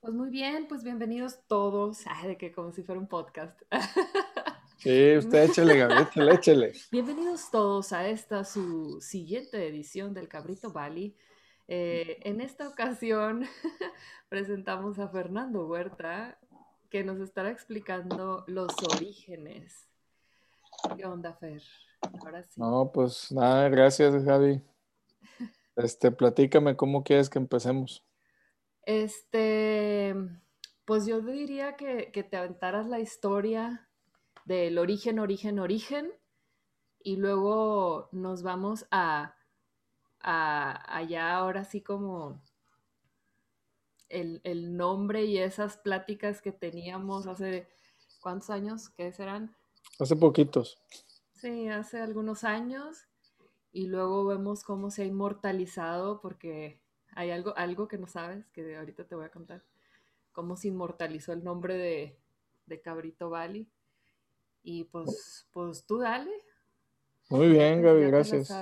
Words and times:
Pues 0.00 0.14
muy 0.14 0.30
bien, 0.30 0.68
pues 0.68 0.84
bienvenidos 0.84 1.40
todos. 1.48 2.04
Ay, 2.06 2.28
de 2.28 2.38
que 2.38 2.52
como 2.52 2.70
si 2.72 2.82
fuera 2.82 3.00
un 3.00 3.08
podcast. 3.08 3.60
Sí, 4.78 5.16
usted 5.16 5.50
échele, 5.50 5.76
Gaby, 5.76 6.02
échele, 6.02 6.34
échele. 6.34 6.72
Bienvenidos 6.92 7.50
todos 7.50 7.92
a 7.92 8.06
esta 8.06 8.44
su 8.44 9.00
siguiente 9.00 9.66
edición 9.66 10.14
del 10.14 10.28
Cabrito 10.28 10.70
Valley. 10.70 11.16
Eh, 11.66 12.20
en 12.22 12.40
esta 12.40 12.68
ocasión 12.68 13.44
presentamos 14.28 15.00
a 15.00 15.08
Fernando 15.08 15.66
Huerta, 15.66 16.38
que 16.90 17.02
nos 17.02 17.18
estará 17.18 17.50
explicando 17.50 18.44
los 18.46 18.72
orígenes. 18.94 19.88
¿Qué 20.96 21.04
onda, 21.04 21.34
Fer? 21.34 21.60
Ahora 22.20 22.44
sí. 22.44 22.60
No, 22.60 22.92
pues 22.94 23.32
nada, 23.32 23.68
gracias, 23.68 24.24
Javi. 24.24 24.62
Este, 25.74 26.12
platícame 26.12 26.76
cómo 26.76 27.02
quieres 27.02 27.28
que 27.28 27.40
empecemos. 27.40 28.07
Este, 28.88 30.16
pues 30.86 31.04
yo 31.04 31.20
diría 31.20 31.76
que, 31.76 32.10
que 32.10 32.22
te 32.22 32.38
aventaras 32.38 32.86
la 32.86 33.00
historia 33.00 33.86
del 34.46 34.78
origen, 34.78 35.18
origen, 35.18 35.58
origen, 35.58 36.10
y 37.02 37.16
luego 37.16 38.08
nos 38.12 38.42
vamos 38.42 38.86
a, 38.90 39.36
a 40.20 40.96
allá 40.96 41.36
ahora 41.36 41.64
sí 41.64 41.82
como 41.82 42.40
el, 44.08 44.40
el, 44.44 44.74
nombre 44.74 45.26
y 45.26 45.36
esas 45.36 45.76
pláticas 45.76 46.40
que 46.40 46.52
teníamos 46.52 47.26
hace, 47.26 47.68
¿cuántos 48.22 48.48
años? 48.48 48.88
¿Qué 48.88 49.12
serán? 49.12 49.54
Hace 49.98 50.16
poquitos. 50.16 50.78
Sí, 51.34 51.68
hace 51.68 52.00
algunos 52.00 52.42
años. 52.42 53.06
Y 53.70 53.88
luego 53.88 54.24
vemos 54.24 54.64
cómo 54.64 54.90
se 54.90 55.02
ha 55.02 55.04
inmortalizado, 55.04 56.22
porque 56.22 56.80
hay 57.18 57.32
algo, 57.32 57.52
algo 57.56 57.88
que 57.88 57.98
no 57.98 58.06
sabes, 58.06 58.46
que 58.52 58.76
ahorita 58.76 59.02
te 59.02 59.16
voy 59.16 59.24
a 59.24 59.30
contar, 59.30 59.60
cómo 60.30 60.56
se 60.56 60.68
inmortalizó 60.68 61.32
el 61.32 61.42
nombre 61.42 61.76
de, 61.76 62.16
de 62.66 62.80
Cabrito 62.80 63.28
Valley. 63.28 63.68
Y 64.62 64.84
pues, 64.84 65.44
pues 65.52 65.84
tú 65.84 65.98
dale. 65.98 66.30
Muy 67.28 67.48
bien, 67.48 67.82
Gaby, 67.82 68.06
gracias. 68.06 68.52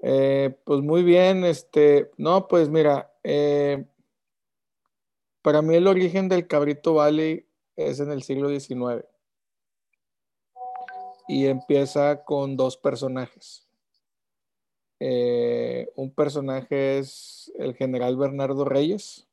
Eh, 0.00 0.56
pues 0.62 0.80
muy 0.80 1.02
bien, 1.02 1.44
este, 1.44 2.12
no, 2.16 2.46
pues 2.46 2.68
mira, 2.68 3.12
eh, 3.24 3.84
para 5.42 5.60
mí 5.60 5.74
el 5.74 5.88
origen 5.88 6.28
del 6.28 6.46
Cabrito 6.46 6.94
Valley 6.94 7.48
es 7.74 7.98
en 7.98 8.12
el 8.12 8.22
siglo 8.22 8.48
XIX 8.48 9.04
y 11.26 11.48
empieza 11.48 12.22
con 12.24 12.56
dos 12.56 12.76
personajes. 12.76 13.66
Eh, 15.00 15.90
un 15.96 16.14
personaje 16.14 16.98
es 16.98 17.50
el 17.58 17.74
general 17.74 18.16
Bernardo 18.16 18.66
Reyes, 18.66 19.26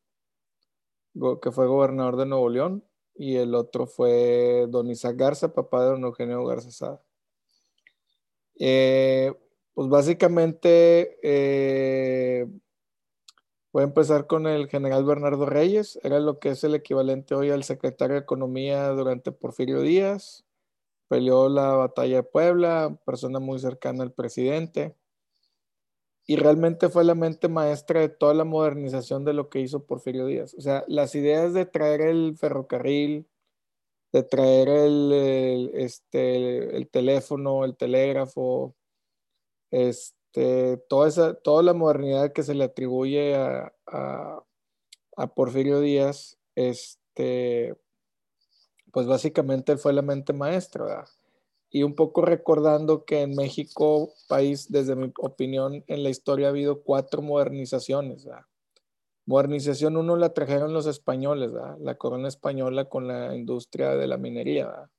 que 1.42 1.52
fue 1.52 1.68
gobernador 1.68 2.16
de 2.16 2.26
Nuevo 2.26 2.50
León, 2.50 2.84
y 3.16 3.36
el 3.36 3.54
otro 3.54 3.86
fue 3.86 4.68
don 4.70 4.90
Isaac 4.90 5.18
Garza, 5.18 5.54
papá 5.54 5.84
de 5.84 5.92
don 5.92 6.04
Eugenio 6.06 6.46
Garza 6.46 6.72
Sada. 6.72 7.02
Eh, 8.60 9.34
pues 9.74 9.90
básicamente 9.90 11.20
eh, 11.22 12.48
voy 13.72 13.82
a 13.82 13.86
empezar 13.86 14.26
con 14.26 14.48
el 14.48 14.68
general 14.70 15.04
Bernardo 15.04 15.46
Reyes, 15.46 16.00
era 16.02 16.20
lo 16.20 16.40
que 16.40 16.50
es 16.50 16.64
el 16.64 16.76
equivalente 16.76 17.36
hoy 17.36 17.52
al 17.52 17.64
secretario 17.64 18.16
de 18.16 18.22
Economía 18.22 18.88
durante 18.90 19.32
Porfirio 19.32 19.82
Díaz, 19.82 20.46
peleó 21.10 21.50
la 21.50 21.74
batalla 21.74 22.18
de 22.18 22.24
Puebla, 22.24 22.98
persona 23.06 23.40
muy 23.40 23.60
cercana 23.60 24.04
al 24.04 24.14
presidente, 24.14 24.96
y 26.28 26.36
realmente 26.36 26.90
fue 26.90 27.06
la 27.06 27.16
mente 27.16 27.48
maestra 27.48 28.02
de 28.02 28.10
toda 28.10 28.34
la 28.34 28.44
modernización 28.44 29.24
de 29.26 29.34
lo 29.34 29.50
que 29.50 29.62
hizo 29.62 29.86
Porfirio 29.86 30.26
Díaz. 30.26 30.54
O 30.56 30.62
sea, 30.62 30.84
las 30.88 31.16
ideas 31.16 31.54
de 31.54 31.66
traer 31.66 32.02
el 32.02 32.38
ferrocarril, 32.38 33.28
de 34.12 34.24
traer 34.24 34.68
el, 34.70 35.72
este, 35.74 36.76
el 36.78 36.90
teléfono, 36.90 37.64
el 37.64 37.78
telégrafo, 37.78 38.76
este, 39.72 40.78
toda, 40.90 41.08
esa, 41.08 41.34
toda 41.36 41.64
la 41.64 41.74
modernidad 41.74 42.34
que 42.34 42.44
se 42.44 42.56
le 42.56 42.66
atribuye 42.66 43.36
a, 43.36 43.74
a, 43.88 44.44
a 45.18 45.28
Porfirio 45.34 45.80
Díaz, 45.80 46.38
este, 46.56 47.76
pues 48.92 49.08
básicamente 49.08 49.78
fue 49.78 49.94
la 49.94 50.02
mente 50.02 50.34
maestra, 50.34 50.86
¿verdad? 50.86 51.10
Y 51.70 51.84
un 51.84 51.96
poco 51.96 52.22
recordando 52.22 53.06
que 53.06 53.22
en 53.22 53.36
México, 53.36 54.14
país, 54.28 54.72
desde 54.72 54.96
mi 54.96 55.12
opinión, 55.20 55.84
en 55.88 56.04
la 56.04 56.10
historia 56.10 56.48
ha 56.48 56.50
habido 56.50 56.82
cuatro 56.82 57.22
modernizaciones. 57.22 58.28
Modernización 59.26 59.98
uno 59.98 60.16
la 60.16 60.34
trajeron 60.34 60.74
los 60.74 60.86
españoles, 60.86 61.52
la 61.80 61.96
corona 61.96 62.30
española 62.30 62.86
con 62.86 63.08
la 63.08 63.36
industria 63.36 63.96
de 63.96 64.08
la 64.08 64.18
minería. 64.18 64.90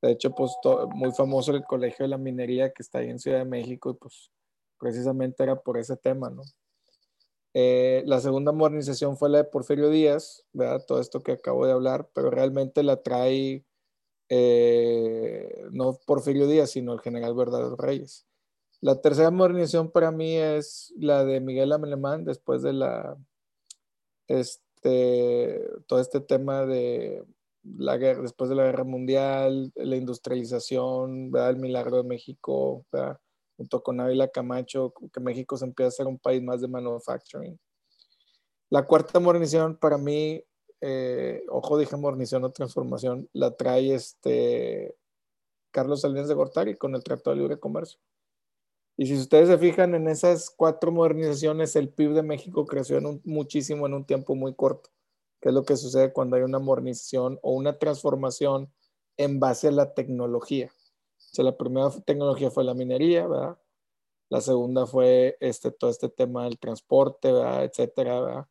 De 0.00 0.12
hecho, 0.12 0.30
pues 0.30 0.52
muy 0.94 1.12
famoso 1.12 1.52
el 1.52 1.64
Colegio 1.64 2.04
de 2.04 2.08
la 2.10 2.18
Minería 2.18 2.72
que 2.72 2.82
está 2.82 2.98
ahí 2.98 3.10
en 3.10 3.18
Ciudad 3.18 3.38
de 3.38 3.44
México 3.44 3.90
y 3.90 3.94
pues 3.94 4.30
precisamente 4.78 5.42
era 5.42 5.56
por 5.56 5.76
ese 5.76 5.96
tema, 5.96 6.30
¿no? 6.30 6.42
Eh, 7.54 8.04
la 8.06 8.20
segunda 8.20 8.52
modernización 8.52 9.16
fue 9.16 9.30
la 9.30 9.38
de 9.38 9.44
Porfirio 9.44 9.90
Díaz, 9.90 10.44
¿verdad? 10.52 10.84
Todo 10.86 11.00
esto 11.00 11.20
que 11.20 11.32
acabo 11.32 11.66
de 11.66 11.72
hablar, 11.72 12.08
pero 12.14 12.30
realmente 12.30 12.84
la 12.84 13.02
trae 13.02 13.64
eh, 14.28 15.64
no 15.72 15.98
Porfirio 16.06 16.46
Díaz, 16.46 16.70
sino 16.70 16.92
el 16.92 17.00
general 17.00 17.34
Verdadero 17.34 17.76
Reyes. 17.76 18.26
La 18.80 19.00
tercera 19.00 19.30
modernización 19.30 19.90
para 19.90 20.12
mí 20.12 20.36
es 20.36 20.92
la 20.96 21.24
de 21.24 21.40
Miguel 21.40 21.72
Alemán 21.72 22.24
después 22.24 22.62
de 22.62 22.72
la, 22.72 23.16
este, 24.28 25.68
todo 25.86 26.00
este 26.00 26.20
tema 26.20 26.64
de 26.64 27.24
la 27.62 27.96
guerra, 27.96 28.22
después 28.22 28.48
de 28.48 28.56
la 28.56 28.64
guerra 28.64 28.84
mundial, 28.84 29.72
la 29.74 29.96
industrialización, 29.96 31.32
el 31.34 31.56
milagro 31.56 31.96
de 31.96 32.08
México, 32.08 32.86
junto 33.56 33.82
con 33.82 34.00
Ávila 34.00 34.28
Camacho, 34.28 34.94
que 35.12 35.20
México 35.20 35.56
se 35.56 35.64
empieza 35.64 35.88
a 35.88 35.90
ser 35.90 36.06
un 36.06 36.18
país 36.18 36.42
más 36.42 36.60
de 36.60 36.68
manufacturing. 36.68 37.58
La 38.70 38.86
cuarta 38.86 39.18
modernización 39.18 39.76
para 39.76 39.98
mí 39.98 40.44
eh, 40.80 41.44
ojo, 41.48 41.78
dije 41.78 41.96
mornición 41.96 42.44
o 42.44 42.52
transformación, 42.52 43.28
la 43.32 43.56
trae 43.56 43.94
este 43.94 44.96
Carlos 45.70 46.00
Salinas 46.00 46.28
de 46.28 46.34
Gortari 46.34 46.76
con 46.76 46.94
el 46.94 47.04
Tratado 47.04 47.34
de 47.34 47.42
Libre 47.42 47.58
Comercio. 47.58 48.00
Y 48.96 49.06
si 49.06 49.14
ustedes 49.16 49.48
se 49.48 49.58
fijan 49.58 49.94
en 49.94 50.08
esas 50.08 50.50
cuatro 50.50 50.90
modernizaciones, 50.90 51.76
el 51.76 51.88
PIB 51.88 52.14
de 52.14 52.22
México 52.22 52.66
creció 52.66 52.98
en 52.98 53.20
muchísimo 53.24 53.86
en 53.86 53.94
un 53.94 54.04
tiempo 54.04 54.34
muy 54.34 54.54
corto, 54.54 54.90
que 55.40 55.50
es 55.50 55.54
lo 55.54 55.64
que 55.64 55.76
sucede 55.76 56.12
cuando 56.12 56.36
hay 56.36 56.42
una 56.42 56.58
modernización 56.58 57.38
o 57.42 57.52
una 57.52 57.78
transformación 57.78 58.72
en 59.16 59.38
base 59.38 59.68
a 59.68 59.72
la 59.72 59.94
tecnología. 59.94 60.72
O 60.72 61.34
sea, 61.34 61.44
la 61.44 61.56
primera 61.56 61.90
tecnología 62.04 62.50
fue 62.50 62.64
la 62.64 62.74
minería, 62.74 63.28
¿verdad? 63.28 63.58
La 64.30 64.40
segunda 64.40 64.86
fue 64.86 65.36
este, 65.40 65.70
todo 65.70 65.90
este 65.90 66.08
tema 66.08 66.44
del 66.44 66.58
transporte, 66.58 67.32
¿verdad? 67.32 67.64
etcétera, 67.64 68.20
¿verdad? 68.20 68.48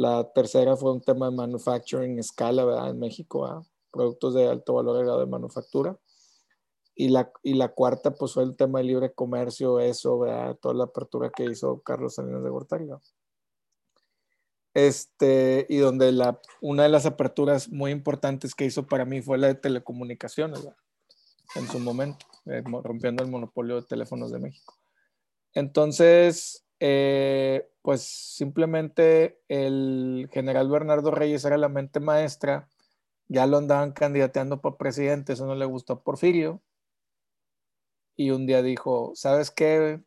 La 0.00 0.32
tercera 0.32 0.78
fue 0.78 0.92
un 0.92 1.02
tema 1.02 1.26
de 1.26 1.36
manufacturing 1.36 2.18
escala, 2.18 2.64
¿verdad? 2.64 2.88
En 2.88 2.98
México, 2.98 3.66
productos 3.90 4.32
de 4.32 4.48
alto 4.48 4.72
valor 4.72 4.96
agregado 4.96 5.20
de 5.20 5.26
manufactura. 5.26 5.98
Y 6.94 7.10
la, 7.10 7.30
y 7.42 7.52
la 7.52 7.68
cuarta, 7.68 8.14
pues 8.14 8.32
fue 8.32 8.44
el 8.44 8.56
tema 8.56 8.78
de 8.78 8.86
libre 8.86 9.12
comercio, 9.12 9.78
eso, 9.78 10.18
¿verdad? 10.18 10.56
Toda 10.56 10.72
la 10.72 10.84
apertura 10.84 11.28
que 11.28 11.44
hizo 11.44 11.82
Carlos 11.82 12.14
Salinas 12.14 12.42
de 12.42 12.48
Gortari. 12.48 12.88
Este, 14.72 15.66
y 15.68 15.76
donde 15.76 16.12
la, 16.12 16.40
una 16.62 16.84
de 16.84 16.88
las 16.88 17.04
aperturas 17.04 17.68
muy 17.68 17.90
importantes 17.90 18.54
que 18.54 18.64
hizo 18.64 18.86
para 18.86 19.04
mí 19.04 19.20
fue 19.20 19.36
la 19.36 19.48
de 19.48 19.54
telecomunicaciones, 19.56 20.64
¿verdad? 20.64 20.78
En 21.56 21.68
su 21.68 21.78
momento, 21.78 22.24
eh, 22.46 22.62
rompiendo 22.64 23.22
el 23.22 23.30
monopolio 23.30 23.74
de 23.76 23.86
teléfonos 23.86 24.32
de 24.32 24.38
México. 24.38 24.78
Entonces, 25.52 26.64
eh, 26.80 27.70
pues 27.82 28.02
simplemente 28.02 29.40
el 29.48 30.28
general 30.32 30.68
Bernardo 30.70 31.10
Reyes 31.10 31.44
era 31.44 31.58
la 31.58 31.68
mente 31.68 32.00
maestra, 32.00 32.68
ya 33.28 33.46
lo 33.46 33.58
andaban 33.58 33.92
candidateando 33.92 34.60
para 34.60 34.76
presidente, 34.76 35.34
eso 35.34 35.46
no 35.46 35.54
le 35.54 35.66
gustó 35.66 35.92
a 35.94 36.02
Porfirio, 36.02 36.62
y 38.16 38.30
un 38.32 38.46
día 38.46 38.62
dijo, 38.62 39.12
¿sabes 39.14 39.50
qué? 39.50 40.02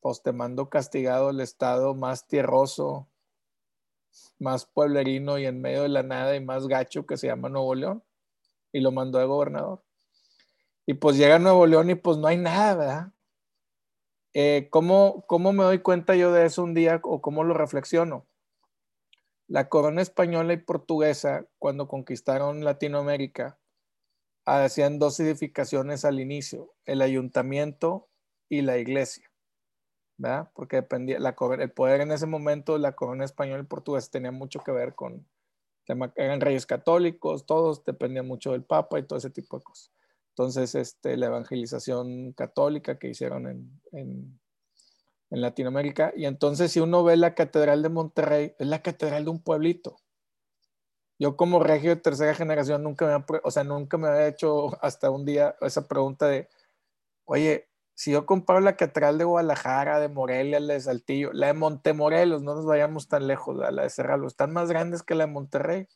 Pues 0.00 0.22
te 0.22 0.32
mando 0.32 0.68
castigado 0.68 1.30
el 1.30 1.40
estado 1.40 1.94
más 1.94 2.26
tierroso, 2.26 3.08
más 4.38 4.66
pueblerino 4.66 5.38
y 5.38 5.46
en 5.46 5.60
medio 5.60 5.82
de 5.82 5.88
la 5.88 6.02
nada 6.02 6.36
y 6.36 6.44
más 6.44 6.66
gacho 6.66 7.06
que 7.06 7.16
se 7.16 7.28
llama 7.28 7.48
Nuevo 7.48 7.74
León, 7.74 8.02
y 8.72 8.80
lo 8.80 8.92
mandó 8.92 9.18
de 9.18 9.26
gobernador. 9.26 9.82
Y 10.86 10.94
pues 10.94 11.16
llega 11.16 11.38
Nuevo 11.38 11.66
León 11.66 11.90
y 11.90 11.94
pues 11.94 12.16
no 12.18 12.26
hay 12.26 12.36
nada, 12.36 12.74
¿verdad? 12.74 13.12
Eh, 14.38 14.68
¿cómo, 14.68 15.24
¿Cómo 15.26 15.54
me 15.54 15.64
doy 15.64 15.78
cuenta 15.78 16.14
yo 16.14 16.30
de 16.30 16.44
eso 16.44 16.62
un 16.62 16.74
día 16.74 17.00
o 17.04 17.22
cómo 17.22 17.42
lo 17.42 17.54
reflexiono? 17.54 18.26
La 19.48 19.70
corona 19.70 20.02
española 20.02 20.52
y 20.52 20.58
portuguesa, 20.58 21.46
cuando 21.58 21.88
conquistaron 21.88 22.62
Latinoamérica, 22.62 23.58
hacían 24.44 24.98
dos 24.98 25.18
edificaciones 25.20 26.04
al 26.04 26.20
inicio, 26.20 26.74
el 26.84 27.00
ayuntamiento 27.00 28.10
y 28.50 28.60
la 28.60 28.76
iglesia, 28.76 29.32
¿verdad? 30.18 30.50
Porque 30.54 30.76
dependía, 30.76 31.18
la, 31.18 31.34
el 31.58 31.70
poder 31.70 32.02
en 32.02 32.12
ese 32.12 32.26
momento, 32.26 32.76
la 32.76 32.92
corona 32.92 33.24
española 33.24 33.62
y 33.62 33.66
portuguesa 33.66 34.10
tenía 34.10 34.32
mucho 34.32 34.60
que 34.60 34.70
ver 34.70 34.94
con, 34.94 35.26
eran 36.14 36.42
reyes 36.42 36.66
católicos, 36.66 37.46
todos 37.46 37.86
dependían 37.86 38.26
mucho 38.26 38.52
del 38.52 38.64
Papa 38.64 38.98
y 38.98 39.02
todo 39.04 39.18
ese 39.18 39.30
tipo 39.30 39.56
de 39.56 39.64
cosas. 39.64 39.95
Entonces, 40.38 40.74
este, 40.74 41.16
la 41.16 41.26
evangelización 41.26 42.34
católica 42.34 42.98
que 42.98 43.08
hicieron 43.08 43.46
en, 43.46 43.80
en, 43.92 44.38
en, 45.30 45.40
Latinoamérica. 45.40 46.12
Y 46.14 46.26
entonces, 46.26 46.72
si 46.72 46.80
uno 46.80 47.02
ve 47.02 47.16
la 47.16 47.34
Catedral 47.34 47.82
de 47.82 47.88
Monterrey, 47.88 48.54
es 48.58 48.66
la 48.66 48.82
catedral 48.82 49.24
de 49.24 49.30
un 49.30 49.42
pueblito. 49.42 49.96
Yo 51.18 51.38
como 51.38 51.60
regio 51.60 51.88
de 51.88 52.02
tercera 52.02 52.34
generación 52.34 52.82
nunca 52.82 53.06
me, 53.06 53.38
o 53.44 53.50
sea, 53.50 53.64
nunca 53.64 53.96
me 53.96 54.08
había 54.08 54.28
hecho 54.28 54.76
hasta 54.84 55.10
un 55.10 55.24
día 55.24 55.56
esa 55.62 55.88
pregunta 55.88 56.26
de, 56.26 56.50
oye, 57.24 57.70
si 57.94 58.10
yo 58.10 58.26
comparo 58.26 58.60
la 58.60 58.76
catedral 58.76 59.16
de 59.16 59.24
Guadalajara, 59.24 60.00
de 60.00 60.10
Morelia, 60.10 60.60
la 60.60 60.74
de 60.74 60.80
Saltillo, 60.80 61.32
la 61.32 61.46
de 61.46 61.54
Montemorelos, 61.54 62.42
no 62.42 62.56
nos 62.56 62.66
vayamos 62.66 63.08
tan 63.08 63.26
lejos, 63.26 63.56
la 63.56 63.82
de 63.82 63.88
Cerralo, 63.88 64.26
están 64.26 64.52
más 64.52 64.68
grandes 64.68 65.02
que 65.02 65.14
la 65.14 65.24
de 65.24 65.32
Monterrey. 65.32 65.88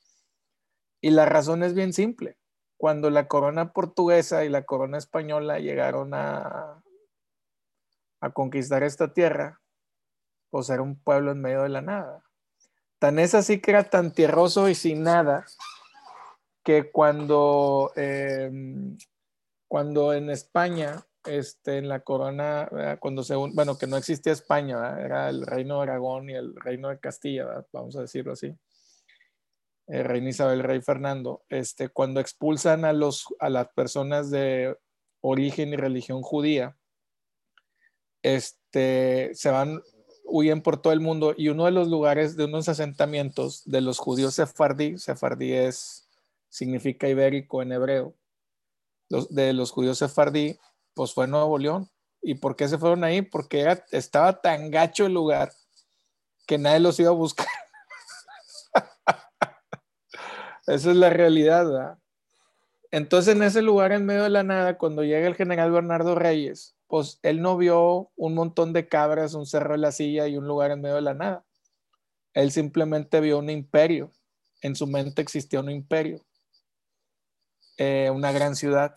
Y 1.02 1.10
la 1.10 1.26
razón 1.26 1.62
es 1.62 1.74
bien 1.74 1.92
simple. 1.92 2.39
Cuando 2.80 3.10
la 3.10 3.28
corona 3.28 3.74
portuguesa 3.74 4.42
y 4.42 4.48
la 4.48 4.62
corona 4.62 4.96
española 4.96 5.58
llegaron 5.58 6.14
a, 6.14 6.82
conquistar 8.32 8.82
esta 8.82 9.12
tierra, 9.12 9.60
pues 10.48 10.70
era 10.70 10.80
un 10.80 10.98
pueblo 10.98 11.32
en 11.32 11.42
medio 11.42 11.62
de 11.64 11.68
la 11.68 11.82
nada. 11.82 12.24
Tan 12.98 13.18
es 13.18 13.34
así 13.34 13.60
que 13.60 13.72
era 13.72 13.84
tan 13.84 14.14
tierroso 14.14 14.70
y 14.70 14.74
sin 14.74 15.02
nada 15.02 15.44
que 16.64 16.90
cuando, 16.90 17.92
em, 17.96 18.96
cuando 19.68 20.14
en 20.14 20.30
España 20.30 21.04
este, 21.26 21.76
en 21.76 21.86
la 21.86 22.00
corona, 22.00 22.96
cuando 22.98 23.22
se, 23.22 23.34
bueno, 23.34 23.76
que 23.76 23.88
no 23.88 23.98
existía 23.98 24.32
España, 24.32 24.98
era 25.02 25.28
el 25.28 25.46
reino 25.46 25.76
de 25.76 25.82
Aragón 25.82 26.30
y 26.30 26.34
el 26.34 26.56
reino 26.56 26.88
de 26.88 26.98
Castilla, 26.98 27.66
vamos 27.74 27.94
a 27.96 28.00
decirlo 28.00 28.32
así, 28.32 28.56
el 29.90 30.04
rey 30.04 30.26
Isabel, 30.26 30.60
el 30.60 30.64
rey 30.64 30.80
Fernando, 30.80 31.42
este, 31.48 31.88
cuando 31.88 32.20
expulsan 32.20 32.84
a, 32.84 32.92
los, 32.92 33.26
a 33.40 33.50
las 33.50 33.68
personas 33.68 34.30
de 34.30 34.76
origen 35.20 35.70
y 35.70 35.76
religión 35.76 36.22
judía, 36.22 36.76
este, 38.22 39.30
se 39.34 39.50
van, 39.50 39.82
huyen 40.24 40.62
por 40.62 40.80
todo 40.80 40.92
el 40.92 41.00
mundo 41.00 41.34
y 41.36 41.48
uno 41.48 41.64
de 41.64 41.72
los 41.72 41.88
lugares 41.88 42.36
de 42.36 42.44
unos 42.44 42.68
asentamientos 42.68 43.62
de 43.64 43.80
los 43.80 43.98
judíos 43.98 44.34
sefardí, 44.34 44.96
sefardí 44.96 45.54
significa 46.48 47.08
ibérico 47.08 47.62
en 47.62 47.72
hebreo, 47.72 48.14
de 49.08 49.52
los 49.52 49.72
judíos 49.72 49.98
sefardí, 49.98 50.56
pues 50.94 51.12
fue 51.12 51.26
Nuevo 51.26 51.58
León. 51.58 51.90
¿Y 52.22 52.34
por 52.34 52.54
qué 52.54 52.68
se 52.68 52.78
fueron 52.78 53.02
ahí? 53.02 53.22
Porque 53.22 53.66
estaba 53.90 54.40
tan 54.40 54.70
gacho 54.70 55.06
el 55.06 55.14
lugar 55.14 55.52
que 56.46 56.58
nadie 56.58 56.80
los 56.80 57.00
iba 57.00 57.08
a 57.10 57.14
buscar. 57.14 57.46
Esa 60.66 60.90
es 60.90 60.96
la 60.96 61.10
realidad, 61.10 61.66
¿verdad? 61.66 61.98
Entonces, 62.90 63.36
en 63.36 63.42
ese 63.42 63.62
lugar 63.62 63.92
en 63.92 64.04
medio 64.04 64.24
de 64.24 64.30
la 64.30 64.42
nada, 64.42 64.76
cuando 64.78 65.04
llega 65.04 65.26
el 65.26 65.36
general 65.36 65.70
Bernardo 65.70 66.14
Reyes, 66.14 66.76
pues 66.88 67.20
él 67.22 67.40
no 67.40 67.56
vio 67.56 68.10
un 68.16 68.34
montón 68.34 68.72
de 68.72 68.88
cabras, 68.88 69.34
un 69.34 69.46
cerro 69.46 69.72
de 69.72 69.78
la 69.78 69.92
silla 69.92 70.26
y 70.26 70.36
un 70.36 70.46
lugar 70.46 70.72
en 70.72 70.80
medio 70.80 70.96
de 70.96 71.02
la 71.02 71.14
nada. 71.14 71.44
Él 72.34 72.50
simplemente 72.50 73.20
vio 73.20 73.38
un 73.38 73.48
imperio. 73.50 74.10
En 74.60 74.74
su 74.74 74.86
mente 74.86 75.22
existía 75.22 75.60
un 75.60 75.70
imperio, 75.70 76.20
eh, 77.78 78.10
una 78.12 78.32
gran 78.32 78.56
ciudad 78.56 78.96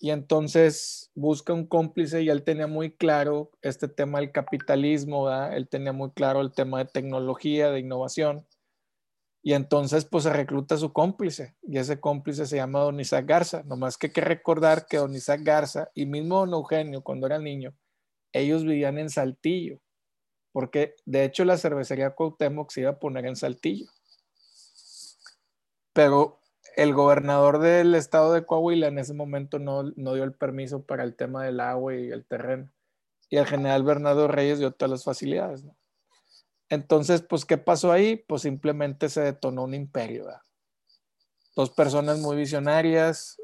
y 0.00 0.10
entonces 0.10 1.10
busca 1.14 1.52
un 1.52 1.66
cómplice 1.66 2.22
y 2.22 2.28
él 2.28 2.42
tenía 2.42 2.66
muy 2.66 2.90
claro 2.90 3.50
este 3.62 3.88
tema 3.88 4.20
del 4.20 4.30
capitalismo, 4.30 5.30
él 5.30 5.68
tenía 5.68 5.92
muy 5.92 6.10
claro 6.10 6.40
el 6.40 6.52
tema 6.52 6.78
de 6.78 6.84
tecnología, 6.84 7.70
de 7.70 7.80
innovación. 7.80 8.46
Y 9.46 9.54
entonces 9.54 10.04
pues 10.04 10.24
se 10.24 10.32
recluta 10.32 10.76
su 10.76 10.92
cómplice 10.92 11.54
y 11.62 11.78
ese 11.78 12.00
cómplice 12.00 12.46
se 12.46 12.56
llama 12.56 12.80
Don 12.80 12.98
Isaac 12.98 13.26
Garza. 13.26 13.62
Nomás 13.62 13.96
que 13.96 14.08
hay 14.08 14.12
que 14.12 14.20
recordar 14.20 14.86
que 14.88 14.96
Don 14.96 15.14
Isaac 15.14 15.42
Garza 15.44 15.88
y 15.94 16.04
mismo 16.04 16.40
Don 16.40 16.52
Eugenio 16.52 17.00
cuando 17.02 17.28
era 17.28 17.38
niño, 17.38 17.72
ellos 18.32 18.64
vivían 18.64 18.98
en 18.98 19.08
Saltillo, 19.08 19.78
porque 20.50 20.96
de 21.04 21.22
hecho 21.22 21.44
la 21.44 21.58
cervecería 21.58 22.10
Cuauhtémoc 22.10 22.72
se 22.72 22.80
iba 22.80 22.90
a 22.90 22.98
poner 22.98 23.24
en 23.24 23.36
Saltillo. 23.36 23.86
Pero 25.92 26.40
el 26.74 26.92
gobernador 26.92 27.60
del 27.60 27.94
estado 27.94 28.32
de 28.32 28.44
Coahuila 28.44 28.88
en 28.88 28.98
ese 28.98 29.14
momento 29.14 29.60
no, 29.60 29.84
dio 29.84 30.24
el 30.24 30.34
permiso 30.34 30.82
para 30.82 31.04
el 31.04 31.14
tema 31.14 31.44
del 31.44 31.60
agua 31.60 31.94
y 31.94 32.10
el 32.10 32.26
terreno. 32.26 32.68
Y 33.30 33.36
el 33.36 33.46
general 33.46 33.84
Bernardo 33.84 34.26
Reyes 34.26 34.58
dio 34.58 34.72
todas 34.72 34.90
las 34.90 35.04
facilidades. 35.04 35.64
Entonces, 36.68 37.22
pues, 37.22 37.44
¿qué 37.44 37.58
pasó 37.58 37.92
ahí? 37.92 38.16
Pues 38.16 38.42
simplemente 38.42 39.08
se 39.08 39.20
detonó 39.20 39.64
un 39.64 39.74
imperio. 39.74 40.26
Dos 41.54 41.70
personas 41.70 42.18
muy 42.18 42.36
visionarias, 42.36 43.40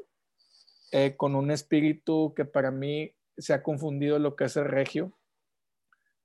eh, 0.91 1.15
con 1.15 1.35
un 1.35 1.49
espíritu 1.49 2.33
que 2.35 2.45
para 2.45 2.69
mí 2.69 3.15
se 3.37 3.53
ha 3.53 3.63
confundido 3.63 4.19
lo 4.19 4.35
que 4.35 4.45
es 4.45 4.57
el 4.57 4.65
regio. 4.65 5.17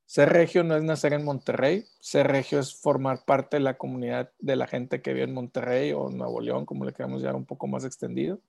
Ser 0.04 0.30
regio 0.30 0.64
no 0.64 0.76
es 0.76 0.82
nacer 0.82 1.12
en 1.12 1.24
Monterrey, 1.24 1.84
ser 2.00 2.26
regio 2.28 2.58
es 2.60 2.74
formar 2.74 3.24
parte 3.24 3.58
de 3.58 3.62
la 3.62 3.76
comunidad 3.76 4.32
de 4.38 4.56
la 4.56 4.66
gente 4.66 5.02
que 5.02 5.12
vive 5.12 5.24
en 5.24 5.34
Monterrey 5.34 5.92
o 5.92 6.08
Nuevo 6.08 6.40
León, 6.40 6.66
como 6.66 6.84
le 6.84 6.92
queramos 6.92 7.20
llamar 7.20 7.36
un 7.36 7.46
poco 7.46 7.66
más 7.66 7.84
extendido. 7.84 8.40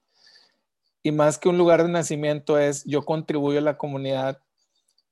Y 1.04 1.12
más 1.12 1.38
que 1.38 1.50
un 1.50 1.57
lugar 1.57 1.84
de 1.84 1.90
nacimiento 1.90 2.57
es 2.57 2.84
yo 2.86 3.04
contribuyo 3.04 3.60
a 3.60 3.62
la 3.62 3.78
comunidad 3.78 4.42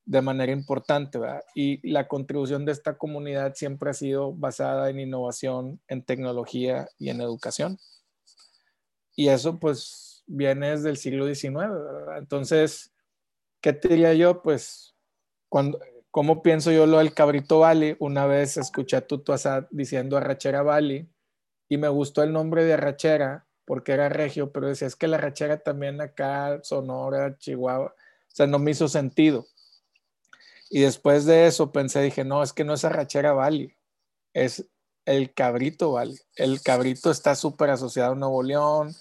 de 0.07 0.21
manera 0.21 0.51
importante, 0.51 1.19
¿verdad? 1.19 1.43
Y 1.53 1.85
la 1.87 2.07
contribución 2.07 2.65
de 2.65 2.71
esta 2.71 2.97
comunidad 2.97 3.53
siempre 3.53 3.89
ha 3.91 3.93
sido 3.93 4.33
basada 4.33 4.89
en 4.89 4.99
innovación, 4.99 5.79
en 5.87 6.01
tecnología 6.01 6.89
y 6.97 7.09
en 7.09 7.21
educación. 7.21 7.77
Y 9.15 9.27
eso 9.27 9.59
pues 9.59 10.23
viene 10.25 10.71
desde 10.71 10.89
el 10.89 10.97
siglo 10.97 11.25
XIX, 11.27 11.53
¿verdad? 11.53 12.17
Entonces, 12.17 12.91
¿qué 13.61 13.73
te 13.73 13.89
diría 13.89 14.13
yo? 14.13 14.41
Pues 14.41 14.95
cuando 15.49 15.79
¿Cómo 16.17 16.41
pienso 16.41 16.71
yo 16.71 16.87
lo 16.87 16.97
del 16.97 17.13
cabrito 17.13 17.59
Valley? 17.59 17.95
Una 17.99 18.25
vez 18.25 18.57
escuché 18.57 18.97
a 18.97 19.05
Tutu 19.05 19.33
Asad 19.33 19.67
diciendo 19.69 20.17
arrachera 20.17 20.63
Valley 20.63 21.07
y 21.69 21.77
me 21.77 21.89
gustó 21.89 22.23
el 22.23 22.33
nombre 22.33 22.65
de 22.65 22.73
arrachera 22.73 23.45
porque 23.65 23.91
era 23.91 24.09
regio, 24.09 24.51
pero 24.51 24.67
decía, 24.67 24.87
es 24.87 24.95
que 24.95 25.07
la 25.07 25.17
arrachera 25.17 25.59
también 25.59 26.01
acá, 26.01 26.59
Sonora, 26.63 27.37
Chihuahua, 27.37 27.93
o 27.93 28.35
sea, 28.35 28.47
no 28.47 28.57
me 28.57 28.71
hizo 28.71 28.87
sentido. 28.87 29.45
Y 30.69 30.81
después 30.81 31.25
de 31.25 31.47
eso 31.47 31.71
pensé, 31.71 32.01
dije, 32.01 32.23
no, 32.23 32.43
es 32.43 32.53
que 32.53 32.63
no 32.63 32.73
es 32.73 32.83
arrachera 32.85 33.33
Valley, 33.33 33.73
es 34.33 34.67
el 35.05 35.33
cabrito 35.33 35.93
Valley. 35.93 36.17
El 36.35 36.61
cabrito 36.61 37.11
está 37.11 37.35
súper 37.35 37.69
asociado 37.69 38.13
a 38.13 38.15
Nuevo 38.15 38.43
León, 38.43 38.93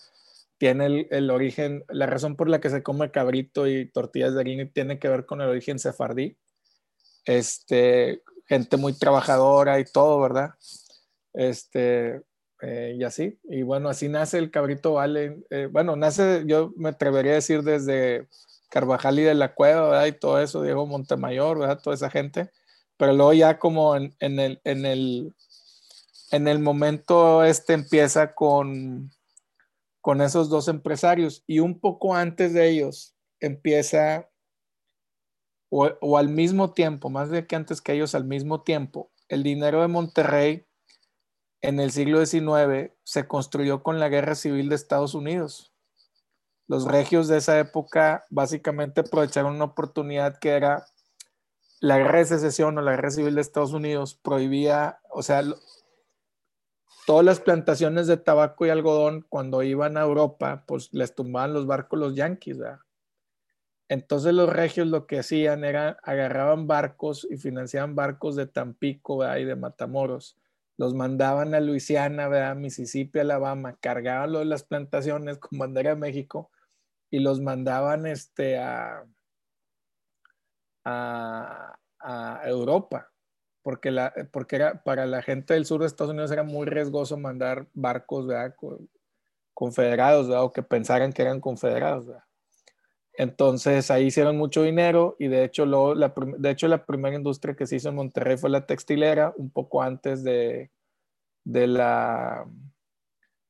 tiene 0.58 0.86
el, 0.86 1.08
el, 1.10 1.30
origen, 1.30 1.84
la 1.88 2.06
razón 2.06 2.36
por 2.36 2.48
la 2.48 2.60
que 2.60 2.70
se 2.70 2.82
come 2.82 3.10
cabrito 3.10 3.66
y 3.66 3.90
tortillas 3.90 4.34
de 4.34 4.40
harina 4.40 4.70
tiene 4.72 4.98
que 4.98 5.08
ver 5.08 5.26
con 5.26 5.40
el 5.40 5.48
origen 5.48 5.78
sefardí 5.78 6.36
este, 7.26 8.22
gente 8.46 8.76
muy 8.78 8.94
trabajadora 8.94 9.78
y 9.78 9.84
todo, 9.84 10.20
¿verdad? 10.20 10.54
Este, 11.34 12.22
eh, 12.62 12.94
y 12.98 13.04
así. 13.04 13.38
Y 13.44 13.62
bueno, 13.62 13.90
así 13.90 14.08
nace 14.08 14.38
el 14.38 14.50
Cabrito 14.50 14.94
Vale. 14.94 15.42
Eh, 15.50 15.68
bueno, 15.70 15.96
nace, 15.96 16.44
yo 16.46 16.72
me 16.76 16.90
atrevería 16.90 17.32
a 17.32 17.36
decir 17.36 17.62
desde 17.62 18.28
Carvajal 18.76 19.18
y 19.18 19.22
de 19.22 19.34
la 19.34 19.54
Cueva, 19.54 19.88
¿verdad? 19.88 20.04
Y 20.04 20.12
todo 20.12 20.38
eso, 20.38 20.60
Diego 20.60 20.84
Montemayor. 20.84 21.80
Toda 21.80 21.96
esa 21.96 22.10
gente. 22.10 22.50
Pero 22.98 23.14
luego 23.14 23.32
ya 23.32 23.58
como 23.58 23.96
en, 23.96 24.12
el, 24.20 24.60
en, 24.64 24.84
el, 24.84 25.34
en 26.30 26.46
el 26.46 26.58
momento 26.58 27.42
este 27.42 27.72
empieza 27.72 28.34
con, 28.34 29.10
con 30.02 30.20
esos 30.20 30.50
dos 30.50 30.68
empresarios 30.68 31.42
y 31.46 31.60
un 31.60 31.80
poco 31.80 32.14
antes 32.14 32.52
de 32.52 32.68
ellos 32.68 33.14
empieza 33.40 34.28
o, 35.70 36.18
al 36.18 36.28
mismo 36.28 36.74
tiempo, 36.74 37.08
más 37.08 37.30
de 37.30 37.46
que 37.46 37.56
antes 37.56 37.80
que 37.80 37.94
ellos 37.94 38.14
al 38.14 38.24
mismo 38.24 38.60
tiempo, 38.62 39.10
el 39.28 39.42
dinero 39.42 39.80
de 39.80 39.88
Monterrey 39.88 40.66
en 41.62 41.80
el 41.80 41.92
siglo 41.92 42.24
XIX 42.24 42.92
se 43.04 43.26
construyó 43.26 43.82
con 43.82 44.00
la 44.00 44.10
guerra 44.10 44.34
civil 44.34 44.68
de 44.68 44.74
Estados 44.74 45.14
Unidos. 45.14 45.72
Los 46.68 46.84
regios 46.84 47.28
de 47.28 47.38
esa 47.38 47.58
época 47.58 48.24
básicamente 48.28 49.02
aprovecharon 49.02 49.54
una 49.54 49.66
oportunidad 49.66 50.38
que 50.38 50.50
era 50.50 50.86
la 51.80 51.98
guerra 51.98 52.18
de 52.18 52.24
secesión 52.24 52.76
o 52.76 52.82
la 52.82 52.92
guerra 52.92 53.10
civil 53.10 53.34
de 53.34 53.40
Estados 53.40 53.72
Unidos 53.72 54.14
prohibía, 54.14 54.98
o 55.10 55.22
sea, 55.22 55.42
todas 57.06 57.24
las 57.24 57.38
plantaciones 57.38 58.08
de 58.08 58.16
tabaco 58.16 58.66
y 58.66 58.70
algodón 58.70 59.24
cuando 59.28 59.62
iban 59.62 59.96
a 59.96 60.02
Europa, 60.02 60.64
pues 60.66 60.92
les 60.92 61.14
tumbaban 61.14 61.52
los 61.52 61.66
barcos 61.66 62.00
los 62.00 62.16
yanquis, 62.16 62.58
¿verdad? 62.58 62.80
Entonces 63.88 64.34
los 64.34 64.48
regios 64.48 64.88
lo 64.88 65.06
que 65.06 65.20
hacían 65.20 65.62
era 65.62 65.98
agarraban 66.02 66.66
barcos 66.66 67.26
y 67.30 67.36
financiaban 67.36 67.94
barcos 67.94 68.34
de 68.34 68.48
Tampico 68.48 69.24
y 69.38 69.44
de 69.44 69.54
Matamoros. 69.54 70.36
Los 70.76 70.94
mandaban 70.94 71.54
a 71.54 71.60
Luisiana, 71.60 72.54
Mississippi, 72.56 73.20
Alabama, 73.20 73.76
cargaban 73.80 74.32
de 74.32 74.44
las 74.44 74.64
plantaciones 74.64 75.38
con 75.38 75.60
bandera 75.60 75.90
de 75.90 75.96
México 75.96 76.50
y 77.10 77.20
los 77.20 77.40
mandaban 77.40 78.06
este, 78.06 78.58
a, 78.58 79.04
a, 80.84 82.42
Europa. 82.44 83.10
porque, 83.62 83.90
la, 83.90 84.12
porque 84.32 84.56
era, 84.56 84.82
para 84.82 85.06
la 85.06 85.22
gente 85.22 85.54
del 85.54 85.66
sur 85.66 85.80
de 85.80 85.86
Estados 85.86 86.12
Unidos 86.12 86.30
era 86.30 86.44
muy 86.44 86.66
riesgoso 86.66 87.16
mandar 87.16 87.66
barcos 87.74 88.26
¿verdad? 88.26 88.54
confederados 89.54 90.28
¿verdad? 90.28 90.44
o 90.44 90.52
que 90.52 90.62
pensaran 90.62 91.12
que 91.12 91.22
eran 91.22 91.40
confederados. 91.40 92.06
¿verdad? 92.06 92.24
Entonces 93.18 93.90
ahí 93.90 94.06
hicieron 94.06 94.36
mucho 94.36 94.62
dinero 94.62 95.16
y 95.18 95.28
de 95.28 95.44
hecho, 95.44 95.64
luego, 95.64 95.94
la, 95.94 96.14
de 96.38 96.50
hecho 96.50 96.68
la 96.68 96.84
primera 96.84 97.16
industria 97.16 97.56
que 97.56 97.66
se 97.66 97.76
hizo 97.76 97.88
en 97.88 97.94
Monterrey 97.96 98.36
fue 98.36 98.50
la 98.50 98.66
textilera, 98.66 99.32
un 99.36 99.50
poco 99.50 99.82
antes 99.82 100.22
de, 100.22 100.70
de, 101.42 101.66
la, 101.66 102.46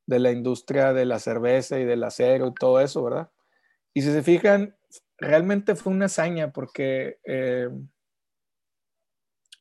de 0.05 0.19
la 0.19 0.31
industria 0.31 0.93
de 0.93 1.05
la 1.05 1.19
cerveza 1.19 1.79
y 1.79 1.85
del 1.85 2.03
acero 2.03 2.47
y 2.47 2.53
todo 2.53 2.79
eso, 2.79 3.03
¿verdad? 3.03 3.29
Y 3.97 4.03
si 4.03 4.11
se 4.11 4.21
fijan, 4.21 4.77
realmente 5.17 5.73
fue 5.73 5.91
una 5.91 6.05
hazaña 6.05 6.53
porque, 6.53 7.17
eh, 7.25 7.67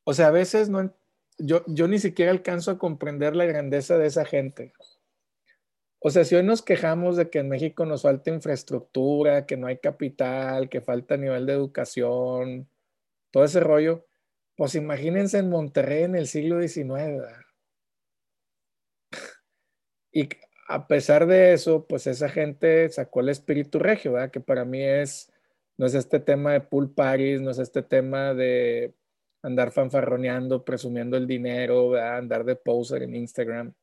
o 0.04 0.12
sea, 0.12 0.26
a 0.26 0.30
veces 0.30 0.68
no, 0.68 0.94
yo, 1.38 1.64
yo 1.66 1.88
ni 1.88 1.98
siquiera 1.98 2.32
alcanzo 2.32 2.70
a 2.70 2.76
comprender 2.76 3.34
la 3.34 3.46
grandeza 3.46 3.96
de 3.96 4.08
esa 4.08 4.26
gente. 4.26 4.74
O 6.00 6.10
sea, 6.10 6.22
si 6.26 6.34
hoy 6.34 6.42
nos 6.42 6.60
quejamos 6.60 7.16
de 7.16 7.30
que 7.30 7.38
en 7.38 7.48
México 7.48 7.86
nos 7.86 8.02
falta 8.02 8.28
infraestructura, 8.28 9.46
que 9.46 9.56
no 9.56 9.68
hay 9.68 9.78
capital, 9.78 10.68
que 10.68 10.82
falta 10.82 11.16
nivel 11.16 11.46
de 11.46 11.54
educación, 11.54 12.68
todo 13.30 13.44
ese 13.44 13.60
rollo, 13.60 14.04
pues 14.54 14.74
imagínense 14.74 15.38
en 15.38 15.48
Monterrey 15.48 16.02
en 16.02 16.14
el 16.14 16.26
siglo 16.26 16.60
XIX. 16.60 17.24
Y 20.12 20.28
a 20.68 20.86
pesar 20.88 21.26
de 21.26 21.52
eso, 21.52 21.86
pues 21.86 22.06
esa 22.06 22.28
gente 22.28 22.88
sacó 22.90 23.20
el 23.20 23.28
espíritu 23.28 23.78
regio, 23.78 24.12
¿verdad? 24.12 24.30
Que 24.30 24.40
para 24.40 24.64
mí 24.64 24.82
es, 24.82 25.32
no 25.76 25.86
es 25.86 25.94
este 25.94 26.20
tema 26.20 26.52
de 26.52 26.60
pool 26.60 26.92
parties, 26.92 27.40
no 27.40 27.50
es 27.50 27.58
este 27.58 27.82
tema 27.82 28.34
de 28.34 28.94
andar 29.42 29.72
fanfarroneando, 29.72 30.64
presumiendo 30.64 31.16
el 31.16 31.26
dinero, 31.26 31.90
¿verdad? 31.90 32.18
andar 32.18 32.44
de 32.44 32.56
poser 32.56 33.02
en 33.02 33.14
Instagram 33.14 33.74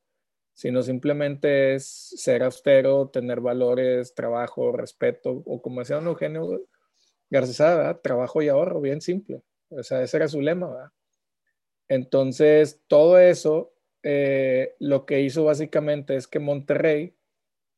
sino 0.54 0.84
simplemente 0.84 1.76
es 1.76 1.86
ser 1.86 2.44
austero, 2.44 3.10
tener 3.10 3.42
valores, 3.42 4.14
trabajo, 4.14 4.72
respeto, 4.72 5.42
o 5.46 5.62
como 5.62 5.82
decía 5.82 5.98
don 5.98 6.08
Eugenio 6.08 6.62
García, 7.30 8.00
trabajo 8.04 8.42
y 8.42 8.50
ahorro, 8.50 8.80
bien 8.80 9.02
simple. 9.02 9.42
O 9.70 9.82
sea, 9.82 10.04
ese 10.04 10.18
era 10.18 10.28
su 10.28 10.40
lema, 10.40 10.70
¿verdad? 10.70 10.92
Entonces, 11.88 12.82
todo 12.88 13.18
eso, 13.20 13.73
eh, 14.04 14.76
lo 14.80 15.06
que 15.06 15.22
hizo 15.22 15.46
básicamente 15.46 16.16
es 16.16 16.28
que 16.28 16.40
Monterrey 16.40 17.16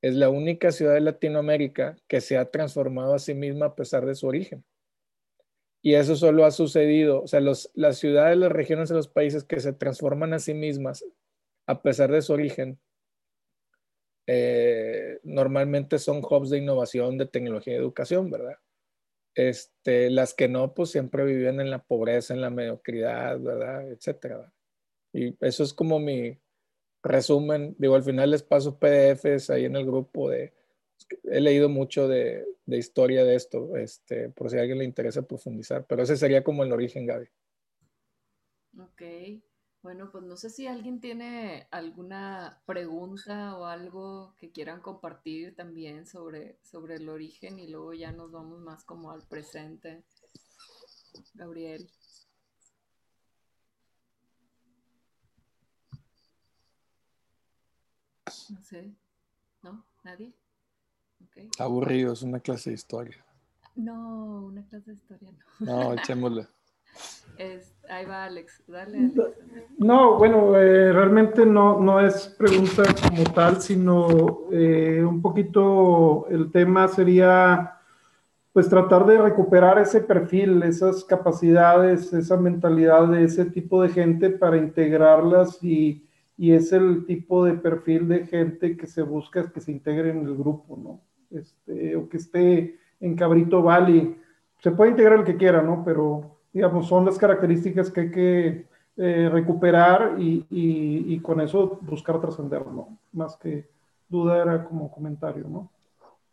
es 0.01 0.15
la 0.15 0.29
única 0.29 0.72
ciudad 0.72 0.94
de 0.94 1.01
Latinoamérica 1.01 1.98
que 2.08 2.22
se 2.22 2.38
ha 2.38 2.51
transformado 2.51 3.13
a 3.13 3.20
sí 3.20 3.34
misma 3.34 3.67
a 3.67 3.75
pesar 3.75 4.05
de 4.05 4.15
su 4.15 4.27
origen. 4.27 4.63
Y 5.82 5.94
eso 5.94 6.15
solo 6.15 6.46
ha 6.46 6.51
sucedido, 6.51 7.22
o 7.22 7.27
sea, 7.27 7.39
los, 7.41 7.72
las 7.75 8.00
ciudades, 8.00 8.38
las 8.38 8.51
regiones 8.51 8.89
de 8.89 8.96
los 8.96 9.08
países 9.08 9.44
que 9.44 9.60
se 9.60 9.72
transforman 9.72 10.34
a 10.34 10.39
sí 10.39 10.55
mismas 10.55 11.05
a 11.67 11.82
pesar 11.82 12.12
de 12.12 12.24
su 12.24 12.34
origen, 12.34 12.79
eh, 14.27 15.20
normalmente 15.24 16.00
son 16.00 16.22
hubs 16.27 16.50
de 16.50 16.58
innovación, 16.58 17.20
de 17.20 17.27
tecnología 17.27 17.74
y 17.74 17.77
educación, 17.77 18.32
¿verdad? 18.32 18.58
Este, 19.36 20.10
las 20.10 20.34
que 20.34 20.48
no, 20.48 20.74
pues 20.74 20.89
siempre 20.89 21.24
viven 21.25 21.60
en 21.60 21.70
la 21.70 21.84
pobreza, 21.84 22.34
en 22.34 22.41
la 22.41 22.50
mediocridad, 22.50 23.39
¿verdad? 23.39 23.91
Etcétera. 23.91 24.51
Y 25.16 25.38
eso 25.40 25.64
es 25.64 25.74
como 25.74 25.98
mi 25.98 26.38
resumen. 27.02 27.74
Digo, 27.80 27.96
al 27.96 28.04
final 28.04 28.32
les 28.32 28.44
paso 28.44 28.78
PDFs 28.78 29.50
ahí 29.50 29.66
en 29.66 29.78
el 29.78 29.86
grupo 29.86 30.30
de... 30.30 30.54
He 31.24 31.40
leído 31.40 31.70
mucho 31.70 32.08
de, 32.08 32.46
de 32.66 32.78
historia 32.78 33.24
de 33.24 33.36
esto, 33.36 33.78
este, 33.78 34.30
por 34.30 34.50
si 34.50 34.58
a 34.58 34.62
alguien 34.62 34.80
le 34.80 34.86
interesa 34.86 35.22
profundizar, 35.22 35.86
pero 35.88 36.04
ese 36.04 36.18
sería 36.18 36.44
como 36.44 36.64
el 36.64 36.74
origen, 36.74 37.06
Gaby. 37.06 37.28
Ok. 38.80 39.02
Bueno, 39.82 40.10
pues 40.12 40.24
no 40.24 40.36
sé 40.36 40.50
si 40.50 40.68
alguien 40.68 41.00
tiene 41.00 41.68
alguna 41.70 42.62
pregunta 42.66 43.56
o 43.58 43.66
algo 43.66 44.34
que 44.38 44.52
quieran 44.52 44.82
compartir 44.82 45.56
también 45.56 46.08
sobre, 46.08 46.58
sobre 46.64 46.96
el 46.96 47.08
origen 47.08 47.60
y 47.60 47.68
luego 47.68 47.94
ya 47.94 48.12
nos 48.12 48.32
vamos 48.32 48.60
más 48.60 48.84
como 48.84 49.12
al 49.12 49.22
presente. 49.28 50.04
Gabriel. 51.36 51.88
No 58.50 58.62
sé. 58.62 58.94
¿No? 59.64 59.86
¿Nadie? 60.04 60.34
Aburrido, 61.60 62.14
es 62.14 62.22
una 62.22 62.40
clase 62.40 62.70
de 62.70 62.75
historia. 62.75 63.25
No, 63.75 64.46
una 64.46 64.64
clase 64.68 64.92
de 64.92 64.98
historia 64.98 65.32
no. 65.60 65.66
No, 65.66 65.94
echémosle. 65.94 66.48
ahí 67.90 68.06
va 68.06 68.25
Alex, 68.25 68.64
dale. 68.68 69.12
No, 69.78 70.18
bueno, 70.18 70.56
eh, 70.56 70.94
realmente 70.94 71.46
no, 71.46 71.80
no 71.80 72.00
es 72.00 72.28
pregunta 72.38 72.84
como 73.10 73.24
tal, 73.34 73.62
sino 73.62 74.48
eh, 74.52 75.04
un 75.04 75.22
poquito 75.22 76.28
el 76.30 76.52
tema 76.52 76.88
sería 76.88 77.72
pues 78.54 78.70
tratar 78.70 79.06
de 79.06 79.18
recuperar 79.18 79.80
ese 79.80 80.00
perfil, 80.00 80.64
esas 80.64 81.04
capacidades, 81.04 82.14
esa 82.14 82.38
mentalidad 82.38 83.10
de 83.10 83.25
ese 83.25 83.44
tipo 83.46 83.82
de 83.82 83.90
gente 83.90 84.30
para 84.30 84.56
integrarlas 84.56 85.62
y, 85.62 86.06
y 86.38 86.51
es 86.51 86.72
el 86.74 87.06
tipo 87.06 87.46
de 87.46 87.54
perfil 87.54 88.08
de 88.08 88.25
gente 88.25 88.75
que 88.75 88.88
se 88.88 89.01
busca 89.01 89.51
que 89.51 89.62
se 89.62 89.72
integre 89.72 90.10
en 90.10 90.25
el 90.25 90.36
grupo, 90.36 90.77
¿no? 90.77 91.01
Este, 91.38 91.96
o 91.96 92.10
que 92.10 92.18
esté 92.18 92.77
en 93.00 93.15
Cabrito 93.15 93.62
Valley. 93.62 94.18
Se 94.60 94.72
puede 94.72 94.92
integrar 94.92 95.20
el 95.20 95.25
que 95.25 95.38
quiera, 95.38 95.62
¿no? 95.62 95.84
Pero 95.86 96.38
digamos, 96.51 96.88
son 96.88 97.06
las 97.06 97.18
características 97.18 97.92
que 97.92 98.01
hay 98.01 98.12
que 98.12 98.65
eh, 98.98 99.30
recuperar 99.30 100.15
y, 100.18 100.46
y, 100.50 101.20
con 101.20 101.42
eso 101.42 101.80
buscar 101.82 102.22
trascender, 102.22 102.65
¿no? 102.65 102.98
Más 103.12 103.36
que 103.36 103.68
duda 104.08 104.42
era 104.42 104.63
como 104.63 104.89
comentario, 104.89 105.46
¿no? 105.50 105.70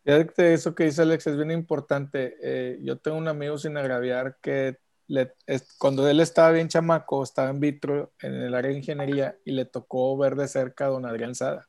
Fíjate, 0.05 0.53
eso 0.53 0.73
que 0.73 0.85
dice 0.85 1.01
Alex 1.01 1.27
es 1.27 1.35
bien 1.35 1.51
importante. 1.51 2.37
Eh, 2.41 2.79
yo 2.81 2.97
tengo 2.97 3.17
un 3.17 3.27
amigo 3.27 3.57
sin 3.57 3.75
agraviar 3.75 4.37
que 4.41 4.77
le, 5.07 5.33
cuando 5.77 6.07
él 6.07 6.19
estaba 6.19 6.51
bien 6.51 6.67
chamaco, 6.67 7.23
estaba 7.23 7.49
en 7.49 7.59
vitro 7.59 8.11
en 8.21 8.33
el 8.33 8.55
área 8.55 8.71
de 8.71 8.77
ingeniería 8.77 9.37
y 9.45 9.51
le 9.51 9.65
tocó 9.65 10.17
ver 10.17 10.35
de 10.35 10.47
cerca 10.47 10.85
a 10.85 10.89
don 10.89 11.05
Adrián 11.05 11.35
Sada. 11.35 11.67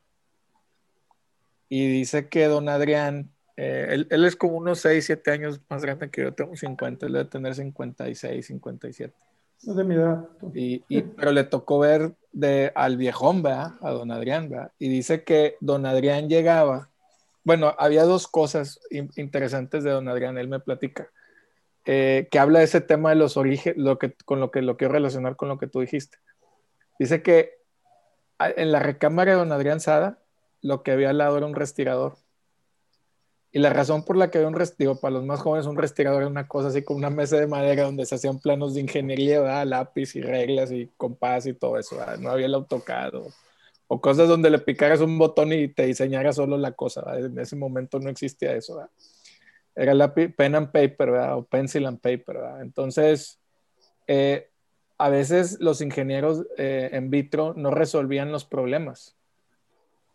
Y 1.68 1.88
dice 1.88 2.28
que 2.28 2.46
don 2.46 2.68
Adrián 2.68 3.34
eh, 3.56 4.06
él, 4.10 4.24
es 4.24 4.34
como 4.34 4.56
unos 4.56 4.80
6, 4.80 5.04
7 5.04 5.30
años 5.30 5.60
más 5.68 5.82
grande 5.82 6.10
que 6.10 6.22
yo, 6.22 6.34
tengo 6.34 6.56
50, 6.56 7.06
él 7.06 7.12
debe 7.12 7.24
tener 7.26 7.54
56, 7.54 8.46
57. 8.46 9.14
Es 9.66 9.76
de 9.76 9.84
mi 9.84 9.94
edad. 9.94 10.28
Y, 10.52 10.80
pero 11.02 11.32
le 11.32 11.44
tocó 11.44 11.78
ver 11.78 12.14
de, 12.32 12.72
al 12.74 12.96
viejón, 12.96 13.42
¿verdad? 13.42 13.72
A 13.80 13.90
don 13.90 14.10
Adrián, 14.10 14.48
¿verdad? 14.48 14.72
Y 14.78 14.88
dice 14.88 15.22
que 15.22 15.56
don 15.60 15.86
Adrián 15.86 16.28
llegaba, 16.28 16.90
bueno, 17.44 17.74
había 17.78 18.04
dos 18.04 18.26
cosas 18.26 18.80
interesantes 18.90 19.84
de 19.84 19.90
don 19.90 20.08
Adrián, 20.08 20.36
él 20.36 20.48
me 20.48 20.60
platica, 20.60 21.08
eh, 21.84 22.28
que 22.30 22.38
habla 22.38 22.60
de 22.60 22.66
ese 22.66 22.80
tema 22.80 23.10
de 23.10 23.16
los 23.16 23.36
orígenes, 23.36 23.78
lo 23.78 23.98
que, 23.98 24.14
con 24.24 24.40
lo 24.40 24.50
que 24.50 24.62
lo 24.62 24.76
quiero 24.76 24.94
relacionar 24.94 25.36
con 25.36 25.48
lo 25.48 25.58
que 25.58 25.66
tú 25.66 25.80
dijiste. 25.80 26.18
Dice 26.98 27.22
que 27.22 27.58
en 28.38 28.72
la 28.72 28.80
recámara 28.80 29.32
de 29.32 29.38
don 29.38 29.52
Adrián 29.52 29.80
Sada, 29.80 30.18
lo 30.62 30.82
que 30.82 30.92
había 30.92 31.10
al 31.10 31.18
lado 31.18 31.36
era 31.36 31.46
un 31.46 31.54
respirador 31.54 32.16
y 33.54 33.60
la 33.60 33.70
razón 33.70 34.04
por 34.04 34.16
la 34.16 34.32
que 34.32 34.38
había 34.38 34.48
un 34.48 34.56
respirador, 34.56 34.98
para 34.98 35.14
los 35.14 35.24
más 35.24 35.40
jóvenes, 35.40 35.66
un 35.66 35.76
respirador 35.76 36.22
era 36.22 36.28
una 36.28 36.48
cosa 36.48 36.68
así 36.68 36.82
como 36.82 36.98
una 36.98 37.08
mesa 37.08 37.36
de 37.36 37.46
madera 37.46 37.84
donde 37.84 38.04
se 38.04 38.16
hacían 38.16 38.40
planos 38.40 38.74
de 38.74 38.80
ingeniería, 38.80 39.38
¿verdad? 39.38 39.64
lápiz 39.64 40.16
y 40.16 40.22
reglas 40.22 40.72
y 40.72 40.90
compás 40.96 41.46
y 41.46 41.54
todo 41.54 41.78
eso. 41.78 41.96
No 42.18 42.30
había 42.30 42.46
el 42.46 42.54
AutoCAD 42.54 43.14
o, 43.86 44.00
cosas 44.00 44.26
donde 44.28 44.50
le 44.50 44.58
picaras 44.58 45.00
un 45.00 45.16
botón 45.18 45.52
y 45.52 45.68
te 45.68 45.86
diseñara 45.86 46.32
solo 46.32 46.58
la 46.58 46.72
cosa. 46.72 47.04
En 47.16 47.38
ese 47.38 47.54
momento 47.54 48.00
no 48.00 48.10
existía 48.10 48.56
eso. 48.56 48.88
Era 49.76 49.94
la 49.94 50.14
pen 50.14 50.54
and 50.54 50.70
paper 50.70 51.10
¿verdad? 51.10 51.36
o 51.36 51.44
pencil 51.44 51.86
and 51.86 52.00
paper. 52.00 52.36
¿verdad? 52.36 52.62
Entonces, 52.62 53.40
eh, 54.06 54.48
a 54.98 55.08
veces 55.08 55.58
los 55.60 55.80
ingenieros 55.80 56.46
eh, 56.56 56.90
en 56.92 57.10
vitro 57.10 57.54
no 57.56 57.70
resolvían 57.70 58.30
los 58.30 58.44
problemas 58.44 59.16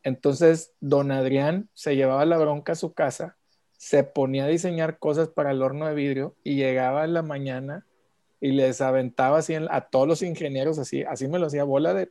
entonces, 0.04 0.74
don 0.80 1.12
Adrián 1.12 1.70
se 1.74 1.96
llevaba 1.96 2.26
la 2.26 2.38
bronca 2.38 2.74
a 2.74 2.76
su 2.76 2.94
casa, 2.94 3.38
se 3.78 4.04
ponía 4.04 4.46
a 4.46 4.48
diseñar 4.48 4.98
cosas 4.98 5.30
para 5.30 5.52
el 5.52 5.62
horno 5.62 5.88
de 5.88 5.94
vidrio 5.94 6.36
y 6.44 6.56
llegaba 6.56 7.06
en 7.06 7.14
la 7.14 7.22
mañana 7.22 7.86
y 8.42 8.52
les 8.52 8.82
aventaba 8.82 9.40
así 9.40 9.56
a 9.56 9.82
todos 9.82 10.08
los 10.08 10.22
ingenieros, 10.22 10.80
así, 10.80 11.04
así 11.04 11.28
me 11.28 11.40
lo 11.40 11.48
hacía 11.48 11.64
bola 11.64 11.94
de 11.94 12.10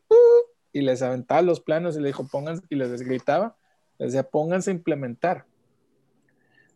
y 0.72 0.82
les 0.82 1.00
aventaba 1.00 1.40
los 1.40 1.60
planos 1.60 1.96
y 1.96 2.00
le 2.00 2.08
dijo, 2.08 2.26
pónganse, 2.30 2.62
y 2.68 2.76
les 2.76 3.02
gritaba, 3.02 3.56
les 3.98 4.12
decía, 4.12 4.28
pónganse 4.28 4.70
a 4.70 4.74
implementar. 4.74 5.46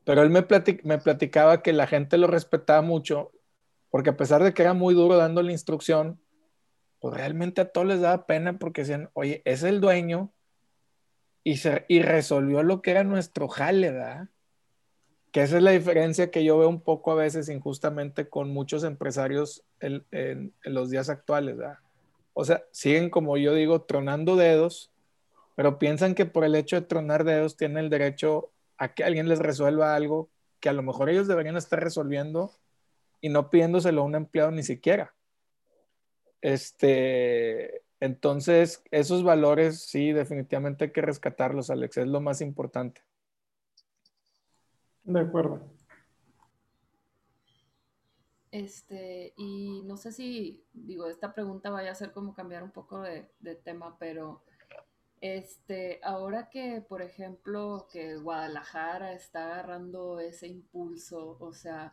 Pero 0.04 0.22
él 0.22 0.30
me, 0.30 0.42
platicaba 0.42 1.62
que 1.62 1.72
la 1.72 1.86
gente 1.86 2.18
lo 2.18 2.26
respetaba 2.26 2.82
mucho, 2.82 3.30
porque 3.90 4.10
a 4.10 4.16
pesar 4.16 4.42
de 4.42 4.52
que 4.52 4.62
era 4.62 4.74
muy 4.74 4.94
duro 4.94 5.16
dando 5.16 5.42
la 5.42 5.52
instrucción, 5.52 6.20
pues 7.00 7.14
realmente 7.14 7.60
a 7.60 7.70
todos 7.70 7.86
les 7.86 8.00
daba 8.00 8.26
pena 8.26 8.58
porque 8.58 8.82
decían, 8.82 9.10
oye, 9.12 9.42
es 9.44 9.62
el 9.62 9.80
dueño, 9.80 10.32
y, 11.44 11.56
se, 11.56 11.84
y 11.88 12.02
resolvió 12.02 12.62
lo 12.62 12.82
que 12.82 12.92
era 12.92 13.04
nuestro 13.04 13.48
jale, 13.48 13.90
¿verdad? 13.90 14.28
que 15.32 15.42
esa 15.42 15.56
es 15.56 15.62
la 15.62 15.70
diferencia 15.70 16.30
que 16.30 16.44
yo 16.44 16.58
veo 16.58 16.68
un 16.68 16.82
poco 16.82 17.10
a 17.10 17.14
veces 17.14 17.48
injustamente 17.48 18.28
con 18.28 18.50
muchos 18.50 18.84
empresarios 18.84 19.64
en, 19.80 20.52
los 20.62 20.90
días 20.90 21.08
actuales. 21.08 21.56
¿verdad? 21.56 21.78
O 22.34 22.44
sea, 22.44 22.62
siguen 22.70 23.08
como 23.08 23.38
yo 23.38 23.54
digo, 23.54 23.82
tronando 23.82 24.36
dedos, 24.36 24.92
pero 25.56 25.78
piensan 25.78 26.14
que 26.14 26.26
por 26.26 26.44
el 26.44 26.54
hecho 26.54 26.76
de 26.76 26.86
tronar 26.86 27.24
dedos 27.24 27.56
tienen 27.56 27.78
el 27.78 27.90
derecho 27.90 28.51
a 28.78 28.94
que 28.94 29.04
alguien 29.04 29.28
les 29.28 29.38
resuelva 29.38 29.94
algo 29.94 30.30
que 30.60 30.68
a 30.68 30.72
lo 30.72 30.82
mejor 30.82 31.10
ellos 31.10 31.26
deberían 31.26 31.56
estar 31.56 31.82
resolviendo 31.82 32.52
y 33.20 33.28
no 33.28 33.50
pidiéndoselo 33.50 34.02
a 34.02 34.04
un 34.04 34.14
empleado 34.14 34.50
ni 34.50 34.62
siquiera. 34.62 35.14
Este, 36.40 37.82
entonces, 38.00 38.82
esos 38.90 39.22
valores 39.22 39.82
sí, 39.82 40.12
definitivamente 40.12 40.84
hay 40.86 40.92
que 40.92 41.02
rescatarlos, 41.02 41.70
Alex, 41.70 41.98
es 41.98 42.08
lo 42.08 42.20
más 42.20 42.40
importante. 42.40 43.02
De 45.04 45.20
acuerdo. 45.20 45.68
Este, 48.50 49.32
y 49.36 49.82
no 49.84 49.96
sé 49.96 50.12
si, 50.12 50.64
digo, 50.72 51.08
esta 51.08 51.32
pregunta 51.32 51.70
vaya 51.70 51.90
a 51.90 51.94
ser 51.94 52.12
como 52.12 52.34
cambiar 52.34 52.62
un 52.62 52.70
poco 52.70 53.00
de, 53.00 53.30
de 53.40 53.54
tema, 53.54 53.96
pero 53.98 54.44
este, 55.22 56.00
ahora 56.02 56.50
que, 56.50 56.80
por 56.80 57.00
ejemplo, 57.00 57.86
que 57.92 58.16
Guadalajara 58.16 59.12
está 59.12 59.44
agarrando 59.44 60.18
ese 60.18 60.48
impulso, 60.48 61.36
o 61.38 61.52
sea, 61.52 61.92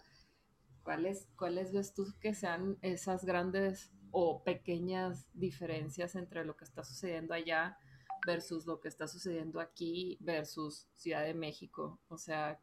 ¿cuáles, 0.81 1.27
¿cuáles 1.37 1.71
ves 1.71 1.93
tú 1.93 2.07
que 2.19 2.33
sean 2.33 2.79
esas 2.81 3.23
grandes 3.23 3.91
o 4.09 4.43
pequeñas 4.43 5.27
diferencias 5.35 6.15
entre 6.15 6.43
lo 6.43 6.57
que 6.57 6.65
está 6.65 6.83
sucediendo 6.83 7.35
allá 7.35 7.77
versus 8.25 8.65
lo 8.65 8.79
que 8.79 8.87
está 8.87 9.07
sucediendo 9.07 9.59
aquí 9.59 10.17
versus 10.21 10.87
Ciudad 10.95 11.23
de 11.23 11.35
México? 11.35 11.99
O 12.07 12.17
sea, 12.17 12.59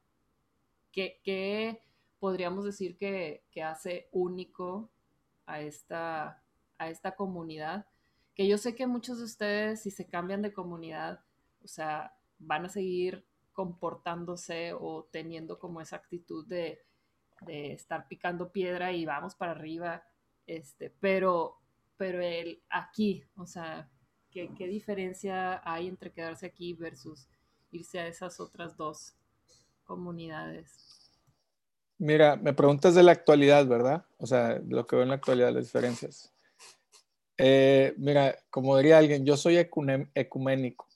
¿qué, 0.90 1.20
qué 1.23 1.80
podríamos 2.18 2.64
decir 2.64 2.96
que, 2.99 3.44
que 3.52 3.62
hace 3.62 4.08
único 4.11 4.90
a 5.46 5.61
esta, 5.61 6.42
a 6.76 6.90
esta 6.90 7.14
comunidad? 7.14 7.87
Que 8.37 8.47
yo 8.47 8.59
sé 8.59 8.75
que 8.75 8.87
muchos 8.87 9.19
de 9.19 9.25
ustedes, 9.25 9.83
si 9.83 9.90
se 9.90 10.07
cambian 10.07 10.43
de 10.43 10.52
comunidad, 10.52 11.21
o 11.64 11.66
sea, 11.66 12.14
van 12.38 12.66
a 12.66 12.69
seguir 12.69 13.26
comportándose 13.55 14.75
o 14.75 15.09
teniendo 15.11 15.59
como 15.59 15.81
esa 15.81 15.97
actitud 15.97 16.47
de, 16.47 16.83
estar 17.49 18.09
picando 18.09 18.50
piedra 18.50 18.93
y 18.93 19.05
vamos 19.05 19.35
para 19.35 19.52
arriba, 19.52 20.02
este, 20.47 20.90
pero, 21.00 21.59
pero 21.97 22.21
el 22.23 22.62
aquí, 22.71 23.25
o 23.37 23.47
sea, 23.47 23.90
¿qué, 24.31 24.55
¿qué, 24.55 24.66
diferencia 24.69 25.61
hay 25.64 25.87
entre 25.87 26.12
quedarse 26.12 26.47
aquí 26.47 26.73
versus 26.73 27.28
irse 27.73 28.00
a 28.00 28.07
esas 28.07 28.40
otras 28.40 28.76
dos 28.76 29.14
comunidades? 29.85 31.11
Mira, 31.99 32.37
me 32.37 32.55
preguntas 32.55 32.95
de 32.95 33.02
la 33.02 33.12
actualidad, 33.12 33.66
¿verdad? 33.66 34.07
O 34.19 34.26
sea, 34.26 34.59
lo 34.66 34.87
que 34.87 34.97
veo 34.97 35.02
en 35.02 35.11
la 35.11 35.16
actualidad, 35.16 35.52
las 35.52 35.64
diferencias. 35.64 36.36
Eh, 37.38 37.95
mira, 37.99 38.37
como 38.50 38.76
diría 38.76 38.99
alguien, 38.99 39.25
yo 39.25 39.37
soy 39.37 39.59
ecuménico. 39.59 40.87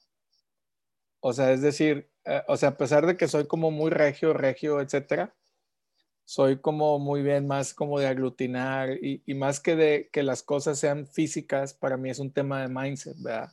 O 1.21 1.33
sea, 1.33 1.53
es 1.53 1.61
decir, 1.61 2.11
eh, 2.25 2.43
o 2.49 2.57
sea, 2.57 2.71
a 2.71 2.77
pesar 2.77 3.07
de 3.07 3.17
que 3.17 3.29
soy 3.29 3.47
como 3.47 3.71
muy 3.71 3.91
regio, 3.91 4.33
regio, 4.33 4.81
etcétera, 4.81 5.35
soy 6.25 6.61
como 6.61 6.99
muy 6.99 7.23
bien 7.23 7.47
más 7.47 7.75
como 7.75 7.99
de 7.99 8.07
aglutinar 8.07 8.91
y, 9.03 9.23
más 9.35 9.61
que 9.61 9.77
de 9.77 10.11
que 10.13 10.23
las 10.23 10.43
cosas 10.43 10.79
sean 10.79 11.07
físicas, 11.07 11.75
para 11.75 11.97
mí 11.97 12.11
es 12.11 12.21
un 12.21 12.33
tema 12.33 12.63
de 12.63 12.69
mindset, 12.69 13.17
¿verdad? 13.21 13.53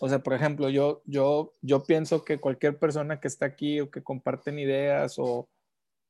O 0.00 0.08
sea, 0.08 0.18
por 0.20 0.34
ejemplo, 0.34 0.68
yo, 0.68 1.02
yo, 1.06 1.54
yo 1.62 1.84
pienso 1.84 2.24
que 2.24 2.38
cualquier 2.38 2.78
persona 2.78 3.20
que 3.20 3.28
está 3.28 3.46
aquí 3.46 3.80
o 3.80 3.90
que 3.90 4.02
comparten 4.02 4.58
ideas 4.58 5.18
o, 5.18 5.48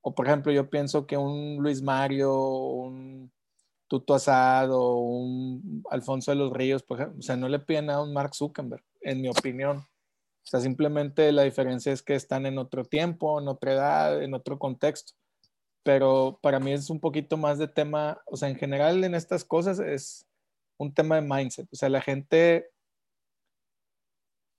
o 0.00 0.14
por 0.14 0.26
ejemplo, 0.26 0.50
yo 0.52 0.70
pienso 0.70 1.06
que 1.06 1.16
un 1.16 1.58
Luis 1.60 1.82
Mario, 1.82 2.34
un 2.34 3.32
Tuto 3.92 4.14
Asado, 4.14 4.96
un 4.96 5.84
Alfonso 5.90 6.30
de 6.30 6.38
los 6.38 6.50
Ríos, 6.50 6.82
por 6.82 6.98
ejemplo. 6.98 7.18
O 7.18 7.22
sea, 7.22 7.36
no 7.36 7.46
le 7.46 7.58
piden 7.58 7.84
nada 7.86 7.98
a 7.98 8.02
un 8.02 8.14
Mark 8.14 8.34
Zuckerberg, 8.34 8.82
en 9.02 9.20
mi 9.20 9.28
opinión. 9.28 9.76
O 9.80 10.46
sea, 10.46 10.60
simplemente 10.60 11.30
la 11.30 11.42
diferencia 11.42 11.92
es 11.92 12.02
que 12.02 12.14
están 12.14 12.46
en 12.46 12.56
otro 12.56 12.86
tiempo, 12.86 13.38
en 13.38 13.48
otra 13.48 13.74
edad, 13.74 14.22
en 14.22 14.32
otro 14.32 14.58
contexto. 14.58 15.12
Pero 15.82 16.38
para 16.40 16.58
mí 16.58 16.72
es 16.72 16.88
un 16.88 17.00
poquito 17.00 17.36
más 17.36 17.58
de 17.58 17.68
tema, 17.68 18.22
o 18.24 18.38
sea, 18.38 18.48
en 18.48 18.56
general 18.56 19.04
en 19.04 19.14
estas 19.14 19.44
cosas 19.44 19.78
es 19.78 20.26
un 20.78 20.94
tema 20.94 21.16
de 21.16 21.28
mindset. 21.28 21.68
O 21.70 21.76
sea, 21.76 21.90
la 21.90 22.00
gente, 22.00 22.70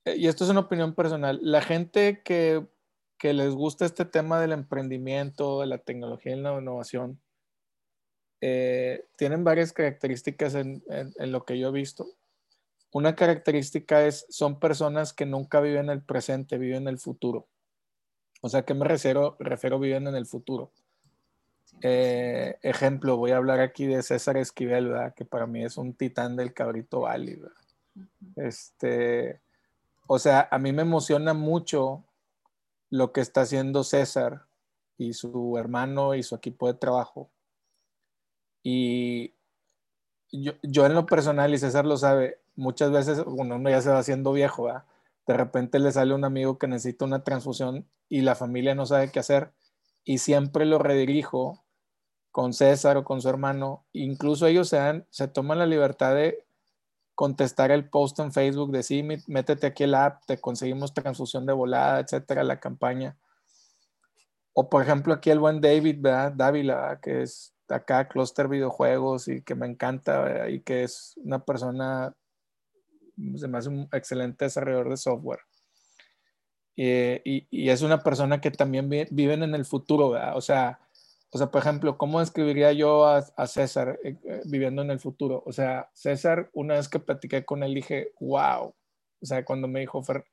y 0.05 0.27
esto 0.27 0.43
es 0.43 0.51
una 0.51 0.59
opinión 0.59 0.93
personal, 0.93 1.39
la 1.41 1.63
gente 1.63 2.21
que, 2.21 2.67
que 3.17 3.33
les 3.33 3.55
gusta 3.55 3.85
este 3.85 4.05
tema 4.05 4.39
del 4.39 4.51
emprendimiento, 4.51 5.61
de 5.61 5.65
la 5.65 5.79
tecnología 5.79 6.35
y 6.35 6.39
la 6.39 6.59
innovación, 6.59 7.19
eh, 8.45 9.05
tienen 9.15 9.45
varias 9.45 9.71
características 9.71 10.53
en, 10.55 10.83
lo 11.17 11.45
que 11.45 11.57
yo 11.57 11.69
he 11.69 11.71
visto. 11.71 12.09
Una 12.91 13.15
característica 13.15 14.05
es, 14.05 14.25
son 14.27 14.59
personas 14.59 15.13
que 15.13 15.25
nunca 15.25 15.61
viven 15.61 15.89
el 15.89 16.01
presente, 16.01 16.57
viven 16.57 16.81
en 16.81 16.87
el 16.89 16.99
futuro. 16.99 17.47
O 18.41 18.49
sea, 18.49 18.63
¿qué 18.63 18.73
me 18.73 18.83
refiero? 18.83 19.37
Refiero 19.39 19.79
viven 19.79 20.07
en 20.07 20.15
el 20.15 20.25
futuro. 20.25 20.71
Eh, 21.81 22.57
ejemplo, 22.63 23.15
voy 23.15 23.31
a 23.31 23.37
hablar 23.37 23.61
aquí 23.61 23.85
de 23.85 24.03
César 24.03 24.35
Esquivel, 24.35 24.93
que 25.15 25.23
para 25.23 25.47
mí 25.47 25.63
es 25.63 25.77
un 25.77 25.93
titán 25.93 26.35
del 26.35 26.53
cabrito 26.53 26.99
válido. 26.99 27.49
Este, 28.35 29.39
o 30.05 30.19
sea, 30.19 30.49
a 30.51 30.59
mí 30.59 30.73
me 30.73 30.81
emociona 30.81 31.33
mucho 31.33 32.03
lo 32.89 33.13
que 33.13 33.21
está 33.21 33.43
haciendo 33.43 33.85
César 33.85 34.41
y 34.97 35.13
su 35.13 35.57
hermano 35.57 36.13
y 36.13 36.23
su 36.23 36.35
equipo 36.35 36.67
de 36.67 36.77
trabajo 36.77 37.29
y 38.63 39.33
yo, 40.31 40.53
yo, 40.63 40.85
en 40.85 40.95
lo 40.95 41.05
personal, 41.05 41.53
y 41.53 41.57
César 41.59 41.85
lo 41.85 41.97
sabe, 41.97 42.39
muchas 42.55 42.91
veces 42.91 43.23
uno 43.25 43.69
ya 43.69 43.81
se 43.81 43.89
va 43.89 43.99
haciendo 43.99 44.33
viejo, 44.33 44.67
de 45.27 45.33
repente 45.33 45.79
le 45.79 45.91
sale 45.91 46.13
un 46.13 46.25
amigo 46.25 46.57
que 46.57 46.67
necesita 46.67 47.05
una 47.05 47.23
transfusión 47.23 47.87
y 48.09 48.21
la 48.21 48.35
familia 48.35 48.75
no 48.75 48.85
sabe 48.85 49.11
qué 49.11 49.19
hacer 49.19 49.53
y 50.03 50.17
siempre 50.17 50.65
lo 50.65 50.79
redirijo 50.79 51.63
con 52.31 52.53
César 52.53 52.97
o 52.97 53.03
con 53.03 53.21
su 53.21 53.29
hermano. 53.29 53.85
Incluso 53.93 54.47
ellos 54.47 54.67
se, 54.69 54.77
dan, 54.77 55.07
se 55.11 55.27
toman 55.27 55.59
la 55.59 55.65
libertad 55.65 56.15
de 56.15 56.45
contestar 57.15 57.71
el 57.71 57.89
post 57.89 58.19
en 58.19 58.33
Facebook 58.33 58.71
de 58.71 58.83
sí, 58.83 59.03
métete 59.27 59.67
aquí 59.67 59.83
el 59.83 59.95
app, 59.95 60.25
te 60.25 60.41
conseguimos 60.41 60.93
transfusión 60.93 61.45
de 61.45 61.53
volada, 61.53 61.99
etcétera, 61.99 62.43
la 62.43 62.59
campaña. 62.59 63.17
O 64.53 64.69
por 64.69 64.81
ejemplo 64.81 65.13
aquí 65.13 65.29
el 65.29 65.39
buen 65.39 65.61
David, 65.61 65.97
¿verdad? 65.99 66.33
Dávila, 66.35 66.99
que 67.01 67.21
es 67.21 67.52
acá 67.69 68.07
Cluster 68.07 68.47
Videojuegos 68.47 69.27
y 69.27 69.41
que 69.41 69.55
me 69.55 69.67
encanta 69.67 70.49
y 70.49 70.61
que 70.61 70.83
es 70.83 71.13
una 71.17 71.43
persona, 71.43 72.15
se 73.35 73.47
me 73.47 73.57
hace 73.57 73.69
un 73.69 73.87
excelente 73.91 74.45
desarrollador 74.45 74.89
de 74.89 74.97
software. 74.97 75.39
Y, 76.75 77.47
y, 77.51 77.69
es 77.69 77.83
una 77.83 78.01
persona 78.01 78.41
que 78.41 78.49
también 78.49 78.89
vive 78.89 79.33
en 79.33 79.55
el 79.55 79.63
futuro, 79.63 80.09
¿verdad? 80.09 80.35
O 80.35 80.41
sea, 80.41 80.79
o 81.33 81.37
sea, 81.39 81.47
por 81.47 81.61
ejemplo, 81.61 81.97
¿cómo 81.97 82.19
describiría 82.19 82.71
yo 82.73 83.05
a, 83.07 83.25
a 83.35 83.47
César 83.47 83.99
eh, 84.03 84.15
eh, 84.23 84.41
viviendo 84.45 84.83
en 84.83 84.91
el 84.91 84.99
futuro? 84.99 85.41
O 85.47 85.51
sea, 85.51 85.89
César, 85.93 86.51
una 86.53 86.75
vez 86.75 86.87
que 86.87 86.99
platiqué 86.99 87.43
con 87.43 87.63
él, 87.63 87.73
dije, 87.73 88.11
wow. 88.19 88.67
O 89.19 89.25
sea, 89.25 89.43
cuando 89.43 89.67
me 89.67 89.79
dijo, 89.79 90.03
Fer, 90.03 90.25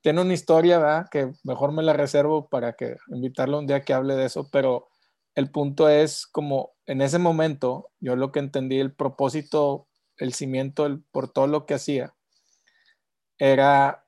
tiene 0.00 0.22
una 0.22 0.32
historia, 0.32 0.78
¿verdad? 0.78 1.08
Que 1.10 1.30
mejor 1.44 1.72
me 1.72 1.82
la 1.82 1.92
reservo 1.92 2.48
para 2.48 2.72
que 2.72 2.96
invitarlo 3.08 3.58
un 3.58 3.66
día 3.66 3.82
que 3.82 3.92
hable 3.92 4.16
de 4.16 4.24
eso, 4.24 4.48
pero 4.50 4.88
el 5.36 5.50
punto 5.50 5.88
es 5.88 6.26
como 6.26 6.72
en 6.86 7.02
ese 7.02 7.18
momento, 7.18 7.90
yo 8.00 8.16
lo 8.16 8.32
que 8.32 8.38
entendí, 8.40 8.80
el 8.80 8.92
propósito, 8.92 9.86
el 10.16 10.32
cimiento 10.32 10.88
por 11.12 11.30
todo 11.30 11.46
lo 11.46 11.66
que 11.66 11.74
hacía, 11.74 12.14
era, 13.38 14.06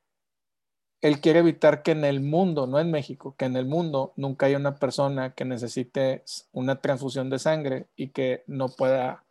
él 1.03 1.21
quiere 1.21 1.41
evitar 1.41 1.83
que 1.83 1.91
en 1.91 2.07
el 2.07 2.21
mundo, 2.21 2.67
no 2.67 2.81
en 2.81 2.91
México, 2.91 3.37
que 3.37 3.45
en 3.45 3.57
el 3.57 3.67
mundo 3.67 4.15
nunca 4.17 4.47
haya 4.47 4.57
una 4.57 4.77
persona 4.77 5.35
que 5.35 5.45
necesite 5.45 6.25
una 6.51 6.81
transfusión 6.81 7.29
de 7.29 7.39
sangre 7.39 7.89
y 7.95 8.09
que 8.09 8.43
no 8.47 8.71
pueda 8.71 9.27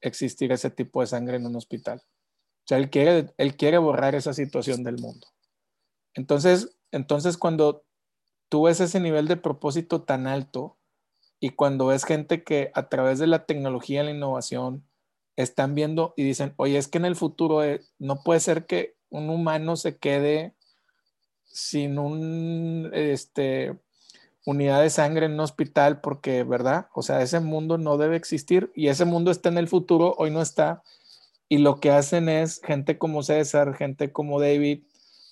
existir 0.00 0.50
ese 0.50 0.70
tipo 0.70 1.00
de 1.00 1.06
sangre 1.06 1.36
en 1.36 1.46
un 1.46 1.54
hospital. 1.54 2.02
O 2.64 2.66
sea, 2.66 2.78
él 2.78 2.90
quiere, 2.90 3.32
él 3.36 3.56
quiere 3.56 3.78
borrar 3.78 4.16
esa 4.16 4.34
situación 4.34 4.82
del 4.82 4.98
mundo. 4.98 5.28
Entonces, 6.14 6.76
entonces 6.90 7.36
cuando 7.36 7.84
tú 8.48 8.64
ves 8.64 8.80
ese 8.80 8.98
nivel 8.98 9.28
de 9.28 9.36
propósito 9.36 10.02
tan 10.02 10.26
alto, 10.26 10.76
y 11.40 11.50
cuando 11.50 11.86
ves 11.86 12.04
gente 12.04 12.42
que 12.42 12.70
a 12.74 12.88
través 12.88 13.18
de 13.18 13.26
la 13.26 13.44
tecnología 13.44 14.02
y 14.02 14.06
la 14.06 14.10
innovación 14.12 14.84
están 15.36 15.74
viendo 15.74 16.14
y 16.16 16.22
dicen, 16.24 16.54
oye, 16.56 16.78
es 16.78 16.88
que 16.88 16.98
en 16.98 17.04
el 17.04 17.16
futuro 17.16 17.62
eh, 17.62 17.82
no 17.98 18.22
puede 18.22 18.40
ser 18.40 18.66
que 18.66 18.96
un 19.10 19.28
humano 19.30 19.76
se 19.76 19.98
quede 19.98 20.54
sin 21.44 21.98
un, 21.98 22.90
este, 22.94 23.78
unidad 24.46 24.80
de 24.80 24.90
sangre 24.90 25.26
en 25.26 25.32
un 25.32 25.40
hospital 25.40 26.00
porque, 26.00 26.44
¿verdad? 26.44 26.88
O 26.94 27.02
sea, 27.02 27.20
ese 27.20 27.40
mundo 27.40 27.78
no 27.78 27.98
debe 27.98 28.16
existir 28.16 28.70
y 28.74 28.88
ese 28.88 29.04
mundo 29.04 29.30
está 29.30 29.48
en 29.50 29.58
el 29.58 29.68
futuro, 29.68 30.14
hoy 30.18 30.30
no 30.30 30.40
está. 30.40 30.82
Y 31.48 31.58
lo 31.58 31.80
que 31.80 31.90
hacen 31.90 32.28
es 32.28 32.60
gente 32.62 32.98
como 32.98 33.22
César, 33.22 33.74
gente 33.74 34.12
como 34.12 34.40
David, 34.40 34.84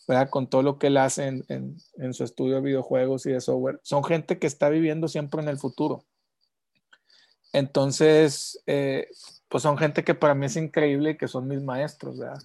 ¿verdad? 0.06 0.30
Con 0.30 0.48
todo 0.48 0.62
lo 0.62 0.78
que 0.78 0.88
él 0.88 0.96
hace 0.96 1.26
en, 1.26 1.44
en, 1.48 1.76
en, 1.96 2.14
su 2.14 2.24
estudio 2.24 2.56
de 2.56 2.60
videojuegos 2.60 3.26
y 3.26 3.32
de 3.32 3.40
software. 3.40 3.80
Son 3.82 4.04
gente 4.04 4.38
que 4.38 4.46
está 4.46 4.68
viviendo 4.68 5.08
siempre 5.08 5.40
en 5.40 5.48
el 5.48 5.58
futuro. 5.58 6.04
Entonces, 7.54 8.60
eh, 8.66 9.08
pues 9.48 9.62
son 9.62 9.78
gente 9.78 10.02
que 10.02 10.14
para 10.14 10.34
mí 10.34 10.46
es 10.46 10.56
increíble 10.56 11.10
y 11.10 11.16
que 11.16 11.28
son 11.28 11.46
mis 11.46 11.62
maestros, 11.62 12.18
¿verdad? 12.18 12.42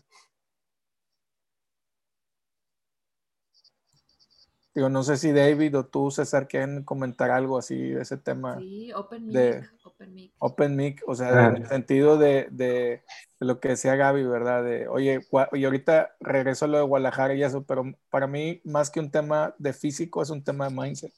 Digo, 4.76 4.88
no 4.88 5.02
sé 5.02 5.18
si 5.18 5.32
David 5.32 5.80
o 5.80 5.86
tú, 5.88 6.12
César, 6.12 6.48
quieren 6.48 6.84
comentar 6.84 7.32
algo 7.32 7.58
así 7.58 7.76
de 7.76 8.04
ese 8.04 8.18
tema. 8.18 8.60
Sí, 8.60 8.94
Open. 8.94 9.32
De, 9.32 9.68
open, 10.00 10.14
mic. 10.14 10.32
open 10.40 10.76
Mic, 10.76 11.04
o 11.08 11.16
sea, 11.16 11.50
en 11.50 11.58
el 11.58 11.68
sentido 11.68 12.18
de, 12.18 12.48
de, 12.52 13.04
de, 13.40 13.46
lo 13.46 13.60
que 13.60 13.70
decía 13.70 13.96
Gaby, 13.96 14.24
¿verdad? 14.24 14.64
De, 14.64 14.88
oye, 14.88 15.20
y 15.54 15.66
ahorita 15.66 16.16
regreso 16.20 16.66
a 16.66 16.68
lo 16.70 16.78
de 16.78 16.84
Guadalajara 16.84 17.34
y 17.34 17.44
eso, 17.44 17.64
pero 17.64 17.84
para 18.10 18.28
mí, 18.28 18.62
más 18.64 18.90
que 18.90 19.00
un 19.00 19.12
tema 19.12 19.54
de 19.58 19.74
físico, 19.74 20.22
es 20.22 20.30
un 20.30 20.44
tema 20.44 20.70
de 20.70 20.76
mindset. 20.76 21.14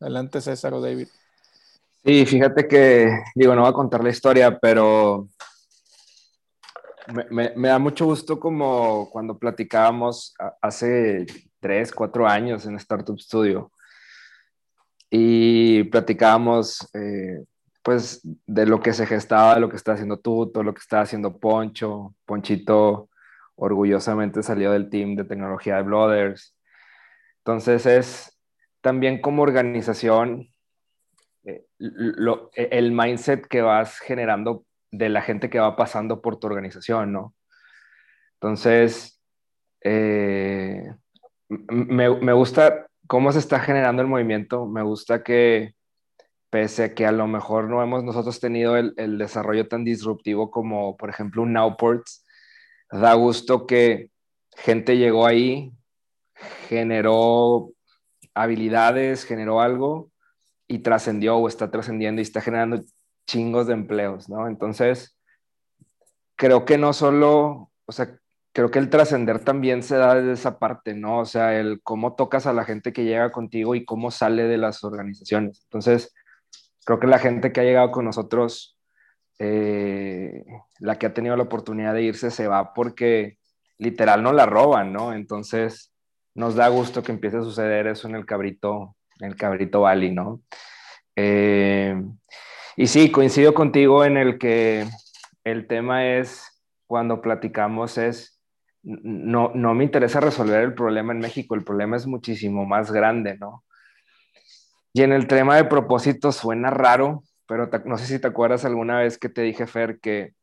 Adelante, 0.00 0.40
César 0.40 0.74
o 0.74 0.80
David. 0.80 1.08
Sí, 2.04 2.24
fíjate 2.26 2.68
que, 2.68 3.10
digo, 3.34 3.54
no 3.54 3.62
voy 3.62 3.70
a 3.70 3.74
contar 3.74 4.04
la 4.04 4.10
historia, 4.10 4.56
pero 4.58 5.28
me, 7.08 7.24
me, 7.30 7.52
me, 7.56 7.68
da 7.68 7.78
mucho 7.78 8.04
gusto 8.04 8.38
como 8.38 9.10
cuando 9.10 9.36
platicábamos 9.36 10.34
hace 10.60 11.26
tres, 11.58 11.90
cuatro 11.90 12.28
años 12.28 12.64
en 12.66 12.76
Startup 12.76 13.18
Studio 13.18 13.72
y 15.10 15.84
platicábamos 15.84 16.88
eh, 16.94 17.44
pues 17.82 18.20
de 18.46 18.66
lo 18.66 18.80
que 18.80 18.92
se 18.92 19.06
gestaba, 19.06 19.54
de 19.54 19.60
lo 19.60 19.68
que 19.68 19.76
está 19.76 19.92
haciendo 19.92 20.18
tú, 20.18 20.50
todo 20.52 20.64
lo 20.64 20.74
que 20.74 20.80
está 20.80 21.02
haciendo 21.02 21.38
Poncho. 21.38 22.14
Ponchito 22.24 23.08
orgullosamente 23.54 24.42
salió 24.42 24.72
del 24.72 24.90
team 24.90 25.14
de 25.14 25.24
tecnología 25.24 25.76
de 25.76 25.82
Blooders. 25.82 26.56
Entonces 27.38 27.86
es 27.86 28.38
también 28.80 29.20
como 29.20 29.42
organización 29.42 30.48
eh, 31.44 31.64
lo, 31.78 32.50
el 32.54 32.90
mindset 32.90 33.46
que 33.46 33.62
vas 33.62 34.00
generando 34.00 34.64
de 34.90 35.08
la 35.08 35.22
gente 35.22 35.48
que 35.48 35.60
va 35.60 35.76
pasando 35.76 36.20
por 36.20 36.38
tu 36.38 36.48
organización, 36.48 37.12
¿no? 37.12 37.34
Entonces, 38.34 39.22
eh, 39.82 40.82
me, 41.48 42.10
me, 42.18 42.32
gusta 42.32 42.86
cómo 43.06 43.32
se 43.32 43.38
está 43.38 43.60
generando 43.60 44.02
el 44.02 44.08
movimiento, 44.08 44.66
me 44.66 44.82
gusta 44.82 45.22
que 45.22 45.74
pese 46.50 46.84
a 46.84 46.94
que 46.94 47.06
a 47.06 47.12
lo 47.12 47.26
mejor 47.26 47.68
no 47.68 47.82
hemos 47.82 48.04
nosotros 48.04 48.40
tenido 48.40 48.76
el, 48.76 49.18
desarrollo 49.18 49.68
tan 49.68 49.84
disruptivo 49.84 50.50
como, 50.50 50.96
por 50.96 51.10
ejemplo, 51.10 51.42
un 51.42 51.52
Nowports, 51.52 52.24
da 52.90 53.14
gusto 53.14 53.66
que 53.66 54.10
gente 54.56 54.96
llegó 54.96 55.26
ahí, 55.26 55.72
generó 56.68 57.72
habilidades, 58.34 59.24
generó 59.24 59.60
algo 59.60 60.10
y 60.68 60.80
trascendió 60.80 61.36
o 61.36 61.48
está 61.48 61.70
trascendiendo 61.70 62.20
y 62.20 62.22
está 62.22 62.40
generando 62.40 62.82
chingos 63.26 63.66
de 63.66 63.74
empleos, 63.74 64.28
¿no? 64.28 64.46
Entonces, 64.46 65.18
creo 66.36 66.64
que 66.64 66.78
no 66.78 66.92
solo, 66.92 67.70
o 67.86 67.92
sea, 67.92 68.18
creo 68.56 68.70
que 68.70 68.78
el 68.78 68.88
trascender 68.88 69.40
también 69.40 69.82
se 69.82 69.98
da 69.98 70.14
desde 70.14 70.32
esa 70.32 70.58
parte, 70.58 70.94
¿no? 70.94 71.18
O 71.18 71.24
sea, 71.26 71.60
el 71.60 71.82
cómo 71.82 72.14
tocas 72.14 72.46
a 72.46 72.54
la 72.54 72.64
gente 72.64 72.90
que 72.94 73.04
llega 73.04 73.30
contigo 73.30 73.74
y 73.74 73.84
cómo 73.84 74.10
sale 74.10 74.44
de 74.44 74.56
las 74.56 74.82
organizaciones. 74.82 75.60
Entonces, 75.64 76.14
creo 76.86 76.98
que 76.98 77.06
la 77.06 77.18
gente 77.18 77.52
que 77.52 77.60
ha 77.60 77.64
llegado 77.64 77.90
con 77.90 78.06
nosotros, 78.06 78.78
eh, 79.38 80.42
la 80.78 80.98
que 80.98 81.04
ha 81.04 81.12
tenido 81.12 81.36
la 81.36 81.42
oportunidad 81.42 81.92
de 81.92 82.04
irse, 82.04 82.30
se 82.30 82.48
va 82.48 82.72
porque 82.72 83.36
literal 83.76 84.22
no 84.22 84.32
la 84.32 84.46
roban, 84.46 84.90
¿no? 84.90 85.12
Entonces, 85.12 85.92
nos 86.34 86.54
da 86.54 86.68
gusto 86.68 87.02
que 87.02 87.12
empiece 87.12 87.36
a 87.36 87.42
suceder 87.42 87.86
eso 87.86 88.08
en 88.08 88.14
el 88.14 88.24
cabrito, 88.24 88.96
en 89.20 89.28
el 89.28 89.36
cabrito 89.36 89.82
Valley, 89.82 90.12
¿no? 90.12 90.40
Eh, 91.14 91.94
y 92.74 92.86
sí, 92.86 93.12
coincido 93.12 93.52
contigo 93.52 94.02
en 94.02 94.16
el 94.16 94.38
que 94.38 94.86
el 95.44 95.66
tema 95.66 96.06
es, 96.06 96.64
cuando 96.86 97.20
platicamos, 97.20 97.98
es, 97.98 98.35
no, 98.86 99.50
no 99.52 99.74
me 99.74 99.82
interesa 99.82 100.20
resolver 100.20 100.62
el 100.62 100.74
problema 100.74 101.12
en 101.12 101.18
México, 101.18 101.56
el 101.56 101.64
problema 101.64 101.96
es 101.96 102.06
muchísimo 102.06 102.64
más 102.64 102.92
grande, 102.92 103.36
¿no? 103.36 103.64
Y 104.92 105.02
en 105.02 105.12
el 105.12 105.26
tema 105.26 105.56
de 105.56 105.64
propósitos 105.64 106.36
suena 106.36 106.70
raro, 106.70 107.24
pero 107.48 107.68
te, 107.68 107.80
no 107.80 107.98
sé 107.98 108.06
si 108.06 108.20
te 108.20 108.28
acuerdas 108.28 108.64
alguna 108.64 109.00
vez 109.00 109.18
que 109.18 109.28
te 109.28 109.42
dije, 109.42 109.66
Fer, 109.66 109.98
que 109.98 110.34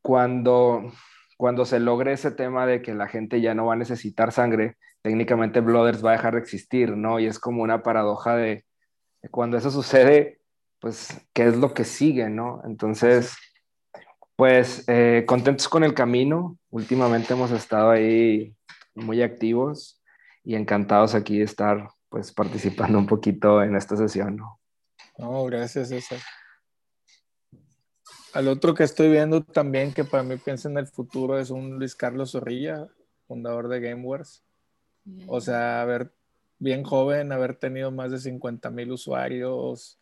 cuando, 0.00 0.90
cuando 1.36 1.66
se 1.66 1.80
logre 1.80 2.14
ese 2.14 2.30
tema 2.30 2.66
de 2.66 2.80
que 2.80 2.94
la 2.94 3.08
gente 3.08 3.42
ya 3.42 3.54
no 3.54 3.66
va 3.66 3.74
a 3.74 3.76
necesitar 3.76 4.32
sangre, 4.32 4.76
técnicamente 5.02 5.60
Blooders 5.60 6.04
va 6.04 6.10
a 6.10 6.16
dejar 6.16 6.34
de 6.34 6.40
existir, 6.40 6.96
¿no? 6.96 7.20
Y 7.20 7.26
es 7.26 7.38
como 7.38 7.62
una 7.62 7.82
paradoja 7.82 8.36
de, 8.36 8.64
de 9.20 9.28
cuando 9.28 9.58
eso 9.58 9.70
sucede, 9.70 10.40
pues, 10.80 11.20
qué 11.34 11.46
es 11.46 11.58
lo 11.58 11.74
que 11.74 11.84
sigue, 11.84 12.30
¿no? 12.30 12.62
Entonces, 12.64 13.36
pues, 14.36 14.84
eh, 14.88 15.24
contentos 15.26 15.68
con 15.68 15.84
el 15.84 15.94
camino. 15.94 16.58
Últimamente 16.70 17.34
hemos 17.34 17.50
estado 17.50 17.90
ahí 17.90 18.54
muy 18.94 19.22
activos 19.22 20.00
y 20.44 20.54
encantados 20.54 21.14
aquí 21.14 21.38
de 21.38 21.44
estar, 21.44 21.88
pues, 22.08 22.32
participando 22.32 22.98
un 22.98 23.06
poquito 23.06 23.62
en 23.62 23.76
esta 23.76 23.96
sesión, 23.96 24.36
¿no? 24.36 24.60
No, 25.18 25.44
gracias, 25.44 25.88
César. 25.88 26.18
Al 28.32 28.48
otro 28.48 28.74
que 28.74 28.82
estoy 28.82 29.10
viendo 29.10 29.42
también, 29.42 29.92
que 29.92 30.04
para 30.04 30.22
mí 30.22 30.36
piensa 30.36 30.68
en 30.68 30.78
el 30.78 30.86
futuro, 30.86 31.38
es 31.38 31.50
un 31.50 31.78
Luis 31.78 31.94
Carlos 31.94 32.32
Zorrilla, 32.32 32.88
fundador 33.26 33.68
de 33.68 33.80
GameWars. 33.80 34.42
O 35.26 35.40
sea, 35.40 35.82
haber 35.82 36.12
bien 36.58 36.82
joven, 36.82 37.32
haber 37.32 37.56
tenido 37.56 37.90
más 37.90 38.10
de 38.10 38.18
50 38.18 38.70
mil 38.70 38.92
usuarios, 38.92 39.98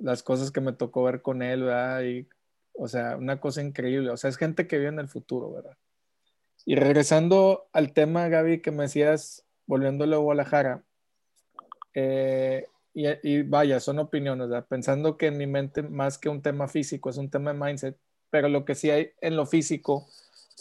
las 0.00 0.22
cosas 0.22 0.50
que 0.50 0.60
me 0.60 0.72
tocó 0.72 1.04
ver 1.04 1.22
con 1.22 1.42
él, 1.42 1.62
¿verdad? 1.62 2.02
Y, 2.02 2.28
o 2.80 2.88
sea, 2.88 3.16
una 3.16 3.38
cosa 3.40 3.62
increíble. 3.62 4.10
O 4.10 4.16
sea, 4.16 4.30
es 4.30 4.38
gente 4.38 4.66
que 4.66 4.78
vive 4.78 4.88
en 4.88 4.98
el 4.98 5.08
futuro, 5.08 5.52
¿verdad? 5.52 5.76
Y 6.64 6.76
regresando 6.76 7.68
al 7.72 7.92
tema, 7.92 8.28
Gaby, 8.28 8.62
que 8.62 8.70
me 8.70 8.84
decías, 8.84 9.44
volviéndolo 9.66 10.16
a 10.16 10.20
Guadalajara, 10.20 10.82
eh, 11.92 12.66
y, 12.94 13.06
y, 13.22 13.42
vaya, 13.42 13.80
son 13.80 13.98
opiniones, 13.98 14.48
¿verdad? 14.48 14.66
Pensando 14.66 15.18
que 15.18 15.26
en 15.26 15.36
mi 15.36 15.46
mente, 15.46 15.82
más 15.82 16.16
que 16.16 16.30
un 16.30 16.40
tema 16.40 16.68
físico, 16.68 17.10
es 17.10 17.18
un 17.18 17.28
tema 17.28 17.52
de 17.52 17.58
mindset, 17.58 17.98
pero 18.30 18.48
lo 18.48 18.64
que 18.64 18.74
sí 18.74 18.90
hay 18.90 19.10
en 19.20 19.36
lo 19.36 19.44
físico, 19.44 20.06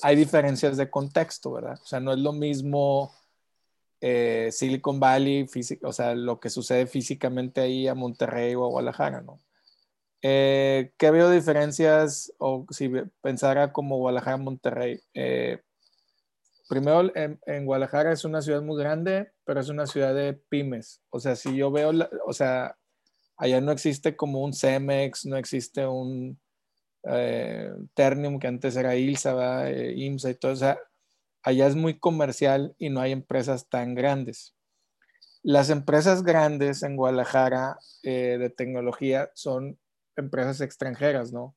hay 0.01 0.17
diferencias 0.17 0.75
de 0.75 0.89
contexto, 0.89 1.53
¿verdad? 1.53 1.79
O 1.81 1.85
sea, 1.85 2.01
no 2.01 2.11
es 2.11 2.19
lo 2.19 2.33
mismo 2.33 3.13
eh, 4.01 4.49
Silicon 4.51 4.99
Valley, 4.99 5.47
o 5.83 5.93
sea, 5.93 6.15
lo 6.15 6.39
que 6.41 6.49
sucede 6.49 6.85
físicamente 6.85 7.61
ahí 7.61 7.87
a 7.87 7.95
Monterrey 7.95 8.55
o 8.55 8.65
a 8.65 8.69
Guadalajara, 8.69 9.21
¿no? 9.21 9.39
Eh, 10.21 10.91
¿Qué 10.97 11.11
veo 11.11 11.29
diferencias 11.29 12.33
o 12.39 12.65
si 12.71 12.91
pensara 13.21 13.71
como 13.71 13.97
Guadalajara, 13.97 14.37
Monterrey? 14.37 14.99
Eh, 15.13 15.61
primero, 16.67 17.11
en, 17.15 17.65
Guadalajara 17.65 18.11
es 18.11 18.25
una 18.25 18.41
ciudad 18.41 18.61
muy 18.61 18.81
grande, 18.81 19.31
pero 19.45 19.59
es 19.59 19.69
una 19.69 19.87
ciudad 19.87 20.13
de 20.13 20.33
pymes. 20.33 21.01
O 21.09 21.19
sea, 21.19 21.35
si 21.35 21.55
yo 21.55 21.71
veo, 21.71 21.91
o 22.25 22.33
sea, 22.33 22.77
allá 23.37 23.61
no 23.61 23.71
existe 23.71 24.15
como 24.15 24.43
un 24.43 24.53
Cemex, 24.53 25.25
no 25.25 25.37
existe 25.37 25.87
un 25.87 26.39
eh, 27.03 27.71
Ternium 27.93 28.39
que 28.39 28.47
antes 28.47 28.75
era 28.75 28.95
ILSA, 28.95 29.71
IMSA 29.71 30.31
y 30.31 30.35
todo. 30.35 30.51
O 30.51 30.57
sea, 30.57 30.77
allá 31.43 31.67
es 31.67 31.75
muy 31.75 31.97
comercial 31.97 32.75
y 32.77 32.89
no 32.89 32.99
hay 32.99 33.13
empresas 33.13 33.69
tan 33.69 33.95
grandes. 33.95 34.53
Las 35.43 35.69
empresas 35.69 36.23
grandes 36.23 36.83
en 36.83 36.97
Guadalajara 36.97 37.77
de 38.03 38.53
tecnología 38.57 39.31
son 39.35 39.79
empresas 40.19 40.61
extranjeras, 40.61 41.31
¿no? 41.31 41.55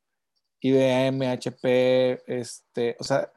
IBM, 0.61 1.27
HP, 1.29 2.23
este, 2.27 2.97
o 2.99 3.05
sea, 3.05 3.33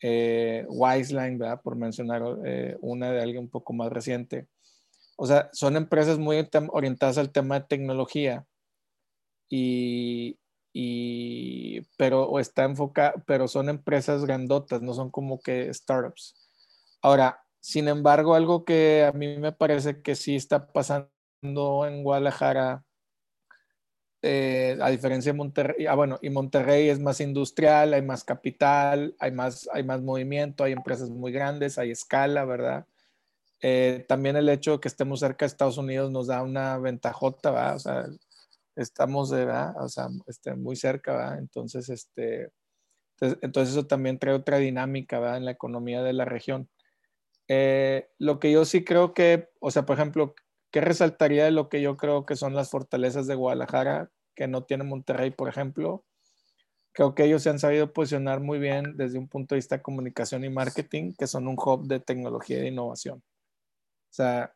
eh, 0.00 0.64
Wiseline, 0.68 1.38
¿verdad? 1.38 1.60
Por 1.62 1.76
mencionar 1.76 2.22
eh, 2.44 2.76
una 2.80 3.10
de 3.10 3.20
alguien 3.20 3.44
un 3.44 3.50
poco 3.50 3.72
más 3.72 3.92
reciente. 3.92 4.48
O 5.16 5.26
sea, 5.26 5.50
son 5.52 5.76
empresas 5.76 6.18
muy 6.18 6.48
orientadas 6.70 7.18
al 7.18 7.30
tema 7.30 7.60
de 7.60 7.66
tecnología 7.66 8.46
y, 9.50 10.38
y 10.72 11.82
pero 11.98 12.22
o 12.22 12.38
está 12.40 12.64
enfocada, 12.64 13.14
pero 13.26 13.48
son 13.48 13.68
empresas 13.68 14.24
grandotas, 14.24 14.80
no 14.80 14.94
son 14.94 15.10
como 15.10 15.40
que 15.40 15.72
startups. 15.74 16.34
Ahora, 17.02 17.42
sin 17.60 17.88
embargo, 17.88 18.34
algo 18.34 18.64
que 18.64 19.04
a 19.04 19.12
mí 19.12 19.36
me 19.36 19.52
parece 19.52 20.00
que 20.02 20.14
sí 20.16 20.36
está 20.36 20.72
pasando 20.72 21.10
en 21.86 22.02
Guadalajara, 22.02 22.84
eh, 24.22 24.78
a 24.80 24.90
diferencia 24.90 25.32
de 25.32 25.38
Monterrey, 25.38 25.86
ah, 25.86 25.94
bueno, 25.94 26.18
y 26.20 26.30
Monterrey 26.30 26.88
es 26.88 27.00
más 27.00 27.20
industrial, 27.20 27.94
hay 27.94 28.02
más 28.02 28.24
capital, 28.24 29.14
hay 29.18 29.32
más, 29.32 29.68
hay 29.72 29.82
más 29.82 30.02
movimiento, 30.02 30.64
hay 30.64 30.72
empresas 30.72 31.10
muy 31.10 31.32
grandes, 31.32 31.78
hay 31.78 31.90
escala, 31.90 32.44
¿verdad? 32.44 32.86
Eh, 33.62 34.04
también 34.08 34.36
el 34.36 34.48
hecho 34.48 34.72
de 34.72 34.80
que 34.80 34.88
estemos 34.88 35.20
cerca 35.20 35.44
de 35.44 35.48
Estados 35.48 35.78
Unidos 35.78 36.10
nos 36.10 36.26
da 36.28 36.42
una 36.42 36.78
ventajota, 36.78 37.50
¿verdad? 37.50 37.76
O 37.76 37.78
sea, 37.78 38.06
estamos 38.76 39.30
¿verdad? 39.30 39.74
O 39.82 39.88
sea, 39.88 40.08
este, 40.26 40.54
muy 40.54 40.76
cerca, 40.76 41.12
¿verdad? 41.12 41.38
Entonces, 41.38 41.88
este, 41.88 42.50
Entonces, 43.20 43.74
eso 43.74 43.86
también 43.86 44.18
trae 44.18 44.34
otra 44.34 44.58
dinámica 44.58 45.36
en 45.36 45.44
la 45.44 45.52
economía 45.52 46.02
de 46.02 46.14
la 46.14 46.24
región. 46.24 46.68
Eh, 47.48 48.08
lo 48.18 48.38
que 48.40 48.52
yo 48.52 48.64
sí 48.64 48.84
creo 48.84 49.14
que, 49.14 49.50
o 49.60 49.70
sea, 49.70 49.84
por 49.86 49.96
ejemplo, 49.96 50.34
¿qué 50.70 50.80
resaltaría 50.80 51.44
de 51.44 51.50
lo 51.50 51.68
que 51.68 51.82
yo 51.82 51.96
creo 51.96 52.26
que 52.26 52.36
son 52.36 52.54
las 52.54 52.70
fortalezas 52.70 53.26
de 53.26 53.34
Guadalajara 53.34 54.10
que 54.34 54.48
no 54.48 54.64
tiene 54.64 54.84
Monterrey, 54.84 55.30
por 55.30 55.48
ejemplo? 55.48 56.04
Creo 56.92 57.14
que 57.14 57.24
ellos 57.24 57.42
se 57.42 57.50
han 57.50 57.58
sabido 57.58 57.92
posicionar 57.92 58.40
muy 58.40 58.58
bien 58.58 58.96
desde 58.96 59.18
un 59.18 59.28
punto 59.28 59.54
de 59.54 59.58
vista 59.58 59.76
de 59.76 59.82
comunicación 59.82 60.44
y 60.44 60.50
marketing, 60.50 61.14
que 61.18 61.26
son 61.26 61.46
un 61.46 61.56
hub 61.56 61.86
de 61.86 62.00
tecnología 62.00 62.58
de 62.58 62.68
innovación. 62.68 63.18
O 63.18 64.12
sea, 64.12 64.54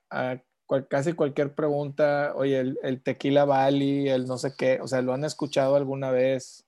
casi 0.89 1.13
cualquier 1.13 1.55
pregunta, 1.55 2.33
oye, 2.35 2.59
el, 2.59 2.79
el, 2.83 3.03
tequila 3.03 3.45
Valley, 3.45 4.09
el 4.09 4.27
no 4.27 4.39
sé 4.39 4.55
qué, 4.57 4.81
o 4.81 4.89
sea, 4.89 5.03
lo 5.03 5.13
han 5.13 5.25
escuchado 5.25 5.77
alguna 5.77 6.11
vez. 6.11 6.67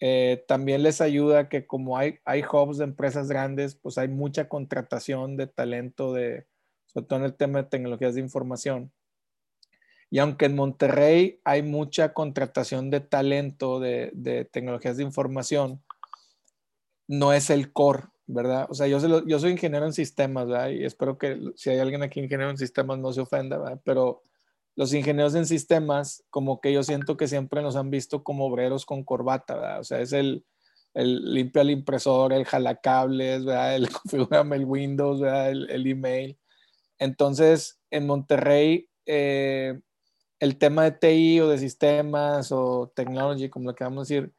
Eh, 0.00 0.44
también 0.46 0.82
les 0.82 1.00
ayuda 1.00 1.48
que 1.48 1.66
como 1.66 1.96
hay, 1.96 2.18
hay 2.24 2.42
hubs 2.42 2.78
de 2.78 2.84
empresas 2.84 3.28
grandes, 3.28 3.74
pues 3.76 3.98
hay 3.98 4.08
mucha 4.08 4.48
contratación 4.48 5.36
de 5.36 5.46
talento, 5.46 6.12
de, 6.12 6.46
sobre 6.94 7.06
todo 7.06 7.18
en 7.18 7.24
el 7.26 7.34
tema 7.34 7.62
de 7.62 7.68
tecnologías 7.68 8.14
de 8.14 8.20
información. 8.20 8.92
Y 10.10 10.20
aunque 10.20 10.46
en 10.46 10.54
Monterrey 10.54 11.40
hay 11.44 11.62
mucha 11.62 12.14
contratación 12.14 12.88
de 12.90 13.00
talento 13.00 13.80
de, 13.80 14.10
de 14.14 14.44
tecnologías 14.44 14.96
de 14.96 15.02
información, 15.02 15.82
no 17.08 17.32
es 17.32 17.50
el 17.50 17.72
core, 17.72 18.04
¿verdad? 18.26 18.66
O 18.70 18.74
sea, 18.74 18.86
yo, 18.86 19.26
yo 19.26 19.38
soy 19.38 19.50
ingeniero 19.50 19.86
en 19.86 19.92
sistemas, 19.92 20.46
¿verdad? 20.46 20.70
Y 20.70 20.84
espero 20.84 21.18
que 21.18 21.40
si 21.56 21.70
hay 21.70 21.78
alguien 21.78 22.02
aquí 22.02 22.20
ingeniero 22.20 22.50
en 22.50 22.56
sistemas 22.56 22.98
no 22.98 23.12
se 23.12 23.20
ofenda, 23.22 23.58
¿verdad? 23.58 23.80
Pero 23.84 24.22
los 24.76 24.92
ingenieros 24.92 25.34
en 25.34 25.46
sistemas, 25.46 26.24
como 26.30 26.60
que 26.60 26.72
yo 26.72 26.82
siento 26.82 27.16
que 27.16 27.28
siempre 27.28 27.62
nos 27.62 27.76
han 27.76 27.90
visto 27.90 28.24
como 28.24 28.46
obreros 28.46 28.86
con 28.86 29.04
corbata, 29.04 29.54
¿verdad? 29.56 29.80
O 29.80 29.84
sea, 29.84 30.00
es 30.00 30.12
el, 30.12 30.44
el 30.94 31.34
limpia 31.34 31.62
el 31.62 31.70
impresor, 31.70 32.32
el 32.32 32.44
jalacables, 32.44 33.44
¿verdad? 33.44 33.76
El 33.76 33.88
configurame 33.90 34.56
el 34.56 34.64
Windows, 34.64 35.20
¿verdad? 35.20 35.50
El, 35.50 35.70
el 35.70 35.86
email. 35.86 36.38
Entonces, 36.98 37.78
en 37.90 38.06
Monterrey, 38.06 38.88
eh, 39.06 39.80
el 40.40 40.58
tema 40.58 40.84
de 40.84 40.92
TI 40.92 41.40
o 41.40 41.48
de 41.48 41.58
sistemas 41.58 42.52
o 42.52 42.92
technology, 42.94 43.48
como 43.50 43.70
lo 43.70 43.74
queramos 43.74 44.08
decir, 44.08 44.32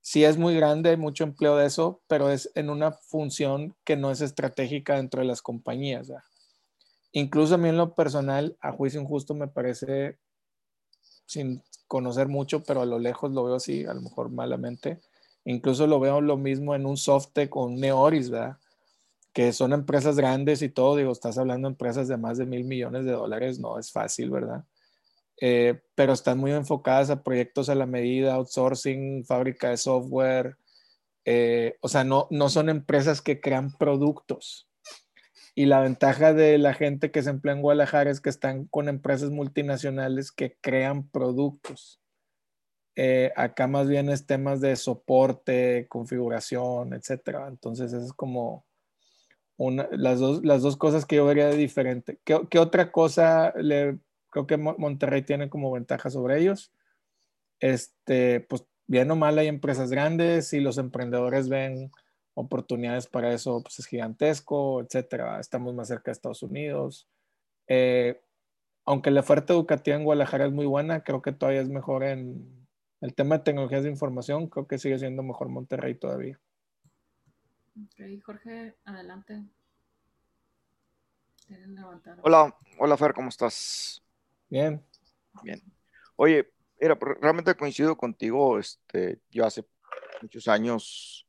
sí 0.00 0.24
es 0.24 0.36
muy 0.38 0.54
grande, 0.54 0.90
hay 0.90 0.96
mucho 0.96 1.24
empleo 1.24 1.56
de 1.56 1.66
eso, 1.66 2.02
pero 2.08 2.30
es 2.30 2.50
en 2.54 2.70
una 2.70 2.92
función 2.92 3.76
que 3.84 3.96
no 3.96 4.10
es 4.10 4.20
estratégica 4.20 4.96
dentro 4.96 5.20
de 5.22 5.28
las 5.28 5.42
compañías. 5.42 6.12
Incluso 7.12 7.54
a 7.54 7.58
mí 7.58 7.68
en 7.68 7.76
lo 7.76 7.94
personal, 7.94 8.56
a 8.60 8.72
juicio 8.72 9.00
injusto 9.00 9.34
me 9.34 9.48
parece, 9.48 10.18
sin 11.26 11.62
conocer 11.88 12.28
mucho, 12.28 12.62
pero 12.62 12.82
a 12.82 12.86
lo 12.86 12.98
lejos 12.98 13.32
lo 13.32 13.44
veo 13.44 13.56
así, 13.56 13.84
a 13.84 13.94
lo 13.94 14.00
mejor 14.02 14.30
malamente. 14.30 15.00
Incluso 15.44 15.86
lo 15.86 16.00
veo 16.00 16.20
lo 16.20 16.36
mismo 16.36 16.74
en 16.74 16.86
un 16.86 16.96
Softec 16.96 17.54
o 17.56 17.64
un 17.66 17.80
Neoris, 17.80 18.30
¿verdad? 18.30 18.58
Que 19.32 19.52
son 19.52 19.72
empresas 19.72 20.16
grandes 20.16 20.62
y 20.62 20.68
todo, 20.68 20.96
digo, 20.96 21.12
estás 21.12 21.38
hablando 21.38 21.68
de 21.68 21.72
empresas 21.72 22.08
de 22.08 22.16
más 22.16 22.38
de 22.38 22.46
mil 22.46 22.64
millones 22.64 23.04
de 23.04 23.12
dólares, 23.12 23.58
no 23.58 23.78
es 23.78 23.90
fácil, 23.90 24.30
¿verdad? 24.30 24.64
Eh, 25.40 25.80
pero 25.94 26.12
están 26.12 26.38
muy 26.38 26.52
enfocadas 26.52 27.10
a 27.10 27.22
proyectos 27.22 27.68
a 27.68 27.74
la 27.74 27.86
medida, 27.86 28.34
outsourcing, 28.34 29.24
fábrica 29.24 29.70
de 29.70 29.76
software. 29.76 30.56
Eh, 31.24 31.76
o 31.80 31.88
sea, 31.88 32.04
no, 32.04 32.26
no 32.30 32.48
son 32.48 32.68
empresas 32.68 33.22
que 33.22 33.40
crean 33.40 33.72
productos, 33.72 34.68
y 35.54 35.66
la 35.66 35.80
ventaja 35.80 36.32
de 36.32 36.56
la 36.56 36.72
gente 36.72 37.10
que 37.10 37.22
se 37.22 37.30
emplea 37.30 37.54
en 37.54 37.60
Guadalajara 37.62 38.10
es 38.10 38.20
que 38.20 38.30
están 38.30 38.66
con 38.66 38.88
empresas 38.88 39.30
multinacionales 39.30 40.32
que 40.32 40.56
crean 40.60 41.08
productos. 41.08 42.00
Eh, 42.96 43.32
acá 43.36 43.66
más 43.66 43.88
bien 43.88 44.08
es 44.08 44.26
temas 44.26 44.60
de 44.60 44.76
soporte, 44.76 45.86
configuración, 45.88 46.94
etcétera. 46.94 47.48
Entonces, 47.48 47.92
es 47.92 48.12
como 48.14 48.64
una, 49.64 49.88
las, 49.92 50.18
dos, 50.18 50.44
las 50.44 50.62
dos 50.62 50.76
cosas 50.76 51.06
que 51.06 51.16
yo 51.16 51.26
vería 51.26 51.46
de 51.46 51.56
diferente. 51.56 52.18
¿Qué, 52.24 52.58
otra 52.58 52.90
cosa 52.90 53.54
creo 53.54 54.46
que 54.46 54.56
Monterrey 54.56 55.22
tiene 55.22 55.48
como 55.48 55.70
ventaja 55.70 56.10
sobre 56.10 56.40
ellos? 56.40 56.72
Este, 57.60 58.40
pues 58.40 58.66
bien 58.88 59.10
o 59.12 59.16
mal 59.16 59.38
hay 59.38 59.46
empresas 59.46 59.90
grandes 59.90 60.52
y 60.52 60.60
los 60.60 60.78
emprendedores 60.78 61.48
ven 61.48 61.92
oportunidades 62.34 63.06
para 63.06 63.32
eso 63.32 63.62
pues, 63.62 63.78
es 63.78 63.86
gigantesco, 63.86 64.82
etcétera. 64.82 65.38
Estamos 65.38 65.74
más 65.74 65.88
cerca 65.88 66.10
de 66.10 66.12
Estados 66.12 66.42
Unidos. 66.42 67.08
Eh, 67.68 68.20
aunque 68.84 69.12
la 69.12 69.20
oferta 69.20 69.52
educativa 69.52 69.96
en 69.96 70.04
Guadalajara 70.04 70.46
es 70.46 70.52
muy 70.52 70.66
buena, 70.66 71.04
creo 71.04 71.22
que 71.22 71.32
todavía 71.32 71.60
es 71.60 71.68
mejor 71.68 72.02
en 72.02 72.66
el 73.00 73.14
tema 73.14 73.38
de 73.38 73.44
tecnologías 73.44 73.84
de 73.84 73.90
información, 73.90 74.48
creo 74.48 74.66
que 74.66 74.78
sigue 74.78 74.98
siendo 74.98 75.22
mejor 75.22 75.48
Monterrey 75.48 75.94
todavía. 75.94 76.40
Ok, 77.74 78.22
Jorge, 78.24 78.76
adelante. 78.84 79.42
Hola, 82.22 82.56
hola 82.78 82.96
Fer, 82.96 83.14
¿cómo 83.14 83.28
estás? 83.28 84.02
Bien. 84.48 84.84
Bien. 85.42 85.62
Oye, 86.16 86.52
era, 86.78 86.98
realmente 87.20 87.54
coincido 87.54 87.96
contigo, 87.96 88.58
este, 88.58 89.20
yo 89.30 89.46
hace 89.46 89.66
muchos 90.20 90.48
años 90.48 91.26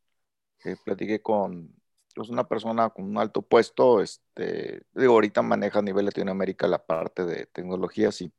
platiqué 0.83 1.21
con 1.21 1.73
pues, 2.15 2.29
una 2.29 2.47
persona 2.47 2.89
con 2.89 3.05
un 3.05 3.17
alto 3.17 3.41
puesto, 3.41 4.01
este, 4.01 4.83
digo, 4.93 5.13
ahorita 5.13 5.41
maneja 5.41 5.79
a 5.79 5.83
nivel 5.83 6.05
Latinoamérica 6.05 6.67
la 6.67 6.85
parte 6.85 7.25
de 7.25 7.45
tecnologías 7.47 8.21
y, 8.21 8.31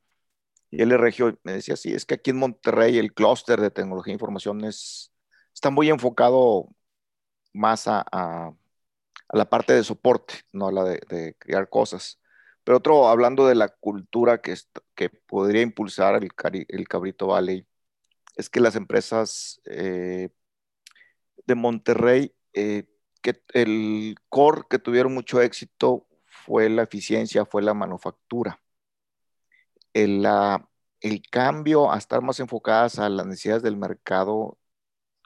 y 0.71 0.83
él 0.83 0.91
regio 0.99 1.39
me 1.43 1.53
decía, 1.53 1.77
sí, 1.77 1.93
es 1.93 2.05
que 2.05 2.15
aquí 2.15 2.31
en 2.31 2.39
Monterrey 2.39 2.99
el 2.99 3.13
clúster 3.13 3.61
de 3.61 3.71
tecnología 3.71 4.13
e 4.13 4.15
información 4.15 4.65
es, 4.65 5.13
está 5.53 5.71
muy 5.71 5.91
enfocado 5.91 6.69
más 7.55 7.85
a, 7.89 8.05
la 9.33 9.49
parte 9.49 9.73
de 9.73 9.85
soporte, 9.85 10.35
no 10.53 10.69
a 10.69 10.73
la 10.73 10.85
de, 10.85 11.37
crear 11.39 11.69
cosas. 11.71 12.21
Pero 12.65 12.79
otro, 12.79 13.09
hablando 13.09 13.47
de 13.47 13.55
la 13.55 13.69
cultura 13.69 14.41
que, 14.41 14.55
podría 15.27 15.63
impulsar 15.63 16.23
el, 16.23 16.89
Cabrito 16.89 17.29
Valley, 17.29 17.67
es 18.37 18.51
que 18.51 18.61
las 18.61 18.77
empresas 18.77 19.61
eh, 19.67 20.31
de 21.47 21.55
Monterrey, 21.55 22.35
eh, 22.53 22.85
que 23.23 23.43
el 23.55 24.17
core 24.29 24.63
que 24.69 24.79
tuvieron 24.79 25.15
mucho 25.15 25.41
éxito 25.41 26.07
fue 26.27 26.69
la 26.69 26.83
eficiencia, 26.83 27.47
fue 27.47 27.63
la 27.63 27.75
manufactura. 27.75 28.61
El, 29.93 30.27
el 31.01 31.23
cambio 31.31 31.93
a 31.93 31.99
estar 31.99 32.23
más 32.23 32.41
enfocadas 32.41 32.99
a 32.99 33.09
las 33.09 33.27
necesidades 33.27 33.63
del 33.63 33.77
mercado, 33.77 34.59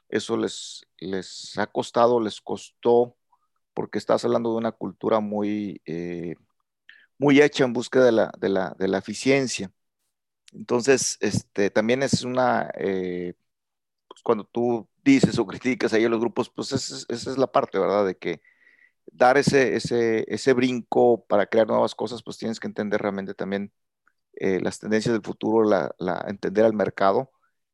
eso 0.09 0.37
les, 0.37 0.85
les 0.97 1.57
ha 1.57 1.67
costado, 1.67 2.19
les 2.19 2.41
costó, 2.41 3.15
porque 3.73 3.99
estás 3.99 4.25
hablando 4.25 4.51
de 4.51 4.57
una 4.57 4.71
cultura 4.71 5.19
muy, 5.19 5.81
eh, 5.85 6.35
muy 7.17 7.41
hecha 7.41 7.63
en 7.65 7.73
búsqueda 7.73 8.05
de 8.05 8.11
la, 8.13 8.31
de 8.37 8.49
la, 8.49 8.75
de 8.79 8.87
la 8.87 8.97
eficiencia. 8.99 9.71
Entonces, 10.53 11.17
este, 11.21 11.69
también 11.69 12.03
es 12.03 12.23
una, 12.23 12.71
eh, 12.75 13.35
pues 14.07 14.21
cuando 14.23 14.45
tú 14.45 14.89
dices 15.03 15.37
o 15.39 15.45
criticas 15.47 15.93
ahí 15.93 16.05
a 16.05 16.09
los 16.09 16.19
grupos, 16.19 16.49
pues 16.49 16.71
esa, 16.73 17.05
es 17.09 17.37
la 17.37 17.51
parte, 17.51 17.79
¿verdad? 17.79 18.05
De 18.05 18.17
que 18.17 18.41
dar 19.07 19.37
ese, 19.37 19.75
ese, 19.75 20.25
ese 20.33 20.53
brinco 20.53 21.25
para 21.25 21.47
crear 21.47 21.67
nuevas 21.67 21.95
cosas, 21.95 22.23
pues 22.23 22.37
tienes 22.37 22.59
que 22.59 22.67
entender 22.67 23.01
realmente 23.01 23.33
también 23.33 23.71
eh, 24.33 24.59
las 24.61 24.79
tendencias 24.79 25.13
del 25.13 25.23
futuro, 25.23 25.63
la, 25.67 25.95
la, 25.99 26.25
entender 26.27 26.65
al 26.65 26.73
mercado 26.73 27.31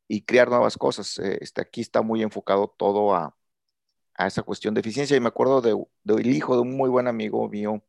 y 0.08 0.22
crear 0.22 0.48
nuevas 0.48 0.76
cosas. 0.76 1.18
Eh, 1.18 1.38
este, 1.40 1.60
aquí 1.62 1.80
está 1.80 2.02
muy 2.02 2.22
enfocado 2.22 2.68
todo 2.76 3.14
a, 3.14 3.36
a, 4.14 4.26
esa 4.26 4.42
cuestión 4.42 4.74
de 4.74 4.80
eficiencia 4.80 5.16
y 5.16 5.20
me 5.20 5.28
acuerdo 5.28 5.60
del 5.62 5.86
de, 6.04 6.28
hijo 6.30 6.54
de 6.56 6.62
un 6.62 6.76
muy 6.76 6.90
buen 6.90 7.08
amigo 7.08 7.48
mío 7.48 7.82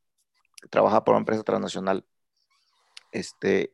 que 0.62 0.70
trabaja 0.70 1.04
para 1.04 1.18
una 1.18 1.22
empresa 1.22 1.44
transnacional. 1.44 2.06
Este, 3.12 3.74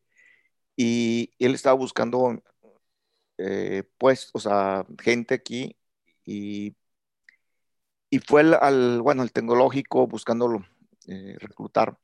y 0.75 1.33
él 1.39 1.55
estaba 1.55 1.75
buscando 1.75 2.41
eh, 3.37 3.83
pues, 3.97 4.29
o 4.33 4.39
sea, 4.39 4.85
gente 5.01 5.35
aquí 5.35 5.75
y, 6.25 6.75
y 8.09 8.19
fue 8.19 8.41
al, 8.41 9.01
bueno, 9.01 9.23
el 9.23 9.31
tecnológico 9.33 10.07
buscándolo 10.07 10.65
eh, 11.07 11.35
reclutar. 11.39 11.97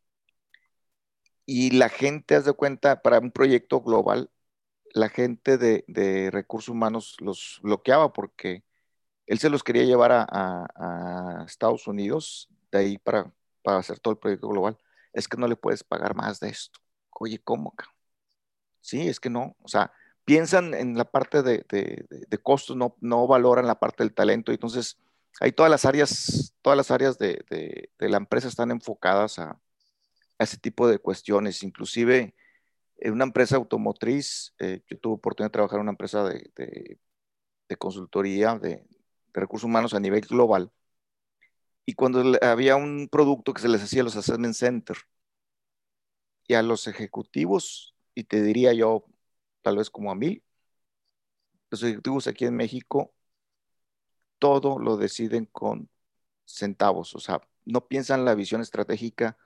Y 1.45 1.71
la 1.71 1.89
gente, 1.89 2.35
haz 2.35 2.45
de 2.45 2.53
cuenta, 2.53 3.01
para 3.01 3.19
un 3.19 3.31
proyecto 3.31 3.81
global, 3.81 4.29
la 4.93 5.09
gente 5.09 5.57
de, 5.57 5.85
de 5.87 6.31
recursos 6.31 6.69
humanos 6.69 7.15
los 7.19 7.59
bloqueaba 7.61 8.13
porque 8.13 8.63
él 9.29 9.37
se 9.37 9.49
los 9.49 9.63
quería 9.63 9.83
llevar 9.83 10.11
a, 10.11 10.25
a, 10.27 11.45
Estados 11.45 11.87
Unidos, 11.87 12.49
de 12.71 12.79
ahí 12.79 12.97
para, 12.97 13.31
para 13.63 13.77
hacer 13.77 13.99
todo 13.99 14.13
el 14.13 14.17
proyecto 14.17 14.47
global. 14.47 14.77
Es 15.13 15.27
que 15.27 15.37
no 15.37 15.47
le 15.47 15.55
puedes 15.55 15.83
pagar 15.83 16.15
más 16.15 16.39
de 16.39 16.49
esto. 16.49 16.79
Oye, 17.11 17.39
¿cómo? 17.39 17.75
Sí, 18.81 19.07
es 19.07 19.19
que 19.19 19.29
no. 19.29 19.55
O 19.61 19.67
sea, 19.67 19.91
piensan 20.25 20.73
en 20.73 20.97
la 20.97 21.05
parte 21.05 21.43
de, 21.43 21.63
costos, 22.41 22.75
no, 22.75 22.95
no, 23.01 23.27
valoran 23.27 23.67
la 23.67 23.79
parte 23.79 24.03
del 24.03 24.15
talento. 24.15 24.51
Entonces, 24.51 24.97
ahí 25.39 25.51
todas 25.51 25.69
las 25.69 25.85
áreas, 25.85 26.55
todas 26.63 26.77
las 26.77 26.89
áreas 26.89 27.19
de, 27.19 27.91
la 27.99 28.17
empresa 28.17 28.47
están 28.47 28.71
enfocadas 28.71 29.37
a, 29.37 29.59
ese 30.39 30.57
tipo 30.57 30.87
de 30.87 30.97
cuestiones. 30.97 31.61
Inclusive, 31.61 32.33
en 33.01 33.13
una 33.13 33.23
empresa 33.25 33.55
automotriz, 33.55 34.53
eh, 34.59 34.81
yo 34.87 34.99
tuve 34.99 35.15
oportunidad 35.15 35.49
de 35.49 35.53
trabajar 35.53 35.77
en 35.77 35.83
una 35.83 35.91
empresa 35.91 36.23
de, 36.23 36.99
consultoría, 37.77 38.57
de, 38.57 38.85
recursos 39.33 39.65
humanos 39.65 39.93
a 39.93 39.99
nivel 39.99 40.21
global. 40.21 40.71
Y 41.85 41.93
cuando 41.93 42.23
había 42.41 42.75
un 42.75 43.09
producto 43.11 43.53
que 43.53 43.61
se 43.61 43.69
les 43.69 43.81
hacía 43.83 44.03
los 44.03 44.15
assessment 44.15 44.53
center 44.55 44.97
y 46.47 46.53
a 46.55 46.61
los 46.63 46.87
ejecutivos, 46.87 47.95
y 48.15 48.23
te 48.25 48.41
diría 48.41 48.73
yo, 48.73 49.05
tal 49.61 49.77
vez 49.77 49.89
como 49.89 50.11
a 50.11 50.15
mí, 50.15 50.43
los 51.69 51.83
ejecutivos 51.83 52.27
aquí 52.27 52.45
en 52.45 52.55
México, 52.55 53.13
todo 54.39 54.79
lo 54.79 54.97
deciden 54.97 55.45
con 55.45 55.89
centavos, 56.45 57.15
o 57.15 57.19
sea, 57.19 57.41
no 57.65 57.87
piensan 57.87 58.25
la 58.25 58.35
visión 58.35 58.61
estratégica. 58.61 59.37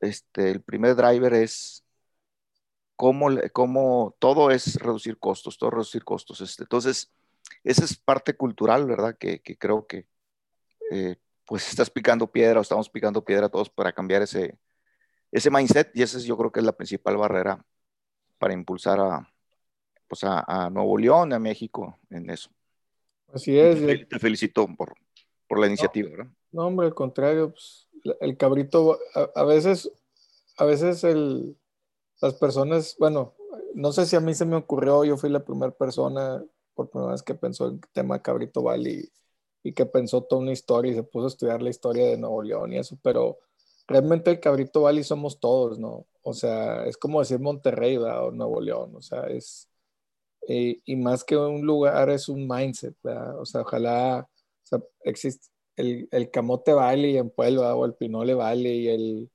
Este, 0.00 0.50
el 0.50 0.62
primer 0.62 0.94
driver 0.96 1.34
es 1.34 1.83
cómo, 2.96 3.28
cómo 3.52 4.14
todo 4.18 4.50
es 4.50 4.76
reducir 4.76 5.18
costos, 5.18 5.58
todo 5.58 5.70
reducir 5.70 6.04
costos. 6.04 6.40
Este, 6.40 6.64
entonces, 6.64 7.12
esa 7.62 7.84
es 7.84 7.96
parte 7.96 8.34
cultural, 8.34 8.86
¿verdad? 8.86 9.16
Que, 9.18 9.40
creo 9.58 9.86
que 9.86 10.06
eh, 10.90 11.16
pues 11.44 11.68
estás 11.68 11.90
picando 11.90 12.30
piedra 12.30 12.58
o 12.58 12.62
estamos 12.62 12.88
picando 12.88 13.24
piedra 13.24 13.48
todos 13.48 13.70
para 13.70 13.92
cambiar 13.92 14.22
ese, 14.22 14.58
ese 15.32 15.50
mindset 15.50 15.90
y 15.94 16.02
esa 16.02 16.18
es, 16.18 16.24
yo 16.24 16.36
creo 16.36 16.52
que 16.52 16.60
es 16.60 16.66
la 16.66 16.76
principal 16.76 17.16
barrera 17.16 17.64
para 18.38 18.54
impulsar 18.54 19.00
a, 19.00 19.32
pues 20.08 20.22
a, 20.24 20.70
Nuevo 20.70 20.98
León, 20.98 21.32
a 21.32 21.38
México 21.38 21.98
en 22.10 22.30
eso. 22.30 22.50
Así 23.32 23.58
es. 23.58 24.08
Te, 24.08 24.18
felicito 24.18 24.66
por, 24.76 24.94
por 25.48 25.58
la 25.58 25.66
iniciativa, 25.66 26.10
¿verdad? 26.10 26.32
No, 26.52 26.66
hombre, 26.66 26.86
al 26.86 26.94
contrario, 26.94 27.50
pues, 27.50 27.88
el 28.20 28.36
cabrito, 28.36 28.98
a, 29.34 29.44
veces, 29.44 29.90
a 30.56 30.64
veces 30.64 31.02
el, 31.04 31.56
las 32.24 32.34
personas, 32.34 32.96
bueno, 32.98 33.34
no 33.74 33.92
sé 33.92 34.06
si 34.06 34.16
a 34.16 34.20
mí 34.20 34.34
se 34.34 34.46
me 34.46 34.56
ocurrió, 34.56 35.04
yo 35.04 35.16
fui 35.16 35.28
la 35.30 35.44
primera 35.44 35.72
persona 35.72 36.42
por 36.74 36.90
primera 36.90 37.12
vez 37.12 37.22
que 37.22 37.34
pensó 37.34 37.68
en 37.68 37.74
el 37.74 37.80
tema 37.92 38.22
Cabrito 38.22 38.62
Valley 38.62 39.10
y, 39.62 39.72
que 39.74 39.86
pensó 39.86 40.22
toda 40.22 40.42
una 40.42 40.52
historia 40.52 40.92
y 40.92 40.94
se 40.94 41.02
puso 41.02 41.26
a 41.26 41.28
estudiar 41.28 41.62
la 41.62 41.70
historia 41.70 42.06
de 42.06 42.16
Nuevo 42.16 42.42
León 42.42 42.72
y 42.72 42.78
eso, 42.78 42.98
pero 43.02 43.38
realmente 43.86 44.30
el 44.30 44.40
Cabrito 44.40 44.82
Valley 44.82 45.04
somos 45.04 45.38
todos, 45.38 45.78
¿no? 45.78 46.06
O 46.22 46.32
sea, 46.32 46.86
es 46.86 46.96
como 46.96 47.20
decir 47.20 47.40
Monterrey, 47.40 47.98
¿verdad? 47.98 48.26
O 48.26 48.30
Nuevo 48.30 48.60
León, 48.60 48.96
o 48.96 49.02
sea, 49.02 49.24
es, 49.24 49.68
y, 50.48 50.82
y 50.86 50.96
más 50.96 51.24
que 51.24 51.36
un 51.36 51.62
lugar 51.66 52.10
es 52.10 52.28
un 52.28 52.48
mindset, 52.48 52.96
¿verdad? 53.02 53.38
O 53.38 53.44
sea, 53.46 53.62
ojalá, 53.62 54.28
o 54.30 54.66
sea, 54.66 54.80
existe, 55.02 55.48
el, 55.76 56.08
el 56.10 56.30
Camote 56.30 56.72
Valley 56.72 57.18
en 57.18 57.30
Puebla 57.30 57.74
o 57.76 57.84
el 57.84 57.94
Pinole 57.94 58.34
Valley 58.34 58.86
y 58.86 58.88
el, 58.88 59.30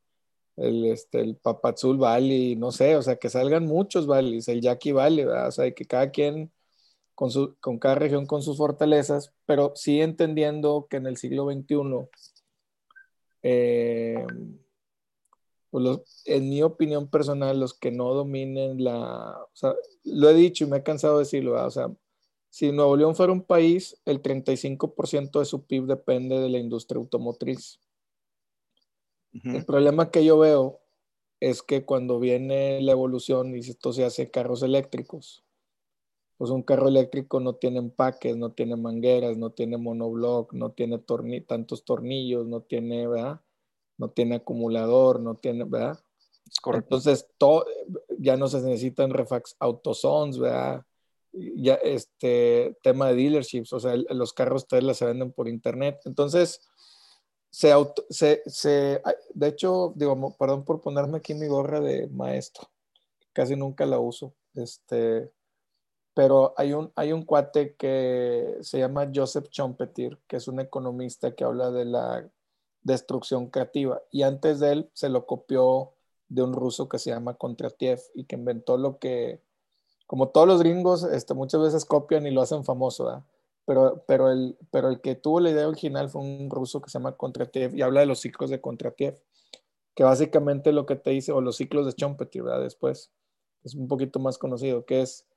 el, 0.59 0.85
este, 0.85 1.21
el 1.21 1.35
Papazul 1.37 1.97
Valley, 1.97 2.55
no 2.55 2.71
sé, 2.71 2.95
o 2.95 3.01
sea, 3.01 3.17
que 3.17 3.29
salgan 3.29 3.65
muchos 3.65 4.07
valleys, 4.07 4.47
el 4.47 4.61
Yaqui 4.61 4.91
Valley, 4.91 5.25
¿verdad? 5.25 5.47
O 5.47 5.51
sea, 5.51 5.71
que 5.71 5.85
cada 5.85 6.11
quien 6.11 6.51
con, 7.15 7.31
su, 7.31 7.55
con 7.59 7.79
cada 7.79 7.95
región 7.95 8.25
con 8.25 8.43
sus 8.43 8.57
fortalezas, 8.57 9.33
pero 9.45 9.73
sí 9.75 10.01
entendiendo 10.01 10.87
que 10.89 10.97
en 10.97 11.07
el 11.07 11.17
siglo 11.17 11.45
XXI, 11.51 12.07
eh, 13.43 14.25
pues 15.69 16.23
en 16.25 16.49
mi 16.49 16.63
opinión 16.63 17.09
personal, 17.09 17.59
los 17.59 17.73
que 17.73 17.91
no 17.91 18.13
dominen 18.13 18.83
la, 18.83 19.37
o 19.41 19.55
sea, 19.55 19.75
lo 20.03 20.29
he 20.29 20.33
dicho 20.33 20.65
y 20.65 20.67
me 20.67 20.77
he 20.77 20.83
cansado 20.83 21.17
de 21.17 21.25
decirlo, 21.25 21.51
¿verdad? 21.51 21.67
o 21.67 21.71
sea, 21.71 21.91
si 22.49 22.71
Nuevo 22.71 22.97
León 22.97 23.15
fuera 23.15 23.31
un 23.31 23.43
país, 23.43 23.95
el 24.05 24.21
35% 24.21 25.39
de 25.39 25.45
su 25.45 25.65
PIB 25.65 25.85
depende 25.85 26.39
de 26.39 26.49
la 26.49 26.57
industria 26.57 26.97
automotriz. 26.99 27.79
El 29.31 29.65
problema 29.65 30.11
que 30.11 30.25
yo 30.25 30.37
veo 30.39 30.79
es 31.39 31.61
que 31.61 31.85
cuando 31.85 32.19
viene 32.19 32.81
la 32.81 32.91
evolución 32.91 33.55
y 33.55 33.59
esto 33.59 33.93
se 33.93 34.03
hace 34.03 34.31
carros 34.31 34.63
eléctricos, 34.63 35.43
pues 36.37 36.51
un 36.51 36.63
carro 36.63 36.87
eléctrico 36.87 37.39
no 37.39 37.55
tiene 37.55 37.79
empaques, 37.79 38.35
no 38.37 38.51
tiene 38.51 38.75
mangueras, 38.75 39.37
no 39.37 39.51
tiene 39.51 39.77
monoblock, 39.77 40.53
no 40.53 40.71
tiene 40.71 40.99
tantos 41.45 41.83
tornillos, 41.83 42.47
no 42.47 42.61
tiene, 42.61 43.07
¿verdad? 43.07 43.41
No 43.97 44.09
tiene 44.09 44.35
acumulador, 44.35 45.19
no 45.19 45.35
tiene, 45.35 45.65
¿verdad? 45.65 45.99
Entonces, 46.73 47.27
todo, 47.37 47.65
ya 48.17 48.37
no 48.37 48.47
se 48.47 48.61
necesitan 48.61 49.11
refax 49.11 49.55
autosons, 49.59 50.39
¿verdad? 50.39 50.85
ya 51.31 51.75
este 51.75 52.75
tema 52.81 53.09
de 53.09 53.15
dealerships, 53.15 53.73
o 53.73 53.79
sea, 53.79 53.95
los 53.95 54.33
carros 54.33 54.67
Tesla 54.67 54.93
se 54.93 55.05
venden 55.05 55.31
por 55.31 55.47
internet. 55.47 55.99
Entonces, 56.05 56.61
se, 57.49 57.73
se, 58.09 58.41
se, 58.45 59.01
de 59.33 59.47
hecho, 59.47 59.93
digo, 59.95 60.35
perdón 60.37 60.63
por 60.63 60.81
ponerme 60.81 61.17
aquí 61.17 61.33
mi 61.33 61.47
gorra 61.47 61.79
de 61.79 62.07
maestro, 62.07 62.69
casi 63.33 63.55
nunca 63.55 63.85
la 63.85 63.99
uso, 63.99 64.33
este, 64.53 65.31
pero 66.13 66.53
hay 66.57 66.73
un, 66.73 66.91
hay 66.95 67.11
un 67.11 67.23
cuate 67.23 67.75
que 67.75 68.57
se 68.61 68.79
llama 68.79 69.09
Joseph 69.13 69.49
Schumpeter, 69.49 70.17
que 70.27 70.37
es 70.37 70.47
un 70.47 70.59
economista 70.59 71.35
que 71.35 71.43
habla 71.43 71.71
de 71.71 71.85
la 71.85 72.29
destrucción 72.81 73.47
creativa, 73.47 74.01
y 74.11 74.23
antes 74.23 74.59
de 74.59 74.71
él 74.71 74.89
se 74.93 75.09
lo 75.09 75.25
copió 75.25 75.93
de 76.27 76.43
un 76.43 76.53
ruso 76.53 76.87
que 76.87 76.99
se 76.99 77.09
llama 77.09 77.33
Kontratiev 77.33 77.99
y 78.13 78.25
que 78.25 78.35
inventó 78.35 78.77
lo 78.77 78.99
que 78.99 79.41
como 80.09 80.29
todos 80.29 80.47
los 80.47 80.59
gringos, 80.59 81.03
este, 81.03 81.35
muchas 81.35 81.61
veces 81.61 81.85
copian 81.85 82.25
y 82.25 82.31
lo 82.31 82.41
hacen 82.41 82.65
famoso, 82.65 83.23
Pero, 83.69 84.03
pero, 84.07 84.31
el, 84.31 84.57
pero 84.71 84.89
el 84.89 84.99
que 84.99 85.13
tuvo 85.13 85.39
la 85.39 85.51
idea 85.51 85.67
original 85.67 86.09
fue 86.09 86.23
un 86.23 86.49
ruso 86.49 86.81
que 86.81 86.89
se 86.89 86.97
llama 86.97 87.15
Kontratiev 87.15 87.75
y 87.75 87.83
habla 87.83 87.99
de 87.99 88.07
los 88.07 88.19
ciclos 88.19 88.49
de 88.49 88.59
Kontratiev, 88.59 89.21
que 89.93 90.03
básicamente 90.03 90.71
lo 90.71 90.87
que 90.87 90.95
te 90.95 91.11
dice, 91.11 91.31
o 91.33 91.39
los 91.39 91.57
ciclos 91.57 91.85
de 91.85 91.91
Schumpeter, 91.91 92.41
¿verdad? 92.41 92.63
Después, 92.63 93.11
es 93.63 93.75
un 93.75 93.87
poquito 93.87 94.17
más 94.17 94.39
conocido, 94.39 94.87
que 94.87 95.03
es, 95.03 95.27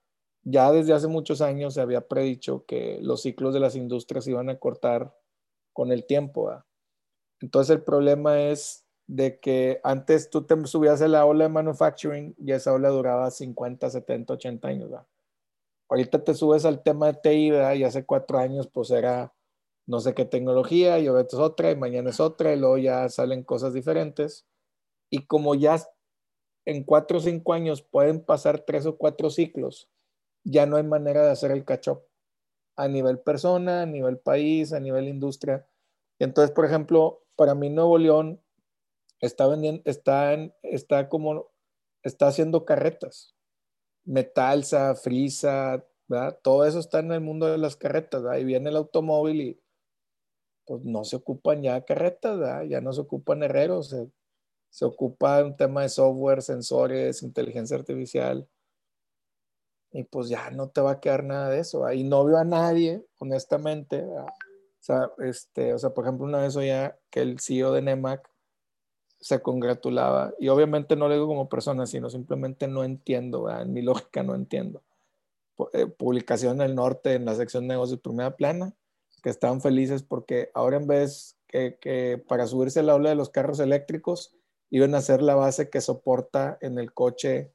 ya 0.45 0.73
desde 0.73 0.95
hace 0.95 1.09
muchos 1.09 1.43
años 1.43 1.75
se 1.75 1.83
había 1.83 2.09
predicho 2.09 2.65
que 2.65 3.01
los 3.03 3.21
ciclos 3.21 3.53
de 3.53 3.61
las 3.61 3.77
industrias 3.77 4.27
iban 4.27 4.49
a 4.49 4.59
cortar 4.59 5.15
con 5.75 5.93
el 5.93 6.07
tiempo, 6.07 6.51
Entonces 7.43 7.77
el 7.77 7.83
problema 7.83 8.41
es 8.41 8.87
de 9.07 9.41
que 9.41 9.79
antes 9.85 10.31
tú 10.31 10.47
te 10.47 10.57
subías 10.67 11.03
a 11.03 11.09
la 11.09 11.27
ola 11.27 11.45
de 11.45 11.51
manufacturing 11.51 12.35
y 12.39 12.53
esa 12.53 12.73
ola 12.73 12.89
duraba 12.89 13.31
50, 13.31 13.91
70, 13.91 14.33
80 14.33 14.69
años. 14.69 14.91
¿verdad? 14.91 15.07
Ahorita 15.93 16.25
te 16.25 16.33
subes 16.33 16.65
al 16.65 16.83
tema 16.83 17.13
de 17.13 17.19
TI 17.23 17.51
¿verdad? 17.51 17.75
y 17.75 17.85
hace 17.85 18.07
cuatro 18.07 18.39
años 18.39 18.67
pues 18.67 18.91
era 18.91 19.35
no 19.87 20.01
sé 20.01 20.15
qué 20.15 20.25
tecnología 20.25 20.99
y 20.99 21.07
ahorita 21.07 21.37
es 21.37 21.43
otra 21.43 21.71
y 21.71 21.77
mañana 21.77 22.09
es 22.09 22.19
otra 22.19 22.55
y 22.55 22.59
luego 22.59 22.79
ya 22.79 23.11
salen 23.11 23.43
cosas 23.43 23.75
diferentes. 23.75 24.47
Y 25.11 25.27
como 25.27 25.55
ya 25.55 25.77
en 26.65 26.85
cuatro 26.85 27.19
o 27.19 27.21
cinco 27.21 27.53
años 27.53 27.83
pueden 27.83 28.25
pasar 28.25 28.61
tres 28.61 28.87
o 28.87 28.97
cuatro 28.97 29.29
ciclos, 29.29 29.91
ya 30.45 30.65
no 30.65 30.79
hay 30.79 30.83
manera 30.83 31.27
de 31.27 31.31
hacer 31.31 31.51
el 31.51 31.67
catch 31.67 31.89
up 31.89 32.03
a 32.77 32.89
nivel 32.89 33.19
persona, 33.21 33.83
a 33.83 33.87
nivel 33.87 34.19
país, 34.19 34.73
a 34.73 34.81
nivel 34.81 35.09
industria. 35.09 35.69
Entonces, 36.19 36.53
por 36.53 36.65
ejemplo, 36.65 37.23
para 37.37 37.55
mí 37.55 37.69
Nuevo 37.69 37.99
León 37.99 38.41
está 39.21 39.47
vendiendo, 39.47 39.83
está, 39.85 40.33
está 40.63 41.11
como, 41.11 41.51
está 42.03 42.29
haciendo 42.29 42.65
carretas. 42.65 43.35
Metalsa, 44.05 44.95
Frisa, 44.95 45.85
¿verdad? 46.09 46.39
Todo 46.43 46.65
eso 46.65 46.79
está 46.79 47.01
en 47.01 47.13
el 47.13 47.21
mundo 47.21 47.47
de 47.47 47.59
las 47.59 47.77
carretas, 47.77 48.25
Ahí 48.27 48.45
viene 48.45 48.71
el 48.71 48.77
automóvil 48.77 49.41
y 49.41 49.61
pues 50.67 50.85
no 50.85 51.05
se 51.05 51.17
ocupan 51.17 51.63
ya 51.63 51.85
carretas, 51.85 52.39
¿verdad? 52.39 52.63
Ya 52.65 52.81
no 52.81 52.93
se 52.93 53.01
ocupan 53.01 53.43
herreros, 53.43 53.91
se, 53.91 54.09
se 54.71 54.85
ocupa 54.85 55.43
un 55.45 55.57
tema 55.57 55.83
de 55.83 55.89
software, 55.89 56.43
sensores, 56.43 57.23
inteligencia 57.23 57.77
artificial. 57.77 58.49
Y 59.93 60.05
pues 60.05 60.29
ya 60.29 60.51
no 60.51 60.71
te 60.71 60.81
va 60.81 60.93
a 60.93 61.01
quedar 61.01 61.25
nada 61.25 61.51
de 61.51 61.59
eso. 61.61 61.85
Ahí 61.85 62.05
no 62.05 62.25
veo 62.25 62.39
a 62.39 62.45
nadie, 62.45 63.05
honestamente. 63.19 64.03
O 64.03 64.27
sea, 64.81 65.11
este, 65.19 65.75
o 65.75 65.79
sea, 65.79 65.91
por 65.91 66.05
ejemplo, 66.05 66.27
una 66.27 66.41
vez 66.41 66.57
oía 66.57 66.99
que 67.11 67.21
el 67.21 67.39
CEO 67.39 67.73
de 67.73 67.83
NEMAC 67.83 68.32
se 69.23 69.41
congratulaba. 69.41 70.35
Y 70.39 70.49
obviamente 70.49 70.97
no 70.97 71.09
le 71.09 71.15
digo 71.15 71.29
como 71.29 71.49
persona, 71.49 71.87
sino 71.87 72.11
simplemente 72.11 72.69
no 72.69 72.85
entiendo, 72.85 73.49
en 73.49 73.73
mi 73.73 73.81
lógica 73.81 74.23
no 74.23 74.35
entiendo. 74.35 74.83
Eh, 75.73 75.87
publicación 75.87 76.61
en 76.61 76.71
el 76.71 76.75
norte, 76.75 77.15
en 77.15 77.25
la 77.25 77.37
sección 77.37 77.65
de 77.65 77.75
negocios 77.75 78.01
primera 78.01 78.37
plana, 78.37 78.75
que 79.23 79.31
estaban 79.31 79.61
felices 79.61 80.03
porque 80.03 80.51
ahora 80.55 80.77
en 80.77 80.89
vez 80.89 81.39
que, 81.47 81.79
que 81.81 82.23
para 82.27 82.47
subirse 82.47 82.81
a 82.81 82.83
la 82.83 82.97
ola 82.97 83.11
de 83.11 83.17
los 83.17 83.31
carros 83.31 83.61
eléctricos, 83.61 84.35
iban 84.71 84.95
a 84.95 85.01
ser 85.01 85.23
la 85.23 85.37
base 85.37 85.71
que 85.71 85.81
soporta 85.81 86.59
en 86.61 86.79
el 86.79 86.93
coche 86.93 87.53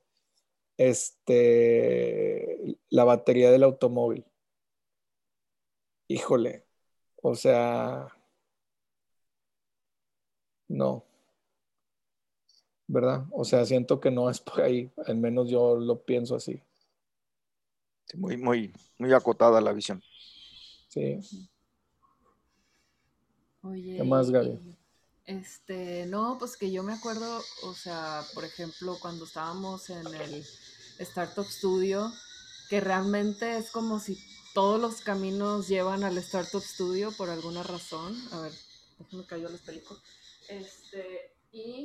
este, 0.78 2.78
la 2.90 3.04
batería 3.04 3.52
del 3.52 3.64
automóvil. 3.64 4.26
Híjole, 6.08 6.66
o 7.22 7.36
sea, 7.36 8.08
no, 10.70 11.04
¿verdad? 12.88 13.26
O 13.32 13.44
sea, 13.44 13.66
siento 13.66 14.00
que 14.00 14.12
no 14.12 14.30
es 14.30 14.40
por 14.40 14.62
ahí, 14.62 14.92
al 15.06 15.18
menos 15.18 15.50
yo 15.50 15.76
lo 15.76 16.02
pienso 16.04 16.36
así. 16.36 16.62
muy, 18.16 18.38
muy, 18.38 18.74
muy 18.98 19.14
acotada 19.14 19.62
la 19.62 19.74
visión. 19.74 20.02
Sí. 20.88 21.20
Oye, 23.62 23.98
¿Qué 23.98 24.04
más, 24.04 24.32
Gaby? 24.32 24.60
Este, 25.26 26.06
no, 26.06 26.38
pues 26.40 26.56
que 26.56 26.72
yo 26.72 26.84
me 26.84 26.94
acuerdo, 26.94 27.42
o 27.64 27.74
sea, 27.74 28.24
por 28.34 28.46
ejemplo, 28.46 28.98
cuando 29.02 29.26
estábamos 29.26 29.90
en 29.90 30.08
el 30.08 30.46
Startup 31.00 31.46
Studio, 31.46 32.10
que 32.70 32.80
realmente 32.80 33.58
es 33.58 33.70
como 33.70 34.00
si 34.00 34.18
todos 34.54 34.80
los 34.80 35.02
caminos 35.02 35.68
llevan 35.68 36.04
al 36.04 36.18
Startup 36.20 36.62
Studio 36.62 37.12
por 37.12 37.30
alguna 37.30 37.62
razón. 37.62 38.18
A 38.32 38.40
ver, 38.40 38.54
déjame 38.98 39.26
cayó 39.26 39.50
los 39.50 39.62
películas. 39.62 40.02
Este, 40.48 41.36
y, 41.52 41.84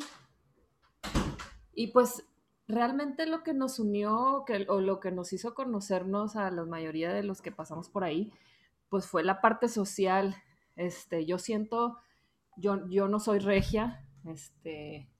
y 1.75 1.89
pues 1.89 2.25
realmente 2.69 3.27
lo 3.27 3.43
que 3.43 3.55
nos 3.55 3.79
unió 3.79 4.45
que, 4.47 4.67
o 4.69 4.81
lo 4.81 5.01
que 5.01 5.11
nos 5.11 5.33
hizo 5.33 5.55
conocernos 5.55 6.37
a 6.37 6.51
la 6.51 6.65
mayoría 6.65 7.13
de 7.13 7.23
los 7.23 7.43
que 7.43 7.53
pasamos 7.53 7.89
por 7.89 8.05
ahí, 8.05 8.33
pues 8.89 9.07
fue 9.07 9.25
la 9.25 9.41
parte 9.41 9.69
social. 9.69 10.37
Este, 10.77 11.27
yo 11.27 11.39
siento, 11.39 11.99
yo, 12.57 12.89
yo 12.89 13.09
no 13.09 13.21
soy 13.21 13.39
regia, 13.39 14.07
este, 14.27 15.11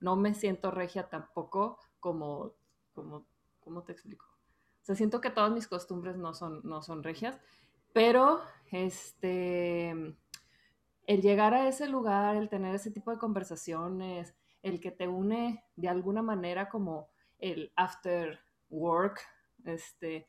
no 0.00 0.16
me 0.16 0.34
siento 0.34 0.70
regia 0.70 1.08
tampoco 1.08 1.78
como, 2.00 2.54
como, 2.92 3.26
¿cómo 3.60 3.82
te 3.82 3.92
explico? 3.92 4.26
O 4.26 4.84
sea, 4.84 4.94
siento 4.94 5.20
que 5.20 5.30
todas 5.30 5.52
mis 5.52 5.68
costumbres 5.68 6.16
no 6.16 6.34
son, 6.34 6.60
no 6.64 6.82
son 6.82 7.02
regias, 7.02 7.38
pero 7.92 8.40
este, 8.70 9.90
el 9.90 11.22
llegar 11.22 11.54
a 11.54 11.68
ese 11.68 11.88
lugar, 11.88 12.36
el 12.36 12.48
tener 12.48 12.74
ese 12.74 12.90
tipo 12.90 13.10
de 13.10 13.18
conversaciones, 13.18 14.34
el 14.62 14.80
que 14.80 14.90
te 14.90 15.08
une 15.08 15.64
de 15.76 15.88
alguna 15.88 16.22
manera 16.22 16.68
como 16.68 17.08
el 17.38 17.72
after 17.76 18.40
work, 18.68 19.20
este, 19.64 20.28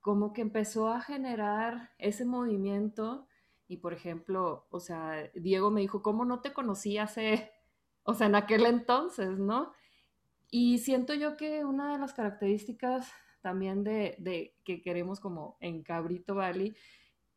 como 0.00 0.32
que 0.32 0.42
empezó 0.42 0.88
a 0.88 1.00
generar 1.00 1.92
ese 1.98 2.24
movimiento 2.24 3.26
y 3.68 3.76
por 3.76 3.92
ejemplo, 3.92 4.66
o 4.70 4.80
sea, 4.80 5.30
Diego 5.34 5.70
me 5.70 5.82
dijo, 5.82 6.02
¿cómo 6.02 6.24
no 6.24 6.40
te 6.40 6.54
conocí 6.54 6.96
hace, 6.96 7.52
o 8.02 8.14
sea, 8.14 8.26
en 8.26 8.34
aquel 8.34 8.64
entonces, 8.66 9.38
¿no? 9.38 9.72
Y 10.50 10.78
siento 10.78 11.12
yo 11.12 11.36
que 11.36 11.64
una 11.64 11.92
de 11.92 11.98
las 11.98 12.14
características 12.14 13.12
también 13.42 13.84
de, 13.84 14.16
de 14.18 14.54
que 14.64 14.80
queremos 14.80 15.20
como 15.20 15.58
en 15.60 15.82
Cabrito 15.82 16.34
Valley 16.34 16.74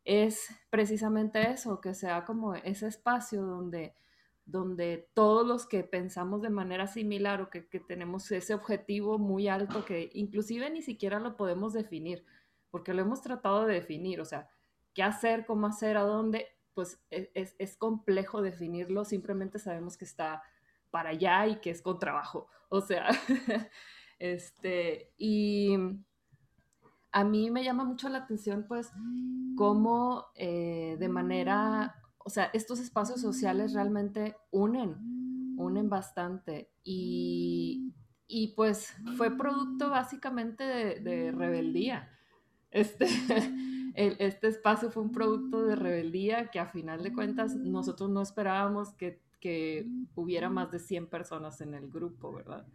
es 0.04 0.48
precisamente 0.70 1.50
eso, 1.50 1.80
que 1.80 1.94
sea 1.94 2.24
como 2.24 2.54
ese 2.54 2.88
espacio 2.88 3.42
donde 3.42 3.94
donde 4.44 5.08
todos 5.14 5.46
los 5.46 5.66
que 5.66 5.84
pensamos 5.84 6.42
de 6.42 6.50
manera 6.50 6.86
similar 6.86 7.40
o 7.40 7.50
que, 7.50 7.68
que, 7.68 7.80
tenemos 7.80 8.30
ese 8.32 8.54
objetivo 8.54 9.18
muy 9.18 9.48
alto 9.48 9.84
que 9.84 10.10
inclusive 10.14 10.68
ni 10.70 10.82
siquiera 10.82 11.20
lo 11.20 11.36
podemos 11.36 11.72
definir, 11.72 12.24
porque 12.70 12.94
lo 12.94 13.02
hemos 13.02 13.22
tratado 13.22 13.66
de 13.66 13.74
definir, 13.74 14.20
o 14.20 14.24
sea, 14.24 14.50
qué 14.94 15.02
hacer, 15.02 15.46
cómo 15.46 15.66
hacer, 15.66 15.96
a 15.96 16.02
dónde, 16.02 16.48
pues 16.74 17.00
e, 17.10 17.30
es, 17.34 17.54
es 17.58 17.76
complejo 17.76 18.42
definirlo, 18.42 19.04
simplemente 19.04 19.58
sabemos 19.58 19.96
que 19.96 20.04
está 20.04 20.42
para 20.90 21.10
allá 21.10 21.46
y 21.46 21.60
que 21.60 21.70
es 21.70 21.80
con 21.80 21.98
trabajo, 21.98 22.48
o 22.68 22.80
sea, 22.80 23.08
este, 24.18 25.12
y 25.18 25.76
a 27.12 27.24
mí 27.24 27.50
me 27.50 27.62
llama 27.62 27.84
mucho 27.84 28.08
la 28.08 28.18
atención, 28.18 28.64
pues, 28.66 28.90
cómo 29.56 30.26
eh, 30.34 30.96
de 30.98 31.08
manera 31.08 32.01
o 32.24 32.30
sea, 32.30 32.50
estos 32.52 32.80
espacios 32.80 33.20
sociales 33.20 33.72
realmente 33.72 34.36
unen, 34.50 35.56
unen 35.56 35.88
bastante. 35.88 36.70
Y, 36.84 37.92
pues 38.56 38.94
fue 39.16 39.36
producto 39.36 39.90
básicamente 39.90 40.64
de, 40.64 41.32
rebeldía. 41.32 42.10
Este, 42.70 43.06
este 43.94 44.48
espacio 44.48 44.90
fue 44.90 45.02
un 45.02 45.12
producto 45.12 45.62
de 45.62 45.76
rebeldía 45.76 46.50
que 46.50 46.58
a 46.58 46.66
final 46.66 47.02
de 47.02 47.12
cuentas 47.12 47.54
nosotros 47.54 48.10
no 48.10 48.22
esperábamos 48.22 48.94
que, 48.94 49.20
que 49.40 49.86
hubiera 50.14 50.48
más 50.48 50.70
de 50.70 50.78
100 50.78 51.08
personas 51.08 51.60
en 51.60 51.74
el 51.74 51.90
grupo, 51.90 52.32
¿verdad? 52.32 52.66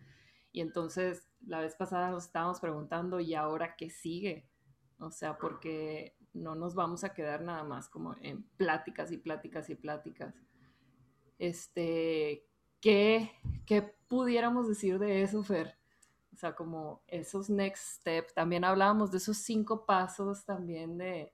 Y 0.51 0.61
entonces 0.61 1.27
la 1.45 1.61
vez 1.61 1.75
pasada 1.75 2.09
nos 2.11 2.25
estábamos 2.25 2.59
preguntando, 2.59 3.19
¿y 3.19 3.35
ahora 3.35 3.75
qué 3.75 3.89
sigue? 3.89 4.47
O 4.99 5.11
sea, 5.11 5.37
porque 5.37 6.16
no 6.37 6.55
nos 6.55 6.75
vamos 6.75 7.03
a 7.03 7.13
quedar 7.13 7.41
nada 7.41 7.63
más 7.63 7.89
como 7.89 8.15
en 8.21 8.43
pláticas 8.57 9.11
y 9.11 9.17
pláticas 9.17 9.69
y 9.69 9.75
pláticas. 9.75 10.35
Este, 11.39 12.45
¿qué, 12.79 13.31
qué 13.65 13.95
pudiéramos 14.07 14.67
decir 14.67 14.99
de 14.99 15.23
eso, 15.23 15.43
Fer? 15.43 15.77
O 16.33 16.37
sea, 16.37 16.55
como 16.55 17.01
esos 17.07 17.49
next 17.49 17.99
steps. 17.99 18.33
También 18.33 18.63
hablábamos 18.63 19.11
de 19.11 19.17
esos 19.17 19.37
cinco 19.37 19.85
pasos 19.85 20.45
también 20.45 20.97
de 20.97 21.33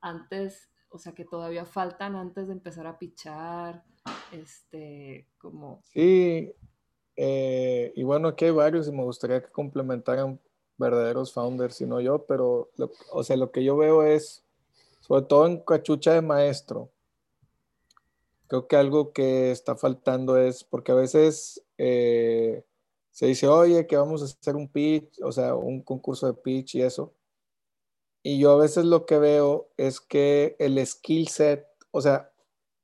antes, 0.00 0.70
o 0.88 0.98
sea, 0.98 1.12
que 1.12 1.24
todavía 1.24 1.64
faltan 1.64 2.14
antes 2.14 2.46
de 2.46 2.52
empezar 2.54 2.86
a 2.86 2.98
pichar. 2.98 3.84
Este, 4.30 5.26
como. 5.38 5.80
Sí, 5.84 6.52
eh, 7.16 7.92
y 7.96 8.02
bueno, 8.04 8.28
aquí 8.28 8.44
hay 8.44 8.50
varios 8.52 8.86
y 8.86 8.92
me 8.92 9.02
gustaría 9.02 9.42
que 9.42 9.50
complementaran 9.50 10.40
verdaderos 10.78 11.32
founders, 11.32 11.76
sino 11.76 12.00
yo, 12.00 12.26
pero, 12.26 12.70
o 13.10 13.22
sea, 13.22 13.36
lo 13.36 13.50
que 13.50 13.64
yo 13.64 13.76
veo 13.76 14.02
es, 14.02 14.44
sobre 15.00 15.22
todo 15.22 15.46
en 15.46 15.60
cachucha 15.60 16.12
de 16.12 16.22
maestro, 16.22 16.90
creo 18.48 18.66
que 18.66 18.76
algo 18.76 19.12
que 19.12 19.50
está 19.50 19.76
faltando 19.76 20.38
es, 20.38 20.64
porque 20.64 20.92
a 20.92 20.96
veces 20.96 21.62
eh, 21.78 22.64
se 23.10 23.26
dice, 23.26 23.48
oye, 23.48 23.86
que 23.86 23.96
vamos 23.96 24.22
a 24.22 24.26
hacer 24.26 24.56
un 24.56 24.68
pitch, 24.68 25.20
o 25.22 25.32
sea, 25.32 25.54
un 25.54 25.82
concurso 25.82 26.26
de 26.26 26.34
pitch 26.34 26.76
y 26.76 26.82
eso. 26.82 27.14
Y 28.22 28.38
yo 28.38 28.52
a 28.52 28.56
veces 28.56 28.84
lo 28.84 29.06
que 29.06 29.18
veo 29.18 29.68
es 29.76 30.00
que 30.00 30.56
el 30.58 30.84
skill 30.86 31.28
set, 31.28 31.66
o 31.92 32.00
sea, 32.00 32.30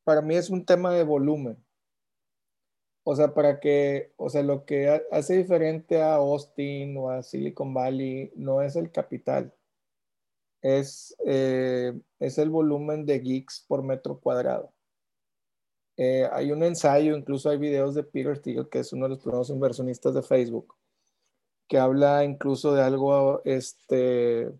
para 0.04 0.22
mí 0.22 0.36
es 0.36 0.50
un 0.50 0.64
tema 0.64 0.92
de 0.94 1.04
volumen. 1.04 1.62
O 3.04 3.16
sea, 3.16 3.34
para 3.34 3.58
que, 3.58 4.12
o 4.16 4.30
sea, 4.30 4.42
lo 4.42 4.64
que 4.64 5.02
hace 5.10 5.36
diferente 5.36 6.00
a 6.00 6.14
Austin 6.14 6.96
o 6.96 7.10
a 7.10 7.22
Silicon 7.22 7.74
Valley 7.74 8.32
no 8.36 8.62
es 8.62 8.76
el 8.76 8.92
capital, 8.92 9.52
es, 10.62 11.16
eh, 11.26 11.92
es 12.20 12.38
el 12.38 12.50
volumen 12.50 13.04
de 13.04 13.18
geeks 13.20 13.64
por 13.66 13.82
metro 13.82 14.20
cuadrado. 14.20 14.72
Eh, 15.96 16.28
hay 16.32 16.52
un 16.52 16.62
ensayo, 16.62 17.16
incluso 17.16 17.50
hay 17.50 17.58
videos 17.58 17.94
de 17.94 18.04
Peter 18.04 18.38
Thiel, 18.40 18.68
que 18.68 18.78
es 18.78 18.92
uno 18.92 19.04
de 19.06 19.10
los 19.10 19.18
primeros 19.20 19.50
inversionistas 19.50 20.14
de 20.14 20.22
Facebook, 20.22 20.74
que 21.68 21.78
habla 21.78 22.24
incluso 22.24 22.72
de 22.74 22.82
algo, 22.82 23.42
este, 23.44 24.50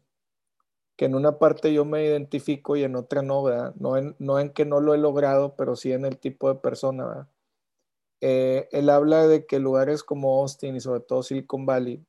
que 0.96 1.06
en 1.06 1.14
una 1.14 1.38
parte 1.38 1.72
yo 1.72 1.84
me 1.84 2.04
identifico 2.04 2.76
y 2.76 2.84
en 2.84 2.96
otra 2.96 3.22
no, 3.22 3.42
¿verdad? 3.44 3.74
No 3.76 3.96
en, 3.96 4.16
no 4.18 4.38
en 4.40 4.50
que 4.50 4.64
no 4.66 4.80
lo 4.80 4.94
he 4.94 4.98
logrado, 4.98 5.54
pero 5.56 5.76
sí 5.76 5.92
en 5.92 6.04
el 6.04 6.18
tipo 6.18 6.48
de 6.52 6.60
persona, 6.60 7.06
¿verdad? 7.06 7.28
Eh, 8.24 8.68
él 8.70 8.88
habla 8.88 9.26
de 9.26 9.46
que 9.46 9.58
lugares 9.58 10.04
como 10.04 10.40
Austin 10.40 10.76
y 10.76 10.80
sobre 10.80 11.00
todo 11.00 11.24
Silicon 11.24 11.66
Valley 11.66 12.06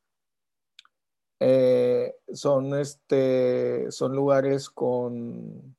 eh, 1.40 2.16
son, 2.32 2.78
este, 2.78 3.92
son 3.92 4.16
lugares 4.16 4.70
con, 4.70 5.76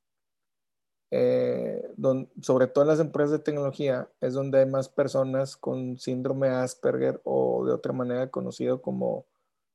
eh, 1.09 1.89
sobre 2.41 2.67
todo 2.67 2.83
en 2.83 2.89
las 2.89 2.99
empresas 2.99 3.31
de 3.31 3.39
tecnología, 3.39 4.11
es 4.19 4.33
donde 4.33 4.59
hay 4.59 4.65
más 4.65 4.89
personas 4.89 5.55
con 5.55 5.97
síndrome 5.97 6.49
Asperger 6.49 7.21
o 7.23 7.65
de 7.65 7.71
otra 7.71 7.93
manera 7.93 8.29
conocido 8.29 8.81
como 8.81 9.25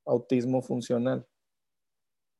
autismo 0.04 0.60
funcional. 0.60 1.26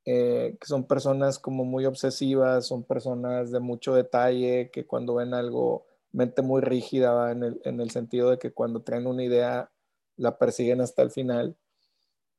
que 0.05 0.59
son 0.65 0.87
personas 0.87 1.39
como 1.39 1.65
muy 1.65 1.87
obsesivas, 1.87 2.67
son 2.67 2.85
personas 2.85 3.51
de 3.51 3.61
mucho 3.61 3.95
detalle, 3.95 4.71
que 4.71 4.87
cuando 4.87 5.15
ven 5.15 5.33
algo 5.35 5.87
mente 6.13 6.43
muy 6.43 6.61
rígida 6.61 7.31
en 7.31 7.43
el, 7.43 7.61
en 7.65 7.81
el, 7.81 7.91
sentido 7.91 8.31
de 8.31 8.39
que 8.39 8.53
cuando 8.53 8.83
traen 8.83 9.07
una 9.07 9.25
idea 9.25 9.71
la 10.17 10.39
persiguen 10.39 10.81
hasta 10.81 11.03
el 11.03 11.11
final. 11.11 11.57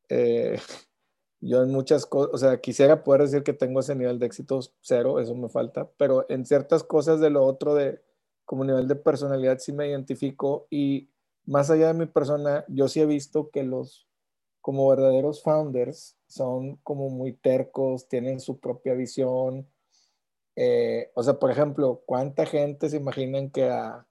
Eh, 0.10 0.60
yo 1.42 1.64
en 1.64 1.72
muchas 1.72 2.06
cosas, 2.06 2.34
o 2.34 2.38
sea, 2.38 2.60
quisiera 2.60 3.04
poder 3.04 3.24
decir 3.24 3.44
que 3.44 3.54
tengo 3.54 3.80
ese 3.80 3.96
nivel 3.96 4.20
de 4.20 4.28
éxito 4.28 4.60
cero, 4.82 5.20
eso 5.20 5.36
me 5.36 5.50
falta, 5.50 5.90
pero 5.98 6.26
en 6.30 6.46
ciertas 6.46 6.84
cosas 6.84 7.20
de 7.20 7.30
lo 7.30 7.44
otro 7.44 7.74
de 7.74 8.02
como 8.46 8.64
nivel 8.64 8.88
de 8.88 8.96
personalidad 8.96 9.60
sí 9.60 9.72
me 9.72 9.88
identifico 9.88 10.68
y 10.70 11.10
más 11.46 11.70
allá 11.72 11.88
de 11.88 11.94
mi 11.94 12.06
persona, 12.06 12.66
yo 12.68 12.88
sí 12.88 13.02
he 13.02 13.06
visto 13.06 13.50
que 13.50 13.64
los 13.64 14.08
como 14.62 14.88
verdaderos 14.88 15.42
founders 15.42 16.18
son 16.28 16.76
como 16.78 17.10
muy 17.10 17.34
tercos, 17.34 18.08
tienen 18.08 18.40
su 18.40 18.60
propia 18.60 18.94
visión, 18.94 19.68
eh, 20.56 21.12
o 21.16 21.24
sea, 21.24 21.36
por 21.40 21.52
ejemplo, 21.52 22.04
¿cuánta 22.06 22.46
gente 22.46 22.90
se 22.90 22.98
imaginan 22.98 23.50
que 23.52 23.70
a, 23.70 24.06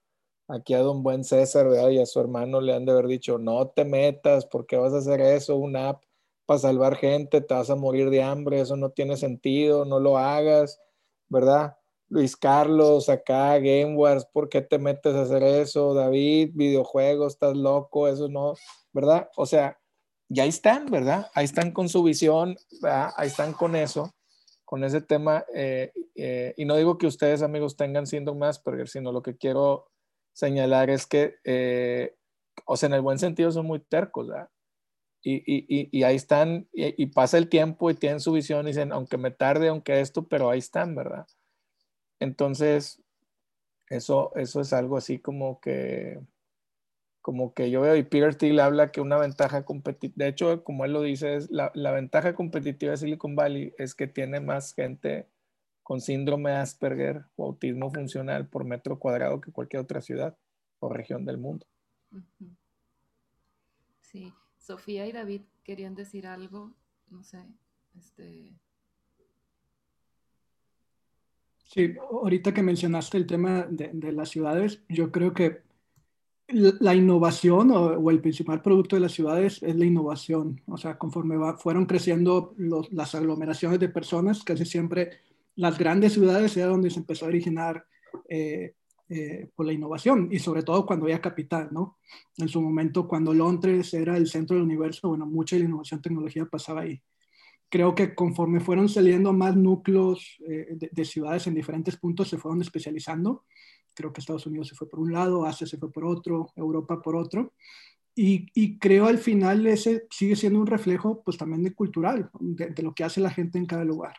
aquí 0.47 0.73
a 0.73 0.79
don 0.79 1.03
buen 1.03 1.23
César 1.23 1.67
y 1.91 1.99
a 1.99 2.05
su 2.05 2.19
hermano 2.19 2.61
le 2.61 2.73
han 2.73 2.85
de 2.85 2.91
haber 2.93 3.07
dicho, 3.07 3.37
no 3.37 3.69
te 3.69 3.85
metas, 3.85 4.45
porque 4.45 4.77
vas 4.77 4.93
a 4.93 4.97
hacer 4.97 5.21
eso? 5.21 5.57
Una 5.57 5.89
app 5.89 6.03
para 6.45 6.59
salvar 6.59 6.95
gente, 6.97 7.41
te 7.41 7.53
vas 7.53 7.69
a 7.69 7.75
morir 7.75 8.09
de 8.09 8.23
hambre, 8.23 8.61
eso 8.61 8.75
no 8.75 8.89
tiene 8.91 9.17
sentido, 9.17 9.85
no 9.85 9.99
lo 9.99 10.17
hagas, 10.17 10.79
¿verdad? 11.29 11.77
Luis 12.09 12.35
Carlos, 12.35 13.07
acá, 13.07 13.57
Game 13.59 13.95
Wars, 13.95 14.25
¿por 14.25 14.49
qué 14.49 14.61
te 14.61 14.79
metes 14.79 15.15
a 15.15 15.21
hacer 15.21 15.43
eso? 15.43 15.93
David, 15.93 16.51
videojuegos, 16.53 17.33
estás 17.33 17.55
loco, 17.55 18.07
eso 18.07 18.27
no, 18.27 18.55
¿verdad? 18.91 19.29
O 19.37 19.45
sea, 19.45 19.79
ya 20.27 20.45
están, 20.45 20.87
¿verdad? 20.87 21.29
Ahí 21.33 21.45
están 21.45 21.71
con 21.71 21.87
su 21.87 22.03
visión, 22.03 22.57
¿verdad? 22.81 23.11
Ahí 23.15 23.27
están 23.27 23.53
con 23.53 23.75
eso 23.75 24.11
con 24.71 24.85
ese 24.85 25.01
tema. 25.01 25.43
Eh, 25.53 25.91
eh, 26.15 26.53
y 26.55 26.63
no 26.63 26.77
digo 26.77 26.97
que 26.97 27.05
ustedes, 27.05 27.41
amigos, 27.41 27.75
tengan 27.75 28.07
síndrome 28.07 28.45
Asperger, 28.45 28.87
sino 28.87 29.11
lo 29.11 29.21
que 29.21 29.35
quiero 29.35 29.91
señalar 30.31 30.89
es 30.89 31.05
que, 31.05 31.35
eh, 31.43 32.15
o 32.65 32.77
sea, 32.77 32.87
en 32.87 32.93
el 32.93 33.01
buen 33.01 33.19
sentido 33.19 33.51
son 33.51 33.65
muy 33.65 33.81
tercos, 33.81 34.29
¿verdad? 34.29 34.49
y, 35.23 36.03
ahí 36.03 36.15
están, 36.15 36.69
y, 36.71 37.05
pasa 37.07 37.37
el 37.37 37.49
tiempo 37.49 37.91
y 37.91 37.95
tienen 37.95 38.21
su 38.21 38.31
visión 38.31 38.65
y 38.65 38.69
dicen, 38.69 38.93
aunque 38.93 39.17
me 39.17 39.29
tarde, 39.29 39.67
aunque 39.67 39.99
esto, 39.99 40.27
pero 40.27 40.49
ahí 40.49 40.59
están, 40.59 40.95
¿verdad? 40.95 41.27
Entonces, 42.19 43.03
eso, 43.89 44.31
eso 44.35 44.61
es 44.61 44.71
algo 44.71 44.95
así 44.95 45.19
como 45.19 45.59
que, 45.59 46.17
como 47.21 47.53
que 47.53 47.69
yo 47.69 47.81
veo, 47.81 47.95
y 47.95 48.03
Peter 48.03 48.35
Thiel 48.35 48.59
habla 48.59 48.91
que 48.91 49.01
una 49.01 49.17
ventaja 49.17 49.63
competitiva, 49.63 50.25
de 50.25 50.29
hecho, 50.29 50.63
como 50.63 50.85
él 50.85 50.93
lo 50.93 51.01
dice, 51.01 51.35
es 51.35 51.51
la, 51.51 51.71
la, 51.75 51.91
ventaja 51.91 52.33
competitiva 52.33 52.91
de 52.91 52.97
Silicon 52.97 53.35
Valley 53.35 53.73
es 53.77 53.93
que 53.95 54.07
tiene 54.07 54.39
más 54.39 54.73
gente 54.73 55.27
con 55.83 56.01
síndrome 56.01 56.51
de 56.51 56.57
Asperger 56.57 57.25
o 57.35 57.45
autismo 57.45 57.91
funcional 57.91 58.47
por 58.47 58.63
metro 58.65 58.97
cuadrado 58.97 59.41
que 59.41 59.51
cualquier 59.51 59.81
otra 59.81 60.01
ciudad 60.01 60.37
o 60.79 60.89
región 60.89 61.25
del 61.25 61.37
mundo. 61.37 61.65
Sí, 64.01 64.33
Sofía 64.57 65.07
y 65.07 65.11
David 65.11 65.41
querían 65.63 65.95
decir 65.95 66.27
algo, 66.27 66.73
no 67.09 67.23
sé, 67.23 67.45
este... 67.97 68.53
Sí, 71.63 71.95
ahorita 72.09 72.53
que 72.53 72.63
mencionaste 72.63 73.17
el 73.17 73.25
tema 73.25 73.65
de, 73.69 74.11
las 74.11 74.29
ciudades, 74.29 74.81
yo 74.89 75.09
creo 75.09 75.33
que 75.33 75.61
la 76.51 76.95
innovación 76.95 77.71
o, 77.71 78.09
el 78.09 78.21
principal 78.21 78.61
producto 78.61 78.95
de 78.95 79.01
las 79.01 79.11
ciudades 79.11 79.61
es 79.63 79.75
la 79.75 79.85
innovación. 79.85 80.61
O 80.67 80.77
sea, 80.77 80.97
conforme 80.97 81.35
fueron 81.57 81.85
creciendo 81.85 82.53
las 82.91 83.15
aglomeraciones 83.15 83.79
de 83.79 83.89
personas, 83.89 84.43
casi 84.43 84.65
siempre 84.65 85.11
las 85.55 85.77
grandes 85.77 86.13
ciudades 86.13 86.55
era 86.57 86.67
donde 86.67 86.89
se 86.89 86.99
empezó 86.99 87.25
a 87.25 87.29
originar 87.29 87.85
eh, 88.29 88.73
eh, 89.09 89.49
por 89.55 89.65
la 89.65 89.73
innovación 89.73 90.29
y 90.31 90.39
sobre 90.39 90.63
todo 90.63 90.85
cuando 90.85 91.05
había 91.05 91.19
capital, 91.19 91.67
¿no? 91.71 91.97
En 92.37 92.47
su 92.47 92.61
momento, 92.61 93.09
cuando 93.09 93.33
Londres 93.33 93.93
era 93.93 94.15
el 94.15 94.27
centro 94.27 94.55
del 94.55 94.63
universo, 94.63 95.09
bueno, 95.09 95.25
mucha 95.25 95.57
de 95.57 95.63
la 95.63 95.67
innovación 95.67 96.01
tecnología 96.01 96.45
pasaba 96.45 96.81
ahí. 96.81 97.01
Creo 97.67 97.93
que 97.93 98.15
conforme 98.15 98.61
fueron 98.61 98.87
saliendo 98.87 99.33
más 99.33 99.55
núcleos 99.55 100.37
eh, 100.47 100.77
de, 100.91 101.05
ciudades 101.05 101.45
en 101.47 101.55
diferentes 101.55 101.97
puntos, 101.97 102.29
se 102.29 102.37
fueron 102.37 102.61
especializando. 102.61 103.43
Creo 103.93 104.11
que 104.13 104.21
Estados 104.21 104.45
Unidos 104.45 104.67
se 104.67 104.75
fue 104.75 104.89
por 104.89 104.99
un 104.99 105.11
lado, 105.11 105.45
Asia 105.45 105.67
se 105.67 105.77
fue 105.77 105.91
por 105.91 106.05
otro, 106.05 106.51
Europa 106.55 107.01
por 107.01 107.15
otro. 107.15 107.53
Y, 108.13 108.47
y, 108.53 108.77
creo 108.77 109.07
al 109.07 109.19
final 109.19 109.65
ese 109.67 110.05
sigue 110.09 110.35
siendo 110.35 110.59
un 110.59 110.67
reflejo 110.67 111.23
pues 111.23 111.37
también 111.37 111.63
de 111.63 111.73
cultural, 111.73 112.29
de, 112.39 112.83
lo 112.83 112.93
que 112.93 113.05
hace 113.05 113.21
la 113.21 113.29
gente 113.31 113.57
en 113.57 113.65
cada 113.65 113.85
lugar 113.85 114.15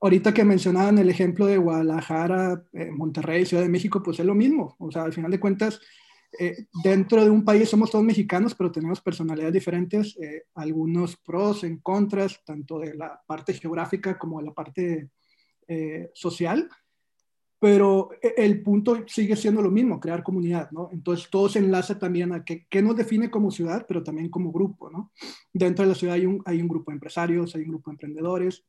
ahorita 0.00 0.32
que 0.32 0.44
mencionaban 0.44 0.98
el 0.98 1.10
ejemplo 1.10 1.46
de 1.46 1.58
Guadalajara, 1.58 2.64
eh, 2.72 2.90
Monterrey, 2.90 3.44
Ciudad 3.44 3.62
de 3.62 3.68
México, 3.68 4.02
pues 4.02 4.18
es 4.18 4.26
lo 4.26 4.34
mismo. 4.34 4.76
O 4.78 4.90
sea, 4.90 5.02
al 5.02 5.12
final 5.12 5.30
de 5.30 5.40
cuentas, 5.40 5.80
eh, 6.38 6.66
dentro 6.82 7.22
de 7.22 7.30
un 7.30 7.44
país 7.44 7.68
somos 7.68 7.90
todos 7.90 8.04
mexicanos, 8.04 8.54
pero 8.54 8.72
tenemos 8.72 9.00
personalidades 9.00 9.52
diferentes, 9.52 10.16
eh, 10.16 10.44
algunos 10.54 11.16
pros, 11.16 11.64
en 11.64 11.78
contras, 11.78 12.42
tanto 12.44 12.78
de 12.78 12.94
la 12.94 13.20
parte 13.26 13.52
geográfica 13.54 14.18
como 14.18 14.40
de 14.40 14.46
la 14.46 14.52
parte 14.52 15.10
social. 16.14 16.68
Pero 17.60 18.08
el 18.22 18.62
punto 18.62 19.04
sigue 19.06 19.36
siendo 19.36 19.60
lo 19.60 19.70
mismo, 19.70 20.00
crear 20.00 20.22
comunidad, 20.22 20.70
¿no? 20.70 20.88
Entonces 20.92 21.28
todo 21.28 21.46
se 21.48 21.58
enlaza 21.58 21.98
también 21.98 22.32
a 22.32 22.42
qué 22.42 22.82
nos 22.82 22.96
define 22.96 23.30
como 23.30 23.50
ciudad, 23.50 23.84
pero 23.86 24.02
también 24.02 24.30
como 24.30 24.50
grupo, 24.50 24.90
¿no? 24.90 25.12
Dentro 25.52 25.84
de 25.84 25.90
la 25.90 25.94
ciudad 25.94 26.14
hay 26.14 26.24
un, 26.24 26.68
grupo 26.68 26.90
de 26.90 26.94
empresarios, 26.94 27.54
hay 27.54 27.62
un 27.62 27.68
grupo 27.68 27.90
de 27.90 27.94
emprendedores, 27.94 28.64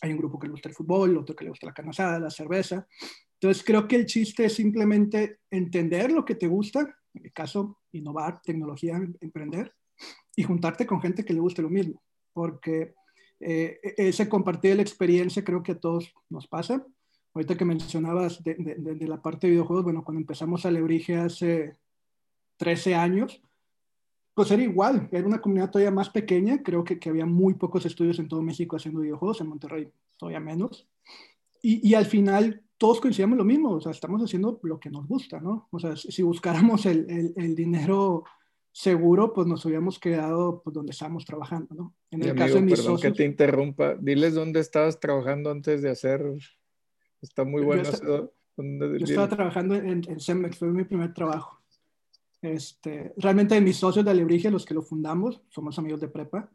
hay 0.00 0.12
un 0.12 0.18
grupo 0.18 0.38
que 0.38 0.46
le 0.46 0.52
gusta 0.52 0.68
el 0.68 0.76
fútbol, 0.76 1.18
otro 1.18 1.34
que 1.34 1.44
le 1.44 1.50
gusta 1.50 1.66
la 1.66 1.74
carne 1.74 1.90
la 1.96 2.30
cerveza. 2.30 2.86
Entonces 3.34 3.64
creo 3.64 3.88
que 3.88 3.96
el 3.96 4.06
chiste 4.06 4.44
es 4.44 4.54
simplemente 4.54 5.40
entender 5.50 6.12
lo 6.12 6.24
que 6.24 6.36
te 6.36 6.46
gusta, 6.46 6.80
en 7.12 7.22
mi 7.22 7.30
caso, 7.30 7.80
innovar, 7.90 8.40
tecnología, 8.42 9.00
emprender, 9.20 9.74
y 10.36 10.44
juntarte 10.44 10.86
con 10.86 11.00
gente 11.00 11.24
que 11.24 11.32
le 11.32 11.40
guste 11.40 11.62
lo 11.62 11.70
mismo, 11.70 12.00
porque 12.32 12.94
eh, 13.40 13.80
ese 13.96 14.28
compartir 14.28 14.76
la 14.76 14.82
experiencia 14.82 15.42
creo 15.42 15.62
que 15.62 15.72
a 15.72 15.80
todos 15.80 16.12
nos 16.28 16.46
pasa. 16.46 16.86
Ahorita 17.34 17.56
que 17.56 17.64
mencionabas 17.64 18.42
de, 18.42 18.54
de, 18.54 19.08
la 19.08 19.22
parte 19.22 19.46
de 19.46 19.52
videojuegos, 19.52 19.84
bueno, 19.84 20.04
cuando 20.04 20.20
empezamos 20.20 20.66
a 20.66 20.70
Lebrige 20.70 21.16
hace 21.16 21.76
13 22.56 22.94
años, 22.94 23.40
pues 24.34 24.50
era 24.50 24.62
igual, 24.62 25.08
era 25.12 25.26
una 25.26 25.40
comunidad 25.40 25.70
todavía 25.70 25.90
más 25.90 26.10
pequeña, 26.10 26.62
creo 26.62 26.82
que, 26.82 26.98
que 26.98 27.08
había 27.08 27.26
muy 27.26 27.54
pocos 27.54 27.86
estudios 27.86 28.18
en 28.18 28.28
todo 28.28 28.42
México 28.42 28.76
haciendo 28.76 29.00
videojuegos, 29.00 29.40
en 29.40 29.48
Monterrey 29.48 29.88
todavía 30.16 30.40
menos, 30.40 30.88
y, 31.62 31.86
y, 31.88 31.94
al 31.94 32.06
final 32.06 32.62
todos 32.78 33.00
coincidíamos 33.00 33.36
lo 33.36 33.44
mismo, 33.44 33.72
o 33.72 33.80
sea, 33.80 33.92
estamos 33.92 34.22
haciendo 34.22 34.58
lo 34.62 34.80
que 34.80 34.90
nos 34.90 35.06
gusta, 35.06 35.40
¿no? 35.40 35.68
O 35.70 35.78
sea, 35.78 35.94
si 35.94 36.22
buscáramos 36.22 36.86
el, 36.86 37.08
el, 37.10 37.34
el 37.36 37.54
dinero 37.54 38.24
seguro, 38.72 39.32
pues 39.32 39.46
nos 39.46 39.64
hubiéramos 39.64 39.98
quedado 39.98 40.62
pues, 40.62 40.74
donde 40.74 40.92
estábamos 40.92 41.24
trabajando, 41.24 41.74
¿no? 41.74 41.94
En 42.10 42.22
el 42.22 42.34
caso 42.34 42.54
de 42.54 42.62
mis 42.62 42.80
perdón 42.80 43.00
que 43.00 43.10
te 43.10 43.24
interrumpa, 43.24 43.94
diles 43.96 44.34
dónde 44.34 44.60
estabas 44.60 44.98
trabajando 45.00 45.50
antes 45.50 45.82
de 45.82 45.90
hacer, 45.90 46.24
está 47.20 47.44
muy 47.44 47.62
bueno. 47.62 47.82
Yo, 47.82 48.30
yo 48.56 49.04
estaba 49.04 49.28
trabajando 49.28 49.74
en, 49.74 50.02
en 50.08 50.20
Cemex, 50.20 50.58
fue 50.58 50.68
mi 50.68 50.84
primer 50.84 51.14
trabajo. 51.14 51.60
Este, 52.42 53.12
realmente 53.16 53.60
mis 53.60 53.76
socios 53.76 54.04
de 54.04 54.10
Alebrije, 54.10 54.50
los 54.50 54.64
que 54.64 54.74
lo 54.74 54.82
fundamos, 54.82 55.42
somos 55.50 55.78
amigos 55.78 56.00
de 56.00 56.08
prepa, 56.08 56.50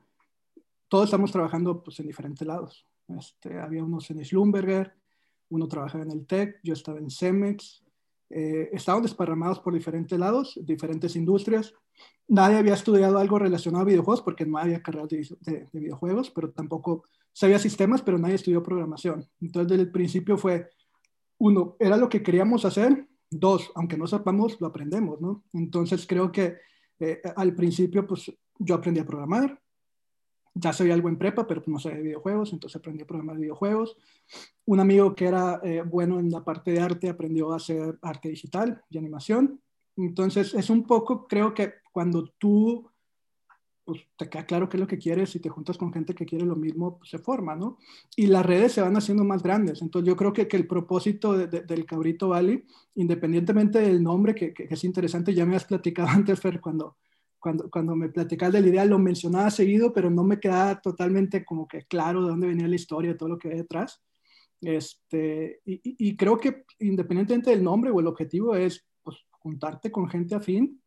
todos 0.88 1.06
estamos 1.06 1.32
trabajando 1.32 1.84
pues, 1.84 2.00
en 2.00 2.08
diferentes 2.08 2.46
lados. 2.46 2.88
Este, 3.08 3.60
había 3.60 3.84
unos 3.84 4.10
en 4.10 4.24
Schlumberger, 4.24 4.94
uno 5.50 5.68
trabajaba 5.68 6.04
en 6.04 6.12
el 6.12 6.26
TEC, 6.26 6.60
yo 6.64 6.74
estaba 6.74 7.00
en 7.00 7.12
Cemex, 7.12 7.84
eh, 8.30 8.70
estaban 8.74 9.04
desparramados 9.04 9.60
por 9.60 9.74
diferentes 9.74 10.18
lados, 10.18 10.60
diferentes 10.64 11.16
industrias. 11.16 11.74
Nadie 12.28 12.58
había 12.58 12.74
estudiado 12.74 13.18
algo 13.18 13.40
relacionado 13.40 13.84
a 13.84 13.88
videojuegos 13.88 14.22
porque 14.22 14.46
no 14.46 14.58
había 14.58 14.82
carreras 14.82 15.10
de, 15.10 15.68
de 15.72 15.80
videojuegos, 15.80 16.32
pero 16.32 16.52
tampoco 16.52 17.04
sabía 17.32 17.60
sistemas, 17.60 18.02
pero 18.02 18.18
nadie 18.18 18.36
estudió 18.36 18.64
programación. 18.64 19.28
Entonces, 19.42 19.70
desde 19.70 19.84
el 19.84 19.92
principio 19.92 20.38
fue, 20.38 20.70
uno, 21.38 21.76
era 21.80 21.98
lo 21.98 22.10
que 22.10 22.24
queríamos 22.24 22.66
hacer, 22.66 23.08
Dos, 23.30 23.72
aunque 23.76 23.98
no 23.98 24.08
sepamos, 24.08 24.60
lo 24.62 24.68
aprendemos, 24.68 25.20
¿no? 25.20 25.44
Entonces 25.54 26.06
creo 26.08 26.32
que 26.32 26.58
eh, 27.00 27.22
al 27.36 27.56
principio, 27.56 28.06
pues 28.06 28.32
yo 28.60 28.76
aprendí 28.76 29.00
a 29.00 29.06
programar, 29.06 29.60
ya 30.56 30.72
sabía 30.72 30.94
algo 30.94 31.10
en 31.10 31.18
prepa, 31.18 31.46
pero 31.46 31.62
no 31.68 31.80
sabía 31.80 31.98
de 31.98 32.04
videojuegos, 32.04 32.54
entonces 32.54 32.78
aprendí 32.78 33.04
a 33.04 33.08
programar 33.08 33.38
videojuegos. 33.38 33.98
Un 34.66 34.80
amigo 34.80 35.14
que 35.14 35.26
era 35.26 35.60
eh, 35.64 35.84
bueno 35.86 36.20
en 36.20 36.32
la 36.32 36.44
parte 36.44 36.72
de 36.72 36.80
arte 36.80 37.10
aprendió 37.10 37.52
a 37.52 37.58
hacer 37.58 38.00
arte 38.02 38.30
digital 38.30 38.82
y 38.90 38.98
animación. 38.98 39.62
Entonces 39.98 40.54
es 40.54 40.70
un 40.70 40.84
poco, 40.84 41.28
creo 41.28 41.54
que 41.54 41.74
cuando 41.92 42.30
tú 42.38 42.90
pues 43.84 44.02
te 44.18 44.28
queda 44.28 44.46
claro 44.48 44.68
qué 44.68 44.78
es 44.78 44.82
lo 44.82 44.88
que 44.88 44.98
quieres 44.98 45.36
y 45.36 45.40
te 45.40 45.50
juntas 45.50 45.78
con 45.78 45.94
gente 45.94 46.16
que 46.16 46.26
quiere 46.26 46.44
lo 46.44 46.56
mismo, 46.56 46.98
pues 46.98 47.12
se 47.12 47.20
forma, 47.20 47.56
¿no? 47.56 47.78
Y 48.16 48.26
las 48.26 48.44
redes 48.44 48.72
se 48.74 48.82
van 48.82 48.98
haciendo 48.98 49.24
más 49.24 49.44
grandes. 49.44 49.82
Entonces 49.84 50.08
yo 50.08 50.16
creo 50.16 50.34
que, 50.34 50.48
que 50.48 50.58
el 50.58 50.66
propósito 50.66 51.38
del 51.38 51.86
Cabrito 51.86 52.30
Valley, 52.30 52.66
independientemente 52.96 53.80
del 53.80 54.02
nombre, 54.02 54.34
que, 54.34 54.56
que, 54.56 54.68
es 54.68 54.84
interesante, 54.84 55.36
ya 55.36 55.46
me 55.46 55.56
has 55.56 55.66
platicado 55.66 56.08
antes, 56.10 56.40
Fer, 56.40 56.60
cuando, 56.60 56.98
cuando, 57.46 57.70
cuando 57.70 57.96
me 57.96 58.10
platicabas 58.10 58.54
de 58.54 58.62
la 58.62 58.70
idea, 58.70 58.86
lo 58.86 58.98
mencionaba 58.98 59.52
seguido, 59.52 59.94
pero 59.94 60.10
no 60.10 60.24
me 60.24 60.40
quedaba 60.40 60.82
totalmente 60.82 61.46
como 61.46 61.68
que 61.68 61.84
claro 61.84 62.24
de 62.24 62.30
dónde 62.30 62.48
venía 62.48 62.68
la 62.68 62.74
historia, 62.74 63.16
todo 63.16 63.30
lo 63.30 63.38
que 63.38 63.50
hay 63.50 63.58
detrás. 63.58 64.02
Este, 64.62 65.62
y, 65.64 65.80
y 65.84 66.18
creo 66.18 66.40
que 66.40 66.66
independientemente 66.80 67.52
del 67.52 67.64
nombre 67.64 67.92
o 67.92 68.00
el 68.00 68.08
objetivo 68.08 68.56
es 68.56 68.84
pues, 69.04 69.18
juntarte 69.30 69.92
con 69.92 70.10
gente 70.10 70.34
afín 70.34 70.82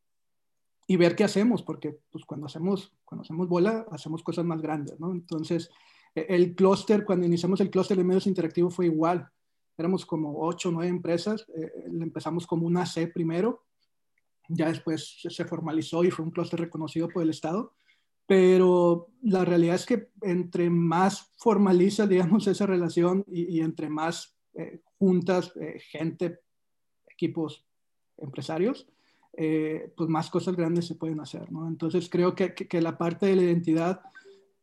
y 0.88 0.96
ver 0.96 1.14
qué 1.14 1.22
hacemos, 1.22 1.62
porque 1.62 1.96
pues, 2.10 2.24
cuando, 2.24 2.46
hacemos, 2.46 2.92
cuando 3.04 3.22
hacemos 3.22 3.46
bola, 3.46 3.86
hacemos 3.92 4.24
cosas 4.24 4.44
más 4.44 4.60
grandes, 4.60 4.98
¿no? 4.98 5.12
Entonces, 5.12 5.70
e, 6.12 6.26
el 6.28 6.56
clúster, 6.56 7.04
cuando 7.04 7.24
iniciamos 7.24 7.60
el 7.60 7.70
clúster 7.70 7.96
de 7.96 8.02
medios 8.02 8.26
interactivos 8.26 8.74
fue 8.74 8.86
igual. 8.86 9.30
Éramos 9.76 10.04
como 10.04 10.40
ocho 10.40 10.70
o 10.70 10.72
nueve 10.72 10.90
empresas. 10.90 11.46
Eh, 11.56 11.70
empezamos 11.86 12.48
como 12.48 12.66
una 12.66 12.84
C 12.84 13.06
primero, 13.06 13.67
ya 14.48 14.68
después 14.68 15.20
se 15.22 15.44
formalizó 15.44 16.04
y 16.04 16.10
fue 16.10 16.24
un 16.24 16.30
clúster 16.30 16.60
reconocido 16.60 17.08
por 17.08 17.22
el 17.22 17.30
Estado. 17.30 17.74
Pero 18.26 19.08
la 19.22 19.44
realidad 19.44 19.76
es 19.76 19.86
que 19.86 20.10
entre 20.22 20.68
más 20.68 21.30
formaliza, 21.38 22.06
digamos, 22.06 22.46
esa 22.48 22.66
relación 22.66 23.24
y, 23.26 23.60
entre 23.60 23.88
más 23.88 24.36
eh, 24.54 24.80
juntas, 24.98 25.52
eh, 25.56 25.78
gente, 25.80 26.40
equipos, 27.06 27.64
empresarios, 28.18 28.86
eh, 29.40 29.92
pues 29.96 30.10
más 30.10 30.30
cosas 30.30 30.56
grandes 30.56 30.86
se 30.86 30.96
pueden 30.96 31.20
hacer, 31.20 31.52
¿no? 31.52 31.68
Entonces 31.68 32.08
creo 32.10 32.34
que, 32.34 32.54
que, 32.54 32.80
la 32.80 32.98
parte 32.98 33.26
de 33.26 33.36
la 33.36 33.42
identidad 33.42 34.00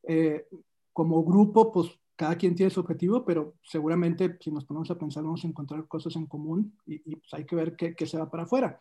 eh, 0.03 0.47
como 0.91 1.23
grupo, 1.23 1.71
pues 1.71 1.91
cada 2.15 2.35
quien 2.35 2.55
tiene 2.55 2.69
su 2.69 2.81
objetivo, 2.81 3.23
pero 3.23 3.55
seguramente 3.63 4.37
si 4.41 4.51
nos 4.51 4.65
ponemos 4.65 4.91
a 4.91 4.97
pensar 4.97 5.23
vamos 5.23 5.45
a 5.45 5.47
encontrar 5.47 5.87
cosas 5.87 6.15
en 6.17 6.25
común 6.25 6.77
y, 6.85 6.99
pues 7.15 7.33
hay 7.33 7.45
que 7.45 7.55
ver 7.55 7.75
qué, 7.75 7.95
qué, 7.95 8.05
se 8.05 8.17
va 8.17 8.29
para 8.29 8.43
afuera. 8.43 8.77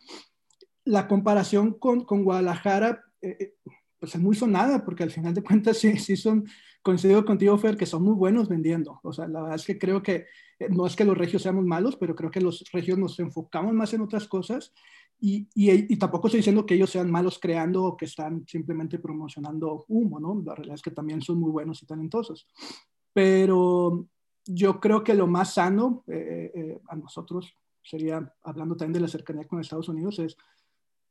La 0.85 1.09
comparación 1.09 1.75
con, 1.79 2.05
con 2.05 2.25
Guadalajara, 2.25 3.05
eh, 3.23 3.55
pues 3.99 4.15
es 4.15 4.21
muy 4.21 4.37
sonada, 4.37 4.85
porque 4.85 5.03
al 5.03 5.11
final 5.11 5.35
de 5.35 5.43
cuentas 5.43 5.79
sí, 5.79 5.99
sí 5.99 6.17
son, 6.17 6.47
coincido 6.83 7.25
contigo, 7.25 7.57
Fer, 7.57 7.77
que 7.77 7.87
son 7.87 8.03
muy 8.03 8.15
buenos 8.15 8.49
vendiendo. 8.49 9.01
O 9.03 9.13
sea, 9.13 9.27
la 9.27 9.41
verdad 9.41 9.57
es 9.57 9.65
que 9.65 9.79
creo 9.79 10.03
que 10.03 10.27
eh, 10.59 10.69
no 10.69 10.87
es 10.87 10.95
que 10.95 11.05
los 11.05 11.17
regios 11.17 11.43
seamos 11.43 11.65
malos, 11.65 11.97
pero 11.97 12.15
creo 12.15 12.31
que 12.31 12.41
los 12.41 12.65
regios 12.73 12.99
nos 12.99 13.19
enfocamos 13.19 13.73
más 13.73 13.93
en 13.95 14.03
otras 14.03 14.29
cosas 14.29 14.73
y, 15.21 15.49
y, 15.55 15.97
tampoco 15.97 16.27
estoy 16.27 16.41
diciendo 16.41 16.67
que 16.67 16.75
ellos 16.75 16.91
sean 16.91 17.11
malos 17.11 17.39
creando 17.39 17.85
o 17.85 17.97
que 17.97 18.05
están 18.05 18.47
simplemente 18.47 18.99
promocionando 18.99 19.85
humo, 19.89 20.21
¿no? 20.21 20.43
La 20.45 20.55
realidad 20.55 20.75
es 20.75 20.83
que 20.83 20.91
también 20.91 21.23
son 21.23 21.41
muy 21.41 21.51
buenos 21.51 21.83
y 21.83 21.87
talentosos. 21.87 22.47
Pero 23.13 24.07
yo 24.45 24.81
creo 24.81 25.03
que 25.03 25.15
lo 25.15 25.27
más 25.27 25.55
sano 25.55 26.05
eh, 26.09 26.51
eh, 26.55 26.81
a 26.89 26.97
nosotros 26.97 27.57
sería, 27.83 28.35
hablando 28.43 28.77
también 28.77 28.95
de 28.95 29.01
la 29.01 29.09
cercanía 29.09 29.47
con 29.49 29.61
Estados 29.61 29.89
Unidos, 29.89 30.19
es 30.19 30.37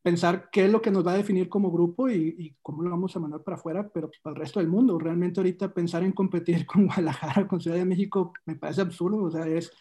pensar 0.03 0.49
qué 0.51 0.65
es 0.65 0.71
lo 0.71 0.81
que 0.81 0.91
nos 0.91 1.07
va 1.07 1.13
a 1.13 1.17
definir 1.17 1.47
como 1.47 1.71
grupo 1.71 2.09
y, 2.09 2.55
cómo 2.61 2.83
lo 2.83 2.91
vamos 2.91 3.15
a 3.15 3.19
mandar 3.19 3.41
para 3.41 3.55
afuera, 3.55 3.89
pero 3.91 4.11
para 4.21 4.35
el 4.35 4.39
resto 4.41 4.59
del 4.59 4.67
mundo. 4.67 4.99
Realmente 4.99 5.39
ahorita 5.39 5.73
pensar 5.73 6.03
en 6.03 6.11
competir 6.11 6.65
con 6.67 6.85
Guadalajara, 6.85 7.47
con 7.47 7.61
Ciudad 7.61 7.77
de 7.77 7.85
México, 7.85 8.33
me 8.45 8.55
parece 8.55 8.81
absurdo. 8.81 9.23
O 9.23 9.31
sea, 9.31 9.47
es 9.47 9.71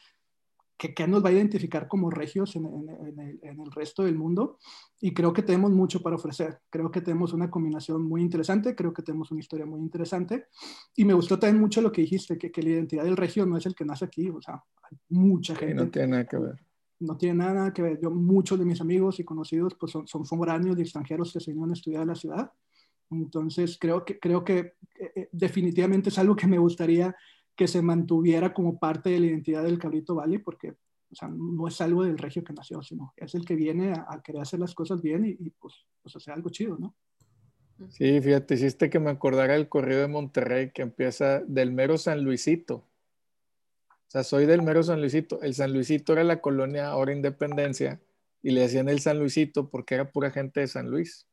que, 0.78 0.94
qué 0.94 1.08
nos 1.08 1.24
va 1.24 1.30
a 1.30 1.32
identificar 1.32 1.88
como 1.88 2.08
regios 2.08 2.54
en, 2.54 2.66
el, 2.66 3.38
en, 3.42 3.60
el, 3.60 3.72
resto 3.72 4.04
del 4.04 4.14
mundo. 4.14 4.58
Y 5.00 5.12
creo 5.12 5.32
que 5.32 5.42
tenemos 5.42 5.72
mucho 5.72 6.00
para 6.00 6.14
ofrecer. 6.14 6.60
Creo 6.70 6.88
que 6.92 7.00
tenemos 7.00 7.32
una 7.32 7.50
combinación 7.50 8.04
muy 8.04 8.22
interesante, 8.22 8.76
creo 8.76 8.92
que 8.92 9.02
tenemos 9.02 9.32
una 9.32 9.40
historia 9.40 9.66
muy 9.66 9.80
interesante. 9.80 10.46
Y 10.94 11.04
me 11.04 11.14
gustó 11.14 11.36
también 11.36 11.60
mucho 11.60 11.82
lo 11.82 11.90
que 11.90 12.02
dijiste, 12.02 12.38
que, 12.38 12.52
que 12.52 12.62
la 12.62 12.70
identidad 12.70 13.02
del 13.02 13.16
regio 13.16 13.44
no 13.44 13.56
es 13.56 13.66
el 13.66 13.74
que 13.74 13.84
nace 13.84 14.04
aquí. 14.04 14.30
O 14.30 14.40
sea, 14.40 14.62
hay 14.88 14.96
mucha 15.08 15.56
gente. 15.56 15.74
no 15.74 15.90
tiene 15.90 16.08
nada 16.08 16.26
que 16.26 16.38
ver 16.38 16.71
no 17.02 17.16
tiene 17.16 17.36
nada 17.36 17.72
que 17.72 17.82
ver. 17.82 18.00
Yo, 18.00 18.10
muchos 18.10 18.58
de 18.58 18.64
mis 18.64 18.80
amigos 18.80 19.20
y 19.20 19.24
conocidos 19.24 19.74
pues 19.74 19.92
son, 19.92 20.06
son 20.06 20.24
foráneos 20.24 20.78
extranjeros 20.78 21.32
que 21.32 21.40
se 21.40 21.50
vinieron 21.50 21.70
a 21.70 21.74
estudiar 21.74 22.02
a 22.02 22.06
la 22.06 22.14
ciudad. 22.14 22.52
Entonces, 23.10 23.76
creo 23.78 24.04
que, 24.04 24.18
creo 24.18 24.44
que 24.44 24.58
eh, 24.98 25.12
eh, 25.14 25.28
definitivamente 25.32 26.08
es 26.08 26.18
algo 26.18 26.34
que 26.34 26.46
me 26.46 26.58
gustaría 26.58 27.14
que 27.54 27.68
se 27.68 27.82
mantuviera 27.82 28.54
como 28.54 28.78
parte 28.78 29.10
de 29.10 29.20
la 29.20 29.26
identidad 29.26 29.62
del 29.62 29.78
Cabrito 29.78 30.14
Valley, 30.14 30.38
porque 30.38 30.70
o 31.10 31.14
sea, 31.14 31.28
no 31.28 31.68
es 31.68 31.78
algo 31.82 32.04
del 32.04 32.16
regio 32.16 32.42
que 32.42 32.54
nació, 32.54 32.82
sino 32.82 33.12
es 33.16 33.34
el 33.34 33.44
que 33.44 33.54
viene 33.54 33.92
a, 33.92 34.22
querer 34.24 34.40
hacer 34.40 34.58
las 34.58 34.74
cosas 34.74 35.02
bien 35.02 35.26
y, 35.26 35.50
pues, 35.50 35.74
pues 36.02 36.16
hacer 36.16 36.32
algo 36.32 36.48
chido, 36.48 36.78
¿no? 36.78 36.94
Sí, 37.90 38.20
fíjate, 38.20 38.54
hiciste 38.54 38.88
que 38.88 38.98
me 38.98 39.10
acordara 39.10 39.56
el 39.56 39.68
correo 39.68 40.00
de 40.00 40.08
Monterrey 40.08 40.70
que 40.72 40.82
empieza 40.82 41.40
del 41.40 41.72
mero 41.72 41.98
San 41.98 42.24
Luisito 42.24 42.86
sea, 44.12 44.24
soy 44.24 44.44
del 44.44 44.60
mero 44.60 44.82
San 44.82 45.00
Luisito. 45.00 45.40
El 45.40 45.54
San 45.54 45.72
Luisito 45.72 46.12
era 46.12 46.22
la 46.22 46.42
colonia 46.42 46.88
ahora 46.88 47.12
Independencia 47.12 47.98
y 48.42 48.50
le 48.50 48.60
decían 48.60 48.90
el 48.90 49.00
San 49.00 49.18
Luisito 49.18 49.70
porque 49.70 49.94
era 49.94 50.10
pura 50.10 50.30
gente 50.30 50.60
de 50.60 50.68
San 50.68 50.90
Luis. 50.90 51.26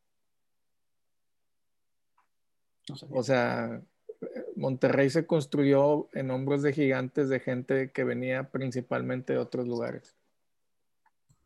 o 3.12 3.22
sea, 3.22 3.82
Monterrey 4.56 5.10
se 5.10 5.28
construyó 5.28 6.08
en 6.14 6.32
hombros 6.32 6.64
de 6.64 6.74
gigantes 6.74 7.30
de 7.30 7.40
gente 7.40 7.92
que 7.92 8.04
venía 8.04 8.50
principalmente 8.50 9.34
de 9.34 9.40
otros 9.40 9.68
lugares. 9.68 10.16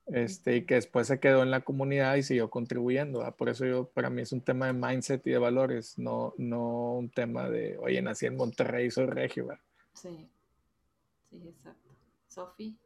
Este, 0.05 0.57
y 0.57 0.65
que 0.65 0.75
después 0.75 1.07
se 1.07 1.19
quedó 1.19 1.43
en 1.43 1.51
la 1.51 1.61
comunidad 1.61 2.15
y 2.15 2.23
siguió 2.23 2.49
contribuyendo. 2.49 3.29
Por 3.35 3.49
eso 3.49 3.65
yo, 3.65 3.85
para 3.89 4.09
mí 4.09 4.21
es 4.21 4.31
un 4.31 4.41
tema 4.41 4.67
de 4.67 4.73
mindset 4.73 5.25
y 5.25 5.31
de 5.31 5.37
valores, 5.39 5.97
no, 5.97 6.33
no 6.37 6.93
un 6.93 7.09
tema 7.09 7.49
de, 7.49 7.77
oye, 7.79 8.01
nací 8.01 8.27
en 8.27 8.37
Monterrey, 8.37 8.91
soy 8.91 9.07
regio. 9.07 9.47
Sí. 9.93 10.29
Sí, 11.33 11.47
exacto. 11.49 11.95
Sofi. 12.27 12.77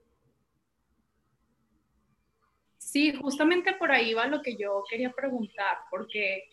Sí, 2.77 3.13
justamente 3.13 3.73
por 3.73 3.91
ahí 3.91 4.13
va 4.13 4.27
lo 4.27 4.41
que 4.41 4.55
yo 4.55 4.83
quería 4.89 5.11
preguntar, 5.11 5.77
porque 5.89 6.43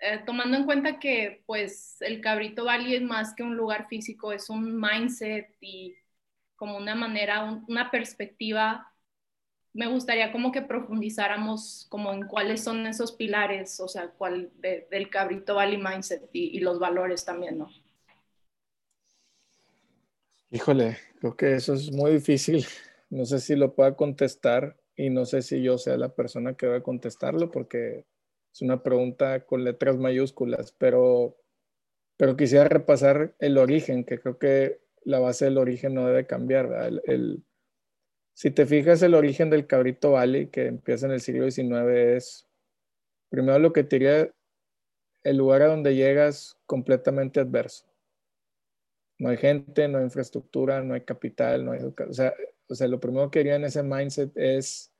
eh, 0.00 0.20
tomando 0.26 0.56
en 0.56 0.64
cuenta 0.64 0.98
que 0.98 1.42
pues 1.46 1.98
el 2.02 2.20
Cabrito 2.20 2.64
Valley 2.64 2.96
es 2.96 3.02
más 3.02 3.34
que 3.34 3.42
un 3.44 3.56
lugar 3.56 3.88
físico, 3.88 4.32
es 4.32 4.50
un 4.50 4.80
mindset 4.80 5.54
y 5.60 5.94
como 6.56 6.76
una 6.78 6.94
manera, 6.96 7.44
una 7.68 7.90
perspectiva, 7.90 8.92
me 9.74 9.86
gustaría 9.88 10.32
como 10.32 10.52
que 10.52 10.62
profundizáramos 10.62 11.86
como 11.90 12.12
en 12.12 12.26
cuáles 12.26 12.64
son 12.64 12.86
esos 12.86 13.12
pilares, 13.12 13.80
o 13.80 13.88
sea, 13.88 14.10
cuál 14.10 14.52
del 14.60 15.10
Cabrito 15.10 15.56
Valley 15.56 15.78
mindset 15.78 16.28
y 16.32 16.60
los 16.60 16.78
valores 16.80 17.24
también, 17.24 17.58
¿no? 17.58 17.68
Híjole, 20.50 20.96
creo 21.20 21.36
que 21.36 21.54
eso 21.54 21.74
es 21.74 21.92
muy 21.92 22.12
difícil. 22.12 22.64
No 23.10 23.24
sé 23.24 23.40
si 23.40 23.56
lo 23.56 23.74
pueda 23.74 23.96
contestar 23.96 24.76
y 24.94 25.08
no 25.08 25.24
sé 25.24 25.40
si 25.40 25.62
yo 25.62 25.78
sea 25.78 25.96
la 25.96 26.14
persona 26.14 26.52
que 26.58 26.66
va 26.66 26.76
a 26.76 26.82
contestarlo 26.82 27.50
porque 27.50 28.04
es 28.52 28.60
una 28.60 28.82
pregunta 28.82 29.46
con 29.46 29.64
letras 29.64 29.96
mayúsculas, 29.96 30.72
pero, 30.72 31.34
pero 32.18 32.36
quisiera 32.36 32.68
repasar 32.68 33.34
el 33.38 33.56
origen, 33.56 34.04
que 34.04 34.20
creo 34.20 34.38
que 34.38 34.82
la 35.04 35.20
base 35.20 35.46
del 35.46 35.56
origen 35.56 35.94
no 35.94 36.06
debe 36.06 36.26
cambiar. 36.26 36.70
El, 37.06 37.42
si 38.34 38.50
te 38.50 38.66
fijas, 38.66 39.00
el 39.00 39.14
origen 39.14 39.48
del 39.48 39.66
Cabrito 39.66 40.12
Valley, 40.12 40.48
que 40.48 40.66
empieza 40.66 41.06
en 41.06 41.12
el 41.12 41.22
siglo 41.22 41.50
XIX, 41.50 41.88
es 41.88 42.46
primero 43.30 43.58
lo 43.58 43.72
que 43.72 43.84
te 43.84 43.96
diría 43.96 44.30
el 45.22 45.36
lugar 45.38 45.62
a 45.62 45.68
donde 45.68 45.94
llegas 45.94 46.58
completamente 46.66 47.40
adverso 47.40 47.87
no 49.18 49.28
hay 49.30 49.36
gente, 49.36 49.88
no 49.88 49.98
hay 49.98 50.04
infraestructura, 50.04 50.82
no 50.82 50.94
hay 50.94 51.02
capital, 51.02 51.64
no 51.64 51.72
hay 51.72 51.80
O 51.82 52.12
sea, 52.12 52.34
o 52.68 52.74
sea, 52.74 52.88
lo 52.88 53.00
primero 53.00 53.30
que 53.30 53.40
quería 53.40 53.56
en 53.56 53.64
ese 53.64 53.82
mindset 53.82 54.36
es 54.36 54.92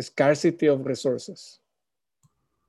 scarcity 0.00 0.68
of 0.68 0.84
resources. 0.84 1.60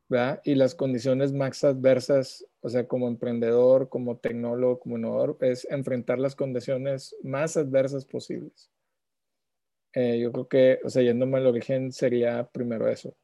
¿verdad? 0.08 0.42
Y 0.44 0.56
las 0.56 0.76
condiciones 0.76 1.34
más 1.34 1.64
adversas, 1.64 2.46
o 2.62 2.70
sea, 2.70 2.88
como 2.88 3.08
emprendedor, 3.08 3.90
como 3.90 4.18
tecnólogo, 4.18 4.80
como 4.80 4.98
innovador, 4.98 5.38
es 5.42 5.66
enfrentar 5.70 6.20
las 6.20 6.36
condiciones 6.36 7.16
más 7.24 7.58
adversas 7.58 8.06
posibles. 8.06 8.70
Eh, 9.94 10.20
yo 10.20 10.32
creo 10.32 10.48
que, 10.48 10.80
o 10.84 10.90
sea, 10.90 11.02
yéndome 11.02 11.38
al 11.38 11.48
origen, 11.48 11.92
sería 11.92 12.48
primero 12.52 12.88
eso. 12.88 13.16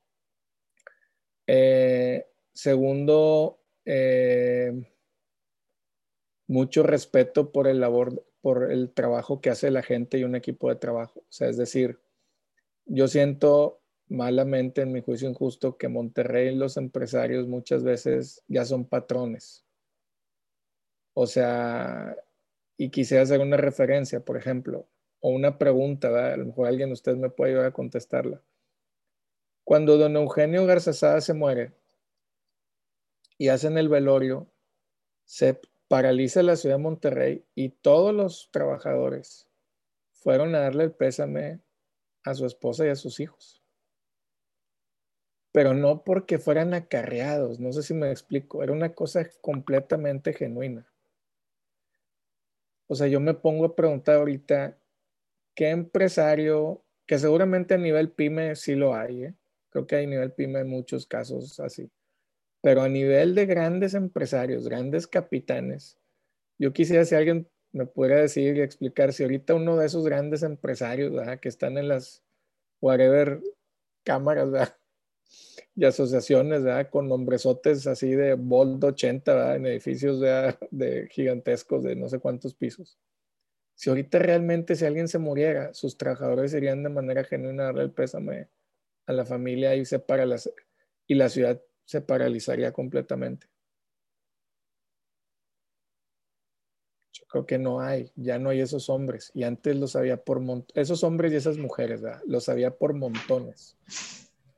Eh, 1.45 2.25
segundo, 2.53 3.59
eh, 3.85 4.90
mucho 6.51 6.83
respeto 6.83 7.53
por 7.53 7.65
el 7.65 7.79
labor, 7.79 8.25
por 8.41 8.73
el 8.73 8.91
trabajo 8.91 9.39
que 9.39 9.49
hace 9.49 9.71
la 9.71 9.83
gente 9.83 10.17
y 10.17 10.25
un 10.25 10.35
equipo 10.35 10.67
de 10.67 10.75
trabajo. 10.75 11.21
O 11.21 11.31
sea, 11.31 11.47
es 11.47 11.55
decir, 11.55 12.01
yo 12.85 13.07
siento 13.07 13.79
malamente, 14.09 14.81
en 14.81 14.91
mi 14.91 15.01
juicio 15.01 15.29
injusto, 15.29 15.77
que 15.77 15.87
Monterrey 15.87 16.53
los 16.53 16.75
empresarios 16.75 17.47
muchas 17.47 17.85
veces 17.85 18.43
ya 18.49 18.65
son 18.65 18.83
patrones. 18.83 19.63
O 21.13 21.25
sea, 21.25 22.17
y 22.75 22.89
quisiera 22.89 23.23
hacer 23.23 23.39
una 23.39 23.55
referencia, 23.55 24.19
por 24.19 24.35
ejemplo, 24.35 24.89
o 25.21 25.29
una 25.29 25.57
pregunta, 25.57 26.33
a 26.33 26.35
lo 26.35 26.47
mejor 26.47 26.67
alguien 26.67 26.89
de 26.89 26.93
ustedes 26.93 27.17
me 27.17 27.29
puede 27.29 27.51
ayudar 27.51 27.67
a 27.67 27.73
contestarla. 27.73 28.41
Cuando 29.63 29.97
don 29.97 30.17
Eugenio 30.17 30.65
Garzazada 30.65 31.21
se 31.21 31.33
muere 31.33 31.71
y 33.37 33.47
hacen 33.47 33.77
el 33.77 33.87
velorio, 33.87 34.51
se 35.23 35.61
paraliza 35.91 36.41
la 36.41 36.55
ciudad 36.55 36.77
de 36.77 36.83
Monterrey 36.83 37.45
y 37.53 37.67
todos 37.67 38.15
los 38.15 38.47
trabajadores 38.53 39.49
fueron 40.13 40.55
a 40.55 40.59
darle 40.59 40.85
el 40.85 40.93
pésame 40.93 41.59
a 42.23 42.33
su 42.33 42.45
esposa 42.45 42.85
y 42.85 42.89
a 42.91 42.95
sus 42.95 43.19
hijos. 43.19 43.61
Pero 45.51 45.73
no 45.73 46.05
porque 46.05 46.39
fueran 46.39 46.73
acarreados, 46.73 47.59
no 47.59 47.73
sé 47.73 47.83
si 47.83 47.93
me 47.93 48.09
explico, 48.09 48.63
era 48.63 48.71
una 48.71 48.93
cosa 48.93 49.27
completamente 49.41 50.31
genuina. 50.31 50.89
O 52.87 52.95
sea, 52.95 53.07
yo 53.07 53.19
me 53.19 53.33
pongo 53.33 53.65
a 53.65 53.75
preguntar 53.75 54.15
ahorita, 54.15 54.77
¿qué 55.53 55.71
empresario, 55.71 56.85
que 57.05 57.19
seguramente 57.19 57.73
a 57.73 57.77
nivel 57.77 58.11
pyme 58.13 58.55
sí 58.55 58.75
lo 58.75 58.95
hay, 58.95 59.25
¿eh? 59.25 59.35
creo 59.69 59.85
que 59.85 59.97
hay 59.97 60.05
a 60.05 60.09
nivel 60.09 60.31
pyme 60.31 60.63
muchos 60.63 61.05
casos 61.05 61.59
así, 61.59 61.91
pero 62.61 62.83
a 62.83 62.89
nivel 62.89 63.35
de 63.35 63.45
grandes 63.45 63.93
empresarios, 63.93 64.67
grandes 64.67 65.07
capitanes, 65.07 65.97
yo 66.57 66.73
quisiera 66.73 67.05
si 67.05 67.15
alguien 67.15 67.47
me 67.71 67.85
pudiera 67.85 68.21
decir 68.21 68.57
y 68.57 68.61
explicar 68.61 69.13
si 69.13 69.23
ahorita 69.23 69.55
uno 69.55 69.77
de 69.77 69.85
esos 69.85 70.05
grandes 70.05 70.43
empresarios 70.43 71.13
que 71.39 71.49
están 71.49 71.77
en 71.77 71.87
las 71.87 72.21
whatever 72.81 73.41
cámaras 74.03 74.49
y 75.75 75.85
asociaciones 75.85 76.63
con 76.89 77.07
nombresotes 77.07 77.87
así 77.87 78.11
de 78.11 78.33
Bold 78.33 78.83
80 78.83 79.55
en 79.55 79.65
edificios 79.65 80.19
de 80.71 81.07
gigantescos 81.09 81.83
de 81.83 81.95
no 81.95 82.09
sé 82.09 82.19
cuántos 82.19 82.53
pisos. 82.53 82.97
Si 83.75 83.89
ahorita 83.89 84.19
realmente 84.19 84.75
si 84.75 84.85
alguien 84.85 85.07
se 85.07 85.17
muriera, 85.17 85.73
sus 85.73 85.97
trabajadores 85.97 86.53
irían 86.53 86.83
de 86.83 86.89
manera 86.89 87.23
genuina 87.23 87.63
a 87.63 87.65
darle 87.67 87.83
el 87.83 87.91
pésame 87.91 88.47
a 89.07 89.13
la 89.13 89.25
familia 89.25 89.75
y, 89.75 89.85
se 89.85 90.03
las, 90.07 90.51
y 91.07 91.15
la 91.15 91.29
ciudad 91.29 91.59
se 91.91 91.99
paralizaría 91.99 92.71
completamente. 92.71 93.47
Yo 97.11 97.25
creo 97.27 97.45
que 97.45 97.57
no 97.57 97.81
hay, 97.81 98.13
ya 98.15 98.39
no 98.39 98.49
hay 98.49 98.61
esos 98.61 98.89
hombres. 98.89 99.29
Y 99.33 99.43
antes 99.43 99.75
los 99.75 99.97
había 99.97 100.15
por 100.23 100.39
montones, 100.39 100.71
esos 100.73 101.03
hombres 101.03 101.33
y 101.33 101.35
esas 101.35 101.57
mujeres, 101.57 102.01
¿verdad? 102.01 102.21
los 102.25 102.47
había 102.47 102.71
por 102.71 102.93
montones. 102.93 103.75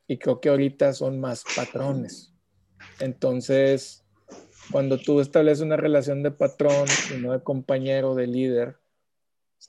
Y 0.06 0.20
creo 0.20 0.40
que 0.40 0.50
ahorita 0.50 0.94
son 0.94 1.20
más 1.20 1.44
patrones. 1.56 2.32
Entonces, 3.00 4.06
cuando 4.72 5.00
tú 5.00 5.20
estableces 5.20 5.64
una 5.64 5.78
relación 5.78 6.22
de 6.22 6.30
patrón 6.30 6.86
y 7.16 7.20
no 7.20 7.32
de 7.32 7.42
compañero, 7.42 8.14
de 8.14 8.28
líder, 8.28 8.78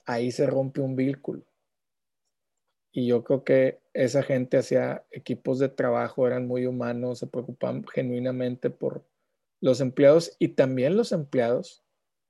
ahí 0.04 0.30
se 0.30 0.46
rompe 0.46 0.82
un 0.82 0.96
vínculo. 0.96 1.46
Y 2.96 3.08
yo 3.08 3.24
creo 3.24 3.42
que 3.42 3.80
esa 3.92 4.22
gente 4.22 4.56
hacía 4.56 5.04
equipos 5.10 5.58
de 5.58 5.68
trabajo, 5.68 6.28
eran 6.28 6.46
muy 6.46 6.64
humanos, 6.64 7.18
se 7.18 7.26
preocupaban 7.26 7.84
genuinamente 7.92 8.70
por 8.70 9.04
los 9.60 9.80
empleados 9.80 10.36
y 10.38 10.48
también 10.48 10.96
los 10.96 11.10
empleados 11.10 11.82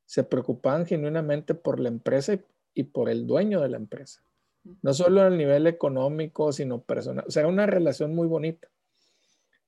se 0.06 0.24
preocupaban 0.24 0.86
genuinamente 0.86 1.54
por 1.54 1.80
la 1.80 1.90
empresa 1.90 2.38
y, 2.72 2.82
por 2.84 3.10
el 3.10 3.26
dueño 3.26 3.60
de 3.60 3.68
la 3.68 3.76
empresa. 3.76 4.22
No 4.80 4.94
solo 4.94 5.20
a 5.20 5.28
nivel 5.28 5.66
económico, 5.66 6.50
sino 6.50 6.82
personal. 6.82 7.26
O 7.28 7.30
sea, 7.30 7.46
una 7.46 7.66
relación 7.66 8.14
muy 8.14 8.26
bonita. 8.26 8.68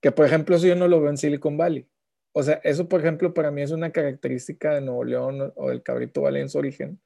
Que, 0.01 0.12
por 0.12 0.24
ejemplo, 0.24 0.57
eso 0.57 0.66
yo 0.66 0.76
no 0.76 0.88
lo 0.88 0.99
veo 1.03 1.11
en 1.11 1.18
Silicon 1.18 1.59
Valley. 1.59 1.86
O 2.32 2.42
sea, 2.42 2.55
eso, 2.64 2.88
por 2.88 3.01
ejemplo, 3.01 3.34
para 3.34 3.51
mí 3.51 3.61
es 3.61 3.70
una 3.70 3.92
característica 3.92 4.74
de 4.74 4.80
Nuevo 4.80 5.05
León 5.05 5.53
o 5.57 5.68
del 5.68 5.82
Cabrito 5.82 6.22
Valley 6.22 6.40
en 6.40 6.49
su 6.49 6.57
origen, 6.57 6.99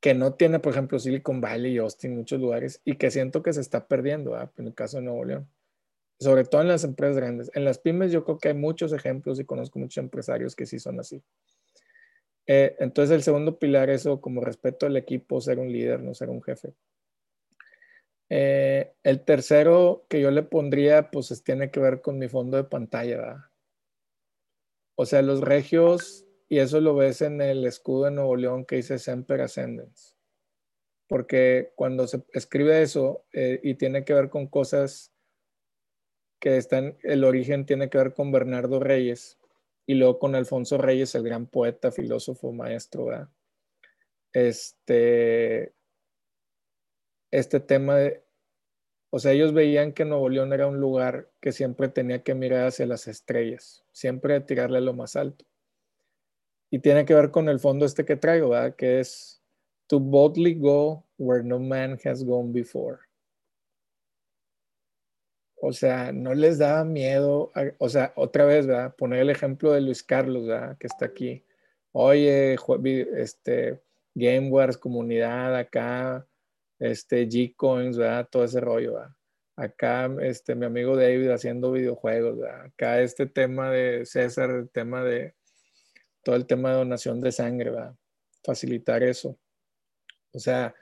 que 0.00 0.14
no 0.14 0.34
tiene, 0.34 0.58
por 0.58 0.72
ejemplo, 0.72 0.98
Silicon 0.98 1.40
Valley 1.40 1.74
y 1.74 1.78
Austin, 1.78 2.16
muchos 2.16 2.40
lugares, 2.40 2.80
y 2.84 2.96
que 2.96 3.10
siento 3.10 3.42
que 3.42 3.52
se 3.52 3.60
está 3.60 3.86
perdiendo, 3.86 4.36
en 4.56 4.66
el 4.66 4.74
caso 4.74 4.98
de 4.98 5.04
Nuevo 5.04 5.24
León. 5.24 5.48
Sobre 6.18 6.44
todo 6.44 6.62
en 6.62 6.68
las 6.68 6.84
empresas 6.84 7.16
grandes. 7.16 7.50
En 7.54 7.64
las 7.64 7.78
pymes 7.78 8.12
yo 8.12 8.24
creo 8.24 8.38
que 8.38 8.48
hay 8.48 8.54
muchos 8.54 8.92
ejemplos 8.92 9.38
y 9.38 9.44
conozco 9.44 9.78
muchos 9.78 10.02
empresarios 10.02 10.56
que 10.56 10.64
sí 10.64 10.78
son 10.78 10.98
así. 11.00 11.22
Eh, 12.46 12.76
entonces 12.78 13.14
el 13.14 13.22
segundo 13.22 13.58
pilar, 13.58 13.90
eso 13.90 14.20
como 14.20 14.40
respeto 14.40 14.86
al 14.86 14.96
equipo, 14.96 15.40
ser 15.40 15.58
un 15.58 15.70
líder, 15.70 16.02
no 16.02 16.14
ser 16.14 16.30
un 16.30 16.42
jefe. 16.42 16.72
Eh, 18.28 18.92
el 19.02 19.24
tercero 19.24 20.06
que 20.08 20.20
yo 20.20 20.30
le 20.30 20.42
pondría, 20.42 21.10
pues 21.10 21.42
tiene 21.42 21.70
que 21.70 21.80
ver 21.80 22.00
con 22.00 22.18
mi 22.18 22.28
fondo 22.28 22.56
de 22.56 22.64
pantalla. 22.64 23.50
O 24.94 25.04
sea, 25.04 25.22
los 25.22 25.40
regios 25.40 26.25
y 26.48 26.58
eso 26.58 26.80
lo 26.80 26.94
ves 26.94 27.22
en 27.22 27.40
el 27.40 27.66
escudo 27.66 28.04
de 28.04 28.12
Nuevo 28.12 28.36
León 28.36 28.64
que 28.64 28.76
dice 28.76 28.98
Semper 28.98 29.40
Ascendens. 29.40 30.16
Porque 31.08 31.72
cuando 31.74 32.06
se 32.06 32.24
escribe 32.32 32.82
eso 32.82 33.24
eh, 33.32 33.60
y 33.62 33.74
tiene 33.74 34.04
que 34.04 34.14
ver 34.14 34.28
con 34.28 34.46
cosas 34.46 35.12
que 36.40 36.56
están, 36.56 36.96
el 37.02 37.24
origen 37.24 37.66
tiene 37.66 37.88
que 37.90 37.98
ver 37.98 38.14
con 38.14 38.30
Bernardo 38.32 38.80
Reyes 38.80 39.38
y 39.86 39.94
luego 39.94 40.18
con 40.18 40.34
Alfonso 40.34 40.78
Reyes, 40.78 41.14
el 41.14 41.22
gran 41.22 41.46
poeta, 41.46 41.90
filósofo, 41.90 42.52
maestro. 42.52 43.28
Este, 44.32 45.72
este 47.30 47.60
tema 47.60 47.96
de, 47.96 48.24
o 49.10 49.18
sea, 49.18 49.32
ellos 49.32 49.52
veían 49.52 49.92
que 49.92 50.04
Nuevo 50.04 50.28
León 50.28 50.52
era 50.52 50.66
un 50.66 50.80
lugar 50.80 51.30
que 51.40 51.52
siempre 51.52 51.88
tenía 51.88 52.22
que 52.22 52.34
mirar 52.34 52.66
hacia 52.66 52.86
las 52.86 53.08
estrellas, 53.08 53.84
siempre 53.92 54.40
tirarle 54.40 54.80
lo 54.80 54.92
más 54.92 55.16
alto 55.16 55.44
y 56.76 56.78
tiene 56.78 57.06
que 57.06 57.14
ver 57.14 57.30
con 57.30 57.48
el 57.48 57.58
fondo 57.58 57.86
este 57.86 58.04
que 58.04 58.16
traigo, 58.16 58.50
¿verdad? 58.50 58.76
Que 58.76 59.00
es 59.00 59.40
to 59.86 59.98
boldly 59.98 60.56
go 60.56 61.06
where 61.16 61.42
no 61.42 61.58
man 61.58 61.98
has 62.04 62.22
gone 62.22 62.52
before. 62.52 62.98
O 65.54 65.72
sea, 65.72 66.12
no 66.12 66.34
les 66.34 66.58
daba 66.58 66.84
miedo, 66.84 67.50
o 67.78 67.88
sea, 67.88 68.12
otra 68.14 68.44
vez, 68.44 68.66
¿verdad? 68.66 68.94
Poner 68.94 69.20
el 69.20 69.30
ejemplo 69.30 69.72
de 69.72 69.80
Luis 69.80 70.02
Carlos, 70.02 70.46
¿verdad? 70.46 70.76
Que 70.78 70.86
está 70.86 71.06
aquí. 71.06 71.46
Oye, 71.92 72.58
este, 73.16 73.80
Game 74.14 74.50
Wars, 74.50 74.76
comunidad 74.76 75.56
acá, 75.56 76.26
este, 76.78 77.26
G-Coins, 77.26 77.96
¿verdad? 77.96 78.28
Todo 78.30 78.44
ese 78.44 78.60
rollo, 78.60 78.96
¿verdad? 78.96 79.16
Acá, 79.56 80.14
este, 80.20 80.54
mi 80.54 80.66
amigo 80.66 80.94
David 80.94 81.30
haciendo 81.30 81.72
videojuegos, 81.72 82.36
¿verdad? 82.36 82.66
Acá 82.66 83.00
este 83.00 83.24
tema 83.24 83.70
de 83.70 84.04
César, 84.04 84.50
el 84.50 84.68
tema 84.68 85.02
de, 85.02 85.34
todo 86.26 86.34
el 86.34 86.44
tema 86.44 86.70
de 86.70 86.78
donación 86.78 87.20
de 87.20 87.30
sangre, 87.30 87.70
va 87.70 87.96
facilitar 88.42 89.04
eso. 89.04 89.38
O 90.32 90.40
sea, 90.40 90.74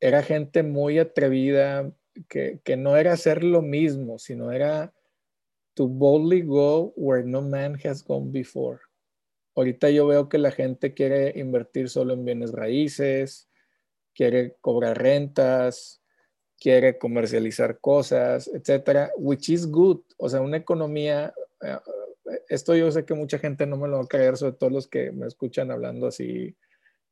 era 0.00 0.22
gente 0.22 0.62
muy 0.62 0.98
atrevida, 0.98 1.92
que, 2.30 2.60
que, 2.64 2.78
no 2.78 2.96
era 2.96 3.12
hacer 3.12 3.44
lo 3.44 3.60
mismo, 3.60 4.18
sino 4.18 4.50
era 4.50 4.94
to 5.74 5.86
boldly 5.86 6.40
go 6.40 6.94
where 6.96 7.22
no 7.22 7.42
man 7.42 7.78
has 7.84 8.02
gone 8.02 8.30
before. 8.30 8.80
Ahorita 9.54 9.90
yo 9.90 10.06
veo 10.06 10.30
que 10.30 10.38
la 10.38 10.50
gente 10.50 10.94
quiere 10.94 11.38
invertir 11.38 11.90
solo 11.90 12.14
en 12.14 12.24
bienes 12.24 12.52
raíces, 12.52 13.50
quiere 14.14 14.56
cobrar 14.62 14.96
rentas, 14.96 16.02
quiere 16.58 16.96
comercializar 16.96 17.80
cosas, 17.80 18.48
etcétera, 18.48 19.10
which 19.18 19.50
is 19.50 19.70
good. 19.70 20.00
O 20.16 20.30
sea, 20.30 20.40
una 20.40 20.56
economía, 20.56 21.34
eh, 21.60 21.76
esto 22.48 22.74
yo 22.74 22.90
sé 22.90 23.04
que 23.04 23.14
mucha 23.14 23.38
gente 23.38 23.66
no 23.66 23.76
me 23.76 23.88
lo 23.88 23.98
va 23.98 24.04
a 24.04 24.08
creer, 24.08 24.36
sobre 24.36 24.54
todo 24.54 24.70
los 24.70 24.88
que 24.88 25.12
me 25.12 25.26
escuchan 25.26 25.70
hablando 25.70 26.06
así 26.06 26.56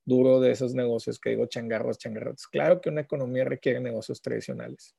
duro 0.04 0.40
de 0.40 0.52
esos 0.52 0.74
negocios 0.74 1.18
que 1.18 1.30
digo 1.30 1.46
changarros, 1.46 1.98
changarros. 1.98 2.46
Claro 2.46 2.80
que 2.80 2.88
una 2.88 3.02
economía 3.02 3.44
requiere 3.44 3.80
negocios 3.80 4.22
tradicionales. 4.22 4.94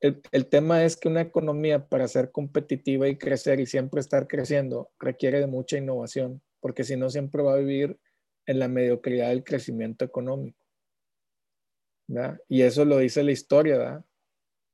El, 0.00 0.20
el, 0.30 0.46
tema 0.46 0.84
es 0.84 0.96
que 0.96 1.08
una 1.08 1.22
economía 1.22 1.88
para 1.88 2.06
ser 2.06 2.30
competitiva 2.30 3.08
y 3.08 3.18
crecer 3.18 3.58
y 3.58 3.66
siempre 3.66 4.00
estar 4.00 4.28
creciendo 4.28 4.90
requiere 5.00 5.40
de 5.40 5.46
mucha 5.48 5.76
innovación, 5.76 6.40
porque 6.60 6.84
si 6.84 6.96
no 6.96 7.10
siempre 7.10 7.42
va 7.42 7.54
a 7.54 7.58
vivir 7.58 7.98
en 8.46 8.58
la 8.58 8.68
mediocridad 8.68 9.28
del 9.28 9.44
crecimiento 9.44 10.04
económico. 10.04 10.58
Y 12.48 12.62
eso 12.62 12.84
lo 12.84 12.98
dice 12.98 13.22
la 13.22 13.32
historia, 13.32 13.76
¿verdad? 13.76 14.04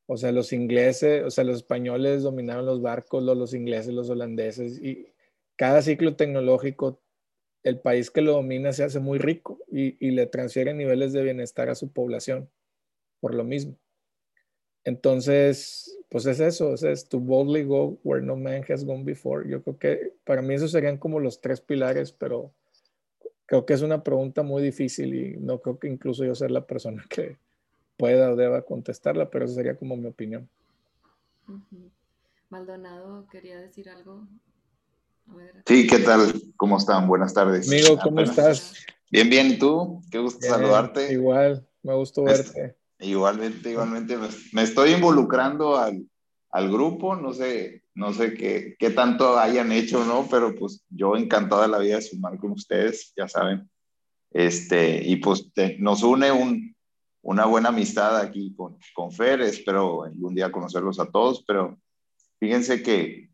O 0.06 0.16
sea, 0.16 0.32
los 0.32 0.52
ingleses, 0.52 1.24
o 1.24 1.30
sea, 1.30 1.44
los 1.44 1.56
españoles 1.56 2.22
dominaron 2.22 2.66
los 2.66 2.82
barcos, 2.82 3.22
los, 3.22 3.54
ingleses, 3.54 3.94
los 3.94 4.10
holandeses, 4.10 4.78
y 4.82 5.06
cada 5.56 5.80
ciclo 5.82 6.14
tecnológico, 6.16 7.00
el 7.62 7.80
país 7.80 8.10
que 8.10 8.20
lo 8.20 8.32
domina 8.32 8.72
se 8.72 8.84
hace 8.84 9.00
muy 9.00 9.18
rico 9.18 9.58
y, 9.70 10.10
le 10.10 10.26
transfiere 10.26 10.74
niveles 10.74 11.12
de 11.14 11.22
bienestar 11.22 11.70
a 11.70 11.74
su 11.74 11.90
población, 11.90 12.50
por 13.20 13.34
lo 13.34 13.44
mismo. 13.44 13.78
Entonces, 14.84 15.98
pues 16.10 16.26
es 16.26 16.40
eso, 16.40 16.74
es 16.74 17.08
to 17.08 17.18
boldly 17.18 17.64
go 17.64 17.98
where 18.04 18.24
no 18.24 18.36
man 18.36 18.62
has 18.68 18.84
gone 18.84 19.04
before. 19.04 19.48
Yo 19.48 19.62
creo 19.62 19.78
que 19.78 20.12
para 20.24 20.42
mí 20.42 20.52
esos 20.52 20.72
serían 20.72 20.98
como 20.98 21.20
los 21.20 21.40
tres 21.40 21.62
pilares, 21.62 22.12
pero 22.12 22.52
creo 23.46 23.64
que 23.64 23.72
es 23.72 23.80
una 23.80 24.02
pregunta 24.02 24.42
muy 24.42 24.62
difícil 24.62 25.14
y 25.14 25.36
no 25.38 25.60
creo 25.60 25.78
que 25.78 25.88
incluso 25.88 26.24
yo 26.24 26.34
sea 26.34 26.50
la 26.50 26.66
persona 26.66 27.02
que, 27.08 27.38
pueda 27.96 28.30
o 28.30 28.36
deba 28.36 28.62
contestarla, 28.62 29.30
pero 29.30 29.44
eso 29.44 29.54
sería 29.54 29.76
como 29.76 29.96
mi 29.96 30.06
opinión. 30.06 30.48
Maldonado, 32.50 33.26
quería 33.30 33.58
decir 33.58 33.88
algo. 33.88 34.26
Sí, 35.66 35.86
¿qué 35.86 35.98
tal? 36.00 36.32
¿Cómo 36.56 36.76
están? 36.78 37.08
Buenas 37.08 37.32
tardes. 37.32 37.68
Amigo, 37.68 37.98
¿cómo 38.02 38.20
estás? 38.20 38.74
Bien, 39.10 39.30
bien, 39.30 39.46
¿y 39.48 39.58
tú? 39.58 40.02
Qué 40.10 40.18
gusto 40.18 40.46
saludarte. 40.46 41.12
Igual, 41.12 41.66
me 41.82 41.94
gustó 41.94 42.24
verte. 42.24 42.76
Igualmente, 42.98 43.70
igualmente. 43.70 44.16
Me 44.52 44.62
estoy 44.62 44.92
involucrando 44.92 45.76
al, 45.76 46.06
al 46.50 46.70
grupo, 46.70 47.16
no 47.16 47.32
sé, 47.32 47.84
no 47.94 48.12
sé 48.12 48.34
qué, 48.34 48.76
qué, 48.78 48.90
tanto 48.90 49.38
hayan 49.38 49.72
hecho, 49.72 50.04
¿no? 50.04 50.26
Pero 50.30 50.54
pues 50.54 50.84
yo 50.90 51.16
encantado 51.16 51.62
de 51.62 51.68
la 51.68 51.78
vida 51.78 51.96
de 51.96 52.02
sumar 52.02 52.38
con 52.38 52.52
ustedes, 52.52 53.12
ya 53.16 53.28
saben. 53.28 53.68
Este, 54.30 55.02
y 55.04 55.16
pues 55.16 55.46
nos 55.78 56.02
une 56.02 56.32
un, 56.32 56.73
una 57.24 57.46
buena 57.46 57.70
amistad 57.70 58.18
aquí 58.18 58.54
con, 58.54 58.76
con 58.94 59.10
Fer, 59.10 59.40
espero 59.40 60.04
algún 60.04 60.34
día 60.34 60.52
conocerlos 60.52 61.00
a 61.00 61.10
todos, 61.10 61.42
pero 61.46 61.78
fíjense 62.38 62.82
que 62.82 63.30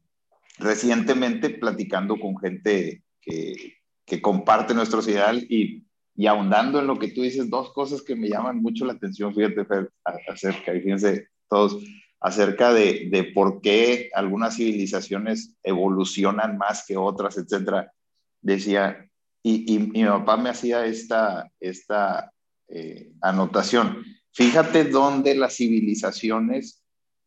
recientemente 0.59 1.51
platicando 1.51 2.18
con 2.18 2.38
gente 2.38 3.03
que, 3.20 3.74
que 4.07 4.22
comparte 4.22 4.74
nuestros 4.74 5.09
ideal 5.09 5.45
y, 5.49 5.84
y, 6.14 6.26
ahondando 6.26 6.78
en 6.78 6.86
lo 6.86 6.99
que 6.99 7.09
tú 7.09 7.22
dices, 7.22 7.51
dos 7.51 7.72
cosas 7.72 8.03
que 8.03 8.14
me 8.14 8.28
llaman 8.28 8.62
mucho 8.62 8.84
la 8.84 8.93
atención, 8.93 9.34
fíjate 9.34 9.64
Fer, 9.64 9.91
acerca, 10.28 10.72
y 10.74 10.82
fíjense 10.82 11.26
todos, 11.49 11.82
acerca 12.20 12.72
de, 12.72 13.09
de 13.11 13.24
por 13.24 13.61
qué 13.61 14.09
algunas 14.14 14.57
civilizaciones 14.57 15.57
evolucionan 15.64 16.59
más 16.59 16.84
que 16.86 16.97
otras, 16.97 17.36
etcétera. 17.38 17.93
Decía, 18.41 19.11
y, 19.43 19.74
y, 19.74 19.78
mi 19.80 20.05
papá 20.05 20.36
me 20.36 20.51
hacía 20.51 20.86
esta, 20.86 21.51
esta 21.59 22.32
eh, 22.73 23.12
anotación. 23.21 24.05
Fíjate 24.33 24.85
dónde 24.85 25.35
las 25.35 25.57
civilizaciones 25.57 26.85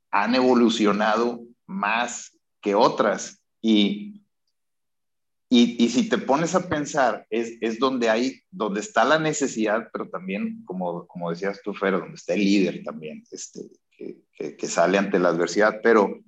han 0.09 0.35
evolucionado 0.35 1.41
más 1.65 2.39
que 2.61 2.75
otras 2.75 3.43
y, 3.61 4.23
y, 5.49 5.89
si 5.89 6.09
te 6.09 6.17
pones 6.17 6.55
a 6.55 6.67
pensar, 6.67 7.27
es, 7.29 7.57
es, 7.61 7.77
donde 7.77 8.09
hay, 8.09 8.41
donde 8.49 8.79
está 8.79 9.03
la 9.05 9.19
necesidad, 9.19 9.89
pero 9.91 10.09
también, 10.09 10.63
como, 10.65 11.05
como 11.07 11.29
decías 11.29 11.61
tú, 11.63 11.73
Fer, 11.73 11.91
donde 11.93 12.15
está 12.15 12.33
el 12.33 12.39
líder 12.39 12.81
también, 12.83 13.23
este, 13.29 13.61
que, 13.91 14.55
que, 14.55 14.67
sale 14.67 14.97
ante 14.97 15.19
la 15.19 15.29
adversidad, 15.29 15.79
pero 15.83 16.21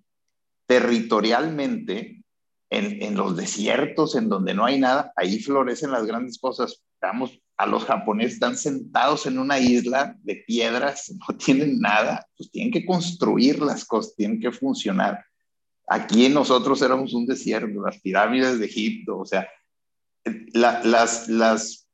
territorialmente, 0.67 2.23
en, 2.69 3.01
en, 3.01 3.15
los 3.15 3.35
desiertos, 3.35 4.15
en 4.15 4.29
donde 4.29 4.53
no 4.53 4.65
hay 4.65 4.79
nada, 4.79 5.11
ahí 5.15 5.39
florecen 5.39 5.91
las 5.91 6.05
grandes 6.05 6.37
cosas. 6.37 6.83
Vamos, 7.01 7.39
a 7.57 7.65
los 7.65 7.85
japoneses 7.85 8.33
están 8.33 8.57
sentados 8.57 9.25
en 9.25 9.39
una 9.39 9.59
isla 9.59 10.17
de 10.23 10.43
piedras, 10.47 11.13
no 11.27 11.37
tienen 11.37 11.79
nada, 11.79 12.27
pues 12.37 12.51
tienen 12.51 12.71
que 12.71 12.85
construir 12.85 13.59
las 13.59 13.85
cosas, 13.85 14.15
tienen 14.15 14.39
que 14.39 14.51
funcionar. 14.51 15.23
Aquí 15.87 16.27
nosotros 16.29 16.81
éramos 16.81 17.13
un 17.13 17.25
desierto, 17.25 17.81
las 17.81 17.99
pirámides 18.01 18.59
de 18.59 18.65
Egipto, 18.65 19.19
o 19.19 19.25
sea, 19.25 19.47
las, 20.53 21.29
las 21.29 21.87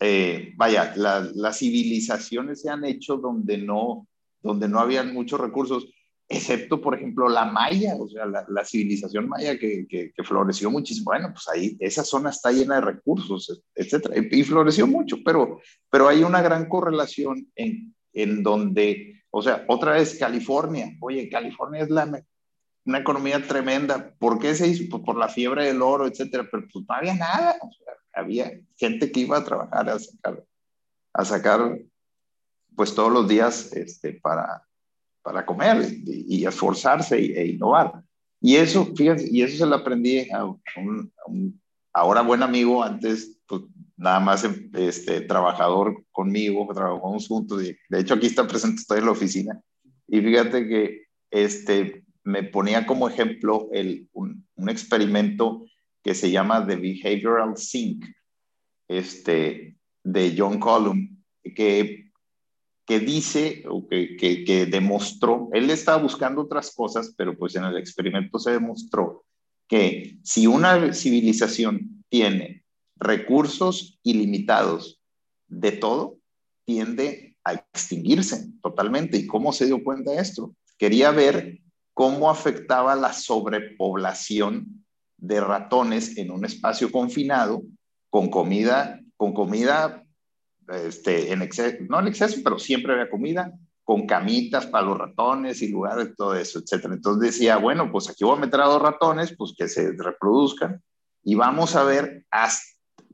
eh, 0.00 0.52
vaya, 0.56 0.92
las 0.96 1.58
civilizaciones 1.58 2.60
se 2.60 2.68
han 2.68 2.84
hecho 2.84 3.16
donde 3.16 3.56
no, 3.56 4.06
donde 4.42 4.68
no 4.68 4.80
habían 4.80 5.14
muchos 5.14 5.40
recursos, 5.40 5.88
excepto, 6.28 6.80
por 6.80 6.94
ejemplo, 6.94 7.28
la 7.28 7.44
maya, 7.44 7.96
o 7.98 8.08
sea, 8.08 8.26
la, 8.26 8.64
civilización 8.64 9.28
maya 9.28 9.58
que, 9.58 9.86
que, 9.88 10.12
floreció 10.24 10.70
muchísimo. 10.70 11.06
Bueno, 11.06 11.32
pues 11.32 11.48
ahí 11.48 11.76
esa 11.80 12.02
zona 12.02 12.30
está 12.30 12.50
llena 12.50 12.76
de 12.76 12.80
recursos, 12.80 13.62
etcétera, 13.74 14.14
y, 14.30 14.42
floreció 14.42 14.86
mucho, 14.86 15.18
pero, 15.24 15.60
pero 15.90 16.08
hay 16.08 16.22
una 16.22 16.42
gran 16.42 16.68
correlación 16.68 17.50
en, 17.54 17.94
en 18.12 18.42
donde, 18.42 19.22
o 19.30 19.42
sea, 19.42 19.64
otra 19.68 19.92
vez 19.92 20.18
California, 20.18 20.96
oye, 21.00 21.28
California 21.28 21.82
es 21.82 21.90
la, 21.90 22.24
una 22.86 22.98
economía 22.98 23.46
tremenda. 23.46 24.14
¿Por 24.18 24.38
qué 24.38 24.54
se 24.54 24.68
hizo? 24.68 24.84
Pues 24.90 25.02
por 25.02 25.16
la 25.16 25.28
fiebre 25.28 25.66
del 25.66 25.82
oro, 25.82 26.06
etcétera, 26.06 26.46
pero 26.50 26.66
pues 26.72 26.84
no 26.88 26.94
había 26.94 27.14
nada. 27.14 27.56
O 27.60 27.70
sea, 27.72 27.94
había 28.12 28.60
gente 28.76 29.10
que 29.10 29.20
iba 29.20 29.38
a 29.38 29.44
trabajar 29.44 29.88
a 29.88 29.98
sacar, 29.98 30.44
a 31.12 31.24
sacar 31.24 31.78
pues 32.76 32.94
todos 32.94 33.12
los 33.12 33.28
días 33.28 33.72
este, 33.72 34.14
para, 34.14 34.66
para 35.24 35.44
comer 35.44 35.84
y, 36.06 36.44
esforzarse 36.46 37.16
e, 37.16 37.46
innovar. 37.46 38.02
Y 38.40 38.56
eso, 38.56 38.94
fíjense, 38.94 39.26
y 39.30 39.42
eso 39.42 39.56
se 39.56 39.66
lo 39.66 39.76
aprendí 39.76 40.30
a 40.30 40.44
un, 40.44 41.60
ahora 41.92 42.20
buen 42.20 42.42
amigo, 42.42 42.84
antes 42.84 43.40
pues, 43.46 43.62
nada 43.96 44.20
más 44.20 44.44
este, 44.74 45.22
trabajador 45.22 46.04
conmigo, 46.12 46.68
trabajamos 46.74 47.26
juntos, 47.26 47.62
de 47.62 48.00
hecho 48.00 48.14
aquí 48.14 48.26
está 48.26 48.46
presente, 48.46 48.82
estoy 48.82 48.98
en 48.98 49.06
la 49.06 49.12
oficina, 49.12 49.60
y 50.06 50.20
fíjate 50.20 50.68
que 50.68 51.04
este, 51.30 52.04
me 52.22 52.42
ponía 52.42 52.86
como 52.86 53.08
ejemplo 53.08 53.68
el, 53.72 54.08
un, 54.12 54.46
un 54.56 54.68
experimento 54.68 55.64
que 56.02 56.14
se 56.14 56.30
llama 56.30 56.66
The 56.66 56.76
Behavioral 56.76 57.56
Sync, 57.56 58.04
este, 58.88 59.78
de 60.02 60.34
John 60.36 60.60
Collum, 60.60 61.16
que, 61.54 62.03
que 62.86 63.00
dice, 63.00 63.64
o 63.68 63.86
que, 63.88 64.16
que, 64.16 64.66
demostró, 64.66 65.48
él 65.52 65.70
estaba 65.70 66.02
buscando 66.02 66.42
otras 66.42 66.74
cosas, 66.74 67.14
pero 67.16 67.36
pues 67.36 67.56
en 67.56 67.64
el 67.64 67.76
experimento 67.78 68.38
se 68.38 68.52
demostró 68.52 69.24
que 69.68 70.18
si 70.22 70.46
una 70.46 70.92
civilización 70.92 72.04
tiene 72.10 72.64
recursos 72.96 73.98
ilimitados 74.02 75.00
de 75.48 75.72
todo, 75.72 76.18
tiende 76.66 77.36
a 77.44 77.54
extinguirse 77.54 78.50
totalmente. 78.62 79.16
¿Y 79.16 79.26
cómo 79.26 79.52
se 79.52 79.66
dio 79.66 79.82
cuenta 79.82 80.12
de 80.12 80.20
esto? 80.20 80.54
Quería 80.78 81.10
ver 81.10 81.60
cómo 81.94 82.30
afectaba 82.30 82.94
la 82.96 83.12
sobrepoblación 83.12 84.84
de 85.16 85.40
ratones 85.40 86.18
en 86.18 86.30
un 86.30 86.44
espacio 86.44 86.92
confinado 86.92 87.62
con 88.10 88.28
comida, 88.28 89.00
con 89.16 89.32
comida, 89.32 90.03
este, 90.68 91.32
en 91.32 91.42
exceso, 91.42 91.76
no 91.88 92.00
en 92.00 92.08
exceso, 92.08 92.40
pero 92.42 92.58
siempre 92.58 92.92
había 92.92 93.10
comida, 93.10 93.52
con 93.82 94.06
camitas 94.06 94.66
para 94.66 94.86
los 94.86 94.96
ratones 94.96 95.60
y 95.60 95.68
lugares, 95.68 96.14
todo 96.16 96.34
eso, 96.34 96.58
etcétera. 96.58 96.94
Entonces 96.94 97.32
decía, 97.32 97.58
bueno, 97.58 97.92
pues 97.92 98.08
aquí 98.08 98.24
voy 98.24 98.36
a 98.38 98.40
meter 98.40 98.60
a 98.62 98.66
dos 98.66 98.80
ratones, 98.80 99.34
pues 99.36 99.52
que 99.56 99.68
se 99.68 99.92
reproduzcan 99.92 100.82
y 101.22 101.34
vamos 101.34 101.76
a 101.76 101.84
ver 101.84 102.24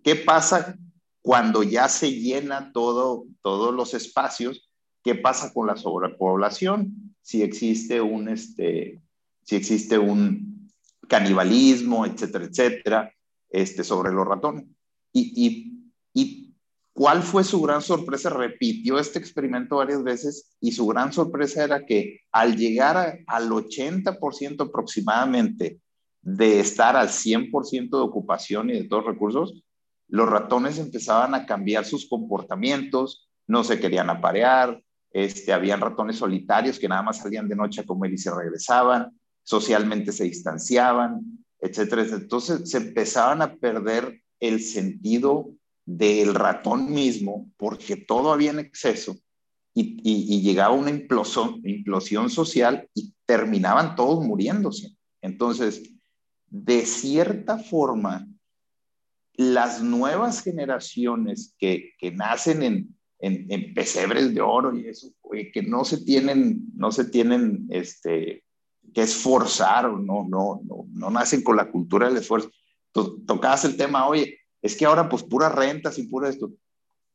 qué 0.04 0.14
pasa 0.14 0.76
cuando 1.22 1.62
ya 1.62 1.88
se 1.88 2.12
llena 2.12 2.72
todo, 2.72 3.24
todos 3.42 3.74
los 3.74 3.94
espacios, 3.94 4.70
qué 5.02 5.16
pasa 5.16 5.52
con 5.52 5.66
la 5.66 5.76
sobrepoblación, 5.76 7.14
si 7.20 7.42
existe 7.42 8.00
un, 8.00 8.28
este, 8.28 9.00
si 9.42 9.56
existe 9.56 9.98
un, 9.98 10.50
canibalismo, 11.10 12.06
etcétera, 12.06 12.44
etcétera, 12.44 13.14
este, 13.50 13.82
sobre 13.82 14.12
los 14.12 14.26
ratones. 14.26 14.64
Y, 15.12 15.76
y, 16.14 16.49
cuál 17.00 17.22
fue 17.22 17.44
su 17.44 17.62
gran 17.62 17.80
sorpresa? 17.80 18.28
Repitió 18.28 18.98
este 18.98 19.18
experimento 19.18 19.76
varias 19.76 20.04
veces 20.04 20.54
y 20.60 20.72
su 20.72 20.86
gran 20.86 21.14
sorpresa 21.14 21.64
era 21.64 21.86
que 21.86 22.20
al 22.30 22.58
llegar 22.58 23.20
al 23.26 23.48
80% 23.48 24.68
aproximadamente 24.68 25.80
de 26.20 26.60
estar 26.60 26.96
al 26.96 27.08
100% 27.08 27.88
de 27.88 28.02
ocupación 28.02 28.68
y 28.68 28.74
de 28.74 28.84
todos 28.84 29.06
recursos, 29.06 29.64
los 30.08 30.28
ratones 30.28 30.78
empezaban 30.78 31.34
a 31.34 31.46
cambiar 31.46 31.86
sus 31.86 32.06
comportamientos, 32.06 33.30
no 33.46 33.64
se 33.64 33.80
querían 33.80 34.10
aparear, 34.10 34.82
este, 35.10 35.54
habían 35.54 35.80
ratones 35.80 36.16
solitarios 36.16 36.78
que 36.78 36.88
nada 36.88 37.00
más 37.00 37.16
salían 37.16 37.48
de 37.48 37.56
noche 37.56 37.80
a 37.80 37.86
comer 37.86 38.12
y 38.12 38.18
se 38.18 38.30
regresaban, 38.30 39.18
socialmente 39.42 40.12
se 40.12 40.24
distanciaban, 40.24 41.22
etcétera, 41.60 42.02
Entonces 42.02 42.68
se 42.68 42.76
empezaban 42.76 43.40
a 43.40 43.54
perder 43.54 44.20
el 44.38 44.60
sentido 44.60 45.54
del 45.96 46.34
ratón 46.34 46.92
mismo 46.92 47.50
porque 47.56 47.96
todo 47.96 48.32
había 48.32 48.52
en 48.52 48.60
exceso 48.60 49.16
y, 49.74 50.40
llegaba 50.40 50.74
una 50.74 50.90
implosión, 50.90 52.30
social 52.30 52.88
y 52.94 53.12
terminaban 53.24 53.96
todos 53.96 54.24
muriéndose. 54.24 54.96
Entonces, 55.20 55.82
de 56.48 56.84
cierta 56.86 57.58
forma, 57.58 58.28
las 59.34 59.82
nuevas 59.82 60.42
generaciones 60.42 61.54
que, 61.58 61.92
que 61.98 62.12
nacen 62.12 62.62
en, 62.62 62.96
en, 63.18 63.46
en, 63.48 63.74
pesebres 63.74 64.34
de 64.34 64.40
oro 64.40 64.76
y 64.76 64.86
eso, 64.86 65.08
que 65.52 65.62
no 65.62 65.84
se 65.84 66.04
tienen, 66.04 66.66
no 66.76 66.92
se 66.92 67.04
tienen 67.04 67.66
este, 67.70 68.44
que 68.92 69.02
esforzar, 69.02 69.90
no, 69.90 70.26
no, 70.28 70.60
no, 70.64 70.86
no 70.92 71.10
nacen 71.10 71.42
con 71.42 71.56
la 71.56 71.70
cultura 71.70 72.08
del 72.08 72.18
esfuerzo. 72.18 72.50
tocabas 72.92 73.64
el 73.64 73.76
tema, 73.76 74.06
oye, 74.06 74.39
es 74.62 74.76
que 74.76 74.84
ahora 74.84 75.08
pues 75.08 75.22
puras 75.22 75.54
rentas 75.54 75.98
y 75.98 76.04
pura 76.04 76.28
esto. 76.28 76.52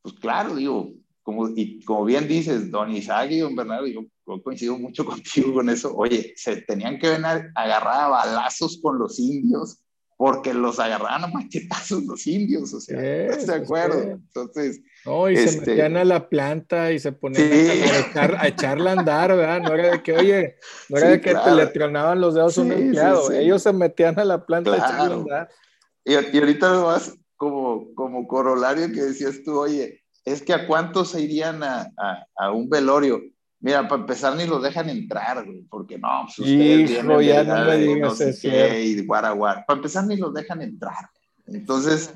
Pues 0.01 0.15
claro, 0.15 0.55
digo, 0.55 0.93
como, 1.23 1.49
y 1.49 1.83
como 1.83 2.05
bien 2.05 2.27
dices, 2.27 2.69
don 2.69 2.91
Isaac 2.91 3.31
y 3.31 3.39
don 3.39 3.55
Bernardo, 3.55 3.87
yo, 3.87 4.01
coincido 4.43 4.77
mucho 4.77 5.05
contigo 5.05 5.53
con 5.53 5.69
eso, 5.69 5.95
oye, 5.95 6.33
se 6.35 6.57
tenían 6.61 6.99
que 6.99 7.09
venir 7.09 7.51
agarrar 7.55 8.01
a 8.01 8.07
balazos 8.07 8.79
con 8.81 8.99
los 8.99 9.19
indios 9.19 9.79
porque 10.17 10.53
los 10.53 10.79
agarraban 10.79 11.25
a 11.25 11.27
machetazos 11.27 12.03
los 12.05 12.25
indios, 12.25 12.73
o 12.73 12.79
sea, 12.79 13.25
¿estás 13.25 13.47
de 13.47 13.55
acuerdo? 13.55 14.01
Entonces... 14.01 14.79
No, 15.03 15.29
y 15.29 15.35
se 15.35 15.43
este 15.43 15.71
metían 15.71 15.97
a 15.97 16.05
la 16.05 16.29
planta 16.29 16.91
y 16.93 16.99
se 16.99 17.11
ponían 17.11 17.43
a, 18.15 18.47
echarla 18.47 18.91
a 18.91 18.99
andar, 18.99 19.35
¿verdad? 19.35 19.61
No 19.61 19.73
era 19.73 19.91
de 19.91 20.03
que, 20.03 20.13
oye, 20.13 20.55
no 20.87 20.97
era 20.97 21.09
de 21.09 21.21
que 21.21 21.35
te 21.35 21.51
le 21.51 21.67
tronaban 21.67 22.21
los 22.21 22.33
dedos 22.33 22.57
a 22.57 22.61
un 22.61 22.71
empleado, 22.71 23.29
ellos 23.31 23.61
se 23.61 23.73
metían 23.73 24.17
a 24.17 24.23
la 24.23 24.45
planta 24.45 24.71
a 24.71 24.77
echarla 24.77 25.15
a 25.15 25.17
andar. 25.17 25.49
Y, 26.05 26.13
y 26.13 26.39
ahorita 26.39 26.71
vas 26.79 27.17
como, 27.51 27.93
como 27.95 28.27
corolario 28.27 28.91
que 28.91 29.01
decías 29.01 29.43
tú, 29.43 29.59
oye, 29.59 30.01
es 30.23 30.41
que 30.41 30.53
a 30.53 30.67
cuántos 30.67 31.09
se 31.09 31.21
irían 31.21 31.63
a, 31.63 31.91
a, 31.97 32.25
a 32.35 32.51
un 32.51 32.69
velorio 32.69 33.21
Mira, 33.65 33.87
para 33.87 34.01
empezar 34.01 34.35
ni 34.35 34.45
los 34.45 34.61
dejan 34.61 34.91
entrar, 34.91 35.43
güey, 35.43 35.63
porque 35.63 35.97
no, 35.97 36.25
pues 36.25 36.37
ustedes 36.37 36.91
Hijo, 36.91 37.19
ya 37.19 37.43
no 37.43 37.65
me 37.65 37.77
digas 37.77 37.99
no 37.99 38.15
sé 38.15 38.79
y 38.83 39.03
guara, 39.05 39.33
Para 39.65 39.77
empezar 39.77 40.05
ni 40.05 40.17
los 40.17 40.35
dejan 40.35 40.61
entrar. 40.61 41.09
Entonces, 41.47 42.13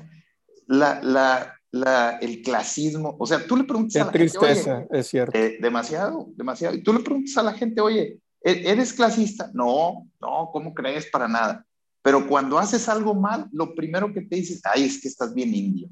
la, 0.68 1.00
la, 1.02 1.52
la, 1.72 2.18
el 2.20 2.42
clasismo, 2.42 3.16
o 3.18 3.26
sea, 3.26 3.44
tú 3.44 3.56
le 3.56 3.64
preguntas 3.64 4.00
a 4.00 4.04
la 4.04 4.12
tristeza, 4.12 4.78
gente, 4.78 4.98
es 5.00 5.08
cierto. 5.08 5.36
Eh, 5.36 5.58
demasiado, 5.60 6.28
demasiado. 6.36 6.76
Y 6.76 6.84
tú 6.84 6.92
le 6.92 7.00
preguntas 7.00 7.36
a 7.36 7.42
la 7.42 7.52
gente, 7.52 7.80
oye, 7.80 8.20
¿e-, 8.44 8.70
¿eres 8.70 8.92
clasista? 8.92 9.50
No, 9.52 10.06
no, 10.20 10.50
¿cómo 10.52 10.72
crees? 10.72 11.10
Para 11.10 11.26
nada. 11.26 11.66
Pero 12.02 12.26
cuando 12.26 12.58
haces 12.58 12.88
algo 12.88 13.14
mal, 13.14 13.48
lo 13.52 13.74
primero 13.74 14.12
que 14.12 14.22
te 14.22 14.36
dices, 14.36 14.60
ay, 14.64 14.84
es 14.84 15.00
que 15.00 15.08
estás 15.08 15.34
bien 15.34 15.54
indio. 15.54 15.88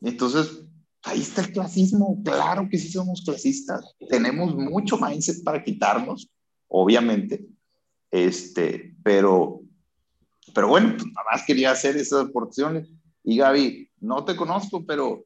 Entonces, 0.00 0.64
ahí 1.02 1.20
está 1.20 1.42
el 1.42 1.52
clasismo, 1.52 2.20
claro 2.24 2.68
que 2.70 2.78
sí 2.78 2.88
somos 2.90 3.22
clasistas, 3.24 3.94
tenemos 4.08 4.54
mucho 4.54 4.98
mindset 4.98 5.42
para 5.42 5.62
quitarnos, 5.62 6.30
obviamente, 6.68 7.44
este, 8.10 8.94
pero, 9.02 9.62
pero 10.54 10.68
bueno, 10.68 10.94
pues 10.96 11.06
nada 11.06 11.26
más 11.32 11.44
quería 11.44 11.70
hacer 11.70 11.96
esas 11.96 12.28
aportaciones. 12.28 12.88
Y 13.24 13.38
Gaby, 13.38 13.90
no 14.00 14.24
te 14.24 14.36
conozco, 14.36 14.84
pero 14.84 15.24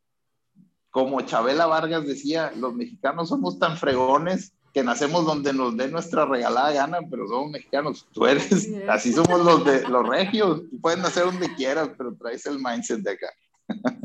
como 0.90 1.20
Chabela 1.22 1.66
Vargas 1.66 2.06
decía, 2.06 2.52
los 2.56 2.74
mexicanos 2.74 3.28
somos 3.28 3.58
tan 3.58 3.76
fregones 3.76 4.55
que 4.76 4.84
nacemos 4.84 5.24
donde 5.24 5.54
nos 5.54 5.74
dé 5.74 5.88
nuestra 5.88 6.26
regalada 6.26 6.70
gana, 6.70 6.98
pero 7.08 7.26
somos 7.26 7.50
mexicanos. 7.50 8.06
Tú 8.12 8.26
eres, 8.26 8.70
así 8.90 9.10
somos 9.10 9.42
los 9.42 9.64
de 9.64 9.88
los 9.88 10.06
regios, 10.06 10.64
pueden 10.82 11.00
nacer 11.00 11.24
donde 11.24 11.54
quieras, 11.54 11.92
pero 11.96 12.14
traes 12.14 12.44
el 12.44 12.58
mindset 12.58 13.00
de 13.00 13.12
acá. 13.12 13.32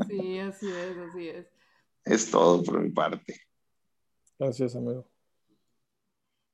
Sí, 0.08 0.38
así 0.38 0.70
es, 0.70 0.96
así 0.96 1.28
es. 1.28 1.46
Es 2.06 2.30
todo 2.30 2.62
por 2.62 2.80
mi 2.80 2.88
parte. 2.88 3.38
Gracias, 4.38 4.74
amigo. 4.74 5.06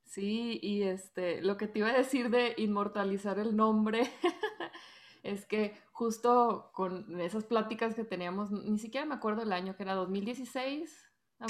Sí, 0.03 0.59
y 0.65 0.83
este, 0.83 1.41
lo 1.41 1.57
que 1.57 1.69
te 1.69 1.79
iba 1.79 1.91
a 1.91 1.97
decir 1.97 2.29
de 2.29 2.55
inmortalizar 2.57 3.39
el 3.39 3.55
nombre 3.55 4.11
es 5.23 5.47
que 5.47 5.77
justo 5.93 6.73
con 6.75 7.21
esas 7.21 7.45
pláticas 7.45 7.95
que 7.95 8.03
teníamos, 8.03 8.51
ni 8.51 8.81
siquiera 8.81 9.07
me 9.07 9.15
acuerdo 9.15 9.43
el 9.43 9.53
año, 9.53 9.77
que 9.77 9.85
era 9.85 9.95
2016. 9.95 10.91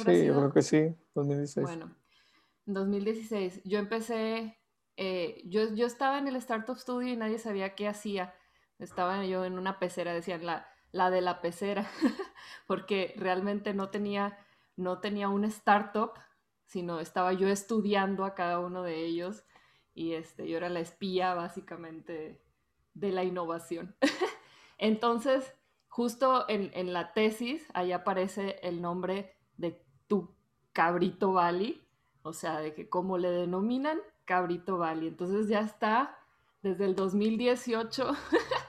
sí, 0.05 0.27
yo 0.27 0.37
creo 0.37 0.53
que 0.53 0.61
sí, 0.61 0.95
2016. 1.15 1.67
Bueno, 1.67 1.97
en 2.69 2.75
2016 2.75 3.63
yo 3.65 3.79
empecé, 3.79 4.59
eh, 4.97 5.43
yo, 5.47 5.75
yo 5.75 5.87
estaba 5.87 6.19
en 6.19 6.29
el 6.29 6.37
Startup 6.37 6.79
Studio 6.79 7.13
y 7.13 7.17
nadie 7.17 7.39
sabía 7.39 7.75
qué 7.75 7.89
hacía. 7.89 8.35
Estaba 8.79 9.25
yo 9.25 9.45
en 9.45 9.59
una 9.59 9.81
pecera, 9.81 10.13
decían, 10.13 10.47
la, 10.47 10.69
la 10.93 11.11
de 11.11 11.21
la 11.21 11.41
pecera, 11.41 11.91
porque 12.67 13.15
realmente 13.17 13.75
no 13.75 13.91
tenía, 13.91 14.39
no 14.77 15.01
tenía 15.01 15.29
un 15.29 15.45
startup, 15.45 16.13
sino 16.67 17.01
estaba 17.01 17.33
yo 17.33 17.49
estudiando 17.49 18.25
a 18.25 18.35
cada 18.35 18.61
uno 18.61 18.83
de 18.83 19.05
ellos 19.05 19.45
y 19.95 20.13
este, 20.13 20.47
yo 20.47 20.59
era 20.59 20.69
la 20.69 20.81
espía 20.81 21.35
básicamente 21.35 22.41
de 22.95 23.11
la 23.11 23.25
innovación. 23.25 23.97
Entonces, 24.79 25.55
justo 25.89 26.45
en, 26.49 26.93
la 26.93 27.13
tesis, 27.15 27.67
ahí 27.75 27.91
aparece 27.91 28.61
el 28.63 28.81
nombre 28.81 29.35
de 29.57 29.83
tu 30.07 30.37
cabrito 30.73 31.33
Valley, 31.33 31.88
o 32.29 32.33
sea, 32.33 32.61
de 32.61 32.75
que 32.75 32.89
cómo 32.89 33.19
le 33.19 33.31
denominan 33.31 33.99
cabrito 34.25 34.79
Valley. 34.79 35.09
Entonces 35.09 35.49
ya 35.49 35.61
está 35.61 36.19
desde 36.63 36.85
el 36.85 36.95
2018 36.95 38.13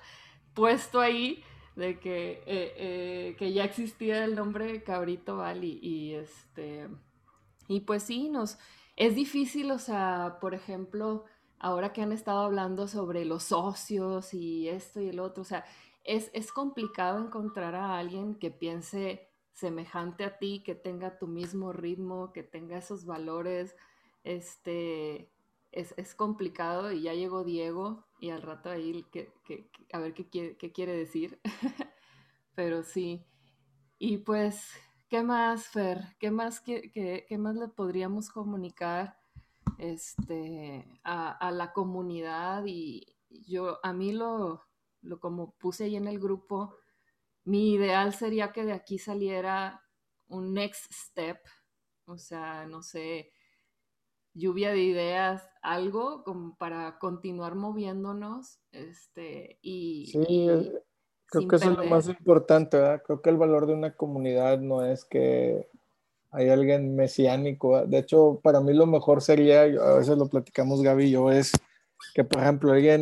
puesto 0.53 0.99
ahí 0.99 1.43
de 1.75 1.99
que, 1.99 2.43
eh, 2.45 2.73
eh, 2.77 3.35
que 3.37 3.53
ya 3.53 3.63
existía 3.63 4.25
el 4.25 4.35
nombre 4.35 4.83
Cabrito 4.83 5.37
Valley 5.37 5.79
y 5.81 6.13
este 6.13 6.89
y 7.67 7.81
pues 7.81 8.03
sí 8.03 8.29
nos 8.29 8.57
es 8.99 9.15
difícil, 9.15 9.71
o 9.71 9.79
sea, 9.79 10.39
por 10.41 10.53
ejemplo, 10.53 11.23
ahora 11.57 11.93
que 11.93 12.01
han 12.01 12.11
estado 12.11 12.41
hablando 12.41 12.85
sobre 12.85 13.23
los 13.23 13.43
socios 13.43 14.33
y 14.33 14.67
esto 14.67 14.99
y 14.99 15.07
el 15.07 15.21
otro, 15.21 15.41
o 15.41 15.45
sea, 15.45 15.63
es, 16.03 16.29
es 16.33 16.51
complicado 16.51 17.17
encontrar 17.17 17.75
a 17.75 17.97
alguien 17.97 18.35
que 18.35 18.51
piense 18.51 19.28
semejante 19.53 20.23
a 20.23 20.37
ti, 20.37 20.61
que 20.63 20.75
tenga 20.75 21.17
tu 21.17 21.27
mismo 21.27 21.73
ritmo, 21.73 22.31
que 22.33 22.43
tenga 22.43 22.77
esos 22.77 23.05
valores, 23.05 23.75
este, 24.23 25.31
es, 25.71 26.15
complicado 26.15 26.91
y 26.91 27.03
ya 27.03 27.13
llegó 27.13 27.43
Diego 27.43 28.05
y 28.19 28.31
al 28.31 28.41
rato 28.41 28.69
ahí 28.69 29.05
que, 29.11 29.31
a 29.93 29.99
ver 29.99 30.13
qué 30.13 30.29
quiere, 30.29 30.57
qué 30.57 30.71
quiere 30.71 30.93
decir. 30.93 31.39
Pero 32.55 32.83
sí. 32.83 33.25
Y 33.97 34.17
pues, 34.17 34.71
¿qué 35.09 35.23
más, 35.23 35.67
Fer? 35.67 36.15
¿Qué 36.19 36.31
más, 36.31 36.61
qué, 36.61 37.25
más 37.37 37.55
le 37.55 37.67
podríamos 37.67 38.29
comunicar 38.29 39.17
este, 39.77 40.85
a, 41.03 41.51
la 41.51 41.73
comunidad? 41.73 42.63
Y 42.65 43.15
yo, 43.29 43.79
a 43.83 43.93
mí 43.93 44.11
lo, 44.11 44.63
lo 45.01 45.19
como 45.19 45.51
puse 45.51 45.85
ahí 45.85 45.95
en 45.95 46.07
el 46.07 46.19
grupo, 46.19 46.75
mi 47.49 47.73
ideal 47.73 48.13
sería 48.13 48.51
que 48.51 48.63
de 48.63 48.73
aquí 48.73 48.99
saliera 48.99 49.81
un 50.27 50.53
next 50.53 50.91
step, 50.93 51.39
o 52.05 52.17
sea, 52.17 52.67
no 52.67 52.83
sé, 52.83 53.31
lluvia 54.35 54.71
de 54.71 54.83
ideas, 54.83 55.49
algo 55.63 56.23
como 56.23 56.55
para 56.57 56.99
continuar 56.99 57.55
moviéndonos, 57.55 58.59
este, 58.71 59.57
y... 59.63 60.11
Sí, 60.11 60.47
creo 61.25 61.47
que 61.47 61.55
eso 61.55 61.71
es 61.71 61.77
lo 61.77 61.85
más 61.85 62.07
importante, 62.07 62.77
¿verdad? 62.77 63.01
Creo 63.03 63.21
que 63.23 63.31
el 63.31 63.37
valor 63.37 63.65
de 63.65 63.73
una 63.73 63.95
comunidad 63.95 64.59
no 64.59 64.85
es 64.85 65.03
que 65.03 65.67
hay 66.29 66.49
alguien 66.49 66.95
mesiánico, 66.95 67.83
de 67.83 67.97
hecho, 67.97 68.39
para 68.43 68.61
mí 68.61 68.73
lo 68.73 68.85
mejor 68.85 69.23
sería, 69.23 69.63
a 69.63 69.97
veces 69.97 70.15
lo 70.19 70.29
platicamos 70.29 70.83
Gaby 70.83 71.05
y 71.05 71.11
yo, 71.11 71.31
es 71.31 71.51
que, 72.13 72.23
por 72.23 72.41
ejemplo, 72.41 72.71
alguien 72.71 73.01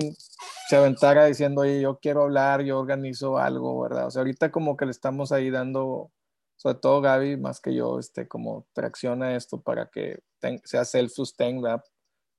se 0.70 0.76
aventara 0.76 1.26
diciendo, 1.26 1.62
oye, 1.62 1.82
yo 1.82 2.00
quiero 2.00 2.24
hablar, 2.24 2.62
yo 2.64 2.80
organizo 2.80 3.38
algo, 3.38 3.82
¿verdad? 3.82 4.08
O 4.08 4.12
sea, 4.12 4.22
ahorita 4.22 4.52
como 4.52 4.76
que 4.78 4.86
le 4.86 4.92
estamos 4.92 5.32
ahí 5.32 5.50
dando 5.50 6.12
sobre 6.58 6.80
todo 6.80 7.02
Gaby, 7.02 7.38
más 7.38 7.62
que 7.62 7.74
yo, 7.74 8.00
este, 8.00 8.28
como 8.28 8.68
tracciona 8.74 9.36
esto 9.36 9.62
para 9.62 9.90
que 9.90 10.20
sea 10.64 10.84
self-sustain, 10.84 11.64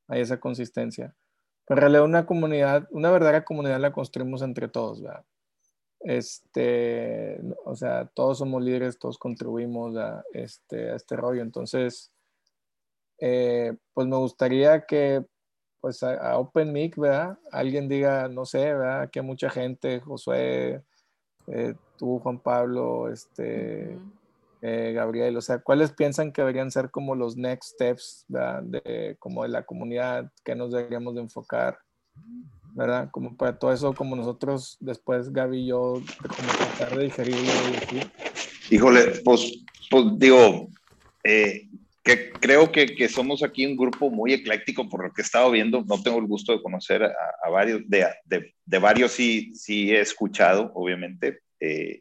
Hay 0.08 0.20
esa 0.20 0.40
consistencia. 0.40 1.14
Pero 1.66 1.78
en 1.78 1.82
realidad 1.82 2.04
una 2.04 2.26
comunidad, 2.26 2.88
una 2.90 3.10
verdadera 3.10 3.44
comunidad 3.44 3.78
la 3.80 3.92
construimos 3.92 4.42
entre 4.42 4.68
todos, 4.68 5.02
¿verdad? 5.02 5.24
Este, 6.00 7.40
o 7.64 7.74
sea, 7.76 8.06
todos 8.14 8.38
somos 8.38 8.62
líderes, 8.62 8.98
todos 8.98 9.18
contribuimos 9.18 9.96
a 9.96 10.24
este, 10.32 10.90
a 10.90 10.96
este 10.96 11.16
rollo. 11.16 11.42
Entonces, 11.42 12.12
eh, 13.20 13.76
pues 13.94 14.06
me 14.08 14.16
gustaría 14.16 14.84
que 14.86 15.24
pues 15.80 16.02
a, 16.02 16.38
Open 16.38 16.72
Mic, 16.72 16.96
¿verdad? 16.96 17.38
Alguien 17.52 17.88
diga, 17.88 18.28
no 18.28 18.44
sé, 18.44 18.74
¿verdad? 18.74 19.10
Que 19.10 19.22
mucha 19.22 19.50
gente, 19.50 20.00
Josué, 20.00 20.82
eh, 21.46 21.74
tú, 21.96 22.18
Juan 22.18 22.38
Pablo, 22.40 23.08
este, 23.10 23.98
eh, 24.60 24.92
Gabriel, 24.94 25.36
o 25.36 25.40
sea, 25.40 25.58
¿cuáles 25.58 25.92
piensan 25.92 26.32
que 26.32 26.42
deberían 26.42 26.70
ser 26.70 26.90
como 26.90 27.14
los 27.14 27.36
next 27.36 27.74
steps 27.74 28.24
de 28.28 29.16
como 29.18 29.44
de 29.44 29.50
la 29.50 29.64
comunidad, 29.64 30.32
que 30.44 30.54
nos 30.54 30.72
deberíamos 30.72 31.14
de 31.14 31.22
enfocar, 31.22 31.78
verdad? 32.74 33.08
Como 33.12 33.36
para 33.36 33.58
todo 33.58 33.72
eso, 33.72 33.94
como 33.94 34.16
nosotros 34.16 34.76
después, 34.80 35.32
Gaby 35.32 35.58
y 35.58 35.66
yo, 35.68 35.94
como 36.22 36.48
tratar 36.76 36.98
de 36.98 37.04
digerirlo 37.04 37.52
y 37.92 38.74
Híjole, 38.74 39.20
pues, 39.24 39.64
pues 39.90 40.04
digo, 40.16 40.68
eh, 41.24 41.68
que 42.08 42.30
creo 42.30 42.72
que, 42.72 42.86
que, 42.94 43.06
somos 43.06 43.42
aquí 43.42 43.66
un 43.66 43.76
grupo 43.76 44.10
muy 44.10 44.32
ecléctico 44.32 44.88
por 44.88 45.04
lo 45.04 45.12
que 45.12 45.20
he 45.20 45.24
estado 45.24 45.50
viendo. 45.50 45.84
No 45.84 46.02
tengo 46.02 46.18
el 46.18 46.26
gusto 46.26 46.52
de 46.52 46.62
conocer 46.62 47.02
a, 47.02 47.50
varios, 47.50 47.82
de, 47.86 48.06
de, 48.24 48.54
de, 48.64 48.78
varios 48.78 49.12
sí, 49.12 49.54
sí 49.54 49.90
he 49.90 50.00
escuchado, 50.00 50.72
obviamente. 50.74 51.40
Eh, 51.60 52.00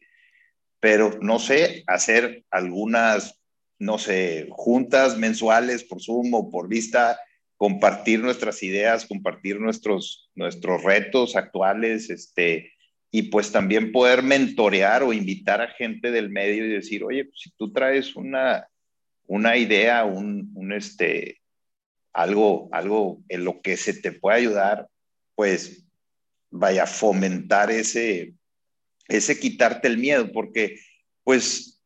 pero 0.80 1.20
no 1.22 1.40
sé, 1.40 1.84
hacer 1.88 2.46
algunas, 2.52 3.42
no 3.80 3.98
sé, 3.98 4.48
juntas 4.52 5.18
mensuales 5.18 5.84
por 5.84 6.02
Zoom 6.02 6.34
o 6.36 6.50
por 6.50 6.70
vista, 6.70 7.20
compartir 7.58 8.22
nuestras 8.22 8.64
ideas, 8.64 9.08
compartir 9.08 9.60
nuestros, 9.60 10.32
nuestros 10.36 10.84
retos 10.84 11.36
actuales, 11.36 12.10
este, 12.10 12.72
y 13.12 13.24
pues 13.24 13.52
también 13.52 13.92
poder 13.92 14.24
mentorear 14.24 15.04
o 15.04 15.12
invitar 15.12 15.62
a 15.62 15.68
gente 15.68 16.12
del 16.12 16.30
medio 16.30 16.66
y 16.66 16.70
decir, 16.70 17.04
oye, 17.04 17.26
pues, 17.26 17.42
si 17.42 17.52
tú 17.58 17.74
traes 17.74 18.16
una, 18.16 18.70
una 19.28 19.58
idea, 19.58 20.06
un, 20.06 20.52
un, 20.56 20.74
este, 20.74 21.42
algo, 22.14 22.70
algo 22.72 23.22
en 23.30 23.46
lo 23.46 23.62
que 23.62 23.78
se 23.78 23.94
te 23.94 24.12
puede 24.12 24.38
ayudar, 24.38 24.88
pues 25.36 25.86
vaya 26.50 26.84
a 26.84 26.88
fomentar 26.88 27.70
ese, 27.70 28.34
ese 29.08 29.40
quitarte 29.40 29.88
el 29.88 29.98
miedo, 29.98 30.32
porque 30.32 30.80
pues 31.24 31.82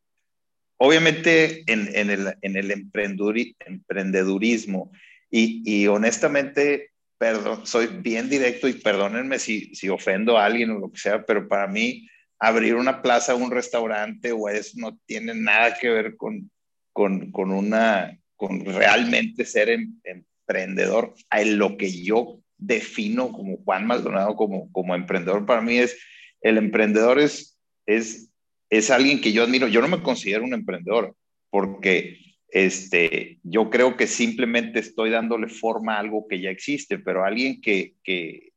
obviamente 0.78 1.70
en, 1.70 1.94
en 1.94 2.10
el, 2.10 2.34
en 2.40 2.56
el 2.56 2.70
emprendedurismo 2.70 4.92
y, 5.30 5.62
y, 5.64 5.86
honestamente, 5.86 6.90
perdón, 7.18 7.66
soy 7.66 7.86
bien 7.86 8.28
directo 8.28 8.68
y 8.68 8.74
perdónenme 8.74 9.38
si, 9.38 9.74
si 9.74 9.88
ofendo 9.88 10.36
a 10.36 10.44
alguien 10.44 10.70
o 10.70 10.78
lo 10.78 10.90
que 10.90 10.98
sea, 10.98 11.24
pero 11.24 11.48
para 11.48 11.66
mí 11.66 12.08
abrir 12.38 12.74
una 12.74 13.00
plaza, 13.00 13.34
un 13.34 13.50
restaurante 13.50 14.32
o 14.32 14.48
eso 14.48 14.72
no 14.76 14.98
tiene 15.06 15.34
nada 15.34 15.78
que 15.78 15.88
ver 15.88 16.16
con, 16.16 16.50
con, 16.92 17.30
con 17.32 17.50
una, 17.50 18.18
con 18.36 18.64
realmente 18.64 19.44
ser 19.44 19.70
em, 19.70 19.98
emprendedor. 20.04 21.14
En 21.30 21.58
lo 21.58 21.76
que 21.76 22.02
yo 22.02 22.40
defino 22.56 23.32
como 23.32 23.56
Juan 23.58 23.86
Maldonado 23.86 24.36
como, 24.36 24.70
como 24.72 24.94
emprendedor, 24.94 25.46
para 25.46 25.62
mí 25.62 25.78
es 25.78 25.98
el 26.42 26.58
emprendedor 26.58 27.18
es, 27.20 27.58
es, 27.86 28.30
es 28.68 28.90
alguien 28.90 29.20
que 29.20 29.32
yo 29.32 29.44
admiro. 29.44 29.68
Yo 29.68 29.80
no 29.80 29.88
me 29.88 30.02
considero 30.02 30.44
un 30.44 30.54
emprendedor 30.54 31.16
porque 31.50 32.18
este, 32.48 33.38
yo 33.42 33.70
creo 33.70 33.96
que 33.96 34.06
simplemente 34.06 34.80
estoy 34.80 35.10
dándole 35.10 35.48
forma 35.48 35.96
a 35.96 36.00
algo 36.00 36.26
que 36.28 36.40
ya 36.40 36.50
existe, 36.50 36.98
pero 36.98 37.24
alguien 37.24 37.60
que, 37.60 37.94
que, 38.02 38.52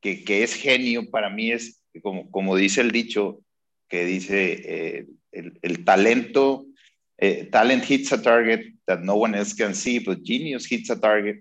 que, 0.00 0.42
es 0.42 0.54
genio 0.54 1.10
para 1.10 1.30
mí 1.30 1.50
es, 1.50 1.82
como, 2.02 2.30
como 2.30 2.56
dice 2.56 2.80
el 2.80 2.92
dicho, 2.92 3.40
que 3.88 4.04
dice 4.04 4.52
eh, 4.64 5.06
el, 5.32 5.58
el, 5.62 5.84
talento, 5.84 6.66
eh, 7.18 7.44
talent 7.50 7.84
hits 7.84 8.12
a 8.12 8.18
target 8.18 8.74
that 8.86 9.00
no 9.02 9.16
one 9.16 9.34
else 9.34 9.54
can 9.54 9.74
see, 9.74 9.98
but 9.98 10.22
genius 10.22 10.66
hits 10.66 10.90
a 10.90 10.96
target. 10.96 11.36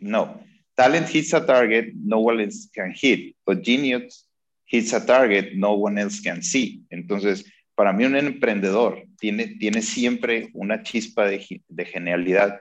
No, 0.00 0.40
talent 0.76 1.08
hits 1.08 1.32
a 1.34 1.44
target 1.44 1.92
no 1.94 2.20
one 2.20 2.40
else 2.40 2.68
can 2.74 2.92
hit, 2.94 3.34
but 3.46 3.62
genius 3.62 4.26
hits 4.66 4.92
a 4.92 5.04
target 5.04 5.54
no 5.56 5.72
one 5.74 5.98
else 5.98 6.20
can 6.20 6.42
see. 6.42 6.82
Entonces, 6.90 7.44
para 7.74 7.92
mí 7.92 8.04
un 8.04 8.16
emprendedor 8.16 9.06
tiene, 9.18 9.56
tiene 9.58 9.82
siempre 9.82 10.50
una 10.52 10.82
chispa 10.82 11.26
de, 11.26 11.62
de 11.68 11.84
genialidad 11.84 12.60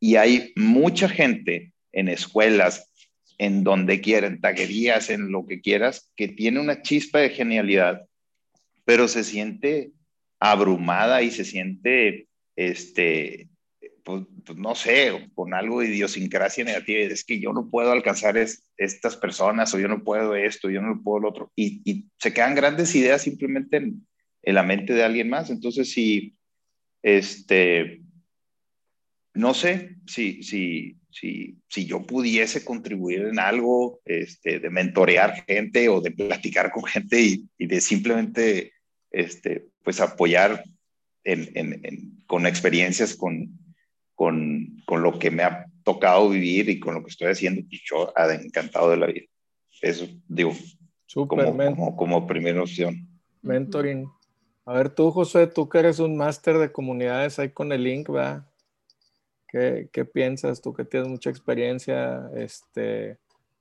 y 0.00 0.16
hay 0.16 0.52
mucha 0.56 1.08
gente 1.08 1.72
en 1.92 2.08
escuelas, 2.08 2.92
en 3.38 3.64
donde 3.64 4.00
quieren, 4.00 4.40
taquerías, 4.40 5.10
en 5.10 5.30
lo 5.30 5.46
que 5.46 5.60
quieras, 5.60 6.10
que 6.16 6.28
tiene 6.28 6.60
una 6.60 6.82
chispa 6.82 7.20
de 7.20 7.30
genialidad, 7.30 8.06
pero 8.84 9.08
se 9.08 9.24
siente 9.24 9.92
abrumada 10.40 11.22
y 11.22 11.30
se 11.30 11.44
siente 11.44 12.28
este, 12.56 13.48
pues, 14.06 14.24
pues, 14.44 14.56
no 14.56 14.76
sé, 14.76 15.30
con 15.34 15.52
algo 15.52 15.80
de 15.80 15.88
idiosincrasia 15.88 16.64
negativa, 16.64 17.00
es 17.00 17.24
que 17.24 17.40
yo 17.40 17.52
no 17.52 17.68
puedo 17.68 17.90
alcanzar 17.90 18.36
estas 18.36 19.16
personas 19.16 19.74
o 19.74 19.80
yo 19.80 19.88
no 19.88 20.04
puedo 20.04 20.36
esto, 20.36 20.70
yo 20.70 20.80
no 20.80 21.02
puedo 21.02 21.18
lo 21.18 21.28
otro, 21.30 21.52
y, 21.56 22.06
se 22.18 22.32
quedan 22.32 22.54
grandes 22.54 22.94
ideas 22.94 23.22
simplemente 23.22 23.78
en, 23.78 24.06
la 24.42 24.62
mente 24.62 24.92
de 24.94 25.02
alguien 25.02 25.28
más. 25.28 25.50
Entonces, 25.50 25.90
si, 25.90 26.36
este, 27.02 28.00
no 29.34 29.54
sé 29.54 29.96
si, 30.06 30.40
si, 30.44 30.96
si, 31.10 31.58
si 31.68 31.86
yo 31.86 32.06
pudiese 32.06 32.64
contribuir 32.64 33.22
en 33.22 33.40
algo, 33.40 34.00
este, 34.04 34.60
de 34.60 34.70
mentorear 34.70 35.44
gente 35.48 35.88
o 35.88 36.00
de 36.00 36.12
platicar 36.12 36.70
con 36.70 36.84
gente 36.84 37.20
y, 37.20 37.48
y 37.58 37.66
de 37.66 37.80
simplemente, 37.80 38.72
este, 39.10 39.66
pues 39.86 40.00
apoyar 40.00 40.64
en, 41.22 41.48
en, 41.54 42.24
con 42.26 42.44
experiencias, 42.44 43.14
con, 43.14 43.56
con, 44.16 44.82
con, 44.84 45.00
lo 45.00 45.16
que 45.16 45.30
me 45.30 45.44
ha 45.44 45.66
tocado 45.84 46.28
vivir 46.28 46.68
y 46.68 46.80
con 46.80 46.94
lo 46.94 47.04
que 47.04 47.10
estoy 47.10 47.28
haciendo, 47.28 47.60
y 47.70 47.80
yo 47.84 48.12
encantado 48.16 48.90
de 48.90 48.96
la 48.96 49.06
vida. 49.06 49.26
Eso 49.80 50.08
digo, 50.26 50.52
como, 51.14 51.56
como, 51.56 51.96
como, 51.96 52.26
primera 52.26 52.60
opción. 52.60 53.08
Mentoring. 53.42 54.08
A 54.64 54.72
ver, 54.72 54.90
tú, 54.90 55.12
José, 55.12 55.46
tú 55.46 55.68
que 55.68 55.78
eres 55.78 56.00
un 56.00 56.16
máster 56.16 56.58
de 56.58 56.72
comunidades 56.72 57.38
ahí 57.38 57.50
con 57.50 57.70
el 57.70 57.84
link, 57.84 58.10
¿va? 58.10 58.44
¿Qué, 59.46 59.88
¿Qué, 59.92 60.04
piensas? 60.04 60.60
Tú 60.60 60.74
que 60.74 60.84
tienes 60.84 61.08
mucha 61.08 61.30
experiencia, 61.30 62.28
este, 62.34 63.18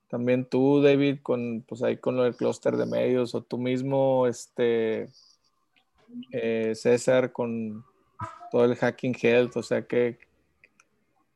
también 0.07 0.45
tú, 0.49 0.81
David, 0.81 1.19
con, 1.21 1.63
pues 1.67 1.83
ahí 1.83 1.97
con 1.97 2.15
lo 2.15 2.23
del 2.23 2.35
clúster 2.35 2.77
de 2.77 2.87
medios, 2.87 3.35
o 3.35 3.43
tú 3.43 3.59
mismo, 3.59 4.25
este, 4.25 5.09
eh, 6.31 6.73
César, 6.75 7.31
con 7.31 7.83
todo 8.51 8.65
el 8.65 8.75
hacking 8.75 9.15
health, 9.21 9.57
o 9.57 9.63
sea, 9.63 9.85
¿qué, 9.85 10.17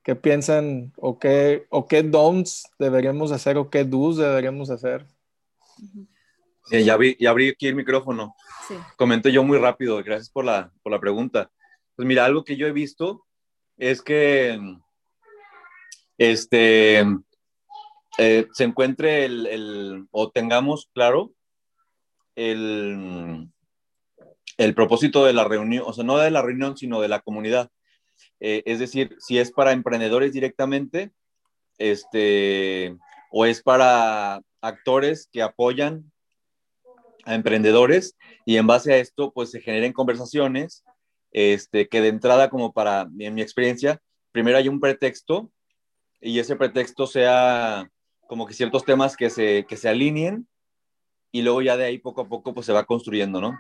qué 0.04 0.16
piensan 0.16 0.94
o 0.98 1.20
qué, 1.20 1.66
o 1.70 1.88
qué 1.88 2.04
don'ts 2.04 2.70
deberíamos 2.80 3.32
hacer 3.32 3.58
o 3.58 3.70
qué 3.70 3.84
do's 3.84 4.18
deberíamos 4.18 4.70
hacer? 4.70 5.06
ya, 6.72 6.98
vi, 6.98 7.18
ya 7.20 7.32
abrí 7.32 7.50
aquí 7.50 7.68
el 7.68 7.76
micrófono. 7.76 8.36
Sí. 8.68 8.76
Comento 8.98 9.30
yo 9.30 9.44
muy 9.44 9.58
rápido, 9.58 9.98
gracias 10.04 10.30
por 10.30 10.46
la, 10.46 10.72
por 10.84 10.92
la 10.92 11.00
pregunta. 11.00 11.52
Pues 11.96 12.08
mira, 12.08 12.26
algo 12.26 12.44
que 12.44 12.56
yo 12.56 12.68
he 12.68 12.72
visto 12.72 13.26
es 13.78 14.02
que 14.02 14.60
este, 16.18 17.00
eh, 18.18 18.48
se 18.54 18.64
encuentre 18.64 19.26
el, 19.26 19.48
el, 19.48 20.08
o 20.12 20.30
tengamos 20.30 20.90
claro 20.94 21.32
el, 22.36 23.50
el 24.60 24.76
propósito 24.76 25.24
de 25.24 25.32
la 25.32 25.46
reunión, 25.46 25.86
o 25.88 25.94
sea, 25.94 26.04
no 26.04 26.18
de 26.18 26.30
la 26.30 26.42
reunión, 26.42 26.76
sino 26.76 27.00
de 27.00 27.08
la 27.08 27.22
comunidad. 27.22 27.72
Eh, 28.42 28.62
es 28.66 28.80
decir, 28.80 29.16
si 29.20 29.40
es 29.40 29.52
para 29.52 29.72
emprendedores 29.72 30.34
directamente, 30.34 31.12
este, 31.78 32.98
o 33.32 33.46
es 33.46 33.64
para 33.64 34.42
actores 34.60 35.30
que 35.32 35.42
apoyan 35.42 36.12
a 37.24 37.36
emprendedores 37.36 38.18
y 38.46 38.58
en 38.58 38.68
base 38.68 38.94
a 38.94 38.98
esto, 38.98 39.32
pues 39.32 39.50
se 39.50 39.62
generen 39.62 39.94
conversaciones 39.94 40.84
este, 41.32 41.88
que 41.88 42.02
de 42.02 42.10
entrada, 42.10 42.50
como 42.50 42.74
para, 42.74 43.08
en 43.18 43.36
mi 43.36 43.42
experiencia, 43.42 44.02
primero 44.34 44.58
hay 44.58 44.68
un 44.68 44.82
pretexto 44.82 45.50
y 46.20 46.40
ese 46.40 46.58
pretexto 46.58 47.08
sea 47.08 47.90
como 48.28 48.46
que 48.46 48.54
ciertos 48.54 48.84
temas 48.84 49.16
que 49.16 49.30
se, 49.30 49.66
que 49.70 49.78
se 49.78 49.88
alineen 49.88 50.50
y 51.32 51.44
luego 51.44 51.62
ya 51.62 51.78
de 51.78 51.86
ahí 51.86 51.98
poco 51.98 52.22
a 52.22 52.28
poco 52.28 52.54
pues 52.54 52.66
se 52.66 52.74
va 52.74 52.84
construyendo, 52.84 53.40
¿no? 53.40 53.58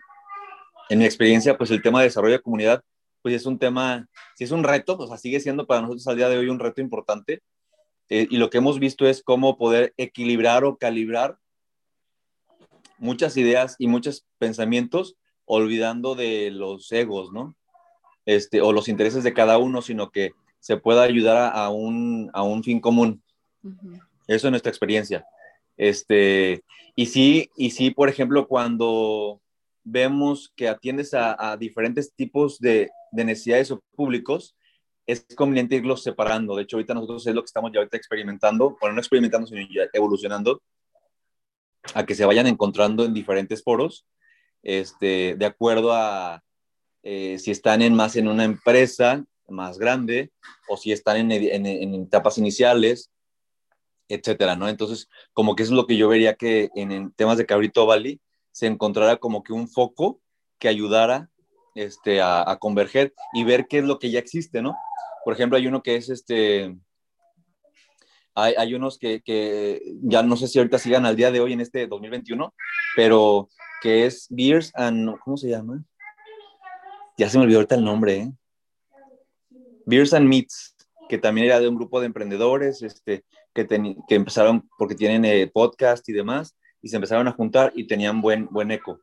En 0.89 0.99
mi 0.99 1.05
experiencia, 1.05 1.57
pues 1.57 1.69
el 1.71 1.81
tema 1.81 1.99
de 1.99 2.05
desarrollo 2.05 2.33
de 2.33 2.41
comunidad, 2.41 2.83
pues 3.21 3.35
es 3.35 3.45
un 3.45 3.59
tema, 3.59 4.07
si 4.35 4.43
es 4.43 4.51
un 4.51 4.63
reto, 4.63 4.97
o 4.97 5.07
sea, 5.07 5.17
sigue 5.17 5.39
siendo 5.39 5.67
para 5.67 5.81
nosotros 5.81 6.07
al 6.07 6.17
día 6.17 6.29
de 6.29 6.37
hoy 6.37 6.49
un 6.49 6.59
reto 6.59 6.81
importante. 6.81 7.41
Eh, 8.09 8.27
y 8.29 8.37
lo 8.37 8.49
que 8.49 8.57
hemos 8.57 8.79
visto 8.79 9.07
es 9.07 9.21
cómo 9.21 9.57
poder 9.57 9.93
equilibrar 9.97 10.63
o 10.63 10.77
calibrar 10.77 11.37
muchas 12.97 13.37
ideas 13.37 13.75
y 13.77 13.87
muchos 13.87 14.25
pensamientos, 14.39 15.15
olvidando 15.45 16.15
de 16.15 16.49
los 16.51 16.91
egos, 16.91 17.31
¿no? 17.31 17.55
Este, 18.25 18.61
o 18.61 18.73
los 18.73 18.87
intereses 18.87 19.23
de 19.23 19.33
cada 19.33 19.57
uno, 19.57 19.81
sino 19.81 20.09
que 20.11 20.31
se 20.59 20.77
pueda 20.77 21.03
ayudar 21.03 21.51
a, 21.55 21.69
un, 21.69 22.29
a 22.33 22.43
un, 22.43 22.63
fin 22.63 22.79
común. 22.79 23.23
Eso 24.27 24.47
es 24.47 24.51
nuestra 24.51 24.69
experiencia. 24.69 25.25
Este, 25.77 26.63
y 26.95 27.05
sí, 27.07 27.49
y 27.55 27.71
sí, 27.71 27.91
por 27.91 28.09
ejemplo, 28.09 28.47
cuando 28.47 29.39
vemos 29.91 30.51
que 30.55 30.67
atiendes 30.67 31.13
a, 31.13 31.57
diferentes 31.57 32.13
tipos 32.13 32.59
de, 32.59 32.89
de, 33.11 33.25
necesidades 33.25 33.71
o 33.71 33.81
públicos, 33.95 34.55
es 35.05 35.25
conveniente 35.35 35.75
irlos 35.75 36.03
separando. 36.03 36.55
De 36.55 36.63
hecho, 36.63 36.77
ahorita 36.77 36.93
nosotros 36.93 37.25
es 37.25 37.33
lo 37.33 37.41
que 37.41 37.47
estamos 37.47 37.71
ya 37.71 37.79
ahorita 37.79 37.97
experimentando, 37.97 38.77
bueno, 38.79 38.95
no 38.95 39.01
experimentando, 39.01 39.47
sino 39.47 39.61
ya 39.61 39.87
evolucionando, 39.93 40.61
a 41.93 42.05
que 42.05 42.15
se 42.15 42.25
vayan 42.25 42.47
encontrando 42.47 43.05
en 43.05 43.13
diferentes 43.13 43.63
foros, 43.63 44.05
este, 44.61 45.35
de 45.37 45.45
acuerdo 45.45 45.93
a, 45.93 46.43
eh, 47.03 47.37
si 47.39 47.51
están 47.51 47.81
en, 47.81 47.95
más 47.95 48.15
en 48.15 48.27
una 48.27 48.43
empresa 48.43 49.23
más 49.47 49.79
grande 49.79 50.31
o 50.67 50.77
si 50.77 50.91
están 50.91 51.17
en, 51.17 51.31
en, 51.31 51.95
etapas 51.95 52.37
iniciales, 52.37 53.09
etcétera, 54.07 54.55
¿no? 54.55 54.67
Entonces, 54.67 55.07
como 55.33 55.55
que 55.55 55.63
eso 55.63 55.73
es 55.73 55.77
lo 55.77 55.87
que 55.87 55.97
yo 55.97 56.07
vería 56.07 56.35
que 56.35 56.69
en, 56.75 57.11
temas 57.13 57.37
de 57.37 57.45
Cabrito 57.45 57.85
Valley 57.85 58.19
se 58.51 58.67
encontrara 58.67 59.17
como 59.17 59.43
que 59.43 59.53
un 59.53 59.67
foco 59.67 60.19
que 60.57 60.67
ayudara 60.67 61.29
este, 61.75 62.21
a, 62.21 62.57
converger 62.59 63.13
y 63.33 63.43
ver 63.43 63.67
qué 63.67 63.79
es 63.79 63.85
lo 63.85 63.99
que 63.99 64.11
ya 64.11 64.19
existe, 64.19 64.61
¿no? 64.61 64.75
Por 65.23 65.33
ejemplo, 65.33 65.57
hay 65.57 65.67
uno 65.67 65.81
que 65.81 65.95
es 65.95 66.09
este, 66.09 66.75
hay, 68.35 68.53
hay, 68.57 68.73
unos 68.73 68.97
que, 68.97 69.21
que, 69.21 69.81
ya 70.01 70.23
no 70.23 70.35
sé 70.35 70.47
si 70.47 70.59
ahorita 70.59 70.79
sigan 70.79 71.05
al 71.05 71.15
día 71.15 71.31
de 71.31 71.39
hoy 71.39 71.53
en 71.53 71.61
este 71.61 71.87
2021, 71.87 72.53
pero 72.95 73.49
que 73.81 74.05
es 74.05 74.27
Beers 74.29 74.71
and, 74.75 75.17
¿cómo 75.19 75.37
se 75.37 75.49
llama? 75.49 75.83
ya 77.19 77.29
se 77.29 77.37
me 77.37 77.43
olvidó 77.43 77.59
ahorita 77.59 77.75
el 77.75 77.83
nombre, 77.83 78.15
¿eh? 78.15 78.31
Beers 79.85 80.13
and 80.13 80.27
Meats, 80.27 80.73
que 81.09 81.17
también 81.17 81.47
era 81.47 81.59
de 81.59 81.67
un 81.67 81.75
grupo 81.75 81.99
de 81.99 82.05
emprendedores, 82.05 82.81
este, 82.81 83.25
que, 83.53 83.67
que 83.67 84.15
empezaron 84.15 84.69
porque 84.77 84.95
tienen 84.95 85.25
eh, 85.25 85.51
podcast 85.53 86.07
y 86.07 86.13
demás, 86.13 86.55
y 86.81 86.89
se 86.89 86.95
empezaron 86.95 87.27
a 87.27 87.31
juntar 87.31 87.71
y 87.75 87.87
tenían 87.87 88.21
buen, 88.21 88.47
buen 88.47 88.71
eco. 88.71 88.99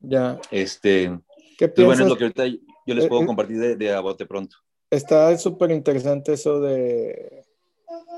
Ya. 0.00 0.40
Este, 0.50 1.18
¿Qué 1.58 1.68
pues 1.68 1.86
bueno, 1.86 2.04
es 2.04 2.08
lo 2.08 2.16
que 2.16 2.24
ahorita 2.24 2.46
yo 2.46 2.94
les 2.94 3.04
eh, 3.04 3.08
puedo 3.08 3.22
eh, 3.22 3.26
compartir 3.26 3.58
de, 3.58 3.76
de 3.76 3.92
a 3.92 4.00
bote 4.00 4.26
pronto. 4.26 4.56
Está 4.90 5.36
súper 5.38 5.70
interesante 5.70 6.32
eso 6.32 6.60
de 6.60 7.44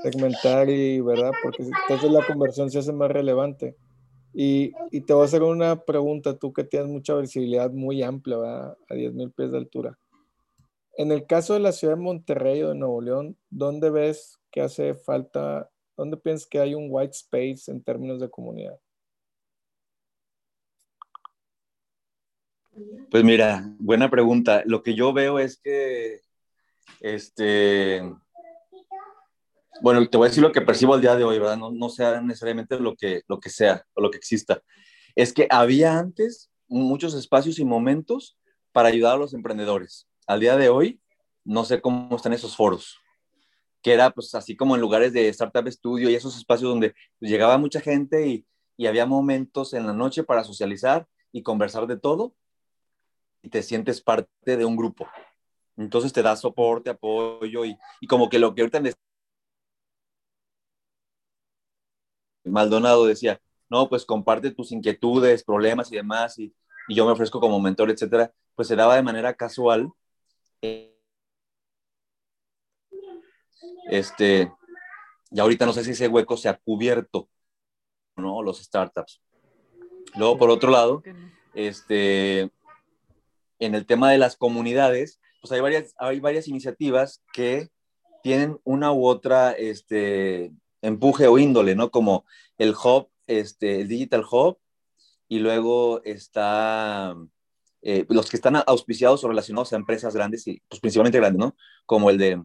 segmentar 0.03 0.69
y, 0.69 0.99
¿verdad? 1.01 1.31
Porque 1.41 1.63
entonces 1.63 2.11
la 2.11 2.25
conversión 2.25 2.69
se 2.69 2.79
hace 2.79 2.91
más 2.91 3.11
relevante. 3.11 3.75
Y, 4.33 4.71
te 5.01 5.13
voy 5.13 5.21
a 5.21 5.25
hacer 5.25 5.43
una 5.43 5.83
pregunta, 5.85 6.37
tú 6.37 6.51
que 6.53 6.63
tienes 6.63 6.89
mucha 6.89 7.15
visibilidad 7.15 7.71
muy 7.71 8.01
amplia, 8.01 8.37
¿verdad? 8.37 8.77
a 8.89 8.95
10.000 8.95 9.33
pies 9.33 9.51
de 9.51 9.57
altura. 9.59 9.99
En 10.97 11.11
el 11.11 11.25
caso 11.25 11.53
de 11.53 11.59
la 11.59 11.71
ciudad 11.71 11.95
de 11.95 12.01
Monterrey 12.01 12.63
o 12.63 12.69
de 12.69 12.75
Nuevo 12.75 13.01
León, 13.01 13.37
¿dónde 13.49 13.89
ves 13.91 14.39
que 14.51 14.61
hace 14.61 14.95
falta, 14.95 15.69
dónde 15.95 16.17
piensas 16.17 16.47
que 16.47 16.59
hay 16.59 16.75
un 16.75 16.87
white 16.89 17.13
space 17.13 17.71
en 17.71 17.83
términos 17.83 18.19
de 18.19 18.29
comunidad? 18.29 18.79
Pues 23.11 23.23
mira, 23.23 23.63
buena 23.77 24.09
pregunta. 24.09 24.63
Lo 24.65 24.81
que 24.81 24.95
yo 24.95 25.13
veo 25.13 25.37
es 25.37 25.59
que 25.59 26.21
este, 26.99 28.01
bueno, 29.81 30.07
te 30.07 30.17
voy 30.17 30.25
a 30.25 30.29
decir 30.29 30.43
lo 30.43 30.51
que 30.51 30.61
percibo 30.61 30.93
al 30.93 31.01
día 31.01 31.15
de 31.15 31.23
hoy, 31.23 31.39
¿verdad? 31.39 31.57
No, 31.57 31.71
no 31.71 31.89
sea 31.89 32.21
necesariamente 32.21 32.79
lo 32.79 32.95
que, 32.95 33.21
lo 33.27 33.39
que 33.39 33.49
sea 33.49 33.85
o 33.93 34.01
lo 34.01 34.09
que 34.11 34.17
exista. 34.17 34.61
Es 35.15 35.33
que 35.33 35.47
había 35.49 35.97
antes 35.97 36.49
muchos 36.67 37.13
espacios 37.13 37.59
y 37.59 37.65
momentos 37.65 38.37
para 38.71 38.89
ayudar 38.89 39.15
a 39.15 39.19
los 39.19 39.33
emprendedores. 39.33 40.07
Al 40.25 40.39
día 40.39 40.57
de 40.57 40.69
hoy, 40.69 41.01
no 41.43 41.65
sé 41.65 41.81
cómo 41.81 42.15
están 42.15 42.33
esos 42.33 42.55
foros, 42.55 42.97
que 43.83 43.93
era 43.93 44.11
pues 44.11 44.33
así 44.35 44.55
como 44.55 44.75
en 44.75 44.81
lugares 44.81 45.13
de 45.13 45.29
Startup 45.29 45.67
Studio 45.69 46.09
y 46.09 46.15
esos 46.15 46.37
espacios 46.37 46.71
donde 46.71 46.95
pues, 47.19 47.31
llegaba 47.31 47.57
mucha 47.57 47.81
gente 47.81 48.27
y, 48.27 48.45
y 48.77 48.87
había 48.87 49.05
momentos 49.05 49.73
en 49.73 49.85
la 49.85 49.93
noche 49.93 50.23
para 50.23 50.43
socializar 50.43 51.07
y 51.31 51.43
conversar 51.43 51.85
de 51.87 51.99
todo 51.99 52.33
y 53.43 53.49
te 53.49 53.61
sientes 53.61 54.01
parte 54.01 54.57
de 54.57 54.65
un 54.65 54.75
grupo. 54.75 55.07
Entonces 55.77 56.13
te 56.13 56.21
da 56.21 56.35
soporte, 56.35 56.89
apoyo 56.89 57.65
y, 57.65 57.77
y 58.01 58.07
como 58.07 58.29
que 58.29 58.39
lo 58.39 58.55
que 58.55 58.61
ahorita 58.61 58.81
Maldonado 62.45 63.05
decía, 63.05 63.41
no, 63.69 63.89
pues 63.89 64.05
comparte 64.05 64.51
tus 64.51 64.71
inquietudes, 64.71 65.43
problemas 65.43 65.91
y 65.91 65.95
demás, 65.95 66.37
y, 66.39 66.53
yo 66.89 67.05
me 67.05 67.13
ofrezco 67.13 67.39
como 67.39 67.61
mentor, 67.61 67.89
etcétera, 67.91 68.33
pues 68.55 68.67
se 68.67 68.75
daba 68.75 68.95
de 68.95 69.03
manera 69.03 69.33
casual. 69.35 69.89
Este, 73.89 74.51
y 75.31 75.39
ahorita 75.39 75.65
no 75.65 75.73
sé 75.73 75.83
si 75.83 75.91
ese 75.91 76.07
hueco 76.07 76.37
se 76.37 76.49
ha 76.49 76.57
cubierto, 76.57 77.29
¿no? 78.15 78.41
Los 78.41 78.59
startups. 78.61 79.21
Luego, 80.15 80.37
por 80.37 80.49
otro 80.49 80.71
lado, 80.71 81.03
este, 81.53 82.51
en 83.59 83.75
el 83.75 83.85
tema 83.85 84.11
de 84.11 84.17
las 84.17 84.35
comunidades, 84.37 85.19
pues 85.41 85.51
hay 85.51 85.61
varias, 85.61 85.95
hay 85.97 86.19
varias 86.19 86.47
iniciativas 86.47 87.23
que 87.33 87.69
tienen 88.21 88.59
una 88.63 88.91
u 88.93 89.05
otra 89.05 89.51
este, 89.51 90.51
empuje 90.81 91.27
o 91.27 91.37
índole, 91.37 91.75
¿no? 91.75 91.89
Como 91.91 92.25
el 92.57 92.71
hub, 92.71 93.09
este, 93.27 93.81
el 93.81 93.87
digital 93.87 94.23
hub, 94.29 94.57
y 95.27 95.39
luego 95.39 96.03
está 96.03 97.15
eh, 97.81 98.05
los 98.07 98.29
que 98.29 98.37
están 98.37 98.55
auspiciados 98.67 99.23
o 99.23 99.27
relacionados 99.27 99.73
a 99.73 99.77
empresas 99.77 100.15
grandes, 100.15 100.47
y 100.47 100.61
pues 100.69 100.79
principalmente 100.79 101.17
grandes, 101.17 101.39
¿no? 101.39 101.55
Como 101.85 102.09
el 102.09 102.17
de 102.17 102.43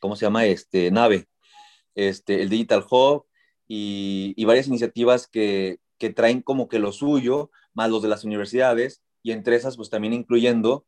¿cómo 0.00 0.16
se 0.16 0.26
llama? 0.26 0.46
Este, 0.46 0.90
Nave, 0.90 1.28
este, 1.94 2.42
el 2.42 2.48
Digital 2.48 2.84
Hub 2.88 3.26
y, 3.66 4.34
y 4.36 4.44
varias 4.44 4.68
iniciativas 4.68 5.26
que, 5.26 5.80
que 5.98 6.10
traen 6.10 6.42
como 6.42 6.68
que 6.68 6.78
lo 6.78 6.92
suyo, 6.92 7.50
más 7.74 7.90
los 7.90 8.02
de 8.02 8.08
las 8.08 8.24
universidades, 8.24 9.02
y 9.22 9.32
entre 9.32 9.56
esas, 9.56 9.76
pues 9.76 9.90
también 9.90 10.14
incluyendo 10.14 10.86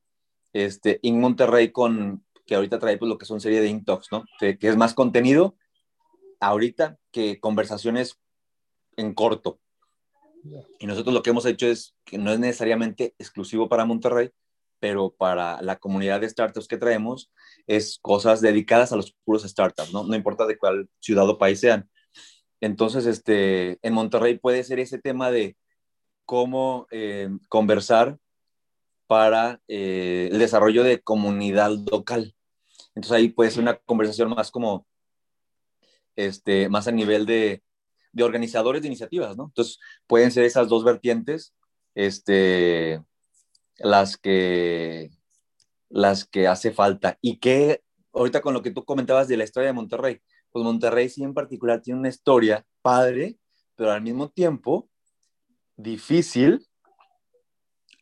este, 0.52 1.00
en 1.02 1.20
Monterrey 1.20 1.72
con, 1.72 2.24
que 2.46 2.54
ahorita 2.54 2.78
trae 2.78 2.98
pues 2.98 3.08
lo 3.08 3.18
que 3.18 3.26
son 3.26 3.40
serie 3.40 3.60
de 3.60 3.68
Intox, 3.68 4.08
¿no? 4.10 4.24
Que, 4.38 4.58
que, 4.58 4.68
es 4.68 4.76
más 4.76 4.94
contenido 4.94 5.56
ahorita 6.40 6.98
que 7.10 7.38
conversaciones 7.38 8.18
en 8.96 9.14
corto. 9.14 9.60
Y 10.78 10.86
nosotros 10.86 11.12
lo 11.12 11.22
que 11.22 11.30
hemos 11.30 11.44
hecho 11.44 11.66
es 11.66 11.94
que 12.04 12.16
no 12.16 12.32
es 12.32 12.38
necesariamente 12.38 13.14
exclusivo 13.18 13.68
para 13.68 13.84
Monterrey, 13.84 14.30
pero 14.80 15.14
para 15.14 15.62
la 15.62 15.76
comunidad 15.76 16.20
de 16.20 16.28
startups 16.28 16.66
que 16.66 16.78
traemos 16.78 17.30
es 17.66 17.98
cosas 18.00 18.40
dedicadas 18.40 18.92
a 18.92 18.96
los 18.96 19.12
puros 19.24 19.42
startups, 19.42 19.92
¿no? 19.92 20.04
No 20.04 20.16
importa 20.16 20.46
de 20.46 20.58
cuál 20.58 20.88
ciudad 20.98 21.28
o 21.28 21.38
país 21.38 21.60
sean. 21.60 21.88
Entonces, 22.60 23.06
este, 23.06 23.78
en 23.82 23.94
Monterrey 23.94 24.38
puede 24.38 24.64
ser 24.64 24.80
ese 24.80 24.98
tema 24.98 25.30
de 25.30 25.56
cómo 26.24 26.86
eh, 26.90 27.30
conversar 27.48 28.18
para 29.06 29.60
eh, 29.68 30.28
el 30.30 30.38
desarrollo 30.38 30.84
de 30.84 31.00
comunidad 31.00 31.72
local. 31.90 32.34
Entonces 32.94 33.12
ahí 33.12 33.28
puede 33.28 33.50
ser 33.50 33.62
una 33.62 33.76
conversación 33.76 34.30
más 34.30 34.50
como, 34.50 34.86
este, 36.16 36.68
más 36.68 36.86
a 36.86 36.92
nivel 36.92 37.26
de, 37.26 37.62
de 38.12 38.22
organizadores 38.22 38.82
de 38.82 38.88
iniciativas, 38.88 39.36
¿no? 39.36 39.46
Entonces 39.46 39.78
pueden 40.06 40.30
ser 40.30 40.44
esas 40.44 40.68
dos 40.68 40.84
vertientes, 40.84 41.54
este, 41.94 43.02
las 43.80 44.16
que, 44.16 45.10
las 45.88 46.24
que 46.24 46.46
hace 46.46 46.72
falta. 46.72 47.18
Y 47.20 47.38
que 47.38 47.82
ahorita 48.12 48.40
con 48.40 48.54
lo 48.54 48.62
que 48.62 48.70
tú 48.70 48.84
comentabas 48.84 49.28
de 49.28 49.36
la 49.36 49.44
historia 49.44 49.68
de 49.68 49.72
Monterrey, 49.72 50.20
pues 50.50 50.64
Monterrey 50.64 51.08
sí 51.08 51.22
en 51.22 51.34
particular 51.34 51.80
tiene 51.80 52.00
una 52.00 52.08
historia 52.08 52.64
padre, 52.82 53.38
pero 53.76 53.92
al 53.92 54.02
mismo 54.02 54.28
tiempo 54.28 54.88
difícil 55.76 56.66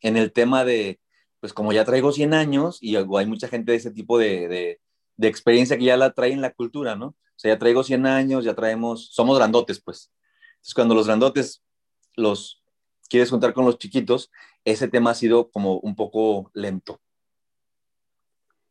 en 0.03 0.17
el 0.17 0.33
tema 0.33 0.65
de, 0.65 1.01
pues 1.41 1.53
como 1.53 1.73
ya 1.73 1.85
traigo 1.85 2.13
100 2.13 2.35
años 2.35 2.79
y 2.81 2.97
hay 2.97 3.27
mucha 3.27 3.49
gente 3.49 3.73
de 3.73 3.79
ese 3.79 3.91
tipo 3.91 4.19
de, 4.19 4.49
de, 4.49 4.81
de 5.17 5.29
experiencia 5.29 5.77
que 5.77 5.85
ya 5.85 5.97
la 5.97 6.13
trae 6.13 6.33
en 6.33 6.41
la 6.41 6.53
cultura, 6.53 6.97
¿no? 6.97 7.07
O 7.07 7.41
sea, 7.41 7.53
ya 7.55 7.59
traigo 7.59 7.85
100 7.85 8.07
años, 8.07 8.45
ya 8.45 8.55
traemos, 8.55 9.11
somos 9.13 9.39
grandotes, 9.39 9.81
pues. 9.81 10.13
Entonces, 10.57 10.75
cuando 10.75 10.95
los 10.95 11.07
grandotes 11.07 11.63
los 12.17 12.63
quieres 13.09 13.31
juntar 13.31 13.55
con 13.55 13.65
los 13.65 13.79
chiquitos, 13.79 14.31
ese 14.71 14.89
tema 14.89 15.11
ha 15.11 15.15
sido 15.15 15.51
como 15.51 15.79
un 15.79 15.95
poco 15.97 16.51
lento. 16.55 17.01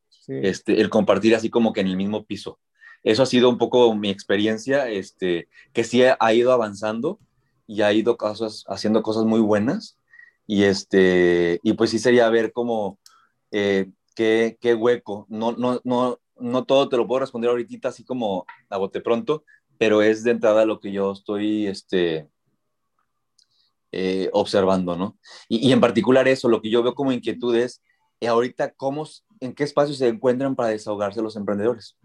Sí. 0.10 0.34
Este, 0.44 0.82
el 0.82 0.90
compartir 0.90 1.36
así 1.36 1.50
como 1.50 1.74
que 1.74 1.82
en 1.82 1.88
el 1.88 1.98
mismo 1.98 2.26
piso. 2.26 2.60
Eso 3.04 3.24
ha 3.24 3.26
sido 3.26 3.50
un 3.50 3.58
poco 3.58 3.96
mi 3.96 4.10
experiencia, 4.10 4.90
este, 4.90 5.48
que 5.74 5.84
sí 5.84 6.04
ha 6.04 6.34
ido 6.34 6.52
avanzando 6.52 7.20
y 7.66 7.82
ha 7.82 7.94
ido 7.94 8.18
cosas, 8.18 8.64
haciendo 8.68 9.04
cosas 9.04 9.26
muy 9.26 9.40
buenas. 9.40 9.98
Y, 10.46 10.64
este, 10.64 11.60
y 11.64 11.74
pues 11.74 11.90
sí 11.92 12.00
sería 12.00 12.30
ver 12.30 12.54
cómo, 12.54 13.00
eh, 13.52 13.92
qué, 14.16 14.58
qué, 14.62 14.74
hueco. 14.74 15.26
No, 15.30 15.52
no, 15.52 15.82
no, 15.84 16.20
no 16.40 16.66
todo 16.66 16.90
te 16.90 16.98
lo 16.98 17.08
puedo 17.08 17.20
responder 17.20 17.50
ahorita 17.50 17.90
así 17.90 18.04
como 18.04 18.46
a 18.70 18.78
bote 18.78 19.02
pronto, 19.02 19.44
pero 19.78 20.02
es 20.02 20.24
de 20.24 20.32
entrada 20.32 20.66
lo 20.66 20.80
que 20.80 20.92
yo 20.92 21.12
estoy 21.12 21.68
este, 21.68 22.30
eh, 23.92 24.30
observando, 24.34 24.96
¿no? 24.96 25.18
Y, 25.48 25.68
y, 25.68 25.72
en 25.72 25.80
particular 25.80 26.28
eso, 26.28 26.50
lo 26.50 26.62
que 26.62 26.70
yo 26.70 26.84
veo 26.84 26.94
como 26.94 27.12
inquietudes, 27.12 27.82
es 28.20 28.30
ahorita 28.30 28.74
cómo, 28.74 29.08
en 29.40 29.54
qué 29.54 29.64
espacios 29.64 29.98
se 29.98 30.08
encuentran 30.08 30.56
para 30.56 30.70
desahogarse 30.70 31.22
los 31.22 31.36
emprendedores. 31.36 31.98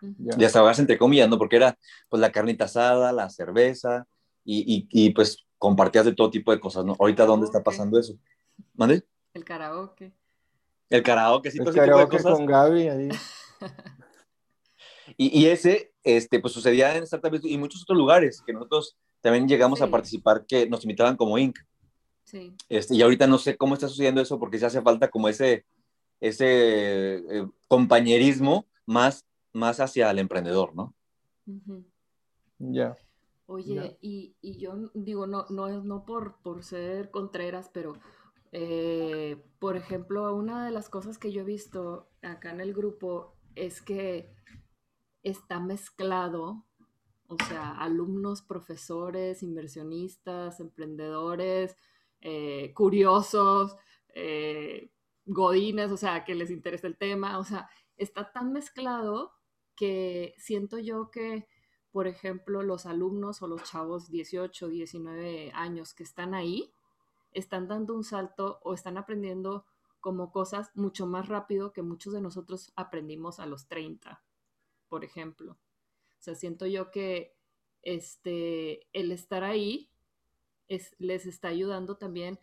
Yeah. 0.00 0.36
Desahogarse 0.36 0.82
entre 0.82 0.98
comillas, 0.98 1.28
¿no? 1.28 1.38
Porque 1.38 1.56
era 1.56 1.78
pues 2.08 2.20
la 2.20 2.32
carnita 2.32 2.64
asada, 2.64 3.12
la 3.12 3.28
cerveza 3.28 4.06
y, 4.44 4.88
y, 4.90 5.06
y 5.06 5.10
pues 5.10 5.46
compartías 5.58 6.06
de 6.06 6.14
todo 6.14 6.30
tipo 6.30 6.52
de 6.52 6.60
cosas, 6.60 6.84
¿no? 6.84 6.96
Ahorita, 6.98 7.26
¿dónde 7.26 7.46
está 7.46 7.62
pasando 7.62 7.98
eso? 7.98 8.14
¿Mande? 8.74 9.04
El 9.34 9.44
karaoke. 9.44 10.12
El 10.88 11.02
karaoke, 11.02 11.50
sí, 11.50 11.58
El 11.58 11.64
todo 11.64 11.72
ese 11.72 11.80
tipo 11.80 11.96
de 11.98 12.02
karaoke 12.02 12.16
cosas. 12.16 12.32
con 12.32 12.46
Gaby 12.46 12.88
ahí. 12.88 13.08
Y, 15.16 15.40
y, 15.40 15.46
ese, 15.48 15.92
este, 16.02 16.40
pues 16.40 16.54
sucedía 16.54 16.96
en 16.96 17.02
Startup 17.02 17.38
y 17.42 17.58
muchos 17.58 17.82
otros 17.82 17.98
lugares 17.98 18.42
que 18.46 18.52
nosotros 18.52 18.96
también 19.20 19.48
llegamos 19.48 19.78
Sí. 19.78 19.84
a 19.84 19.90
participar, 19.90 20.44
que 20.46 20.68
nos 20.68 20.84
invitaban 20.84 21.16
como 21.16 21.38
Inc. 21.38 21.58
Sí. 22.24 22.54
Este, 22.68 22.94
y 22.94 23.02
ahorita 23.02 23.26
no 23.26 23.38
sé 23.38 23.56
cómo 23.56 23.74
está 23.74 23.88
sucediendo 23.88 24.20
eso 24.20 24.38
porque 24.38 24.58
se 24.58 24.66
hace 24.66 24.82
falta 24.82 25.08
como 25.10 25.28
ese, 25.28 25.64
ese 26.20 27.16
eh, 27.16 27.48
compañerismo 27.68 28.66
más, 28.86 29.26
más 29.52 29.80
hacia 29.80 30.10
el 30.10 30.18
emprendedor, 30.18 30.74
¿no? 30.74 30.94
Ya. 32.58 32.94
Oye, 33.46 33.98
y, 34.00 34.36
y 34.40 34.58
yo 34.58 34.90
digo, 34.94 35.26
no, 35.26 35.46
no 35.50 35.66
es 35.66 35.82
no 35.82 36.04
por, 36.04 36.36
por 36.40 36.62
ser 36.62 37.10
contreras, 37.10 37.68
pero 37.72 37.94
eh, 38.52 39.42
por 39.58 39.76
ejemplo, 39.76 40.34
una 40.36 40.64
de 40.64 40.70
las 40.70 40.88
cosas 40.88 41.18
que 41.18 41.32
yo 41.32 41.40
he 41.42 41.44
visto 41.44 42.08
acá 42.22 42.50
en 42.52 42.60
el 42.60 42.74
grupo 42.74 43.34
es 43.56 43.82
que 43.82 44.32
está 45.24 45.58
mezclado, 45.58 46.64
o 47.30 47.36
sea, 47.48 47.70
alumnos, 47.78 48.42
profesores, 48.42 49.44
inversionistas, 49.44 50.58
emprendedores, 50.58 51.76
eh, 52.20 52.72
curiosos, 52.74 53.76
eh, 54.08 54.90
godines, 55.26 55.92
o 55.92 55.96
sea, 55.96 56.24
que 56.24 56.34
les 56.34 56.50
interesa 56.50 56.88
el 56.88 56.98
tema, 56.98 57.38
o 57.38 57.44
sea, 57.44 57.70
está 57.96 58.32
tan 58.32 58.52
mezclado 58.52 59.32
que 59.76 60.34
siento 60.38 60.80
yo 60.80 61.12
que, 61.12 61.46
por 61.92 62.08
ejemplo, 62.08 62.64
los 62.64 62.84
alumnos 62.84 63.42
o 63.42 63.46
los 63.46 63.62
chavos 63.62 64.10
18, 64.10 64.66
19 64.68 65.52
años 65.54 65.94
que 65.94 66.02
están 66.02 66.34
ahí, 66.34 66.72
están 67.30 67.68
dando 67.68 67.94
un 67.94 68.02
salto 68.02 68.58
o 68.64 68.74
están 68.74 68.98
aprendiendo 68.98 69.66
como 70.00 70.32
cosas 70.32 70.72
mucho 70.74 71.06
más 71.06 71.28
rápido 71.28 71.72
que 71.72 71.82
muchos 71.82 72.12
de 72.12 72.20
nosotros 72.20 72.72
aprendimos 72.74 73.38
a 73.38 73.46
los 73.46 73.68
30, 73.68 74.20
por 74.88 75.04
ejemplo. 75.04 75.58
O 76.20 76.22
sea, 76.22 76.34
siento 76.34 76.66
yo 76.66 76.90
que 76.90 77.34
este, 77.82 78.86
el 78.92 79.10
estar 79.10 79.42
ahí 79.42 79.90
es, 80.68 80.94
les 80.98 81.24
está 81.24 81.48
ayudando 81.48 81.96
también 81.96 82.38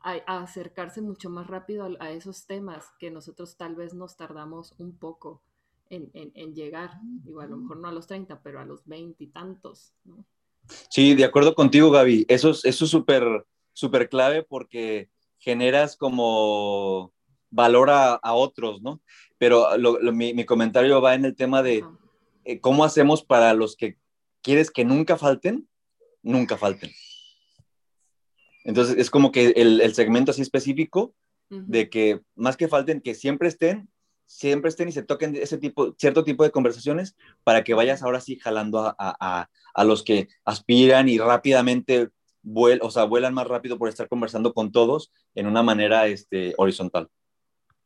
a, 0.00 0.16
a 0.26 0.42
acercarse 0.42 1.00
mucho 1.00 1.30
más 1.30 1.46
rápido 1.46 1.84
a, 1.84 2.04
a, 2.04 2.10
esos 2.10 2.46
temas 2.46 2.84
que 2.98 3.10
nosotros 3.10 3.56
tal 3.56 3.74
vez 3.74 3.94
nos 3.94 4.16
tardamos 4.16 4.74
un 4.76 4.98
poco 4.98 5.42
en, 5.88 6.10
en, 6.12 6.30
en 6.34 6.54
llegar. 6.54 6.90
Digo, 7.02 7.40
a 7.40 7.46
lo 7.46 7.56
mejor 7.56 7.78
no 7.78 7.88
a 7.88 7.92
los 7.92 8.06
30, 8.06 8.42
pero 8.42 8.60
a 8.60 8.66
los 8.66 8.86
20 8.86 9.24
y 9.24 9.28
tantos, 9.28 9.94
¿no? 10.04 10.24
Sí, 10.90 11.14
de 11.14 11.24
acuerdo 11.24 11.54
contigo, 11.54 11.90
Gaby. 11.90 12.26
Eso 12.28 12.50
es 12.50 12.64
eso 12.64 12.84
es 12.84 12.90
súper 12.90 13.46
súper 13.72 14.08
clave 14.10 14.42
porque 14.42 15.08
generas 15.38 15.96
como 15.96 17.14
valor 17.50 17.88
a, 17.88 18.14
a 18.14 18.34
otros, 18.34 18.82
¿no? 18.82 19.00
Pero 19.38 19.76
lo, 19.78 20.00
lo, 20.00 20.12
mi, 20.12 20.34
mi, 20.34 20.44
comentario 20.44 21.00
va 21.00 21.14
en 21.14 21.24
el 21.24 21.36
tema 21.36 21.62
de 21.62 21.84
eh, 22.46 22.60
cómo 22.60 22.84
hacemos 22.84 23.24
para 23.24 23.52
los 23.54 23.76
que 23.76 23.98
quieres 24.42 24.70
que 24.70 24.84
nunca 24.84 25.16
falten, 25.18 25.68
nunca 26.22 26.56
falten. 26.56 26.90
Entonces 28.64 28.96
es 28.98 29.10
como 29.10 29.32
que 29.32 29.48
el, 29.56 29.80
el 29.80 29.94
segmento 29.94 30.30
así 30.30 30.42
específico 30.42 31.14
uh 31.50 31.56
-huh. 31.56 31.64
de 31.66 31.90
que 31.90 32.20
más 32.34 32.56
que 32.56 32.68
falten, 32.68 33.00
que 33.00 33.14
siempre 33.14 33.48
estén, 33.48 33.88
siempre 34.26 34.68
estén 34.68 34.88
y 34.88 34.92
se 34.92 35.02
toquen 35.02 35.36
ese 35.36 35.58
tipo, 35.58 35.94
cierto 35.98 36.24
tipo 36.24 36.44
de 36.44 36.50
conversaciones 36.50 37.16
para 37.44 37.64
que 37.64 37.74
vayas 37.74 38.02
ahora 38.02 38.20
sí 38.20 38.38
jalando 38.38 38.78
a, 38.80 38.94
a, 38.98 39.50
a 39.74 39.84
los 39.84 40.02
que 40.02 40.28
aspiran 40.44 41.08
y 41.08 41.18
rápidamente 41.18 42.08
vuel, 42.42 42.78
o 42.82 42.90
sea, 42.90 43.04
vuelan 43.04 43.34
más 43.34 43.46
rápido 43.46 43.78
por 43.78 43.88
estar 43.88 44.08
conversando 44.08 44.54
con 44.54 44.70
todos 44.72 45.12
en 45.34 45.46
una 45.46 45.62
manera 45.62 46.06
este, 46.06 46.54
horizontal 46.58 47.08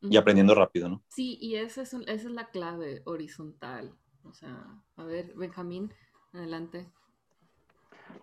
y 0.01 0.17
aprendiendo 0.17 0.55
rápido, 0.55 0.89
¿no? 0.89 1.03
Sí, 1.09 1.37
y 1.39 1.55
esa 1.55 1.83
es, 1.83 1.93
esa 1.93 2.11
es 2.13 2.25
la 2.25 2.49
clave 2.49 3.01
horizontal. 3.05 3.93
O 4.27 4.33
sea, 4.33 4.81
a 4.97 5.03
ver, 5.03 5.33
Benjamín, 5.35 5.93
adelante. 6.33 6.87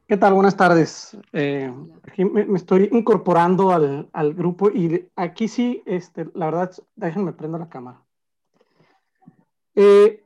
¿Qué 0.07 0.17
tal? 0.17 0.35
Buenas 0.35 0.57
tardes. 0.57 1.17
Eh, 1.33 1.73
aquí 2.05 2.25
me, 2.25 2.45
me, 2.45 2.57
estoy 2.57 2.89
incorporando 2.93 3.73
al, 3.73 4.09
al, 4.13 4.35
grupo 4.35 4.71
y 4.71 5.09
aquí 5.17 5.49
sí, 5.49 5.83
este, 5.87 6.27
la 6.35 6.47
verdad, 6.47 6.73
déjenme 6.97 7.33
prender 7.33 7.61
la 7.61 7.69
cámara. 7.69 8.03
Eh, 9.75 10.25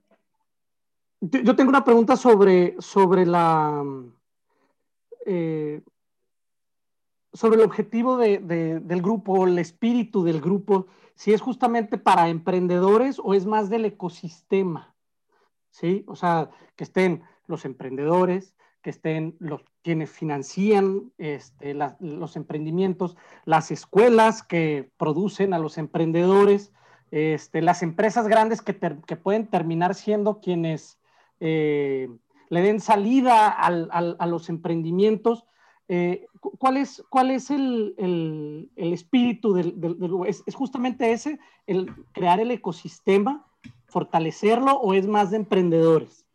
yo 1.21 1.57
tengo 1.57 1.69
una 1.69 1.85
pregunta 1.85 2.17
sobre, 2.17 2.77
sobre 2.81 3.27
la 3.27 3.85
eh, 5.27 5.83
sobre 7.33 7.57
el 7.57 7.65
objetivo 7.65 8.17
de, 8.17 8.39
de, 8.39 8.81
del 8.81 9.03
grupo, 9.03 9.47
el 9.47 9.59
espíritu 9.59 10.23
del 10.23 10.41
grupo, 10.41 10.87
si 11.15 11.33
es 11.33 11.41
justamente 11.41 11.97
para 11.99 12.29
emprendedores 12.29 13.21
o 13.23 13.35
es 13.35 13.47
más 13.47 13.71
del 13.71 13.85
ecosistema, 13.87 14.92
¿sí? 15.73 16.05
O 16.07 16.15
sea, 16.15 16.51
que 16.77 16.85
estén 16.85 17.25
los 17.49 17.65
emprendedores, 17.65 18.55
que 18.83 18.91
estén 18.91 19.37
los 19.41 19.63
quienes 19.83 20.11
financian 20.11 21.13
este, 21.19 21.75
los 21.99 22.37
emprendimientos, 22.37 23.17
las 23.45 23.73
escuelas 23.73 24.45
que 24.45 24.91
producen 24.97 25.55
a 25.55 25.59
los 25.59 25.77
emprendedores, 25.77 26.73
este, 27.11 27.63
las 27.63 27.83
empresas 27.83 28.29
grandes 28.29 28.63
que, 28.63 28.75
pueden 29.17 29.49
terminar 29.49 29.95
siendo 29.95 30.41
quienes 30.41 30.99
eh, 31.41 32.09
le 32.49 32.63
den 32.63 32.81
salida 32.81 33.49
al, 33.49 33.89
al, 33.93 34.17
a 34.19 34.27
los 34.27 34.49
emprendimientos. 34.49 35.45
Eh, 35.89 36.27
¿Cuál 36.41 36.77
es, 36.77 37.05
cuál 37.11 37.31
es 37.31 37.51
el, 37.51 37.95
el, 37.97 38.93
espíritu 38.93 39.53
del, 39.53 39.75
es, 40.27 40.43
justamente 40.55 41.13
ese, 41.13 41.39
el 41.67 41.93
crear 42.13 42.41
el 42.41 42.51
ecosistema, 42.51 43.47
fortalecerlo 43.93 44.75
o 44.75 44.95
es 44.95 45.07
más 45.07 45.31
de 45.31 45.37
emprendedores? 45.37 46.27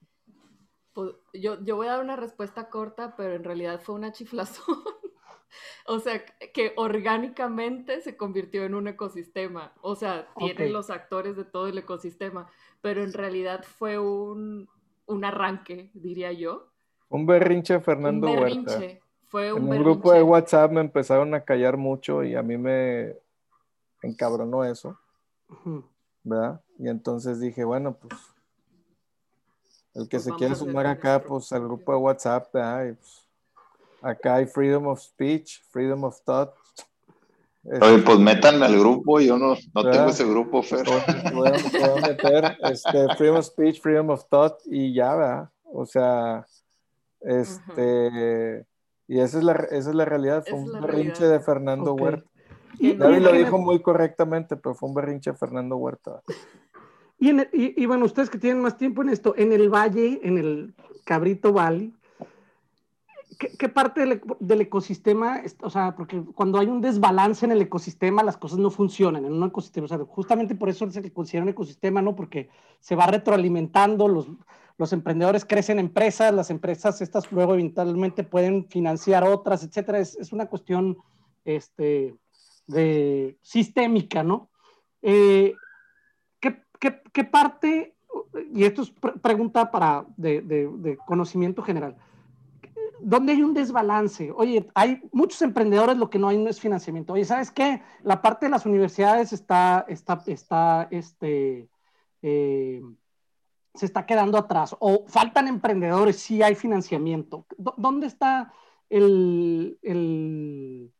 Pues 0.93 1.11
yo, 1.33 1.63
yo 1.63 1.75
voy 1.75 1.87
a 1.87 1.91
dar 1.91 2.03
una 2.03 2.15
respuesta 2.15 2.69
corta, 2.69 3.15
pero 3.15 3.33
en 3.33 3.43
realidad 3.43 3.81
fue 3.81 3.95
una 3.95 4.11
chiflazón. 4.11 4.77
o 5.85 5.99
sea, 5.99 6.23
que 6.53 6.73
orgánicamente 6.75 8.01
se 8.01 8.15
convirtió 8.15 8.63
en 8.63 8.75
un 8.75 8.87
ecosistema. 8.87 9.73
O 9.81 9.95
sea, 9.95 10.27
tiene 10.37 10.53
okay. 10.53 10.71
los 10.71 10.89
actores 10.89 11.35
de 11.35 11.45
todo 11.45 11.67
el 11.67 11.77
ecosistema, 11.77 12.49
pero 12.81 13.03
en 13.03 13.13
realidad 13.13 13.63
fue 13.63 13.99
un, 13.99 14.69
un 15.07 15.25
arranque, 15.25 15.91
diría 15.93 16.31
yo. 16.31 16.71
Un 17.09 17.25
berrinche 17.25 17.79
Fernando 17.79 18.27
un 18.27 18.35
berrinche. 18.35 18.77
Huerta. 18.77 19.05
Fue 19.25 19.51
un 19.51 19.59
en 19.59 19.69
berrinche. 19.69 19.89
un 19.89 19.93
grupo 19.93 20.13
de 20.13 20.23
WhatsApp 20.23 20.71
me 20.71 20.81
empezaron 20.81 21.33
a 21.33 21.43
callar 21.43 21.77
mucho 21.77 22.23
y 22.23 22.35
a 22.35 22.43
mí 22.43 22.57
me 22.57 23.15
encabronó 24.01 24.63
eso, 24.63 24.99
¿verdad? 26.27 26.61
Y 26.77 26.89
entonces 26.89 27.39
dije, 27.39 27.63
bueno, 27.63 27.95
pues 27.95 28.13
el 29.93 30.07
que 30.07 30.17
Pues 30.17 30.23
se 30.23 30.29
vamos 30.29 30.39
quiere 30.39 30.51
a 30.51 30.55
hacer 30.55 30.67
sumar 30.67 30.85
acá, 30.87 31.11
nuestro 31.13 31.29
pues 31.29 31.51
al 31.53 31.63
grupo 31.63 31.91
de 31.91 31.97
WhatsApp, 31.97 32.53
¿verdad? 32.53 32.85
Y, 32.85 32.93
pues, 32.93 33.27
acá 34.01 34.35
hay 34.35 34.45
freedom 34.45 34.87
of 34.87 35.01
speech, 35.01 35.63
freedom 35.71 36.03
of 36.03 36.19
thought. 36.23 36.51
Oye, 37.81 37.97
pues 37.99 38.19
métanme 38.19 38.65
al 38.65 38.79
grupo, 38.79 39.19
yo 39.19 39.37
no, 39.37 39.55
no 39.73 39.83
¿verdad? 39.83 39.91
tengo 39.91 40.09
ese 40.09 40.25
grupo, 40.25 40.63
Fer. 40.63 40.85
Voy 41.33 41.49
a 41.49 42.07
meter 42.07 42.57
este, 42.61 43.15
freedom 43.15 43.37
of 43.37 43.45
speech, 43.45 43.81
freedom 43.81 44.09
of 44.09 44.23
thought 44.29 44.59
y 44.65 44.93
ya, 44.93 45.15
¿verdad? 45.15 45.49
O 45.65 45.85
sea, 45.85 46.45
este, 47.21 48.65
y 49.07 49.19
esa 49.19 49.37
es 49.39 49.43
la, 49.43 49.53
esa 49.71 49.89
es 49.89 49.95
la 49.95 50.05
realidad, 50.05 50.45
fue 50.47 50.57
es 50.59 50.65
un 50.65 50.71
la 50.71 50.79
berrinche 50.79 51.19
realidad. 51.19 51.39
de 51.39 51.43
Fernando. 51.43 51.93
Huerta. 51.93 52.29
David 52.93 53.19
lo 53.19 53.31
dijo 53.31 53.57
muy 53.57 53.79
correctamente, 53.81 54.55
pero 54.55 54.75
fue 54.75 54.89
un 54.89 54.95
berrinche 54.95 55.33
Fernando 55.33 55.77
Huerta. 55.77 56.21
Y, 57.19 57.29
en 57.29 57.39
el- 57.41 57.49
y- 57.53 57.81
y 57.81 57.85
bueno, 57.85 58.05
ustedes 58.05 58.29
que 58.29 58.37
tienen 58.37 58.61
más 58.61 58.77
tiempo 58.77 59.01
en 59.01 59.09
esto, 59.09 59.33
en 59.37 59.51
el 59.51 59.69
valle, 59.69 60.19
en 60.23 60.37
el 60.37 60.75
Cabrito 61.03 61.51
Valley, 61.53 61.93
¿qué, 63.39 63.49
qué 63.57 63.69
parte 63.69 64.01
del, 64.01 64.11
eco- 64.13 64.37
del 64.39 64.61
ecosistema, 64.61 65.41
o 65.61 65.69
sea, 65.69 65.95
porque 65.95 66.21
cuando 66.35 66.59
hay 66.59 66.67
un 66.67 66.81
desbalance 66.81 67.45
en 67.45 67.51
el 67.51 67.61
ecosistema, 67.61 68.23
las 68.23 68.37
cosas 68.37 68.59
no 68.59 68.69
funcionan 68.69 69.25
en 69.25 69.33
un 69.33 69.47
ecosistema, 69.47 69.85
o 69.85 69.87
sea, 69.87 69.97
justamente 69.99 70.55
por 70.55 70.69
eso 70.69 70.89
se 70.91 71.01
le 71.01 71.11
considera 71.11 71.43
un 71.43 71.49
ecosistema, 71.49 72.01
¿no? 72.01 72.15
Porque 72.15 72.49
se 72.79 72.95
va 72.95 73.07
retroalimentando, 73.07 74.07
los, 74.07 74.27
los 74.77 74.93
emprendedores 74.93 75.43
crecen 75.45 75.79
empresas, 75.79 76.33
las 76.33 76.49
empresas 76.51 77.01
estas 77.01 77.31
luego 77.31 77.53
eventualmente 77.55 78.23
pueden 78.23 78.67
financiar 78.69 79.23
otras, 79.23 79.63
etcétera, 79.63 79.99
es, 79.99 80.15
es 80.17 80.31
una 80.33 80.45
cuestión, 80.47 80.97
este, 81.45 82.15
de 82.67 83.37
sistémica, 83.41 84.23
¿no? 84.23 84.49
Eh, 85.01 85.53
¿qué, 86.39 86.61
qué, 86.79 87.01
qué 87.11 87.23
parte, 87.23 87.95
y 88.53 88.63
esto 88.65 88.81
es 88.83 88.91
pre- 88.91 89.13
pregunta 89.13 89.71
para 89.71 90.05
de, 90.17 90.41
de- 90.41 90.69
de 90.77 90.97
conocimiento 90.97 91.61
general, 91.63 91.95
¿dónde 92.99 93.31
hay 93.33 93.41
un 93.41 93.53
desbalance? 93.53 94.31
Oye, 94.35 94.67
hay 94.73 95.01
muchos 95.11 95.41
emprendedores, 95.41 95.97
lo 95.97 96.09
que 96.09 96.19
no 96.19 96.27
hay 96.27 96.37
no 96.37 96.49
es 96.49 96.59
financiamiento. 96.59 97.13
Oye, 97.13 97.25
¿sabes 97.25 97.51
qué? 97.51 97.81
La 98.03 98.21
parte 98.21 98.47
de 98.47 98.49
las 98.51 98.65
universidades 98.65 99.33
está, 99.33 99.85
está, 99.87 100.23
está, 100.25 100.87
este, 100.91 101.69
eh, 102.21 102.81
se 103.75 103.85
está 103.85 104.05
quedando 104.05 104.37
atrás, 104.37 104.75
o 104.79 105.05
faltan 105.07 105.47
emprendedores, 105.47 106.17
sí 106.17 106.41
hay 106.41 106.55
financiamiento. 106.55 107.45
¿Dó- 107.57 107.75
¿Dónde 107.77 108.07
está 108.07 108.51
el, 108.89 109.77
el 109.83 110.91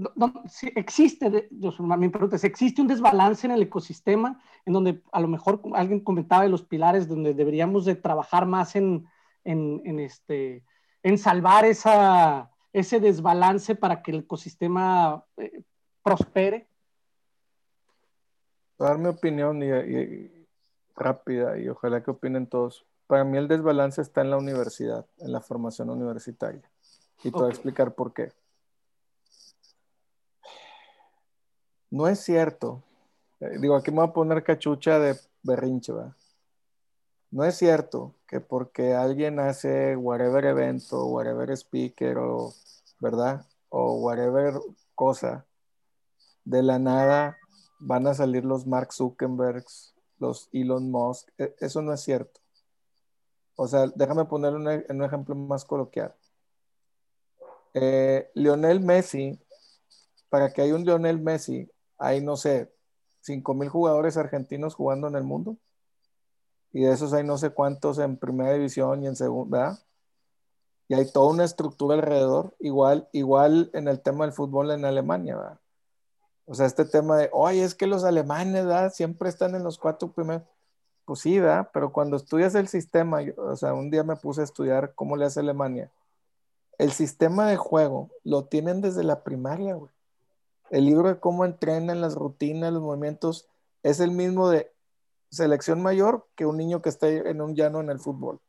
no- 0.00 0.12
no, 0.16 0.42
si 0.48 0.68
existe, 0.74 1.48
yo, 1.50 1.72
mi 1.96 2.08
pregunta 2.08 2.36
es, 2.36 2.44
¿existe 2.44 2.80
un 2.80 2.88
desbalance 2.88 3.46
en 3.46 3.52
el 3.52 3.62
ecosistema 3.62 4.40
en 4.64 4.72
donde 4.72 5.02
a 5.12 5.20
lo 5.20 5.28
mejor 5.28 5.60
alguien 5.74 6.00
comentaba 6.00 6.42
de 6.42 6.48
los 6.48 6.62
pilares 6.62 7.06
donde 7.06 7.34
deberíamos 7.34 7.84
de 7.84 7.94
trabajar 7.96 8.46
más 8.46 8.76
en, 8.76 9.06
en, 9.44 9.82
en 9.84 10.00
este, 10.00 10.64
en 11.02 11.18
salvar 11.18 11.64
esa, 11.64 12.50
ese 12.72 13.00
desbalance 13.00 13.74
para 13.74 14.02
que 14.02 14.10
el 14.12 14.20
ecosistema 14.20 15.24
eh, 15.36 15.62
prospere? 16.02 16.66
Dar 18.78 18.96
mi 18.98 19.08
opinión 19.08 19.62
y, 19.62 19.66
y- 19.66 20.46
rápida 20.96 21.58
y 21.58 21.68
ojalá 21.68 22.02
que 22.02 22.10
opinen 22.10 22.46
todos. 22.46 22.84
Para 23.06 23.24
mí 23.24 23.38
el 23.38 23.48
desbalance 23.48 24.02
está 24.02 24.20
en 24.20 24.30
la 24.30 24.36
universidad, 24.36 25.06
en 25.18 25.32
la 25.32 25.40
formación 25.40 25.88
universitaria. 25.90 26.62
Y 27.24 27.30
te 27.30 27.36
voy 27.38 27.46
a 27.46 27.50
explicar 27.50 27.94
por 27.94 28.12
qué. 28.12 28.32
No 31.90 32.06
es 32.08 32.20
cierto. 32.20 32.82
eh, 33.40 33.58
digo, 33.60 33.76
aquí 33.76 33.90
me 33.90 33.98
voy 33.98 34.08
a 34.08 34.12
poner 34.12 34.42
cachucha 34.44 34.98
de 34.98 35.18
berrinche, 35.42 35.92
¿verdad? 35.92 36.14
No 37.30 37.44
es 37.44 37.56
cierto 37.56 38.14
que 38.26 38.40
porque 38.40 38.94
alguien 38.94 39.38
hace 39.38 39.96
whatever 39.96 40.44
evento, 40.44 41.06
whatever 41.06 41.50
speaker, 41.52 42.18
o, 42.18 42.52
¿verdad? 42.98 43.46
O 43.68 43.94
whatever 43.94 44.54
cosa, 44.94 45.46
de 46.44 46.62
la 46.62 46.78
nada 46.78 47.36
van 47.78 48.06
a 48.06 48.14
salir 48.14 48.44
los 48.44 48.66
Mark 48.66 48.92
Zuckerbergs, 48.92 49.94
los 50.18 50.48
Elon 50.52 50.90
Musk. 50.90 51.28
E- 51.38 51.54
Eso 51.60 51.82
no 51.82 51.92
es 51.92 52.00
cierto. 52.00 52.40
O 53.56 53.68
sea, 53.68 53.86
déjame 53.94 54.24
poner 54.24 54.54
un, 54.54 54.68
e- 54.68 54.86
ejemplo 55.04 55.34
más 55.34 55.64
coloquial. 55.64 56.14
Eh, 57.74 58.28
Lionel 58.34 58.80
Messi, 58.80 59.38
para 60.28 60.52
que 60.52 60.62
haya 60.62 60.74
un 60.74 60.84
Lionel 60.84 61.20
Messi, 61.20 61.70
hay, 62.00 62.20
no 62.20 62.36
sé, 62.36 62.72
5 63.20 63.54
mil 63.54 63.68
jugadores 63.68 64.16
argentinos 64.16 64.74
jugando 64.74 65.06
en 65.06 65.14
el 65.14 65.22
mundo. 65.22 65.56
Y 66.72 66.82
de 66.82 66.92
esos 66.92 67.12
hay 67.12 67.22
no 67.24 67.38
sé 67.38 67.50
cuántos 67.50 67.98
en 67.98 68.16
primera 68.16 68.52
división 68.54 69.02
y 69.02 69.06
en 69.06 69.16
segunda. 69.16 69.78
Y 70.88 70.94
hay 70.94 71.10
toda 71.12 71.30
una 71.30 71.44
estructura 71.44 71.94
alrededor, 71.94 72.56
igual, 72.58 73.08
igual 73.12 73.70
en 73.74 73.86
el 73.86 74.00
tema 74.00 74.24
del 74.24 74.32
fútbol 74.32 74.72
en 74.72 74.84
Alemania, 74.84 75.36
¿verdad? 75.36 75.60
O 76.46 76.54
sea, 76.54 76.66
este 76.66 76.84
tema 76.84 77.16
de, 77.16 77.30
oye, 77.32 77.62
es 77.62 77.76
que 77.76 77.86
los 77.86 78.02
alemanes, 78.02 78.66
¿verdad? 78.66 78.92
Siempre 78.92 79.28
están 79.28 79.54
en 79.54 79.62
los 79.62 79.78
cuatro 79.78 80.10
primeros. 80.10 80.42
Pues 81.04 81.20
sí, 81.20 81.38
¿verdad? 81.38 81.70
Pero 81.72 81.92
cuando 81.92 82.16
estudias 82.16 82.54
el 82.56 82.68
sistema, 82.68 83.22
yo- 83.22 83.34
o 83.36 83.56
sea, 83.56 83.74
un 83.74 83.90
día 83.90 84.02
me 84.04 84.16
puse 84.16 84.40
a 84.40 84.44
estudiar 84.44 84.94
cómo 84.94 85.16
le 85.16 85.26
hace 85.26 85.40
Alemania. 85.40 85.90
El 86.78 86.92
sistema 86.92 87.48
de 87.48 87.56
juego 87.56 88.10
lo 88.24 88.46
tienen 88.46 88.80
desde 88.80 89.04
la 89.04 89.22
primaria, 89.22 89.74
güey. 89.74 89.92
El 90.70 90.86
libro 90.86 91.08
de 91.08 91.20
cómo 91.20 91.44
entrenan 91.44 92.00
las 92.00 92.14
rutinas, 92.14 92.72
los 92.72 92.82
movimientos, 92.82 93.48
es 93.82 94.00
el 94.00 94.12
mismo 94.12 94.48
de 94.48 94.72
selección 95.30 95.82
mayor 95.82 96.28
que 96.34 96.46
un 96.46 96.56
niño 96.56 96.82
que 96.82 96.88
está 96.88 97.08
en 97.08 97.40
un 97.40 97.54
llano 97.54 97.80
en 97.80 97.90
el 97.90 97.98
fútbol. 97.98 98.40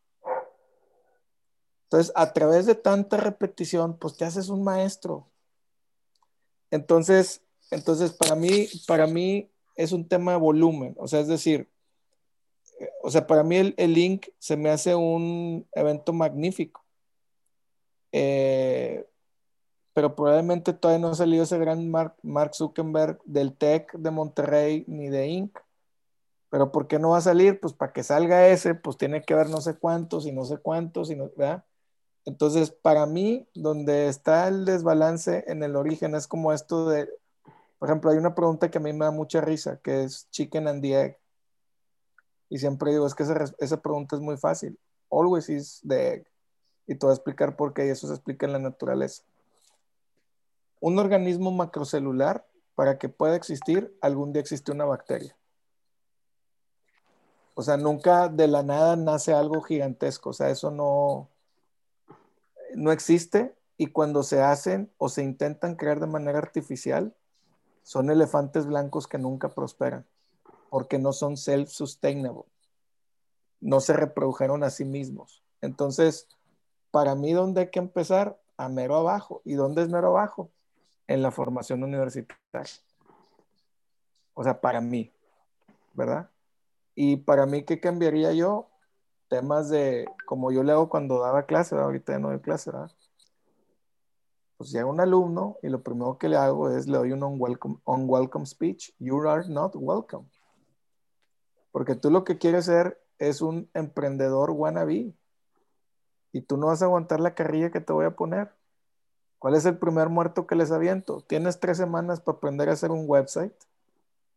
Entonces, 1.83 2.13
a 2.15 2.31
través 2.31 2.65
de 2.65 2.75
tanta 2.75 3.17
repetición, 3.17 3.97
pues 3.97 4.15
te 4.15 4.23
haces 4.23 4.49
un 4.49 4.63
maestro. 4.63 5.27
Entonces, 6.69 7.41
entonces 7.69 8.13
para 8.13 8.35
mí, 8.35 8.67
para 8.87 9.07
mí 9.07 9.51
es 9.75 9.91
un 9.91 10.07
tema 10.07 10.31
de 10.31 10.37
volumen. 10.37 10.95
O 10.97 11.07
sea, 11.07 11.19
es 11.19 11.27
decir, 11.27 11.69
eh, 12.79 12.89
o 13.03 13.11
sea, 13.11 13.27
para 13.27 13.43
mí 13.43 13.57
el, 13.57 13.73
el 13.77 13.93
Link 13.93 14.27
se 14.39 14.55
me 14.55 14.69
hace 14.69 14.95
un 14.95 15.67
evento 15.73 16.13
magnífico. 16.13 16.83
Eh, 18.11 19.05
pero 19.93 20.15
probablemente 20.15 20.73
todavía 20.73 21.01
no 21.01 21.09
ha 21.09 21.15
salido 21.15 21.43
ese 21.43 21.57
gran 21.57 21.89
Mark, 21.89 22.15
Mark 22.23 22.55
Zuckerberg 22.55 23.19
del 23.25 23.55
TEC 23.55 23.91
de 23.93 24.11
Monterrey 24.11 24.85
ni 24.87 25.09
de 25.09 25.27
Inc. 25.27 25.57
Pero 26.49 26.71
¿por 26.71 26.87
qué 26.87 26.99
no 26.99 27.11
va 27.11 27.17
a 27.17 27.21
salir? 27.21 27.59
Pues 27.59 27.73
para 27.73 27.93
que 27.93 28.03
salga 28.03 28.47
ese, 28.47 28.75
pues 28.75 28.97
tiene 28.97 29.23
que 29.23 29.33
haber 29.33 29.49
no 29.49 29.61
sé 29.61 29.75
cuántos 29.75 30.25
y 30.25 30.31
no 30.31 30.45
sé 30.45 30.57
cuántos, 30.57 31.09
y 31.09 31.15
no, 31.15 31.29
¿verdad? 31.35 31.63
Entonces, 32.25 32.71
para 32.71 33.05
mí, 33.05 33.47
donde 33.53 34.07
está 34.07 34.47
el 34.47 34.65
desbalance 34.65 35.43
en 35.47 35.63
el 35.63 35.75
origen 35.75 36.13
es 36.13 36.27
como 36.27 36.53
esto 36.53 36.89
de, 36.89 37.09
por 37.79 37.89
ejemplo, 37.89 38.11
hay 38.11 38.17
una 38.17 38.35
pregunta 38.35 38.69
que 38.69 38.77
a 38.77 38.81
mí 38.81 38.93
me 38.93 39.05
da 39.05 39.11
mucha 39.11 39.41
risa, 39.41 39.79
que 39.81 40.03
es 40.03 40.29
chicken 40.29 40.67
and 40.67 40.81
the 40.81 41.01
egg. 41.01 41.17
Y 42.49 42.59
siempre 42.59 42.91
digo, 42.91 43.07
es 43.07 43.15
que 43.15 43.23
esa, 43.23 43.45
esa 43.59 43.81
pregunta 43.81 44.15
es 44.15 44.21
muy 44.21 44.37
fácil. 44.37 44.77
Always 45.09 45.49
is 45.49 45.81
the 45.87 46.13
egg. 46.13 46.27
Y 46.85 46.95
te 46.95 47.05
voy 47.05 47.11
a 47.11 47.15
explicar 47.15 47.55
por 47.55 47.73
qué, 47.73 47.87
y 47.87 47.89
eso 47.89 48.07
se 48.07 48.13
explica 48.13 48.45
en 48.45 48.53
la 48.53 48.59
naturaleza. 48.59 49.23
Un 50.81 50.99
organismo 50.99 51.51
macrocelular, 51.51 52.45
para 52.75 52.97
que 52.97 53.09
pueda 53.09 53.35
existir, 53.35 53.95
algún 54.01 54.33
día 54.33 54.41
existe 54.41 54.71
una 54.71 54.85
bacteria. 54.85 55.37
O 57.53 57.61
sea, 57.61 57.77
nunca 57.77 58.27
de 58.27 58.47
la 58.47 58.63
nada 58.63 58.95
nace 58.95 59.33
algo 59.33 59.61
gigantesco. 59.61 60.31
O 60.31 60.33
sea, 60.33 60.49
eso 60.49 60.71
no, 60.71 61.29
no 62.73 62.91
existe. 62.91 63.55
Y 63.77 63.87
cuando 63.87 64.23
se 64.23 64.41
hacen 64.41 64.91
o 64.97 65.09
se 65.09 65.23
intentan 65.23 65.75
crear 65.75 65.99
de 65.99 66.07
manera 66.07 66.39
artificial, 66.39 67.15
son 67.83 68.09
elefantes 68.09 68.65
blancos 68.65 69.07
que 69.07 69.17
nunca 69.17 69.49
prosperan. 69.49 70.07
porque 70.69 70.97
no 70.97 71.11
son 71.11 71.35
self-sustainable. 71.35 72.45
No 73.59 73.81
se 73.81 73.93
reprodujeron 73.93 74.63
a 74.63 74.69
sí 74.69 74.85
mismos. 74.85 75.43
Entonces, 75.59 76.29
para 76.91 77.13
mí, 77.13 77.33
¿dónde 77.33 77.61
hay 77.61 77.69
que 77.69 77.79
empezar? 77.79 78.39
A 78.55 78.69
mero 78.69 78.95
abajo. 78.95 79.41
¿Y 79.43 79.53
dónde 79.53 79.81
es 79.81 79.89
mero 79.89 80.07
abajo? 80.07 80.49
En 81.11 81.21
la 81.21 81.31
formación 81.31 81.83
universitaria. 81.83 82.71
O 84.33 84.43
sea, 84.43 84.61
para 84.61 84.79
mí, 84.79 85.11
¿verdad? 85.93 86.29
Y 86.95 87.17
para 87.17 87.45
mí, 87.45 87.63
¿qué 87.63 87.81
cambiaría 87.81 88.31
yo? 88.31 88.69
Temas 89.27 89.69
de, 89.69 90.07
como 90.25 90.51
yo 90.51 90.63
le 90.63 90.71
hago 90.71 90.87
cuando 90.87 91.19
daba 91.19 91.45
clase, 91.45 91.75
ahorita 91.75 92.13
ya 92.13 92.19
no 92.19 92.29
doy 92.29 92.39
clase, 92.39 92.71
¿verdad? 92.71 92.91
Pues 94.55 94.71
llega 94.71 94.85
un 94.85 95.01
alumno 95.01 95.57
y 95.61 95.67
lo 95.67 95.83
primero 95.83 96.17
que 96.17 96.29
le 96.29 96.37
hago 96.37 96.69
es 96.69 96.87
le 96.87 96.97
doy 96.97 97.11
un 97.11 97.23
unwelcome, 97.23 97.77
unwelcome 97.83 98.45
speech. 98.45 98.93
You 98.99 99.27
are 99.27 99.47
not 99.49 99.73
welcome. 99.75 100.29
Porque 101.71 101.95
tú 101.95 102.09
lo 102.09 102.23
que 102.23 102.37
quieres 102.37 102.65
ser 102.65 103.03
es 103.17 103.41
un 103.41 103.69
emprendedor 103.73 104.51
wannabe. 104.51 105.13
Y 106.31 106.41
tú 106.41 106.55
no 106.55 106.67
vas 106.67 106.81
a 106.81 106.85
aguantar 106.85 107.19
la 107.19 107.35
carrilla 107.35 107.69
que 107.69 107.81
te 107.81 107.91
voy 107.91 108.05
a 108.05 108.15
poner. 108.15 108.53
¿Cuál 109.41 109.55
es 109.55 109.65
el 109.65 109.79
primer 109.79 110.09
muerto 110.09 110.45
que 110.45 110.53
les 110.53 110.71
aviento? 110.71 111.21
Tienes 111.21 111.59
tres 111.59 111.75
semanas 111.75 112.21
para 112.21 112.37
aprender 112.37 112.69
a 112.69 112.73
hacer 112.73 112.91
un 112.91 113.05
website. 113.07 113.55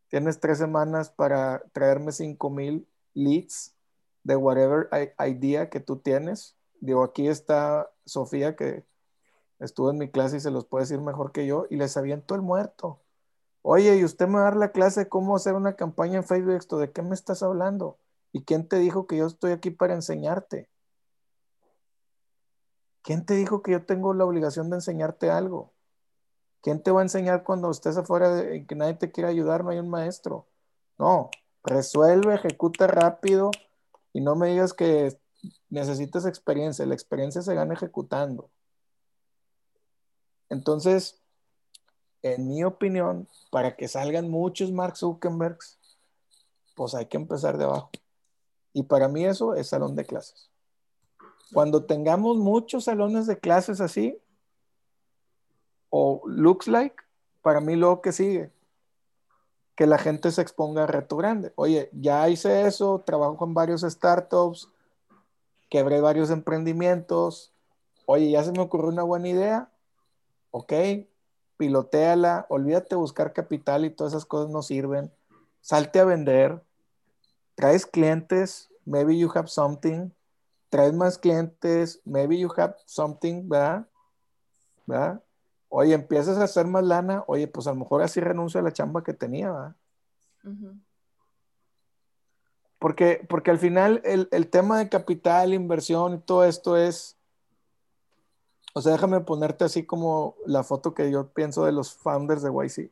Tienes 0.09 0.41
tres 0.41 0.57
semanas 0.57 1.11
para 1.11 1.63
traerme 1.75 2.11
cinco 2.11 2.49
mil 2.49 2.89
leads 3.13 3.75
de 4.23 4.35
whatever 4.35 4.89
idea 5.19 5.69
que 5.69 5.81
tú 5.81 5.99
tienes. 5.99 6.57
Digo, 6.81 7.05
aquí 7.05 7.29
está 7.29 7.91
Sofía 8.07 8.57
que 8.57 8.87
estuvo 9.59 9.91
en 9.91 9.99
mi 9.99 10.11
clase 10.11 10.39
y 10.39 10.41
se 10.41 10.51
los 10.51 10.65
puede 10.65 10.85
decir 10.85 11.03
mejor 11.03 11.33
que 11.33 11.47
yo 11.47 11.67
y 11.69 11.77
les 11.77 11.99
aviento 11.99 12.35
el 12.35 12.41
muerto. 12.41 12.99
Oye, 13.61 13.99
¿y 13.99 14.05
usted 14.05 14.27
me 14.27 14.37
va 14.37 14.41
a 14.41 14.45
dar 14.45 14.57
la 14.57 14.73
clase 14.73 15.01
de 15.01 15.09
cómo 15.11 15.37
hacer 15.37 15.53
una 15.53 15.77
campaña 15.77 16.17
en 16.17 16.25
Facebook? 16.25 16.67
¿De 16.79 16.93
qué 16.93 17.03
me 17.03 17.15
estás 17.15 17.43
hablando? 17.43 17.99
¿Y 18.33 18.45
quién 18.45 18.67
te 18.67 18.79
dijo 18.79 19.07
que 19.07 19.19
yo 19.19 19.27
estoy 19.27 19.53
aquí 19.53 19.69
para 19.69 19.93
enseñarte? 19.93 20.71
¿Quién 23.05 23.27
te 23.27 23.35
dijo 23.35 23.63
que 23.63 23.73
yo 23.73 23.85
tengo 23.85 24.15
la 24.15 24.25
obligación 24.25 24.71
de 24.71 24.77
enseñarte 24.77 25.31
algo? 25.31 25.75
¿Quién 26.63 26.83
te 26.83 26.91
va 26.91 27.01
a 27.01 27.03
enseñar 27.03 27.45
cuando 27.45 27.71
estés 27.71 27.99
afuera 27.99 28.55
y 28.55 28.65
que 28.65 28.75
nadie 28.75 28.95
te 28.95 29.13
quiera 29.13 29.29
ayudar? 29.29 29.63
No 29.63 29.71
hay 29.71 29.79
un 29.79 29.91
maestro. 29.91 30.47
No, 30.99 31.31
resuelve, 31.63 32.35
ejecuta 32.35 32.87
rápido 32.87 33.51
y 34.15 34.23
no 34.23 34.37
me 34.37 34.49
digas 34.49 34.73
que 34.73 35.19
necesitas 35.69 36.25
experiencia. 36.25 36.87
La 36.87 36.95
experiencia 36.95 37.43
se 37.43 37.55
gana 37.55 37.75
ejecutando. 37.75 38.49
Entonces, 40.49 41.21
en 42.23 42.49
mi 42.49 42.65
opinión, 42.65 43.29
para 43.51 43.77
que 43.77 43.87
salgan 43.87 44.31
muchos 44.31 44.73
Mark 44.73 44.97
Zuckerbergs, 44.97 45.79
pues 46.75 46.95
hay 46.95 47.05
que 47.05 47.19
empezar 47.19 47.59
de 47.59 47.65
abajo. 47.65 47.91
Y 48.73 48.85
para 48.85 49.09
mí 49.09 49.27
eso 49.27 49.55
es 49.55 49.69
salón 49.69 49.95
de 49.95 50.07
clases. 50.07 50.54
Cuando 51.53 51.85
tengamos 51.85 52.37
muchos 52.37 52.85
salones 52.85 53.27
de 53.27 53.39
clases 53.39 53.81
así, 53.81 54.19
o 55.91 56.23
looks 56.27 56.67
like, 56.67 56.97
para 57.43 57.61
mí 57.61 57.77
lo 57.77 58.01
que 58.01 58.13
sigue, 58.13 58.51
que 59.77 59.87
la 59.87 59.99
gente 59.99 60.31
se 60.31 60.43
exponga 60.43 60.85
a 60.85 60.87
reto 60.87 61.17
grande. 61.17 61.53
Oye, 61.57 61.91
ya 61.93 62.29
hice 62.29 62.67
eso, 62.67 63.03
trabajo 63.07 63.37
con 63.37 63.55
varios 63.55 63.83
startups, 63.83 64.69
quebré 65.69 66.01
varios 66.01 66.31
emprendimientos. 66.31 67.53
Oye, 68.07 68.31
ya 68.31 68.43
se 68.45 68.53
me 68.53 68.61
ocurrió 68.61 68.89
una 68.89 69.03
buena 69.03 69.29
idea. 69.29 69.71
Ok, 70.51 70.73
piloteala, 71.57 72.47
olvídate 72.49 72.95
buscar 72.95 73.33
capital 73.33 73.85
y 73.85 73.91
todas 73.91 74.13
esas 74.13 74.27
cosas 74.27 74.51
no 74.51 74.63
sirven. 74.63 75.13
Salte 75.61 75.99
a 76.01 76.05
vender, 76.05 76.63
traes 77.55 77.87
clientes, 77.87 78.71
maybe 78.85 79.19
you 79.19 79.31
have 79.35 79.49
something, 79.49 80.11
traes 80.69 80.93
más 80.93 81.19
clientes, 81.19 82.01
maybe 82.05 82.39
you 82.39 82.51
have 82.57 82.75
something, 82.87 83.49
¿verdad? 83.49 83.87
¿verdad? 84.87 85.23
Oye, 85.69 85.95
empiezas 85.95 86.39
a 86.39 86.45
hacer 86.45 86.67
más 86.67 86.85
lana, 86.85 87.25
oye, 87.27 87.49
pues 87.49 87.67
a 87.67 87.71
lo 87.71 87.77
mejor 87.77 88.03
así 88.03 88.21
renuncio 88.21 88.61
a 88.61 88.63
la 88.63 88.73
chamba 88.73 89.03
que 89.03 89.13
tenía, 89.13 89.51
¿verdad? 89.51 89.75
porque, 92.79 93.25
porque 93.29 93.51
al 93.51 93.59
final 93.59 94.03
el, 94.05 94.29
el, 94.31 94.49
tema 94.49 94.79
de 94.79 94.91
capital, 94.91 95.55
inversión 95.55 96.15
y 96.15 96.19
todo 96.19 96.45
esto 96.45 96.77
es, 96.77 97.17
o 98.75 98.83
sea, 98.83 98.93
déjame 98.93 99.21
ponerte 99.21 99.65
así 99.65 99.87
como 99.87 100.37
la 100.45 100.65
foto 100.65 100.93
que 100.93 101.11
yo 101.11 101.29
pienso 101.29 101.65
de 101.65 101.73
los 101.73 101.95
founders 101.95 102.43
de 102.43 102.51
YC. 102.51 102.91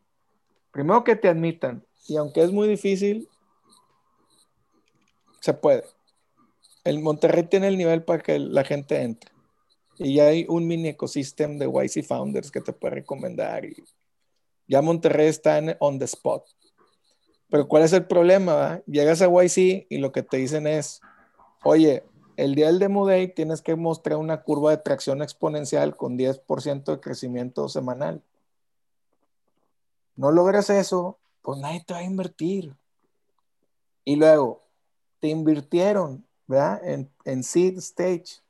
Primero 0.70 1.05
que 1.05 1.15
te 1.15 1.28
admitan, 1.28 1.85
y 2.09 2.16
aunque 2.16 2.43
es 2.43 2.51
muy 2.53 2.69
difícil, 2.69 3.28
se 5.40 5.53
puede 5.53 5.85
el 6.84 7.00
Monterrey 7.00 7.44
tiene 7.44 7.68
el 7.68 7.78
nivel 7.78 8.04
para 8.04 8.22
que 8.22 8.38
la 8.38 8.64
gente 8.64 9.02
entre. 9.02 9.30
Y 9.98 10.20
hay 10.20 10.46
un 10.48 10.66
mini 10.66 10.88
ecosistema 10.88 11.54
de 11.54 11.66
YC 11.66 12.04
Founders 12.04 12.50
que 12.50 12.60
te 12.60 12.72
puede 12.72 12.96
recomendar. 12.96 13.64
Ya 14.66 14.82
Monterrey 14.82 15.28
está 15.28 15.59
en 15.59 15.76
on 15.80 15.98
the 15.98 16.06
spot. 16.06 16.44
Pero 17.50 17.68
¿cuál 17.68 17.82
es 17.82 17.92
el 17.92 18.06
problema? 18.06 18.80
Llegas 18.86 19.20
a 19.20 19.28
YC 19.28 19.86
y 19.90 19.98
lo 19.98 20.10
que 20.10 20.22
te 20.22 20.38
dicen 20.38 20.66
es, 20.66 21.02
oye, 21.62 22.02
el 22.36 22.54
día 22.54 22.66
del 22.66 22.78
Demo 22.78 23.06
Day 23.06 23.28
tienes 23.28 23.60
que 23.60 23.76
mostrar 23.76 24.16
una 24.16 24.42
curva 24.42 24.70
de 24.70 24.78
tracción 24.78 25.22
exponencial 25.22 25.96
con 25.96 26.16
10% 26.16 26.84
de 26.84 27.00
crecimiento 27.00 27.68
semanal. 27.68 28.22
No 30.16 30.30
logras 30.30 30.70
eso, 30.70 31.18
pues 31.42 31.59
nadie 31.59 31.84
te 31.86 31.92
va 31.92 32.00
a 32.00 32.04
invertir. 32.04 32.74
Y 34.04 34.16
luego, 34.16 34.62
te 35.20 35.28
invirtieron, 35.28 36.26
en, 36.58 37.10
en 37.24 37.42
seed 37.42 37.78
stage. 37.78 38.42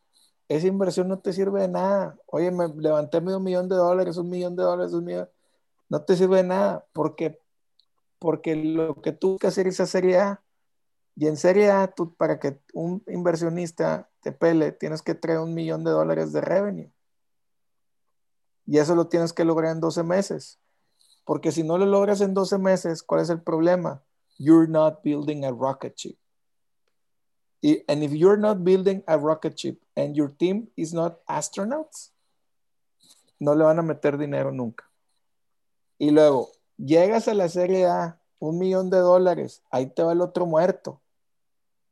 Esa 0.49 0.67
inversión 0.67 1.09
no 1.09 1.19
te 1.19 1.33
sirve 1.33 1.63
de 1.63 1.69
nada. 1.69 2.19
Oye, 2.27 2.51
me 2.51 2.69
levanté 2.69 3.21
medio 3.21 3.41
millón 3.41 3.69
de 3.69 3.77
dólares, 3.77 4.17
un 4.17 4.29
millón 4.29 4.57
de 4.57 4.63
dólares, 4.63 4.93
un 4.93 5.05
millón. 5.05 5.29
No 5.89 6.03
te 6.03 6.17
sirve 6.17 6.39
de 6.39 6.45
nada 6.45 6.87
porque, 6.93 7.39
porque 8.19 8.57
lo 8.57 9.01
que 9.01 9.13
tú 9.13 9.39
que 9.39 9.47
hacer 9.47 9.67
es 9.67 9.75
esa 9.75 9.87
serie 9.87 10.19
A. 10.19 10.43
Y 11.17 11.27
en 11.27 11.37
serie 11.37 11.71
A, 11.71 11.89
tú, 11.89 12.15
para 12.15 12.39
que 12.39 12.59
un 12.73 13.03
inversionista 13.07 14.11
te 14.21 14.33
pele, 14.33 14.73
tienes 14.73 15.03
que 15.03 15.15
traer 15.15 15.41
un 15.41 15.55
millón 15.55 15.85
de 15.85 15.91
dólares 15.91 16.33
de 16.33 16.41
revenue. 16.41 16.93
Y 18.67 18.79
eso 18.79 18.95
lo 18.95 19.09
tienes 19.09 19.33
que 19.33 19.45
lograr 19.45 19.73
en 19.73 19.81
12 19.81 20.03
meses. 20.03 20.59
Porque 21.25 21.53
si 21.53 21.63
no 21.63 21.79
lo 21.79 21.87
logras 21.87 22.21
en 22.21 22.35
12 22.35 22.59
meses, 22.59 23.03
¿cuál 23.03 23.21
es 23.21 23.31
el 23.31 23.43
problema? 23.43 24.03
You're 24.39 24.69
not 24.69 25.03
building 25.03 25.45
a 25.45 25.51
rocket 25.51 25.95
ship. 25.97 26.22
And 27.63 28.03
if 28.03 28.13
you're 28.13 28.39
not 28.39 28.65
building 28.65 29.05
a 29.07 29.17
rocket 29.17 29.59
ship 29.59 29.81
and 29.97 30.17
your 30.17 30.29
team 30.29 30.69
is 30.77 30.93
not 30.93 31.25
astronauts, 31.27 32.11
no 33.39 33.55
le 33.55 33.65
van 33.65 33.79
a 33.79 33.83
meter 33.83 34.19
dinero 34.19 34.51
nunca. 34.51 34.85
Y 35.99 36.11
luego, 36.11 36.51
llegas 36.77 37.29
a 37.29 37.35
la 37.35 37.49
serie 37.49 37.87
A, 37.87 38.19
un 38.41 38.59
millón 38.59 38.91
de 38.91 38.99
dólares, 38.99 39.63
ahí 39.71 39.87
te 39.87 40.03
va 40.03 40.13
el 40.13 40.21
otro 40.21 40.47
muerto. 40.47 41.01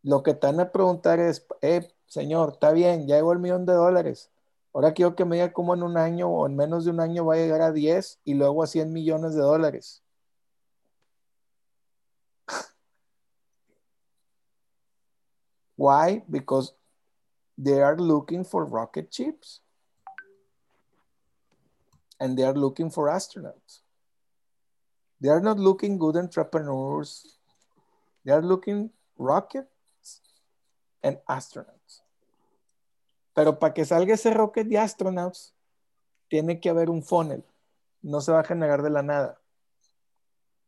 Lo 0.02 0.24
que 0.24 0.34
te 0.34 0.48
van 0.48 0.59
a 0.59 0.72
preguntar 0.72 1.20
es, 1.20 1.47
eh, 1.62 1.88
señor, 2.06 2.55
está 2.55 2.72
bien, 2.72 3.06
ya 3.06 3.16
llegó 3.16 3.32
el 3.32 3.38
millón 3.38 3.66
de 3.66 3.74
dólares. 3.74 4.30
Ahora 4.72 4.92
quiero 4.92 5.14
que 5.14 5.24
me 5.24 5.36
diga 5.36 5.52
cómo 5.52 5.74
en 5.74 5.84
un 5.84 5.97
año 5.97 6.28
o 6.28 6.47
en 6.47 6.56
menos 6.56 6.84
de 6.84 6.90
un 6.90 7.01
año 7.01 7.24
va 7.24 7.34
a 7.34 7.38
llegar 7.38 7.62
a 7.62 7.70
10 7.70 8.18
y 8.24 8.34
luego 8.34 8.64
a 8.64 8.66
100 8.66 8.92
millones 8.92 9.34
de 9.34 9.42
dólares. 9.42 10.02
Why? 15.81 16.20
Because 16.28 16.74
they 17.57 17.81
are 17.81 17.97
looking 17.97 18.44
for 18.44 18.66
rocket 18.66 19.09
ships. 19.09 19.62
And 22.20 22.36
they 22.36 22.44
are 22.44 22.52
looking 22.52 22.90
for 22.90 23.09
astronauts. 23.09 23.81
They 25.23 25.31
are 25.31 25.40
not 25.40 25.59
looking 25.59 25.97
good 25.97 26.16
entrepreneurs. 26.16 27.39
They 28.27 28.32
are 28.32 28.43
looking 28.43 28.90
rockets 29.16 30.20
and 31.02 31.16
astronauts. 31.27 32.05
Pero 33.35 33.59
para 33.59 33.73
que 33.73 33.86
salga 33.86 34.12
ese 34.12 34.35
rocket 34.35 34.69
de 34.69 34.77
astronauts, 34.77 35.55
tiene 36.28 36.61
que 36.61 36.69
haber 36.69 36.90
un 36.90 37.02
funnel. 37.02 37.43
No 38.02 38.20
se 38.20 38.32
va 38.32 38.40
a 38.40 38.44
generar 38.44 38.82
de 38.82 38.90
la 38.90 39.02
nada. 39.02 39.40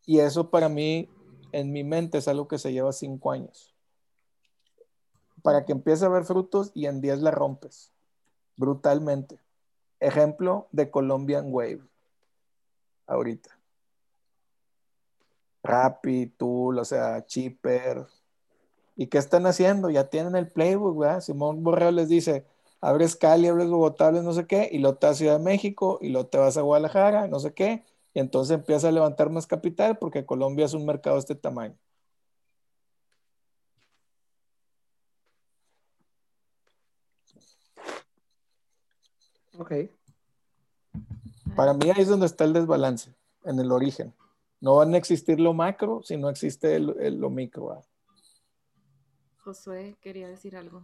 Y 0.06 0.20
eso 0.20 0.48
para 0.48 0.70
mí, 0.70 1.10
en 1.52 1.70
mi 1.70 1.84
mente, 1.84 2.16
es 2.16 2.28
algo 2.28 2.48
que 2.48 2.56
se 2.56 2.72
lleva 2.72 2.94
cinco 2.94 3.30
años 3.30 3.71
para 5.42 5.64
que 5.64 5.72
empiece 5.72 6.04
a 6.04 6.08
ver 6.08 6.24
frutos 6.24 6.70
y 6.74 6.86
en 6.86 7.00
10 7.00 7.20
la 7.20 7.30
rompes 7.30 7.92
brutalmente. 8.56 9.40
Ejemplo 10.00 10.68
de 10.72 10.90
Colombian 10.90 11.46
Wave. 11.52 11.82
Ahorita. 13.06 13.58
Rappi, 15.62 16.26
Tool, 16.26 16.78
o 16.78 16.84
sea, 16.84 17.24
Chipper. 17.26 18.06
¿Y 18.96 19.06
qué 19.06 19.18
están 19.18 19.46
haciendo? 19.46 19.90
Ya 19.90 20.10
tienen 20.10 20.36
el 20.36 20.50
playbook, 20.50 20.98
¿verdad? 20.98 21.20
Simón 21.20 21.62
Borreo 21.62 21.92
les 21.92 22.08
dice, 22.08 22.44
abres 22.80 23.16
Cali, 23.16 23.48
abres 23.48 23.68
Bogotá, 23.68 24.08
abres 24.08 24.24
no 24.24 24.32
sé 24.32 24.46
qué, 24.46 24.68
y 24.72 24.78
lo 24.78 24.96
te 24.96 25.06
vas 25.06 25.16
a 25.16 25.18
Ciudad 25.18 25.38
de 25.38 25.44
México, 25.44 25.98
y 26.02 26.10
lo 26.10 26.26
te 26.26 26.38
vas 26.38 26.56
a 26.56 26.62
Guadalajara, 26.62 27.28
no 27.28 27.38
sé 27.38 27.54
qué, 27.54 27.84
y 28.12 28.20
entonces 28.20 28.56
empieza 28.56 28.88
a 28.88 28.92
levantar 28.92 29.30
más 29.30 29.46
capital 29.46 29.98
porque 29.98 30.26
Colombia 30.26 30.66
es 30.66 30.74
un 30.74 30.84
mercado 30.84 31.16
de 31.16 31.20
este 31.20 31.34
tamaño. 31.34 31.76
Ok. 39.62 39.72
Para 41.54 41.72
mí 41.72 41.88
ahí 41.88 42.02
es 42.02 42.08
donde 42.08 42.26
está 42.26 42.42
el 42.42 42.52
desbalance, 42.52 43.14
en 43.44 43.60
el 43.60 43.70
origen. 43.70 44.12
No 44.60 44.74
van 44.76 44.92
a 44.92 44.96
existir 44.96 45.38
lo 45.38 45.54
macro 45.54 46.02
si 46.02 46.16
no 46.16 46.28
existe 46.28 46.74
el- 46.74 46.96
el- 46.98 47.18
lo 47.20 47.30
micro. 47.30 47.66
¿va? 47.66 47.80
Josué 49.44 49.94
quería 50.00 50.26
decir 50.26 50.56
algo. 50.56 50.82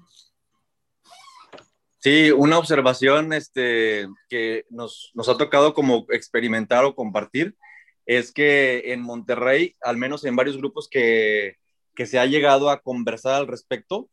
Sí, 1.98 2.30
una 2.30 2.56
observación 2.56 3.32
este, 3.32 4.06
que 4.28 4.64
nos, 4.70 5.10
nos 5.14 5.28
ha 5.28 5.36
tocado 5.36 5.74
como 5.74 6.06
experimentar 6.10 6.84
o 6.84 6.94
compartir 6.94 7.56
es 8.06 8.30
que 8.30 8.92
en 8.92 9.02
Monterrey, 9.02 9.74
al 9.80 9.96
menos 9.96 10.24
en 10.24 10.36
varios 10.36 10.56
grupos 10.56 10.88
que, 10.88 11.56
que 11.96 12.06
se 12.06 12.20
ha 12.20 12.26
llegado 12.26 12.70
a 12.70 12.80
conversar 12.80 13.34
al 13.34 13.48
respecto, 13.48 14.08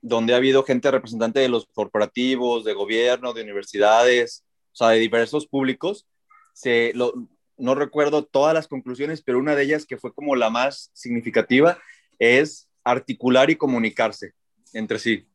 donde 0.00 0.34
ha 0.34 0.36
habido 0.36 0.62
gente 0.62 0.90
representante 0.90 1.40
de 1.40 1.48
los 1.48 1.66
corporativos, 1.66 2.64
de 2.64 2.74
gobierno, 2.74 3.32
de 3.32 3.42
universidades, 3.42 4.44
o 4.72 4.76
sea, 4.76 4.88
de 4.90 4.98
diversos 4.98 5.46
públicos, 5.46 6.06
se, 6.52 6.92
lo, 6.94 7.12
no 7.56 7.74
recuerdo 7.74 8.24
todas 8.24 8.54
las 8.54 8.68
conclusiones, 8.68 9.22
pero 9.22 9.38
una 9.38 9.54
de 9.54 9.64
ellas 9.64 9.86
que 9.86 9.96
fue 9.96 10.12
como 10.12 10.36
la 10.36 10.50
más 10.50 10.90
significativa 10.92 11.78
es 12.18 12.68
articular 12.84 13.50
y 13.50 13.56
comunicarse 13.56 14.32
entre 14.72 14.98
sí 14.98 15.26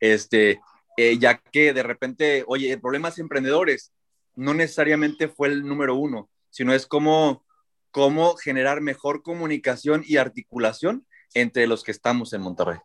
este, 0.00 0.60
eh, 0.96 1.18
ya 1.18 1.38
que 1.38 1.72
de 1.72 1.82
repente, 1.82 2.44
oye, 2.46 2.72
el 2.72 2.80
problema 2.80 3.08
es 3.08 3.18
emprendedores, 3.18 3.92
no 4.34 4.54
necesariamente 4.54 5.28
fue 5.28 5.48
el 5.48 5.62
número 5.66 5.94
uno, 5.94 6.30
sino 6.48 6.72
es 6.72 6.86
cómo, 6.86 7.44
cómo 7.90 8.34
generar 8.36 8.80
mejor 8.80 9.22
comunicación 9.22 10.02
y 10.06 10.16
articulación 10.16 11.06
entre 11.34 11.66
los 11.66 11.84
que 11.84 11.92
estamos 11.92 12.32
en 12.32 12.40
Monterrey. 12.40 12.78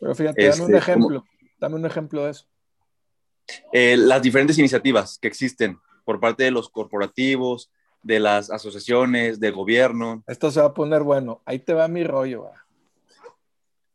Pero 0.00 0.14
fíjate, 0.14 0.48
dame 0.48 0.62
un 0.64 0.74
Este, 0.74 0.78
ejemplo. 0.78 1.24
Dame 1.58 1.74
un 1.76 1.86
ejemplo 1.86 2.24
de 2.24 2.30
eso. 2.32 2.46
Eh, 3.72 3.96
las 3.96 4.20
diferentes 4.22 4.58
iniciativas 4.58 5.18
que 5.18 5.28
existen 5.28 5.78
por 6.04 6.20
parte 6.20 6.44
de 6.44 6.50
los 6.50 6.68
corporativos, 6.68 7.70
de 8.02 8.20
las 8.20 8.50
asociaciones, 8.50 9.40
del 9.40 9.52
gobierno. 9.54 10.22
Esto 10.26 10.50
se 10.50 10.60
va 10.60 10.66
a 10.66 10.74
poner 10.74 11.02
bueno. 11.02 11.42
Ahí 11.44 11.58
te 11.58 11.72
va 11.74 11.88
mi 11.88 12.04
rollo. 12.04 12.44
¿va? 12.44 12.66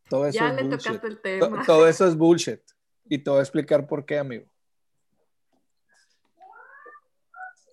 Todo 0.10 0.26
eso 0.28 0.40
Ya 0.40 0.50
es 0.50 0.56
le 0.56 0.64
bullshit. 0.64 0.84
tocaste 0.86 1.08
el 1.08 1.16
To- 1.16 1.22
tema. 1.22 1.66
Todo 1.66 1.88
eso 1.88 2.08
es 2.08 2.16
bullshit. 2.18 2.62
Y 3.06 3.20
te 3.20 3.30
voy 3.30 3.40
a 3.40 3.44
explicar 3.44 3.88
por 3.88 4.06
qué, 4.06 4.18
amigo. 4.18 4.46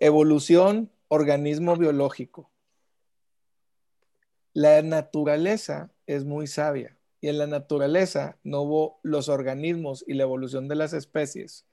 Evolución, 0.00 0.92
organismo 1.08 1.76
biológico. 1.76 2.50
La 4.52 4.82
naturaleza 4.82 5.90
es 6.06 6.24
muy 6.24 6.46
sabia 6.46 6.96
y 7.20 7.28
en 7.28 7.38
la 7.38 7.46
naturaleza 7.46 8.36
no 8.44 8.62
hubo 8.62 9.00
los 9.02 9.28
organismos 9.28 10.04
y 10.06 10.14
la 10.14 10.22
evolución 10.22 10.68
de 10.68 10.76
las 10.76 10.92
especies 10.92 11.64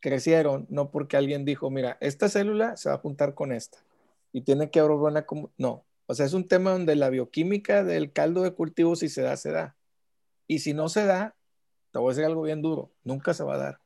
crecieron 0.00 0.66
no 0.68 0.90
porque 0.90 1.16
alguien 1.16 1.44
dijo, 1.44 1.70
mira, 1.70 1.96
esta 2.00 2.28
célula 2.28 2.76
se 2.76 2.88
va 2.88 2.96
a 2.96 2.98
juntar 2.98 3.34
con 3.34 3.52
esta 3.52 3.78
y 4.32 4.42
tiene 4.42 4.70
que 4.70 4.80
haber 4.80 5.24
comu-". 5.24 5.50
no, 5.56 5.84
o 6.06 6.14
sea, 6.14 6.26
es 6.26 6.34
un 6.34 6.48
tema 6.48 6.72
donde 6.72 6.96
la 6.96 7.08
bioquímica 7.08 7.84
del 7.84 8.12
caldo 8.12 8.42
de 8.42 8.52
cultivo 8.52 8.96
si 8.96 9.08
se 9.08 9.22
da 9.22 9.36
se 9.36 9.50
da. 9.50 9.76
Y 10.46 10.58
si 10.58 10.74
no 10.74 10.88
se 10.88 11.06
da, 11.06 11.34
te 11.92 11.98
voy 11.98 12.08
a 12.08 12.14
decir 12.14 12.24
algo 12.24 12.42
bien 12.42 12.60
duro, 12.62 12.90
nunca 13.04 13.32
se 13.32 13.44
va 13.44 13.54
a 13.54 13.58
dar. 13.58 13.80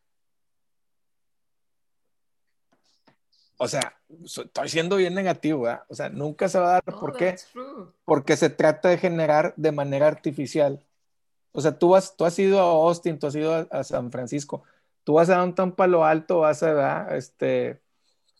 O 3.58 3.68
sea, 3.68 3.96
estoy 4.24 4.68
siendo 4.68 4.96
bien 4.96 5.14
negativo, 5.14 5.62
¿verdad? 5.62 5.84
O 5.88 5.94
sea, 5.94 6.08
nunca 6.08 6.48
se 6.48 6.58
va 6.58 6.68
a 6.68 6.72
dar. 6.72 6.82
No, 6.86 7.00
¿Por 7.00 7.16
qué? 7.16 7.36
true. 7.52 7.86
Porque 8.04 8.36
se 8.36 8.50
trata 8.50 8.88
de 8.88 8.98
generar 8.98 9.54
de 9.56 9.72
manera 9.72 10.06
artificial. 10.06 10.82
O 11.56 11.60
sea, 11.62 11.78
tú 11.78 11.96
has, 11.96 12.14
tú 12.14 12.26
has 12.26 12.38
ido 12.38 12.60
a 12.60 12.64
Austin, 12.64 13.18
tú 13.18 13.26
has 13.28 13.34
ido 13.34 13.54
a, 13.54 13.60
a 13.70 13.82
San 13.82 14.12
Francisco, 14.12 14.62
tú 15.04 15.14
vas 15.14 15.30
a 15.30 15.36
Downtown 15.38 15.72
Palo 15.72 16.04
Alto, 16.04 16.40
vas 16.40 16.62
a, 16.62 16.66
¿verdad? 16.66 17.16
este, 17.16 17.80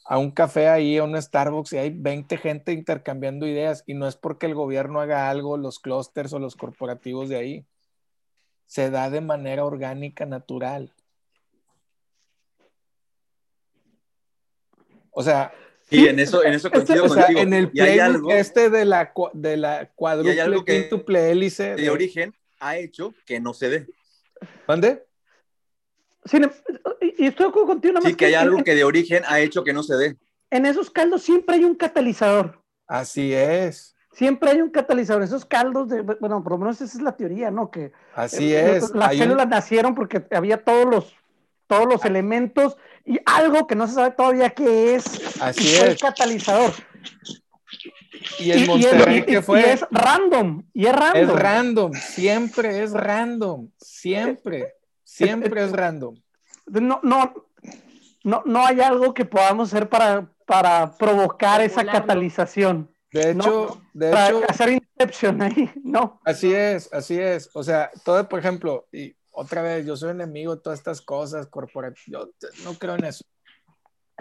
a 0.05 0.18
un 0.18 0.30
café 0.30 0.68
ahí, 0.68 0.98
a 0.98 1.05
un 1.05 1.20
Starbucks, 1.20 1.72
y 1.72 1.78
hay 1.78 1.88
20 1.88 2.36
gente 2.36 2.72
intercambiando 2.72 3.47
ideas, 3.47 3.84
y 3.86 3.94
no 3.94 4.06
es 4.06 4.16
porque 4.16 4.44
el 4.44 4.55
gobierno 4.55 5.01
haga 5.01 5.30
algo, 5.30 5.56
los 5.56 5.78
clústeres 5.78 6.34
o 6.34 6.38
los 6.38 6.56
corporativos 6.56 7.30
de 7.30 7.36
ahí. 7.36 7.66
Se 8.66 8.90
da 8.90 9.09
de 9.09 9.22
manera 9.22 9.64
orgánica, 9.64 10.26
natural. 10.26 10.93
O 15.10 15.22
sea, 15.22 15.55
Sí, 15.88 16.06
en 16.06 16.18
eso, 16.18 16.44
en 16.44 16.52
eso 16.52 16.70
coincido 16.70 17.05
o 17.05 17.09
sea, 17.09 17.26
contigo. 17.26 17.40
en 17.40 17.55
el 17.55 17.70
y 17.72 17.80
hay 17.80 17.94
playbook 17.94 18.16
algo 18.16 18.30
este 18.32 18.68
de 18.68 18.84
la, 18.84 19.14
de 19.32 19.56
la 19.56 19.88
cuádruple, 19.94 20.64
quíntuple 20.66 21.30
hélice. 21.30 21.76
de 21.76 21.88
origen 21.88 22.34
ha 22.61 22.77
hecho 22.77 23.15
que 23.27 23.41
no 23.41 23.53
se 23.55 23.69
dé. 23.70 23.87
¿Mande? 24.66 25.05
Sin 26.24 26.45
em- 26.45 26.51
y 27.19 27.27
estoy 27.27 27.45
de 27.45 27.51
acuerdo 27.51 27.69
contigo, 27.69 27.95
nada 27.95 28.05
más 28.05 28.11
Sí, 28.12 28.16
que 28.16 28.27
hay 28.27 28.35
algo 28.35 28.59
en, 28.59 28.65
que 28.65 28.74
de 28.74 28.85
origen 28.85 29.23
ha 29.27 29.41
hecho 29.41 29.62
que 29.65 29.73
no 29.73 29.83
se 29.83 29.95
dé. 29.97 30.16
en 30.51 30.66
esos 30.66 30.91
caldos 30.91 31.23
siempre 31.23 31.57
hay 31.57 31.65
un 31.65 31.74
catalizador. 31.74 32.62
Así 32.87 33.33
es, 33.33 33.95
Siempre 34.12 34.49
hay 34.51 34.62
un 34.62 34.70
catalizador. 34.70 35.23
Esos 35.23 35.45
caldos, 35.45 35.89
de, 35.91 36.01
bueno, 36.01 36.43
por 36.43 36.53
lo 36.53 36.59
menos 36.59 36.81
esa 36.81 36.97
es 36.97 37.03
la 37.03 37.15
teoría, 37.16 37.51
¿no? 37.51 37.70
Que 37.70 37.93
así 38.15 38.55
eh, 38.55 38.77
es. 38.78 38.91
las 38.95 39.11
Hay 39.11 39.16
un- 39.19 39.23
células 39.24 39.49
nacieron 39.49 39.95
porque 39.95 40.24
había 40.31 40.65
todos 40.65 40.87
los, 40.87 41.15
todos 41.66 41.85
los 41.87 42.03
elementos 42.07 42.78
y 43.05 43.19
algo 43.27 43.66
que 43.66 43.74
no 43.74 43.87
se 43.87 43.93
sabe 43.95 44.12
todavía 44.12 44.49
qué 44.51 44.95
es. 44.95 45.05
Así 45.43 45.69
y 45.69 45.77
fue 45.77 45.87
el 45.89 45.93
es. 45.93 46.01
catalizador. 46.01 46.73
Y 48.39 48.53
en 48.53 48.59
y, 48.59 48.66
Monterrey, 48.66 49.19
y- 49.19 49.23
¿qué 49.23 49.39
y 49.39 49.43
fue? 49.43 49.73
es 49.73 49.85
random. 49.90 50.62
Y 50.73 50.86
es 50.86 50.93
random. 50.94 51.23
Es 51.23 51.28
random, 51.43 51.93
siempre 51.94 52.82
es 52.82 52.93
random, 52.93 53.70
siempre, 53.78 54.74
siempre 55.05 55.65
es 55.65 55.73
random. 55.73 56.15
No, 56.66 57.01
no, 57.03 57.35
no, 58.24 58.43
no 58.44 58.66
hay 58.66 58.81
algo 58.81 59.15
que 59.15 59.24
podamos 59.24 59.73
hacer 59.73 59.89
para, 59.89 60.28
para 60.47 60.97
provocar 60.97 61.61
esa 61.61 61.85
catalización. 61.85 62.90
De 63.12 63.35
No, 63.35 63.44
hecho, 63.44 63.82
de 63.94 64.11
para 64.11 64.28
hecho, 64.28 64.43
hacer 64.48 64.69
inception 64.73 65.40
ahí, 65.40 65.70
no. 65.82 66.20
así 66.24 66.53
es, 66.53 66.93
así 66.93 67.19
es. 67.19 67.48
O 67.55 67.62
sea, 67.62 67.90
todo, 68.05 68.28
por 68.28 68.40
ejemplo, 68.40 68.86
y 68.93 69.15
otra 69.31 69.62
vez, 69.62 69.86
yo 69.86 69.97
soy 69.97 70.11
enemigo 70.11 70.57
de 70.57 70.62
todas 70.62 70.78
estas 70.78 71.01
cosas 71.01 71.47
corporativas, 71.47 72.27
yo 72.40 72.48
no 72.65 72.74
creo 72.74 72.97
en 72.97 73.05
eso. 73.05 73.24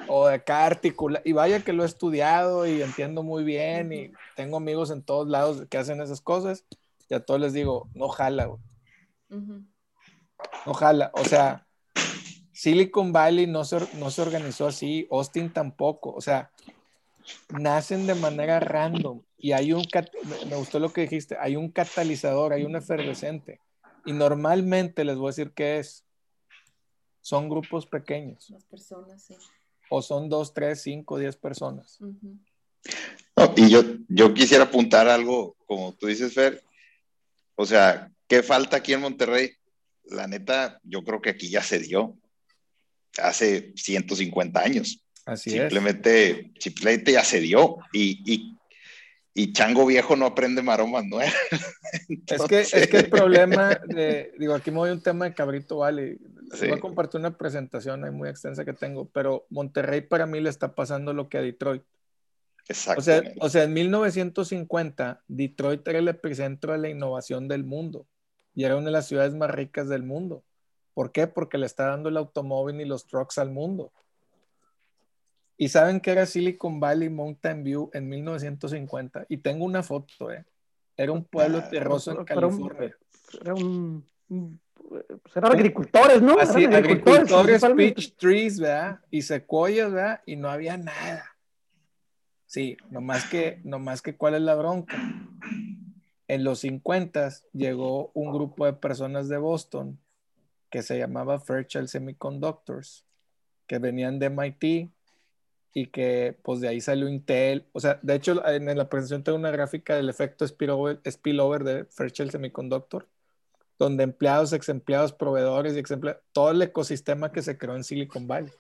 O 0.08 0.28
de 0.28 0.36
acá 0.36 0.66
articular, 0.66 1.22
y 1.26 1.32
vaya 1.32 1.64
que 1.64 1.74
lo 1.74 1.84
he 1.84 1.86
estudiado 1.86 2.68
y 2.68 2.82
entiendo 2.82 3.24
muy 3.24 3.44
bien, 3.44 3.92
y 3.92 4.12
tengo 4.36 4.58
amigos 4.58 4.92
en 4.92 5.02
todos 5.02 5.28
lados 5.28 5.66
que 5.70 5.78
hacen 5.78 6.02
esas 6.02 6.22
cosas, 6.22 6.66
y 7.10 7.14
a 7.16 7.26
todos 7.26 7.40
les 7.40 7.54
digo, 7.54 7.90
no 7.94 8.10
jala, 8.10 8.46
güey. 8.46 8.60
Ujú. 9.30 9.66
Ojalá, 10.66 11.12
o 11.14 11.24
sea, 11.24 11.66
Silicon 12.52 13.12
Valley 13.12 13.48
no 13.48 13.66
se, 13.66 13.80
no 13.98 14.10
se 14.12 14.22
organizó 14.22 14.68
así, 14.68 15.08
Austin 15.12 15.52
tampoco, 15.52 16.12
o 16.14 16.22
sea, 16.22 16.52
nacen 17.50 18.08
de 18.08 18.16
manera 18.16 18.60
random 18.60 19.22
y 19.38 19.52
hay 19.52 19.74
un, 19.74 19.86
me 20.50 20.56
gustó 20.56 20.80
lo 20.80 20.92
que 20.92 21.02
dijiste, 21.02 21.38
hay 21.40 21.56
un 21.56 21.70
catalizador, 21.70 22.54
hay 22.54 22.64
un 22.64 22.76
efervescente 22.76 23.60
y 24.06 24.14
normalmente 24.14 25.04
les 25.04 25.18
voy 25.18 25.28
a 25.28 25.32
decir 25.32 25.52
que 25.52 25.80
es, 25.80 26.06
son 27.22 27.50
grupos 27.50 27.86
pequeños 27.86 28.50
Las 28.50 28.64
personas, 28.66 29.22
sí. 29.22 29.36
O 29.90 30.02
son 30.02 30.30
dos, 30.30 30.54
tres, 30.54 30.82
cinco, 30.82 31.18
diez 31.20 31.36
personas. 31.36 32.00
Ujú. 32.02 32.38
No, 33.38 33.54
y 33.58 33.70
yo, 33.70 33.84
yo 34.08 34.34
quisiera 34.34 34.66
apuntar 34.66 35.08
algo, 35.08 35.56
como 35.66 35.94
tú 35.94 36.08
dices, 36.08 36.34
Fer. 36.34 36.64
O 37.56 37.66
sea, 37.66 38.12
¿qué 38.28 38.44
falta 38.44 38.78
aquí 38.78 38.94
en 38.94 39.02
Monterrey? 39.02 39.52
La 40.06 40.28
neta, 40.28 40.80
yo 40.84 41.04
creo 41.04 41.22
que 41.22 41.32
aquí 41.32 41.50
ya 41.50 41.62
se 41.62 41.80
dio. 41.80 42.16
Hace 43.18 43.74
150 43.76 44.60
años. 44.60 45.02
Así 45.26 45.52
Simplemente, 45.52 46.52
simplemente 46.60 47.14
ya 47.14 47.24
se 47.24 47.40
dio. 47.40 47.78
Y, 47.92 48.22
y, 48.32 48.58
y 49.34 49.54
Chango 49.54 49.86
Viejo 49.86 50.16
no 50.16 50.28
aprende 50.28 50.62
maromas 50.62 51.06
nuevas. 51.06 51.34
es. 51.52 51.62
Es 52.28 52.42
que, 52.44 52.60
es 52.60 52.88
que 52.88 52.98
el 52.98 53.10
problema 53.10 53.80
de, 53.86 54.34
digo, 54.38 54.54
aquí 54.54 54.70
me 54.70 54.78
voy 54.78 54.90
a 54.90 54.94
un 54.94 55.02
tema 55.02 55.26
de 55.26 55.34
Cabrito 55.34 55.78
Vale. 55.78 56.18
Sí. 56.54 56.68
Voy 56.68 56.78
a 56.78 56.82
compartir 56.82 57.20
una 57.20 57.38
presentación 57.38 58.04
ahí 58.04 58.12
muy 58.12 58.30
extensa 58.30 58.64
que 58.66 58.74
tengo, 58.74 59.06
pero 59.10 59.46
Monterrey 59.50 60.02
para 60.02 60.26
mí 60.26 60.40
le 60.40 60.50
está 60.50 60.76
pasando 60.76 61.14
lo 61.14 61.28
que 61.30 61.38
a 61.38 61.42
Detroit. 61.42 61.84
O 62.98 63.02
sea, 63.02 63.22
o 63.40 63.50
sea, 63.50 63.64
en 63.64 63.74
1950, 63.74 65.24
Detroit 65.28 65.88
era 65.88 66.00
el 66.00 66.08
epicentro 66.08 66.72
de 66.74 66.80
la 66.80 66.90
innovación 66.90 67.48
del 67.48 67.64
mundo 67.64 68.08
y 68.56 68.64
era 68.64 68.76
una 68.76 68.86
de 68.86 68.92
las 68.92 69.08
ciudades 69.08 69.36
más 69.36 69.52
ricas 69.52 69.88
del 69.88 70.04
mundo. 70.04 70.44
¿Por 70.94 71.12
qué? 71.12 71.28
Porque 71.28 71.58
le 71.58 71.66
está 71.66 71.88
dando 71.88 72.10
el 72.10 72.18
automóvil 72.18 72.80
y 72.82 72.86
los 72.86 73.06
trucks 73.06 73.38
al 73.38 73.52
mundo. 73.52 73.92
¿Y 75.58 75.70
saben 75.70 76.00
qué 76.02 76.12
era 76.12 76.26
Silicon 76.26 76.80
Valley 76.80 77.10
Mountain 77.10 77.64
View 77.64 77.90
en 77.94 78.10
1950? 78.10 79.26
Y 79.30 79.38
tengo 79.38 79.66
una 79.66 79.84
foto, 79.84 80.32
¿eh? 80.32 80.46
Era 80.98 81.12
un 81.12 81.24
pueblo 81.24 81.60
Ah, 81.60 81.70
terroso 81.70 82.12
en 82.12 82.26
California. 82.26 82.96
Era 83.42 83.54
un, 83.54 84.06
un- 84.30 84.60
pues 84.90 85.36
eran 85.36 85.52
agricultores, 85.52 86.22
¿no? 86.22 86.40
Así, 86.40 86.64
Eran 86.64 86.76
agricultores, 86.76 87.64
peach 87.76 88.16
trees, 88.18 88.60
¿verdad? 88.60 89.00
Y 89.12 89.22
secuoyas, 89.22 89.92
¿verdad? 89.92 90.22
Y 90.26 90.36
no 90.36 90.50
había 90.50 90.78
nada. 90.78 91.36
Sí, 92.46 92.78
nomás 92.90 93.26
que, 93.26 93.60
nomás 93.64 94.02
que, 94.02 94.16
¿cuál 94.16 94.36
es 94.36 94.42
la 94.42 94.56
bronca? 94.56 94.98
En 96.28 96.44
los 96.44 96.60
50 96.60 97.30
llegó 97.54 98.12
un 98.14 98.32
grupo 98.32 98.66
de 98.66 98.74
personas 98.74 99.28
de 99.28 99.38
Boston 99.38 100.00
que 100.70 100.82
se 100.82 100.98
llamaba 100.98 101.40
Fairchild 101.40 101.88
Semiconductors 101.88 103.06
que 103.68 103.80
venían 103.80 104.20
de 104.20 104.30
MIT 104.30 104.92
y 105.74 105.88
que 105.88 106.38
pues 106.42 106.62
de 106.62 106.70
ahí 106.70 106.82
salió 106.82 107.10
Intel. 107.10 107.66
O 107.74 107.80
sea, 107.80 108.00
de 108.02 108.16
hecho 108.16 108.46
en 108.48 108.78
la 108.78 108.90
presentación 108.90 109.24
tengo 109.24 109.38
una 109.38 109.52
gráfica 109.52 109.96
del 109.96 110.10
efecto 110.10 110.48
spillover, 110.48 111.02
spillover 111.10 111.64
de 111.64 111.86
Fairchild 111.86 112.32
Semiconductor, 112.32 113.08
donde 113.78 114.04
empleados, 114.04 114.54
ex 114.54 114.70
empleados, 114.70 115.14
proveedores 115.14 115.76
y 115.76 115.80
ex 115.80 115.92
empleados, 115.92 116.22
todo 116.32 116.52
el 116.52 116.62
ecosistema 116.62 117.32
que 117.32 117.42
se 117.42 117.58
creó 117.58 117.76
en 117.76 117.84
Silicon 117.84 118.28
Valley. 118.28 118.52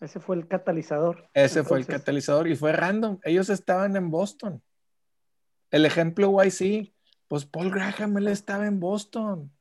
Ese 0.00 0.18
fue 0.18 0.36
el 0.36 0.48
catalizador. 0.48 1.28
Ese 1.32 1.62
fue 1.62 1.78
el 1.78 1.86
catalizador 1.86 2.48
y 2.48 2.56
fue 2.56 2.72
random. 2.72 3.18
Ellos 3.22 3.48
estaban 3.50 3.96
en 3.96 4.10
Boston. 4.10 4.60
El 5.70 5.86
ejemplo 5.86 6.42
YC, 6.42 6.92
pues 7.28 7.46
Paul 7.46 7.70
Graham, 7.70 8.18
él 8.18 8.28
estaba 8.28 8.66
en 8.66 8.80
Boston. 8.80 9.52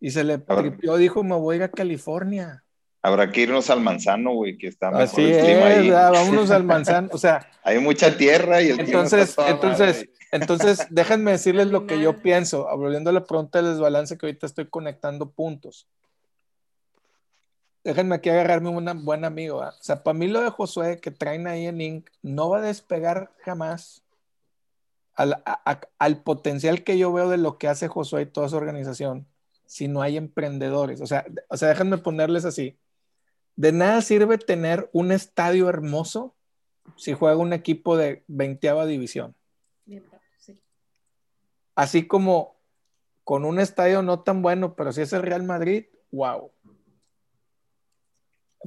Y 0.00 0.10
se 0.10 0.24
le 0.24 0.38
tripió, 0.38 0.96
dijo, 0.96 1.22
me 1.22 1.36
voy 1.36 1.54
a 1.54 1.56
ir 1.56 1.62
a 1.62 1.70
California. 1.70 2.65
Habrá 3.06 3.30
que 3.30 3.42
irnos 3.42 3.70
al 3.70 3.80
manzano, 3.80 4.32
güey, 4.32 4.58
que 4.58 4.66
está 4.66 4.90
mejor 4.90 5.04
Así 5.04 5.22
el 5.22 5.40
clima 5.40 5.70
es, 5.70 5.78
ahí. 5.78 5.90
vámonos 5.90 6.50
al 6.50 6.64
manzano, 6.64 7.08
o 7.12 7.18
sea. 7.18 7.48
Hay 7.62 7.78
mucha 7.78 8.16
tierra 8.16 8.60
y 8.60 8.70
el 8.70 8.80
entonces, 8.80 9.36
clima 9.36 9.48
está 9.48 9.68
entonces, 9.68 10.08
entonces, 10.32 10.86
déjenme 10.90 11.30
decirles 11.30 11.68
lo 11.68 11.86
que 11.86 12.00
yo 12.00 12.20
pienso, 12.20 12.66
volviendo 12.76 13.10
a 13.10 13.12
la 13.12 13.24
pregunta 13.24 13.62
del 13.62 13.74
desbalance 13.74 14.18
que 14.18 14.26
ahorita 14.26 14.46
estoy 14.46 14.66
conectando 14.66 15.30
puntos. 15.30 15.86
Déjenme 17.84 18.16
aquí 18.16 18.28
agarrarme 18.28 18.70
un 18.70 19.04
buen 19.04 19.24
amigo. 19.24 19.62
¿eh? 19.62 19.68
O 19.68 19.82
sea, 19.84 20.02
para 20.02 20.18
mí 20.18 20.26
lo 20.26 20.40
de 20.40 20.50
Josué 20.50 21.00
que 21.00 21.12
traen 21.12 21.46
ahí 21.46 21.66
en 21.66 21.80
Inc. 21.80 22.10
no 22.22 22.50
va 22.50 22.58
a 22.58 22.62
despegar 22.62 23.30
jamás 23.44 24.02
al, 25.14 25.44
al 26.00 26.22
potencial 26.24 26.82
que 26.82 26.98
yo 26.98 27.12
veo 27.12 27.28
de 27.28 27.36
lo 27.36 27.56
que 27.56 27.68
hace 27.68 27.86
Josué 27.86 28.22
y 28.22 28.26
toda 28.26 28.48
su 28.48 28.56
organización 28.56 29.28
si 29.66 29.88
no 29.88 30.00
hay 30.00 30.16
emprendedores. 30.16 31.00
O 31.00 31.06
sea, 31.06 31.26
o 31.48 31.56
sea, 31.56 31.68
déjenme 31.68 31.98
ponerles 31.98 32.44
así. 32.44 32.78
De 33.56 33.72
nada 33.72 34.02
sirve 34.02 34.38
tener 34.38 34.88
un 34.92 35.12
estadio 35.12 35.68
hermoso 35.68 36.34
si 36.96 37.14
juega 37.14 37.36
un 37.36 37.52
equipo 37.52 37.96
de 37.96 38.22
20 38.28 38.86
división. 38.86 39.34
Así 41.74 42.06
como 42.06 42.56
con 43.24 43.44
un 43.44 43.58
estadio 43.58 44.02
no 44.02 44.20
tan 44.20 44.40
bueno, 44.42 44.76
pero 44.76 44.92
si 44.92 45.02
es 45.02 45.12
el 45.12 45.22
Real 45.22 45.42
Madrid, 45.42 45.86
wow. 46.12 46.52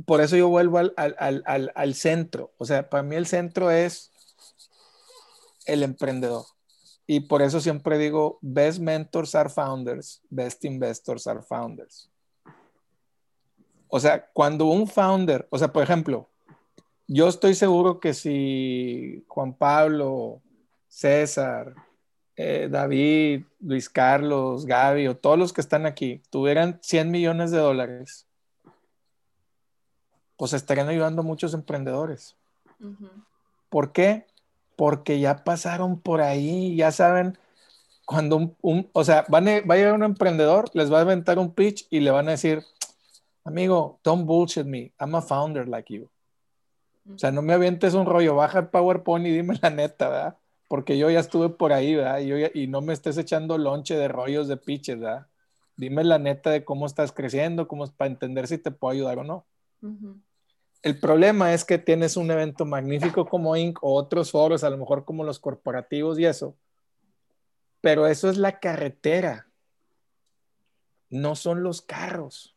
Por 0.06 0.22
eso 0.22 0.36
yo 0.36 0.49
vuelvo 0.49 0.78
al, 0.78 0.94
al 0.95 1.94
centro. 1.95 2.53
O 2.57 2.66
sea, 2.66 2.90
para 2.90 3.03
mí 3.03 3.16
el 3.16 3.26
centro 3.26 3.72
es 3.72 4.11
el 5.66 5.84
emprendedor. 5.84 6.45
Y 7.07 7.22
por 7.22 7.41
eso 7.41 7.60
siempre 7.60 7.98
digo, 7.98 8.38
best 8.41 8.80
mentors 8.80 9.34
are 9.34 9.49
founders, 9.49 10.22
best 10.30 10.64
investors 10.66 11.26
are 11.26 11.41
founders. 11.41 12.10
O 13.90 13.99
sea, 13.99 14.28
cuando 14.34 14.66
un 14.66 14.88
founder, 14.88 15.48
o 15.49 15.57
sea, 15.57 15.74
por 15.74 15.84
ejemplo, 15.84 16.30
yo 17.07 17.28
estoy 17.28 17.56
seguro 17.56 17.99
que 17.99 18.14
si 18.14 19.26
Juan 19.28 19.53
Pablo, 19.53 20.41
César, 20.88 21.74
eh, 22.36 22.70
David, 22.70 23.45
Luis 23.60 23.90
Carlos, 23.90 24.66
Gaby 24.66 25.07
o 25.07 25.18
todos 25.18 25.38
los 25.38 25.52
que 25.52 25.61
están 25.61 25.88
aquí 25.88 26.22
tuvieran 26.30 26.80
100 26.84 27.10
millones 27.10 27.49
de 27.52 27.57
dólares, 27.57 28.28
pues 30.38 30.53
estarían 30.53 30.88
ayudando 30.88 31.22
a 31.22 31.26
muchos 31.26 31.53
emprendedores. 31.53 32.36
¿Por 33.70 33.91
qué? 33.91 34.26
Porque 34.76 35.20
ya 35.20 35.44
pasaron 35.44 35.99
por 35.99 36.22
ahí, 36.22 36.76
ya 36.76 36.91
saben, 36.91 37.38
cuando 38.06 38.56
un, 38.61 38.90
o 38.94 39.03
sea, 39.03 39.26
van 39.28 39.45
va 39.45 39.74
a 39.74 39.78
llegar 39.78 39.94
un 39.95 40.03
emprendedor, 40.03 40.70
les 40.74 40.94
va 40.94 40.99
a 40.99 41.02
inventar 41.02 41.40
un 41.40 41.52
pitch 41.52 41.88
y 41.90 41.99
le 41.99 42.11
van 42.11 42.28
a 42.28 42.32
decir, 42.32 42.64
amigo, 43.49 43.99
don't 44.03 44.26
bullshit 44.26 44.65
me. 44.65 44.91
I'm 44.99 45.15
a 45.15 45.21
founder 45.21 45.67
like 45.67 45.93
you. 45.93 46.09
O 47.13 47.17
sea, 47.17 47.31
no 47.31 47.41
me 47.41 47.53
avientes 47.53 47.93
un 47.93 48.05
rollo, 48.05 48.35
baja 48.35 48.59
el 48.59 48.67
PowerPoint 48.67 49.26
y 49.26 49.31
dime 49.31 49.57
la 49.61 49.69
neta, 49.69 50.09
¿verdad? 50.09 50.38
Porque 50.67 50.97
yo 50.97 51.09
ya 51.09 51.19
estuve 51.19 51.49
por 51.49 51.73
ahí, 51.73 51.95
¿verdad? 51.95 52.19
Y, 52.19 52.61
y 52.63 52.67
no 52.67 52.81
me 52.81 52.93
estés 52.93 53.17
echando 53.17 53.57
lonche 53.57 53.95
de 53.95 54.07
rollos 54.07 54.47
de 54.47 54.57
pitches, 54.57 54.99
¿verdad? 54.99 55.27
Dime 55.76 56.03
la 56.03 56.19
neta 56.19 56.51
de 56.51 56.63
cómo 56.63 56.85
estás 56.85 57.11
creciendo, 57.11 57.67
cómo 57.67 57.84
es 57.85 57.89
para 57.89 58.11
entender 58.11 58.47
si 58.47 58.57
te 58.57 58.69
puedo 58.69 58.93
ayudar 58.93 59.17
o 59.19 59.23
no. 59.23 59.45
El 60.81 60.99
problema 60.99 61.53
es 61.53 61.65
que 61.65 61.77
tienes 61.77 62.15
un 62.15 62.30
evento 62.31 62.65
magnífico 62.65 63.26
como 63.26 63.55
Inc. 63.55 63.80
o 63.81 63.95
otros 63.95 64.31
foros, 64.31 64.63
a 64.63 64.69
lo 64.69 64.77
mejor 64.77 65.05
como 65.05 65.23
los 65.23 65.39
corporativos 65.39 66.19
y 66.19 66.26
eso, 66.26 66.55
pero 67.81 68.07
eso 68.07 68.30
es 68.30 68.38
la 68.38 68.59
carretera, 68.59 69.47
no 71.09 71.35
son 71.35 71.63
los 71.63 71.81
carros. 71.81 72.55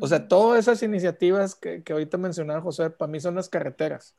O 0.00 0.06
sea, 0.06 0.26
todas 0.26 0.60
esas 0.60 0.82
iniciativas 0.82 1.54
que, 1.54 1.82
que 1.82 1.92
ahorita 1.92 2.16
mencionaba 2.16 2.60
José, 2.60 2.90
para 2.90 3.10
mí 3.10 3.20
son 3.20 3.34
las 3.34 3.48
carreteras. 3.48 4.14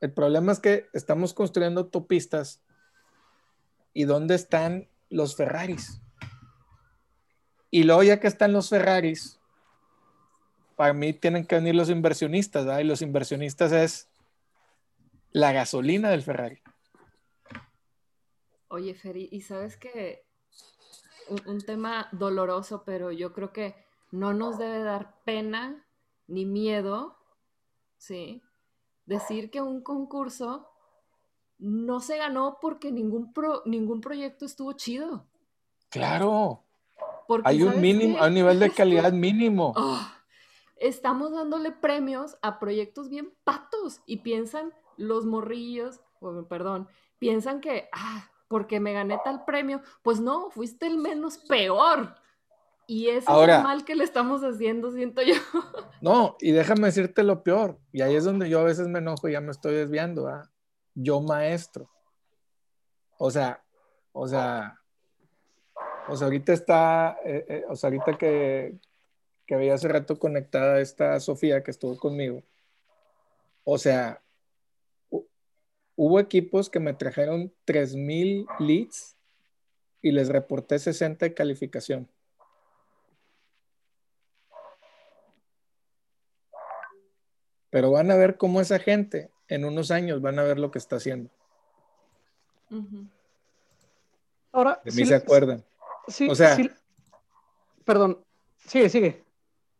El 0.00 0.12
problema 0.12 0.52
es 0.52 0.60
que 0.60 0.88
estamos 0.92 1.32
construyendo 1.34 1.82
autopistas 1.82 2.62
y 3.92 4.04
¿dónde 4.04 4.34
están 4.34 4.88
los 5.08 5.36
Ferraris? 5.36 6.00
Y 7.70 7.84
luego 7.84 8.02
ya 8.02 8.20
que 8.20 8.26
están 8.26 8.52
los 8.52 8.68
Ferraris, 8.68 9.40
para 10.76 10.92
mí 10.92 11.12
tienen 11.12 11.46
que 11.46 11.54
venir 11.54 11.74
los 11.74 11.90
inversionistas, 11.90 12.64
¿verdad? 12.64 12.80
Y 12.80 12.84
los 12.84 13.02
inversionistas 13.02 13.72
es 13.72 14.08
la 15.30 15.52
gasolina 15.52 16.10
del 16.10 16.22
Ferrari. 16.22 16.60
Oye, 18.68 18.94
Ferry, 18.94 19.28
y 19.30 19.42
sabes 19.42 19.76
que 19.76 20.26
un 21.46 21.60
tema 21.62 22.08
doloroso, 22.12 22.82
pero 22.84 23.12
yo 23.12 23.32
creo 23.32 23.52
que 23.52 23.83
no 24.14 24.32
nos 24.32 24.58
debe 24.58 24.84
dar 24.84 25.16
pena 25.24 25.84
ni 26.28 26.46
miedo, 26.46 27.16
¿sí? 27.96 28.42
Decir 29.06 29.50
que 29.50 29.60
un 29.60 29.82
concurso 29.82 30.68
no 31.58 31.98
se 31.98 32.16
ganó 32.16 32.58
porque 32.60 32.92
ningún, 32.92 33.32
ningún 33.64 34.00
proyecto 34.00 34.44
estuvo 34.44 34.72
chido. 34.74 35.26
Claro. 35.88 36.62
hay 37.42 37.64
un 37.64 37.80
mínimo, 37.80 38.18
hay 38.20 38.28
un 38.28 38.34
nivel 38.34 38.60
de 38.60 38.70
calidad 38.70 39.12
mínimo. 39.12 39.74
Ah, 39.76 40.22
estamos 40.76 41.32
dándole 41.32 41.72
premios 41.72 42.38
a 42.40 42.60
proyectos 42.60 43.08
bien 43.08 43.34
patos 43.42 44.00
y 44.06 44.18
piensan 44.18 44.72
los 44.96 45.26
morrillos, 45.26 46.00
perdón, 46.48 46.88
piensan 47.18 47.60
que, 47.60 47.88
ah, 47.92 48.30
porque 48.46 48.78
me 48.78 48.92
gané 48.92 49.18
tal 49.24 49.44
premio, 49.44 49.82
pues 50.02 50.20
no, 50.20 50.50
fuiste 50.50 50.86
el 50.86 50.98
menos 50.98 51.38
peor. 51.38 52.14
Y 52.86 53.08
eso 53.08 53.44
es 53.44 53.62
mal 53.62 53.84
que 53.84 53.94
le 53.94 54.04
estamos 54.04 54.42
haciendo, 54.42 54.90
siento 54.92 55.22
yo. 55.22 55.34
No, 56.00 56.36
y 56.38 56.52
déjame 56.52 56.88
decirte 56.88 57.22
lo 57.22 57.42
peor, 57.42 57.78
y 57.90 58.02
ahí 58.02 58.14
es 58.14 58.24
donde 58.24 58.50
yo 58.50 58.60
a 58.60 58.64
veces 58.64 58.88
me 58.88 58.98
enojo 58.98 59.26
y 59.26 59.32
ya 59.32 59.40
me 59.40 59.52
estoy 59.52 59.74
desviando, 59.74 60.28
¿ah? 60.28 60.50
Yo 60.94 61.22
maestro. 61.22 61.88
O 63.16 63.30
sea, 63.30 63.64
o 64.12 64.28
sea, 64.28 64.78
o 66.08 66.16
sea, 66.16 66.26
ahorita 66.26 66.52
está, 66.52 67.16
eh, 67.24 67.46
eh, 67.48 67.64
o 67.70 67.74
sea, 67.74 67.88
ahorita 67.88 68.18
que, 68.18 68.74
que 69.46 69.54
había 69.54 69.74
hace 69.74 69.88
rato 69.88 70.18
conectada 70.18 70.80
esta 70.80 71.18
Sofía 71.20 71.62
que 71.62 71.70
estuvo 71.70 71.96
conmigo. 71.96 72.42
O 73.64 73.78
sea, 73.78 74.22
hubo 75.96 76.20
equipos 76.20 76.68
que 76.68 76.80
me 76.80 76.92
trajeron 76.92 77.52
3000 77.64 78.46
leads 78.58 79.16
y 80.02 80.12
les 80.12 80.28
reporté 80.28 80.78
60 80.78 81.24
de 81.24 81.34
calificación. 81.34 82.08
Pero 87.74 87.90
van 87.90 88.08
a 88.12 88.14
ver 88.14 88.36
cómo 88.36 88.60
esa 88.60 88.78
gente 88.78 89.32
en 89.48 89.64
unos 89.64 89.90
años 89.90 90.22
van 90.22 90.38
a 90.38 90.44
ver 90.44 90.60
lo 90.60 90.70
que 90.70 90.78
está 90.78 90.94
haciendo. 90.94 91.28
Ahora, 94.52 94.80
de 94.84 94.92
mí 94.92 95.04
se 95.04 95.16
acuerdan. 95.16 95.64
Sí, 96.06 96.28
o 96.30 96.36
sea, 96.36 96.56
perdón, 97.84 98.24
sigue, 98.64 98.88
sigue. 98.88 99.24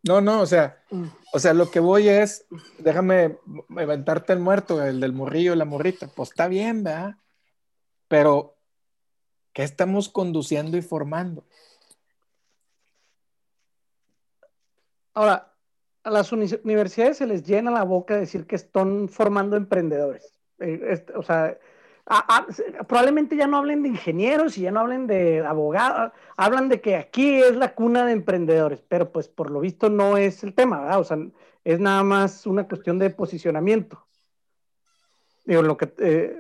No, 0.02 0.20
no, 0.20 0.40
o 0.40 0.46
sea, 0.46 0.82
mm. 0.90 1.04
o 1.34 1.38
sea, 1.38 1.54
lo 1.54 1.70
que 1.70 1.78
voy 1.78 2.08
es, 2.08 2.46
déjame 2.80 3.38
levantarte 3.68 4.32
el 4.32 4.40
muerto, 4.40 4.82
el 4.82 4.98
del 4.98 5.12
morrillo, 5.12 5.54
la 5.54 5.64
morrita, 5.64 6.08
pues 6.08 6.30
está 6.30 6.48
bien, 6.48 6.82
¿verdad? 6.82 7.14
Pero, 8.08 8.56
¿qué 9.52 9.62
estamos 9.62 10.08
conduciendo 10.08 10.76
y 10.76 10.82
formando? 10.82 11.44
Ahora, 15.12 15.53
a 16.04 16.10
las 16.10 16.32
universidades 16.32 17.16
se 17.16 17.26
les 17.26 17.42
llena 17.42 17.70
la 17.70 17.82
boca 17.82 18.14
de 18.14 18.20
decir 18.20 18.46
que 18.46 18.56
están 18.56 19.08
formando 19.08 19.56
emprendedores. 19.56 20.34
Eh, 20.60 21.02
o 21.16 21.22
sea, 21.22 21.58
probablemente 22.86 23.36
ya 23.36 23.46
no 23.46 23.56
hablen 23.56 23.82
de 23.82 23.88
ingenieros 23.88 24.58
y 24.58 24.62
ya 24.62 24.70
no 24.70 24.80
hablen 24.80 25.06
de 25.06 25.40
abogados, 25.40 26.12
hablan 26.36 26.68
de 26.68 26.82
que 26.82 26.96
aquí 26.96 27.42
es 27.42 27.56
la 27.56 27.74
cuna 27.74 28.04
de 28.04 28.12
emprendedores, 28.12 28.82
pero 28.86 29.10
pues 29.10 29.28
por 29.28 29.50
lo 29.50 29.60
visto 29.60 29.88
no 29.88 30.18
es 30.18 30.44
el 30.44 30.52
tema, 30.52 30.82
¿verdad? 30.82 31.00
O 31.00 31.04
sea, 31.04 31.18
es 31.64 31.80
nada 31.80 32.02
más 32.02 32.46
una 32.46 32.68
cuestión 32.68 32.98
de 32.98 33.08
posicionamiento. 33.08 34.06
Digo, 35.46 35.62
lo 35.62 35.78
que... 35.78 35.90
Eh, 35.98 36.38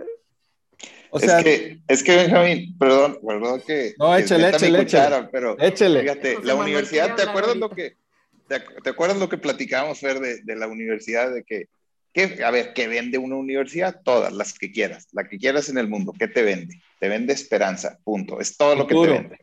o 1.08 1.18
sea, 1.18 1.38
es 1.38 1.44
que, 1.44 1.80
es 1.88 2.02
que 2.02 2.16
Benjamín, 2.16 2.76
perdón, 2.76 3.18
perdón 3.26 3.62
que... 3.66 3.94
No, 3.98 4.14
échale, 4.14 4.50
échale, 4.50 4.82
échale, 4.82 5.28
pero 5.32 5.56
échale. 5.58 6.00
fíjate, 6.02 6.38
la 6.42 6.54
universidad, 6.54 7.14
¿te 7.14 7.22
acuerdas 7.22 7.56
lo 7.56 7.70
que 7.70 8.03
¿te, 8.48 8.90
acuerdas 8.90 9.18
lo 9.18 9.28
que 9.28 9.38
platicábamos, 9.38 10.00
Fer, 10.00 10.20
de, 10.20 10.42
de 10.42 10.56
la 10.56 10.66
universidad? 10.66 11.32
De 11.32 11.44
que, 11.44 11.68
que, 12.12 12.44
a 12.44 12.50
ver, 12.50 12.72
¿qué 12.74 12.88
vende 12.88 13.18
una 13.18 13.36
universidad? 13.36 14.00
Todas, 14.04 14.32
las 14.32 14.58
que 14.58 14.72
quieras, 14.72 15.08
la 15.12 15.28
que 15.28 15.38
quieras 15.38 15.68
en 15.68 15.78
el 15.78 15.88
mundo. 15.88 16.12
¿Qué 16.18 16.28
te 16.28 16.42
vende? 16.42 16.80
Te 17.00 17.08
vende 17.08 17.32
esperanza, 17.32 17.98
punto. 18.04 18.40
Es 18.40 18.56
todo 18.56 18.76
lo 18.76 18.86
que 18.86 18.94
te 18.94 19.06
vende. 19.06 19.38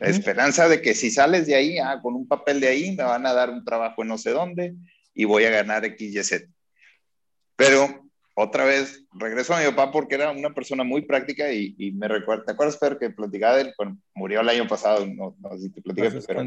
Esperanza 0.00 0.68
de 0.68 0.82
que 0.82 0.94
si 0.94 1.10
sales 1.10 1.46
de 1.46 1.54
ahí, 1.54 1.78
ah, 1.78 2.00
con 2.02 2.14
un 2.14 2.26
papel 2.26 2.60
de 2.60 2.68
ahí, 2.68 2.96
me 2.96 3.04
van 3.04 3.26
a 3.26 3.32
dar 3.32 3.50
un 3.50 3.64
trabajo 3.64 4.02
en 4.02 4.08
no 4.08 4.18
sé 4.18 4.30
dónde 4.30 4.74
y 5.14 5.24
voy 5.24 5.44
a 5.44 5.50
ganar 5.50 5.84
X, 5.84 6.14
Y, 6.14 6.24
Z. 6.24 6.46
Pero 7.56 8.02
otra 8.34 8.64
vez 8.64 9.04
regreso 9.12 9.54
a 9.54 9.60
mi 9.60 9.66
papá 9.66 9.92
porque 9.92 10.14
era 10.14 10.30
una 10.30 10.54
persona 10.54 10.84
muy 10.84 11.02
práctica 11.02 11.52
y, 11.52 11.74
y 11.78 11.92
me 11.92 12.08
recuerda, 12.08 12.44
¿te 12.44 12.52
acuerdas, 12.52 12.78
Pedro, 12.78 12.98
que 12.98 13.10
platicaba 13.10 13.56
de 13.56 13.62
él? 13.62 13.74
Bueno, 13.76 13.98
murió 14.14 14.40
el 14.40 14.48
año 14.48 14.66
pasado, 14.66 15.06
no, 15.06 15.36
no 15.38 15.50
sé 15.50 15.64
si 15.64 15.70
te 15.70 15.82
platicé, 15.82 16.20
pero 16.26 16.46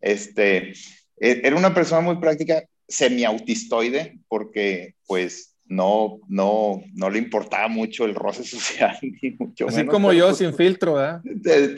este, 0.00 0.72
era 1.16 1.56
una 1.56 1.74
persona 1.74 2.00
muy 2.00 2.16
práctica, 2.16 2.64
semi-autistoide, 2.88 4.18
porque 4.28 4.94
pues 5.06 5.54
no, 5.66 6.20
no, 6.28 6.82
no 6.92 7.10
le 7.10 7.18
importaba 7.18 7.68
mucho 7.68 8.04
el 8.04 8.14
roce 8.14 8.44
social, 8.44 8.96
ni 9.00 9.30
mucho 9.32 9.68
Así 9.68 9.86
como 9.86 10.12
yo, 10.12 10.26
pues, 10.26 10.38
sin 10.38 10.54
filtro, 10.54 10.94
¿verdad? 10.94 11.22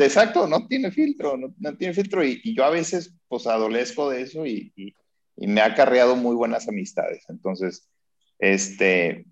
exacto, 0.01 0.47
no 0.47 0.67
tiene 0.67 0.91
filtro, 0.91 1.37
no, 1.37 1.55
no 1.59 1.77
tiene 1.77 1.95
filtro, 1.95 2.25
y, 2.25 2.41
y, 2.43 2.55
yo 2.55 2.65
a 2.65 2.71
veces 2.71 3.15
pues 3.29 3.47
adolezco 3.47 4.11
de 4.11 4.23
eso 4.23 4.47
y, 4.47 4.73
y, 4.77 4.95
y 5.37 5.47
me 5.47 5.61
ha 5.61 5.67
acarreado 5.67 6.17
muy 6.17 6.35
buenas 6.35 6.69
amistades, 6.69 7.25
entonces, 7.29 7.89
este, 8.39 9.27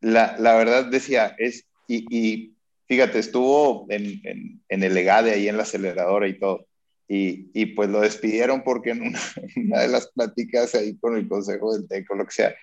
la, 0.00 0.36
la 0.38 0.54
verdad 0.56 0.86
decía, 0.86 1.34
es, 1.38 1.66
y, 1.88 2.04
y 2.10 2.54
fíjate, 2.86 3.18
estuvo 3.18 3.86
en, 3.88 4.20
en, 4.24 4.62
en, 4.68 4.82
el 4.82 4.94
legade 4.94 5.32
ahí 5.32 5.48
en 5.48 5.56
la 5.56 5.62
aceleradora 5.64 6.28
y 6.28 6.38
todo. 6.38 6.67
Y, 7.10 7.64
pues 7.74 7.88
lo 7.88 8.00
despidieron 8.00 8.62
porque 8.62 8.90
en 8.90 9.02
una, 9.02 9.20
una, 9.56 9.80
de 9.80 9.88
las 9.88 10.08
pláticas 10.08 10.74
ahí 10.74 10.96
con 10.98 11.16
el 11.16 11.26
consejo 11.26 11.74
del 11.74 11.88
TEC 11.88 12.10
o 12.10 12.14
lo 12.14 12.26
que 12.26 12.32
sea, 12.32 12.54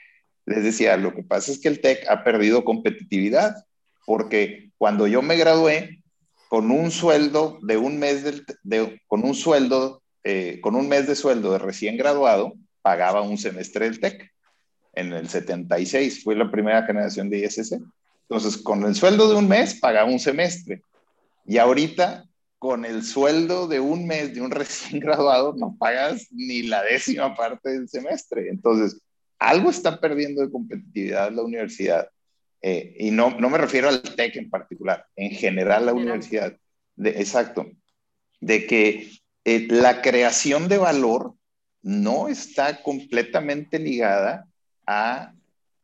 les 0.45 0.63
decía, 0.63 0.97
lo 0.97 1.15
que 1.15 1.23
pasa 1.23 1.51
es 1.51 1.59
que 1.59 1.67
el 1.67 1.81
TEC 1.81 2.07
ha 2.07 2.23
perdido 2.23 2.63
competitividad 2.63 3.55
porque 4.05 4.69
cuando 4.77 5.07
yo 5.07 5.23
me 5.23 5.35
gradué, 5.35 6.03
con 6.47 6.71
un 6.71 6.91
sueldo 6.91 7.59
de 7.63 7.77
un 7.77 7.97
mes, 7.97 8.23
del, 8.23 8.45
de, 8.63 9.01
con 9.07 9.25
un 9.25 9.33
sueldo, 9.33 10.01
eh, 10.23 10.59
con 10.61 10.75
un 10.75 10.87
mes 10.87 11.07
de 11.07 11.15
sueldo 11.15 11.51
de 11.51 11.59
recién 11.59 11.97
graduado, 11.97 12.53
pagaba 12.81 13.21
un 13.21 13.37
semestre 13.37 13.85
del 13.85 13.99
TEC 13.99 14.31
en 14.93 15.11
el 15.11 15.27
76, 15.27 16.23
fue 16.23 16.35
la 16.35 16.49
primera 16.49 16.83
generación 16.83 17.29
de 17.29 17.39
ISC. 17.39 17.79
Entonces, 18.29 18.57
con 18.57 18.83
el 18.85 18.95
sueldo 18.95 19.29
de 19.29 19.35
un 19.35 19.47
mes, 19.47 19.79
pagaba 19.79 20.09
un 20.09 20.19
semestre. 20.19 20.81
Y 21.45 21.57
ahorita, 21.57 22.25
con 22.65 22.83
el 22.83 23.03
sueldo 23.03 23.67
de 23.67 23.79
un 23.79 24.07
mes 24.07 24.33
de 24.33 24.41
un 24.41 24.49
recién 24.61 24.99
graduado, 24.99 25.53
no 25.55 25.77
pagas 25.77 26.27
ni 26.31 26.63
la 26.63 26.81
décima 26.81 27.35
parte 27.35 27.69
del 27.69 27.87
semestre. 27.87 28.49
Entonces, 28.49 28.99
algo 29.37 29.69
está 29.69 29.99
perdiendo 29.99 30.41
de 30.41 30.49
competitividad 30.49 31.31
la 31.31 31.43
universidad. 31.43 32.09
Eh, 32.63 32.95
y 32.97 33.11
no, 33.11 33.39
no 33.39 33.51
me 33.51 33.59
refiero 33.59 33.87
al 33.87 34.01
TEC 34.01 34.37
en 34.37 34.49
particular, 34.49 35.05
en 35.15 35.29
general 35.29 35.85
la 35.85 35.93
universidad. 35.93 36.57
De, 36.95 37.11
exacto. 37.11 37.69
De 38.41 38.65
que 38.65 39.11
eh, 39.43 39.67
la 39.69 40.01
creación 40.01 40.67
de 40.67 40.79
valor 40.79 41.35
no 41.83 42.29
está 42.29 42.81
completamente 42.81 43.77
ligada 43.77 44.47
a 44.87 45.33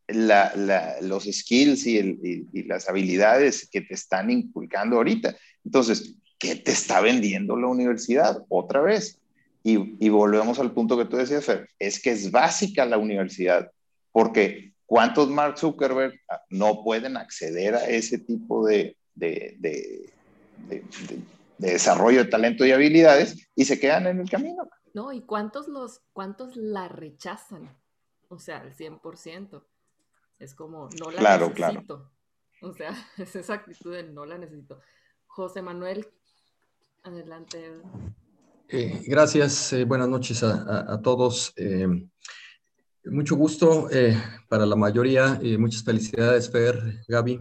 la, 0.08 0.52
la, 0.56 0.96
los 1.02 1.26
skills 1.26 1.86
y, 1.86 2.00
el, 2.00 2.20
y, 2.24 2.48
y, 2.52 2.64
las 2.64 2.90
habilidades 2.90 3.70
que 3.70 3.82
te 3.82 3.94
están 3.94 4.32
inculcando 4.32 4.96
ahorita. 4.96 5.38
Entonces, 5.64 6.16
¿qué 6.42 6.56
te 6.56 6.72
está 6.72 7.00
vendiendo 7.02 7.56
la 7.56 7.68
universidad? 7.68 8.44
Otra 8.50 8.82
vez. 8.82 9.20
Y, 9.64 10.04
y 10.04 10.10
volvemos 10.10 10.60
al 10.60 10.74
punto 10.74 10.98
que 10.98 11.06
tú 11.06 11.18
decías, 11.18 11.46
Fer, 11.46 11.70
es 11.78 12.02
que 12.02 12.12
es 12.12 12.32
básica 12.32 12.84
la 12.86 12.98
universidad, 12.98 13.72
porque 14.12 14.74
¿cuántos 14.88 15.30
Mark 15.30 15.60
Zuckerberg 15.60 16.20
no 16.50 16.84
pueden 16.84 17.16
acceder 17.16 17.76
a 17.76 17.86
ese 17.86 18.18
tipo 18.18 18.66
de, 18.66 18.98
de, 19.14 19.56
de, 19.60 20.12
de 20.68 20.84
desarrollo 21.60 22.24
de 22.24 22.30
talento 22.32 22.66
y 22.66 22.72
habilidades 22.72 23.48
y 23.56 23.66
se 23.66 23.80
quedan 23.80 24.08
en 24.08 24.20
el 24.22 24.30
camino? 24.30 24.68
No, 24.96 25.14
¿y 25.14 25.22
cuántos, 25.22 25.68
los, 25.68 26.02
cuántos 26.12 26.58
la 26.58 26.88
rechazan? 26.88 27.70
o 28.32 28.40
sea, 28.40 28.62
al 28.62 28.74
100%. 28.74 29.62
Es 30.40 30.56
como, 30.56 30.90
no 30.98 31.12
la 31.12 31.20
claro, 31.20 31.50
necesito. 31.50 31.98
Claro. 31.98 32.12
O 32.62 32.74
sea, 32.74 32.92
es 33.18 33.36
esa 33.36 33.54
actitud 33.56 33.94
de 33.94 34.04
no 34.04 34.26
la 34.26 34.38
necesito. 34.38 34.82
José 35.28 35.62
Manuel, 35.62 36.08
adelante. 37.04 37.58
Eh, 38.68 39.02
gracias, 39.08 39.74
eh, 39.74 39.86
buenas 39.86 40.08
noches 40.08 40.44
a, 40.44 41.00
todos. 41.02 41.54
Eh, 41.56 41.88
mucho 43.06 43.36
gusto 43.36 43.90
para 44.48 44.66
la 44.66 44.76
mayoría, 44.76 45.40
muchas 45.58 45.84
felicidades, 45.84 46.52
Fer, 46.52 47.02
Gaby. 47.08 47.40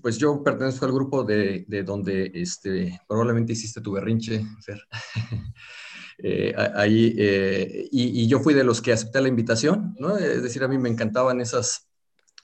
pues 0.00 0.18
yo 0.18 0.42
pertenezco 0.42 0.86
al 0.86 0.92
grupo 0.92 1.22
de, 1.22 1.64
de 1.68 1.82
donde 1.82 2.30
este, 2.34 3.00
probablemente 3.06 3.52
hiciste 3.52 3.80
tu 3.80 3.92
berrinche, 3.92 4.42
Fer. 4.62 4.80
Ahí, 6.76 7.14
y, 7.90 8.22
y, 8.22 8.28
yo 8.28 8.40
fui 8.40 8.54
de 8.54 8.64
los 8.64 8.80
que 8.80 8.92
acepté 8.92 9.20
la 9.20 9.28
invitación, 9.28 9.94
¿no? 9.98 10.16
Es 10.16 10.42
decir, 10.42 10.62
a 10.62 10.68
mí 10.68 10.78
me 10.78 10.88
encantaban 10.88 11.40
esas, 11.40 11.88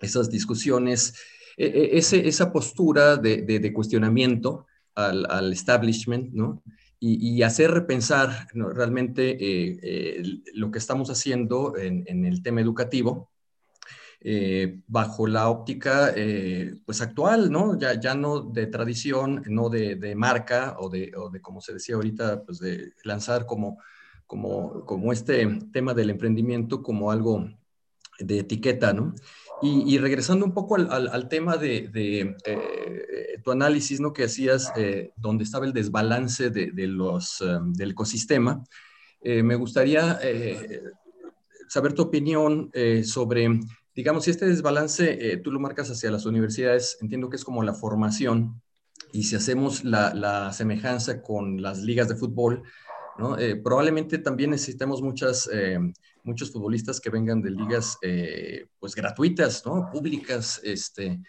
esas 0.00 0.28
discusiones, 0.28 1.14
e, 1.56 1.90
ese, 1.92 2.28
esa 2.28 2.52
postura 2.52 3.16
de, 3.16 3.42
de 3.42 3.72
cuestionamiento 3.72 4.66
al, 4.94 5.26
al, 5.30 5.52
establishment, 5.52 6.32
¿no? 6.32 6.62
Y, 7.02 7.42
hacer 7.42 7.70
repensar 7.70 8.48
realmente 8.52 9.30
eh, 9.30 9.78
eh, 9.82 10.22
lo 10.52 10.70
que 10.70 10.78
estamos 10.78 11.08
haciendo 11.08 11.78
en, 11.78 12.26
el 12.26 12.42
tema 12.42 12.60
educativo, 12.60 13.30
eh, 14.20 14.80
bajo 14.86 15.26
la 15.26 15.48
óptica 15.48 16.12
pues 16.84 17.00
actual, 17.00 17.50
¿no? 17.50 17.78
Ya, 17.78 17.98
ya 17.98 18.14
no 18.14 18.40
de 18.40 18.66
tradición, 18.66 19.42
no 19.46 19.70
de, 19.70 19.94
de 19.96 20.14
marca 20.14 20.76
o 20.78 20.90
de, 20.90 21.10
o 21.16 21.30
de, 21.30 21.40
como 21.40 21.62
se 21.62 21.72
decía 21.72 21.94
ahorita, 21.94 22.42
pues 22.44 22.58
de 22.58 22.92
lanzar 23.04 23.46
como, 23.46 23.78
como, 24.26 24.84
como 24.84 25.10
este 25.10 25.46
tema 25.72 25.94
del 25.94 26.10
emprendimiento 26.10 26.82
como 26.82 27.10
algo 27.10 27.48
de 28.18 28.40
etiqueta, 28.40 28.92
¿no? 28.92 29.14
Y, 29.62 29.94
y 29.94 29.98
regresando 29.98 30.46
un 30.46 30.54
poco 30.54 30.76
al, 30.76 30.90
al, 30.90 31.08
al 31.08 31.28
tema 31.28 31.56
de, 31.56 31.88
de 31.88 32.34
eh, 32.46 33.40
tu 33.44 33.50
análisis, 33.50 34.00
¿no? 34.00 34.12
Que 34.12 34.24
hacías, 34.24 34.72
eh, 34.76 35.12
donde 35.16 35.44
estaba 35.44 35.66
el 35.66 35.72
desbalance 35.72 36.50
de, 36.50 36.70
de 36.72 36.86
los, 36.86 37.40
um, 37.42 37.72
del 37.72 37.90
ecosistema, 37.90 38.64
eh, 39.22 39.42
me 39.42 39.56
gustaría 39.56 40.18
saber 41.68 41.92
tu 41.92 42.02
opinión 42.02 42.70
sobre 43.04 43.60
digamos, 43.94 44.24
si 44.24 44.30
este 44.30 44.46
desbalance 44.46 45.32
eh, 45.32 45.36
tú 45.38 45.50
lo 45.52 45.60
marcas 45.60 45.90
hacia 45.90 46.10
las 46.10 46.24
universidades, 46.24 46.96
entiendo 47.00 47.28
que 47.28 47.36
es 47.36 47.44
como 47.44 47.62
la 47.62 47.74
formación, 47.74 48.62
y 49.12 49.24
si 49.24 49.36
hacemos 49.36 49.84
la, 49.84 50.14
la 50.14 50.52
semejanza 50.52 51.20
con 51.20 51.60
las 51.60 51.82
ligas 51.82 52.08
de 52.08 52.16
fútbol, 52.16 52.62
¿no? 53.18 53.38
Eh, 53.38 53.56
probablemente 53.56 54.18
también 54.18 54.50
necesitemos 54.50 55.02
muchas, 55.02 55.50
eh, 55.52 55.78
muchos 56.24 56.50
futbolistas 56.50 57.00
que 57.00 57.10
vengan 57.10 57.42
de 57.42 57.50
ligas 57.50 57.98
eh, 58.02 58.66
pues 58.78 58.94
gratuitas, 58.94 59.64
¿no? 59.64 59.90
públicas, 59.92 60.60
este, 60.64 61.20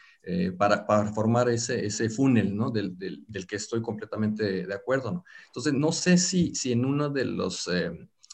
para, 0.57 0.85
para, 0.85 1.11
formar 1.11 1.49
ese, 1.49 1.85
ese 1.85 2.09
funnel 2.09 2.55
¿no? 2.55 2.69
del, 2.69 2.97
del, 2.97 3.23
del, 3.27 3.47
que 3.47 3.55
estoy 3.55 3.81
completamente 3.81 4.68
de 4.68 4.73
acuerdo. 4.73 5.11
¿no? 5.11 5.23
Entonces, 5.47 5.73
no 5.73 5.91
sé 5.91 6.18
si, 6.18 6.53
si 6.53 6.72
en 6.72 6.85
uno 6.85 7.09
de 7.09 7.26
los 7.26 7.68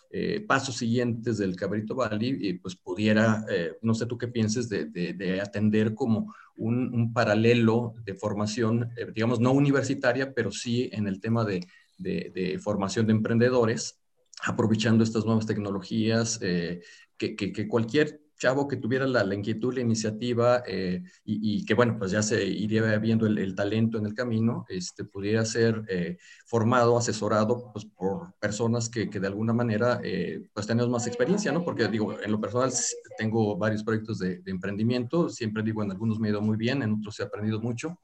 eh, 0.10 0.40
pasos 0.48 0.78
siguientes 0.78 1.38
del 1.38 1.58
Cabrito 1.58 1.94
Valley, 1.94 2.38
y 2.40 2.54
pues 2.54 2.78
pudiera, 2.78 3.46
eh, 3.50 3.74
no 3.82 3.94
sé 3.94 4.06
tú 4.06 4.18
qué 4.18 4.30
pienses, 4.30 4.70
de, 4.70 4.86
de, 4.86 5.12
de 5.12 5.42
atender 5.42 5.94
como 5.94 6.34
un, 6.56 6.94
un, 6.94 7.12
paralelo 7.12 7.94
de 8.06 8.14
formación, 8.14 8.90
eh, 8.96 9.08
digamos, 9.14 9.42
no 9.42 9.52
universitaria, 9.52 10.34
pero 10.34 10.50
sí 10.50 10.90
en 10.94 11.08
el 11.08 11.20
tema 11.20 11.44
de, 11.44 11.68
de 11.98 12.58
formación 12.64 13.06
de 13.06 13.12
emprendedores, 13.14 14.00
aprovechando 14.44 15.04
estas 15.04 15.26
nuevas 15.26 15.46
tecnologías, 15.46 16.40
eh, 16.42 16.82
que, 17.18 17.68
cualquier 17.68 18.22
chavo 18.38 18.68
que 18.68 18.78
tuviera 18.78 19.08
la, 19.08 19.24
la 19.24 19.36
inquietud, 19.36 19.74
la 19.74 19.82
iniciativa 19.82 20.64
eh, 20.68 21.02
y, 21.26 21.66
que, 21.66 21.74
bueno, 21.74 21.98
pues 21.98 22.12
ya 22.12 22.22
se 22.22 22.46
iría 22.46 22.98
viendo 23.00 23.26
el, 23.26 23.38
el 23.40 23.56
talento 23.56 23.98
en 23.98 24.06
el 24.06 24.14
camino, 24.14 24.66
este, 24.70 25.04
pudiera 25.04 25.44
ser 25.44 25.84
eh, 25.90 26.18
formado, 26.46 26.98
asesorado 26.98 27.72
pues, 27.74 27.86
por 27.86 28.34
personas 28.40 28.90
que, 28.90 29.10
que 29.10 29.20
de 29.20 29.28
alguna 29.28 29.54
manera 29.54 30.00
eh, 30.04 30.48
pues 30.54 30.68
tenemos 30.68 30.90
más 30.90 31.08
experiencia, 31.08 31.52
¿no? 31.52 31.64
Porque 31.64 31.88
digo, 31.88 32.20
en 32.22 32.32
lo 32.32 32.40
personal 32.40 32.72
tengo 33.18 33.58
varios 33.58 33.84
proyectos 33.84 34.20
de, 34.20 34.40
de 34.40 34.52
emprendimiento, 34.52 35.30
siempre 35.30 35.64
digo, 35.64 35.84
en 35.84 35.92
algunos 35.92 36.20
me 36.20 36.28
he 36.28 36.32
ido 36.32 36.42
muy 36.42 36.58
bien, 36.58 36.84
en 36.84 36.94
otros 36.94 37.20
he 37.20 37.24
aprendido 37.24 37.60
mucho, 37.60 38.00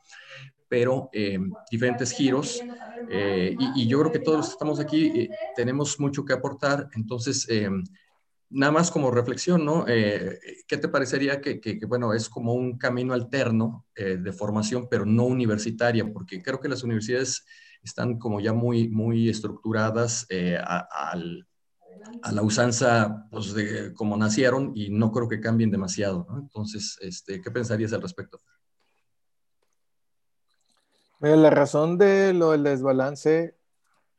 pero 0.73 1.07
eh, 1.13 1.37
diferentes 1.69 2.11
giros. 2.11 2.65
Eh, 3.05 3.55
y, 3.59 3.83
y, 3.83 3.87
yo 3.87 3.99
creo 3.99 4.11
que 4.11 4.17
todos 4.19 4.37
los 4.39 4.47
que 4.47 4.53
estamos 4.53 4.79
aquí 4.79 5.05
eh, 5.21 5.37
tenemos 5.53 5.99
mucho 5.99 6.25
que 6.25 6.33
aportar. 6.33 6.89
Entonces, 6.95 7.47
nada 8.49 8.71
más 8.71 8.89
como 8.89 9.11
reflexión, 9.11 9.65
¿no? 9.65 9.85
Eh, 9.87 10.39
¿Qué 10.67 10.77
te 10.77 10.87
parecería 10.87 11.41
que, 11.41 11.59
que, 11.61 11.79
que, 11.79 11.85
bueno, 11.85 12.13
es 12.13 12.27
como 12.27 12.53
un 12.53 12.77
camino 12.79 13.13
alterno 13.13 13.85
eh, 13.95 14.17
de 14.17 14.33
formación, 14.33 14.87
pero 14.89 15.05
no 15.05 15.25
universitaria? 15.25 16.11
Porque 16.11 16.41
creo 16.41 16.59
que 16.59 16.69
las 16.69 16.83
universidades 16.83 17.45
están 17.83 18.17
como 18.17 18.39
ya 18.41 18.53
muy, 18.53 18.89
muy 18.89 19.29
estructuradas 19.29 20.25
eh, 20.29 20.57
a, 20.59 20.87
al, 21.11 21.47
a 22.21 22.31
la 22.31 22.41
usanza 22.43 23.27
pues, 23.31 23.53
de 23.53 23.93
cómo 23.93 24.17
nacieron 24.17 24.71
y 24.75 24.89
no 24.89 25.11
creo 25.11 25.27
que 25.29 25.39
cambien 25.41 25.71
demasiado. 25.71 26.25
¿no? 26.29 26.39
Entonces, 26.39 26.97
este, 27.01 27.41
¿qué 27.41 27.51
pensarías 27.51 27.93
al 27.93 28.01
respecto? 28.01 28.39
Mira, 31.23 31.37
la 31.37 31.49
razón 31.51 31.97
de 31.97 32.33
lo 32.33 32.51
del 32.51 32.63
desbalance 32.63 33.55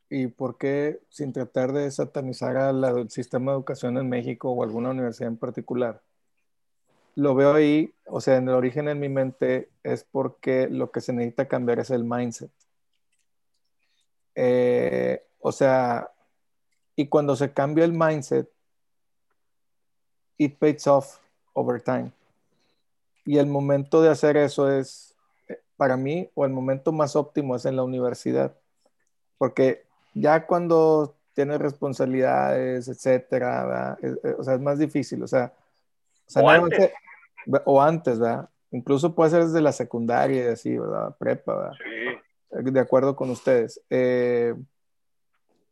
y 0.09 0.25
por 0.25 0.57
qué, 0.57 1.01
sin 1.09 1.33
tratar 1.33 1.71
de 1.71 1.91
satanizar 1.91 2.57
al 2.57 3.11
sistema 3.11 3.51
de 3.51 3.57
educación 3.57 3.99
en 3.99 4.09
México 4.09 4.49
o 4.49 4.63
alguna 4.63 4.89
universidad 4.89 5.29
en 5.29 5.37
particular, 5.37 6.01
lo 7.13 7.35
veo 7.35 7.53
ahí, 7.53 7.93
o 8.07 8.21
sea, 8.21 8.37
en 8.37 8.49
el 8.49 8.55
origen 8.55 8.87
en 8.87 8.99
mi 8.99 9.07
mente 9.07 9.69
es 9.83 10.03
porque 10.03 10.67
lo 10.67 10.89
que 10.89 10.99
se 10.99 11.13
necesita 11.13 11.47
cambiar 11.47 11.77
es 11.77 11.91
el 11.91 12.03
mindset. 12.03 12.49
Eh, 14.33 15.23
o 15.41 15.51
sea, 15.51 16.09
y 16.95 17.07
cuando 17.07 17.35
se 17.35 17.53
cambia 17.53 17.85
el 17.85 17.93
mindset, 17.93 18.49
it 20.39 20.57
pays 20.57 20.87
off 20.87 21.19
over 21.53 21.79
time. 21.79 22.11
Y 23.25 23.37
el 23.37 23.45
momento 23.45 24.01
de 24.01 24.09
hacer 24.09 24.37
eso 24.37 24.71
es, 24.71 25.04
para 25.77 25.97
mí, 25.97 26.29
o 26.35 26.45
el 26.45 26.51
momento 26.51 26.91
más 26.91 27.15
óptimo 27.15 27.55
es 27.55 27.65
en 27.65 27.75
la 27.75 27.83
universidad. 27.83 28.55
Porque 29.37 29.85
ya 30.13 30.45
cuando 30.45 31.15
tienes 31.33 31.59
responsabilidades, 31.59 32.87
etcétera, 32.87 33.97
o 34.37 34.43
sea, 34.43 34.55
es 34.55 34.61
más 34.61 34.79
difícil. 34.79 35.21
O 35.23 35.27
sea, 35.27 35.53
o, 36.35 36.49
antes. 36.49 36.91
o 37.65 37.81
antes, 37.81 38.19
¿verdad? 38.19 38.49
Incluso 38.71 39.13
puede 39.13 39.31
ser 39.31 39.45
desde 39.45 39.61
la 39.61 39.71
secundaria 39.71 40.45
y 40.45 40.47
así, 40.47 40.77
¿verdad? 40.77 41.15
Prepa, 41.17 41.55
¿verdad? 41.55 41.73
Sí. 42.51 42.71
De 42.71 42.79
acuerdo 42.79 43.15
con 43.15 43.29
ustedes. 43.29 43.81
Eh, 43.89 44.55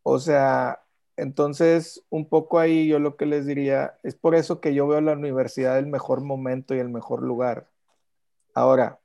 o 0.03 0.19
sea, 0.19 0.81
entonces, 1.15 2.03
un 2.09 2.27
poco 2.27 2.59
ahí 2.59 2.87
yo 2.87 2.99
lo 2.99 3.15
que 3.15 3.25
les 3.25 3.45
diría, 3.45 3.97
es 4.03 4.15
por 4.15 4.35
eso 4.35 4.59
que 4.59 4.73
yo 4.73 4.87
veo 4.87 4.99
la 4.99 5.13
universidad 5.13 5.77
el 5.77 5.87
mejor 5.87 6.21
momento 6.21 6.75
y 6.75 6.79
el 6.79 6.89
mejor 6.89 7.21
lugar. 7.21 7.67
Ahora, 8.53 8.99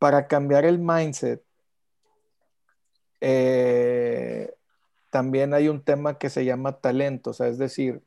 para 0.00 0.26
cambiar 0.26 0.64
el 0.64 0.78
mindset, 0.78 1.42
eh, 3.20 4.50
también 5.10 5.52
hay 5.52 5.68
un 5.68 5.84
tema 5.84 6.18
que 6.18 6.30
se 6.30 6.44
llama 6.44 6.80
talento, 6.80 7.30
o 7.30 7.32
sea, 7.34 7.48
es 7.48 7.58
decir, 7.58 8.00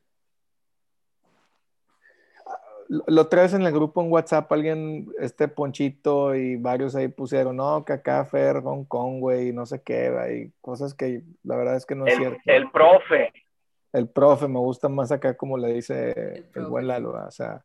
lo 2.90 3.28
traes 3.28 3.54
en 3.54 3.62
el 3.62 3.72
grupo 3.72 4.02
en 4.02 4.12
WhatsApp, 4.12 4.52
alguien, 4.52 5.08
este 5.20 5.48
Ponchito 5.48 6.34
y 6.34 6.56
varios 6.56 6.96
ahí 6.96 7.10
pusieron, 7.10 7.58
no, 7.58 7.86
que 7.86 7.94
acá 7.94 8.26
Fer, 8.26 8.62
Hong 8.62 8.86
Kong, 8.86 9.20
güey, 9.20 9.54
no 9.54 9.68
sé 9.68 9.84
qué, 9.84 10.08
hay 10.18 10.52
cosas 10.62 10.96
que 10.96 11.22
la 11.44 11.56
verdad 11.56 11.76
es 11.76 11.86
que 11.86 11.94
no 11.94 12.08
es 12.08 12.16
cierto. 12.16 12.40
El 12.46 12.72
profe. 12.72 13.32
El 13.92 14.10
profe, 14.10 14.48
me 14.48 14.58
gusta 14.58 14.90
más 14.90 15.12
acá 15.12 15.38
como 15.38 15.60
le 15.60 15.74
dice 15.74 16.48
el, 16.56 16.66
buen 16.66 16.88
Lalo, 16.88 17.12
o 17.12 17.32
sea, 17.32 17.64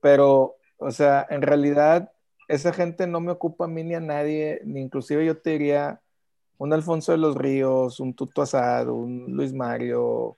pero, 0.00 0.56
o 0.78 0.90
sea, 0.90 1.26
en 1.28 1.42
realidad 1.42 2.10
esa 2.50 2.72
gente 2.72 3.06
no 3.06 3.20
me 3.20 3.30
ocupa 3.30 3.66
a 3.66 3.68
mí 3.68 3.84
ni 3.84 3.94
a 3.94 4.00
nadie, 4.00 4.60
ni 4.64 4.80
inclusive 4.80 5.24
yo 5.24 5.38
te 5.38 5.50
diría 5.50 6.00
un 6.58 6.72
Alfonso 6.72 7.12
de 7.12 7.18
los 7.18 7.36
Ríos, 7.36 8.00
un 8.00 8.12
Tuto 8.12 8.42
Asad, 8.42 8.88
un 8.88 9.26
Luis 9.28 9.52
Mario, 9.54 10.36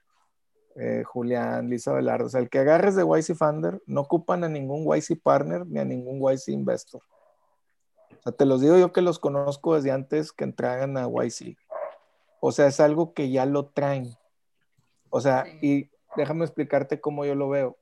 eh, 0.77 1.05
Julián, 1.05 1.71
Lisa 1.71 1.93
Velardo. 1.95 2.27
O 2.27 2.29
sea, 2.29 2.41
el 2.41 2.51
que 2.51 2.59
agarres 2.59 2.97
de 2.97 3.05
YC 3.05 3.35
Funder 3.35 3.81
no 3.87 4.03
ocupan 4.03 4.45
a 4.45 4.51
ningún 4.51 4.85
YC 4.85 5.23
Partner 5.23 5.67
ni 5.67 5.81
a 5.81 5.87
ningún 5.87 6.21
YC 6.21 6.49
Investor. 6.49 7.01
O 8.11 8.23
sea, 8.23 8.33
te 8.33 8.45
los 8.45 8.61
digo 8.61 8.77
yo 8.77 8.93
que 8.93 9.01
los 9.01 9.19
conozco 9.19 9.75
desde 9.75 9.91
antes 9.91 10.33
que 10.33 10.45
entraran 10.45 10.99
a 10.99 11.09
YC. 11.09 11.57
O 12.41 12.53
sea, 12.53 12.67
es 12.67 12.79
algo 12.79 13.15
que 13.15 13.31
ya 13.31 13.47
lo 13.47 13.67
traen. 13.67 14.15
O 15.09 15.23
sea, 15.23 15.47
y 15.63 15.91
déjame 16.15 16.45
explicarte 16.45 17.01
cómo 17.01 17.25
yo 17.25 17.35
lo 17.35 17.49
veo. 17.49 17.79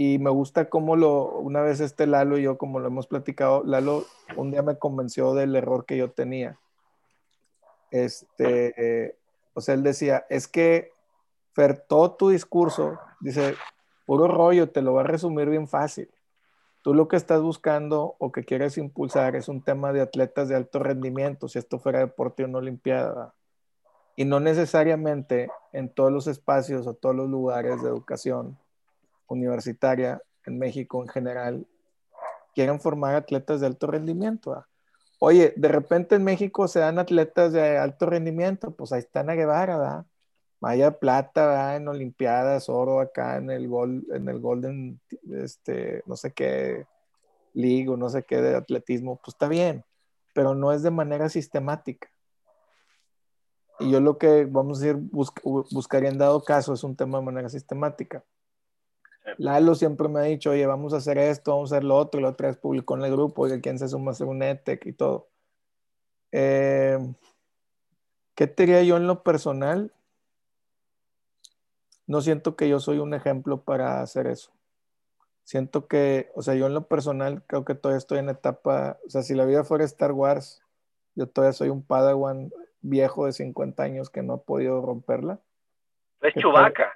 Y 0.00 0.20
me 0.20 0.30
gusta 0.30 0.70
cómo 0.70 0.94
lo, 0.94 1.24
una 1.24 1.60
vez 1.60 1.80
este 1.80 2.06
Lalo 2.06 2.38
y 2.38 2.42
yo, 2.42 2.56
como 2.56 2.78
lo 2.78 2.86
hemos 2.86 3.08
platicado, 3.08 3.64
Lalo 3.64 4.04
un 4.36 4.52
día 4.52 4.62
me 4.62 4.78
convenció 4.78 5.34
del 5.34 5.56
error 5.56 5.86
que 5.86 5.96
yo 5.96 6.12
tenía. 6.12 6.56
Este, 7.90 9.18
o 9.54 9.60
sea, 9.60 9.74
él 9.74 9.82
decía, 9.82 10.24
es 10.30 10.46
que 10.46 10.92
Fer, 11.52 11.84
todo 11.88 12.12
tu 12.12 12.28
discurso, 12.28 12.96
dice, 13.18 13.56
puro 14.06 14.28
rollo, 14.28 14.70
te 14.70 14.82
lo 14.82 14.94
va 14.94 15.00
a 15.00 15.04
resumir 15.04 15.50
bien 15.50 15.66
fácil. 15.66 16.08
Tú 16.84 16.94
lo 16.94 17.08
que 17.08 17.16
estás 17.16 17.42
buscando 17.42 18.14
o 18.20 18.30
que 18.30 18.44
quieres 18.44 18.78
impulsar 18.78 19.34
es 19.34 19.48
un 19.48 19.64
tema 19.64 19.92
de 19.92 20.02
atletas 20.02 20.48
de 20.48 20.54
alto 20.54 20.78
rendimiento, 20.78 21.48
si 21.48 21.58
esto 21.58 21.80
fuera 21.80 21.98
deporte 21.98 22.44
o 22.44 22.46
una 22.46 22.58
olimpiada. 22.58 23.34
Y 24.14 24.26
no 24.26 24.38
necesariamente 24.38 25.50
en 25.72 25.92
todos 25.92 26.12
los 26.12 26.28
espacios 26.28 26.86
o 26.86 26.94
todos 26.94 27.16
los 27.16 27.28
lugares 27.28 27.82
de 27.82 27.88
educación 27.88 28.58
universitaria 29.28 30.20
en 30.44 30.58
México 30.58 31.02
en 31.02 31.08
general 31.08 31.66
quieren 32.54 32.80
formar 32.80 33.14
atletas 33.14 33.60
de 33.60 33.66
alto 33.66 33.86
rendimiento. 33.86 34.64
Oye, 35.20 35.52
de 35.56 35.68
repente 35.68 36.14
en 36.14 36.24
México 36.24 36.68
se 36.68 36.80
dan 36.80 36.98
atletas 36.98 37.52
de 37.52 37.78
alto 37.78 38.06
rendimiento, 38.06 38.72
pues 38.72 38.92
ahí 38.92 39.00
está 39.00 39.20
Ana 39.20 39.34
Guevara, 39.34 40.04
¿verdad? 40.60 40.98
Plata 40.98 41.76
en 41.76 41.88
Olimpiadas, 41.88 42.68
oro 42.68 43.00
acá 43.00 43.36
en 43.36 43.50
el 43.50 43.68
gol, 43.68 44.04
en 44.12 44.28
el 44.28 44.40
Golden, 44.40 45.00
este, 45.30 46.02
no 46.06 46.16
sé 46.16 46.32
qué, 46.32 46.86
League 47.54 47.88
o 47.88 47.96
no 47.96 48.08
sé 48.08 48.22
qué 48.24 48.40
de 48.40 48.56
atletismo, 48.56 49.16
pues 49.16 49.34
está 49.34 49.48
bien, 49.48 49.84
pero 50.34 50.54
no 50.54 50.72
es 50.72 50.82
de 50.82 50.90
manera 50.90 51.28
sistemática. 51.28 52.08
Y 53.80 53.90
yo 53.90 54.00
lo 54.00 54.18
que 54.18 54.44
vamos 54.44 54.78
a 54.78 54.86
decir, 54.86 55.00
buscaría 55.70 56.10
en 56.10 56.18
dado 56.18 56.42
caso 56.42 56.72
es 56.72 56.82
un 56.82 56.96
tema 56.96 57.18
de 57.18 57.24
manera 57.24 57.48
sistemática. 57.48 58.24
Lalo 59.36 59.74
siempre 59.74 60.08
me 60.08 60.20
ha 60.20 60.22
dicho, 60.22 60.50
oye, 60.50 60.66
vamos 60.66 60.94
a 60.94 60.98
hacer 60.98 61.18
esto, 61.18 61.52
vamos 61.52 61.72
a 61.72 61.76
hacer 61.76 61.84
lo 61.84 61.96
otro, 61.96 62.20
y 62.20 62.22
la 62.22 62.30
otra 62.30 62.48
vez 62.48 62.56
publicó 62.56 62.96
en 62.96 63.04
el 63.04 63.12
grupo, 63.12 63.42
oye, 63.42 63.60
¿quién 63.60 63.78
se 63.78 63.88
suma 63.88 64.10
a 64.10 64.12
hacer 64.12 64.26
un 64.26 64.42
ETEC 64.42 64.86
y 64.86 64.92
todo? 64.92 65.28
Eh, 66.32 66.98
¿Qué 68.34 68.46
te 68.46 68.64
diría 68.64 68.82
yo 68.82 68.96
en 68.96 69.06
lo 69.06 69.22
personal? 69.22 69.92
no 72.08 72.22
siento 72.22 72.56
que 72.56 72.68
yo 72.68 72.80
soy 72.80 72.98
un 72.98 73.14
ejemplo 73.14 73.60
para 73.60 74.00
hacer 74.00 74.26
eso. 74.26 74.50
Siento 75.44 75.86
que, 75.86 76.30
o 76.34 76.42
sea, 76.42 76.54
yo 76.54 76.66
en 76.66 76.74
lo 76.74 76.88
personal 76.88 77.42
creo 77.46 77.64
que 77.64 77.74
todavía 77.74 77.98
estoy 77.98 78.18
en 78.18 78.30
etapa, 78.30 78.98
o 79.06 79.10
sea, 79.10 79.22
si 79.22 79.34
la 79.34 79.44
vida 79.44 79.62
fuera 79.62 79.84
Star 79.84 80.12
Wars, 80.12 80.62
yo 81.14 81.28
todavía 81.28 81.52
soy 81.52 81.68
un 81.68 81.82
Padawan 81.82 82.50
viejo 82.80 83.26
de 83.26 83.32
50 83.32 83.82
años 83.82 84.10
que 84.10 84.22
no 84.22 84.34
ha 84.34 84.42
podido 84.42 84.80
romperla. 84.80 85.38
Es 86.22 86.34
Chubaca. 86.34 86.92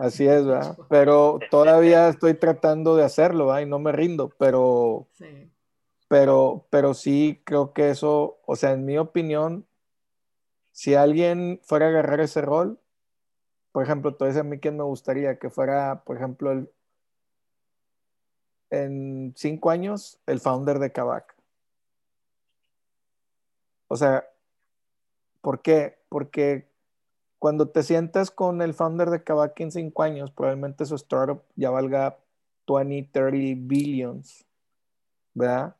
Así 0.00 0.26
es, 0.26 0.46
¿verdad? 0.46 0.78
Pero 0.88 1.38
todavía 1.50 2.08
estoy 2.08 2.32
tratando 2.32 2.96
de 2.96 3.04
hacerlo, 3.04 3.48
¿verdad? 3.48 3.60
Y 3.60 3.66
no 3.66 3.78
me 3.78 3.92
rindo, 3.92 4.30
pero, 4.38 5.08
sí. 5.12 5.52
pero, 6.08 6.66
pero 6.70 6.94
sí 6.94 7.42
creo 7.44 7.74
que 7.74 7.90
eso, 7.90 8.38
o 8.46 8.56
sea, 8.56 8.72
en 8.72 8.86
mi 8.86 8.96
opinión, 8.96 9.66
si 10.72 10.94
alguien 10.94 11.60
fuera 11.62 11.86
a 11.86 11.88
agarrar 11.90 12.20
ese 12.20 12.40
rol, 12.40 12.80
por 13.72 13.84
ejemplo, 13.84 14.14
todo 14.14 14.40
a 14.40 14.42
mí 14.42 14.58
quién 14.58 14.78
me 14.78 14.84
gustaría 14.84 15.38
que 15.38 15.50
fuera, 15.50 16.02
por 16.06 16.16
ejemplo, 16.16 16.50
el, 16.50 16.70
en 18.70 19.34
cinco 19.36 19.68
años, 19.68 20.18
el 20.26 20.40
founder 20.40 20.78
de 20.78 20.92
Kavak. 20.92 21.36
O 23.88 23.96
sea, 23.96 24.24
¿por 25.42 25.60
qué? 25.60 25.98
Porque 26.08 26.69
cuando 27.40 27.70
te 27.70 27.82
sientas 27.82 28.30
con 28.30 28.60
el 28.60 28.74
founder 28.74 29.08
de 29.08 29.24
Kavak 29.24 29.58
en 29.60 29.72
cinco 29.72 30.02
años, 30.02 30.30
probablemente 30.30 30.84
su 30.84 30.94
startup 30.94 31.42
ya 31.56 31.70
valga 31.70 32.18
20, 32.68 33.08
30 33.10 33.62
billions, 33.66 34.44
¿verdad? 35.32 35.74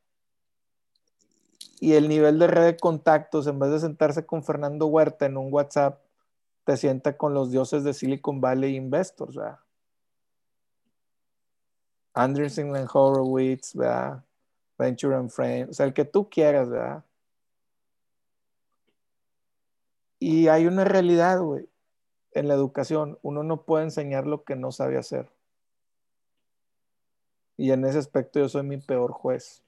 Y 1.78 1.92
el 1.92 2.08
nivel 2.08 2.38
de 2.38 2.46
red 2.46 2.64
de 2.64 2.76
contactos, 2.78 3.46
en 3.46 3.58
vez 3.58 3.70
de 3.72 3.80
sentarse 3.80 4.24
con 4.24 4.42
Fernando 4.42 4.86
Huerta 4.86 5.26
en 5.26 5.36
un 5.36 5.52
WhatsApp, 5.52 6.00
te 6.64 6.78
sienta 6.78 7.18
con 7.18 7.34
los 7.34 7.50
dioses 7.50 7.84
de 7.84 7.92
Silicon 7.92 8.40
Valley 8.40 8.76
Investors, 8.76 9.36
¿verdad? 9.36 9.58
Anderson 12.14 12.74
and 12.74 12.88
Horowitz, 12.90 13.74
¿verdad? 13.74 14.24
Venture 14.78 15.14
and 15.14 15.28
Friends, 15.28 15.70
o 15.72 15.74
sea, 15.74 15.84
el 15.84 15.92
que 15.92 16.06
tú 16.06 16.30
quieras, 16.30 16.70
¿verdad? 16.70 17.04
Y 20.20 20.48
hay 20.48 20.66
una 20.66 20.84
realidad, 20.84 21.40
güey, 21.40 21.68
en 22.32 22.46
la 22.46 22.54
educación. 22.54 23.18
Uno 23.22 23.42
no 23.42 23.64
puede 23.64 23.84
enseñar 23.84 24.26
lo 24.26 24.44
que 24.44 24.54
no 24.54 24.70
sabe 24.70 24.98
hacer. 24.98 25.28
Y 27.56 27.72
en 27.72 27.84
ese 27.84 27.98
aspecto 27.98 28.38
yo 28.38 28.48
soy 28.48 28.62
mi 28.62 28.76
peor 28.76 29.12
juez. 29.12 29.64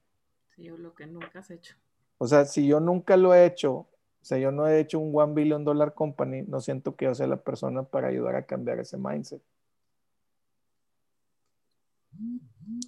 Sí, 0.55 0.65
yo 0.65 0.77
lo 0.77 0.95
que 0.95 1.07
nunca 1.07 1.41
has 1.41 1.51
hecho. 1.51 1.75
O 2.19 2.29
sea, 2.29 2.45
si 2.45 2.67
yo 2.67 2.81
nunca 2.81 3.17
lo 3.17 3.35
he 3.35 3.47
hecho, 3.47 3.73
o 3.73 4.25
sea, 4.25 4.39
yo 4.39 4.53
no 4.53 4.69
he 4.69 4.79
hecho 4.79 4.99
un 4.99 5.11
one 5.13 5.35
billion 5.35 5.65
dollar 5.65 5.95
company, 5.95 6.43
no 6.43 6.61
siento 6.61 6.95
que 6.95 7.07
yo 7.07 7.15
sea 7.15 7.27
la 7.27 7.43
persona 7.43 7.83
para 7.83 8.09
ayudar 8.09 8.37
a 8.37 8.47
cambiar 8.47 8.79
ese 8.79 8.97
mindset. 8.97 9.43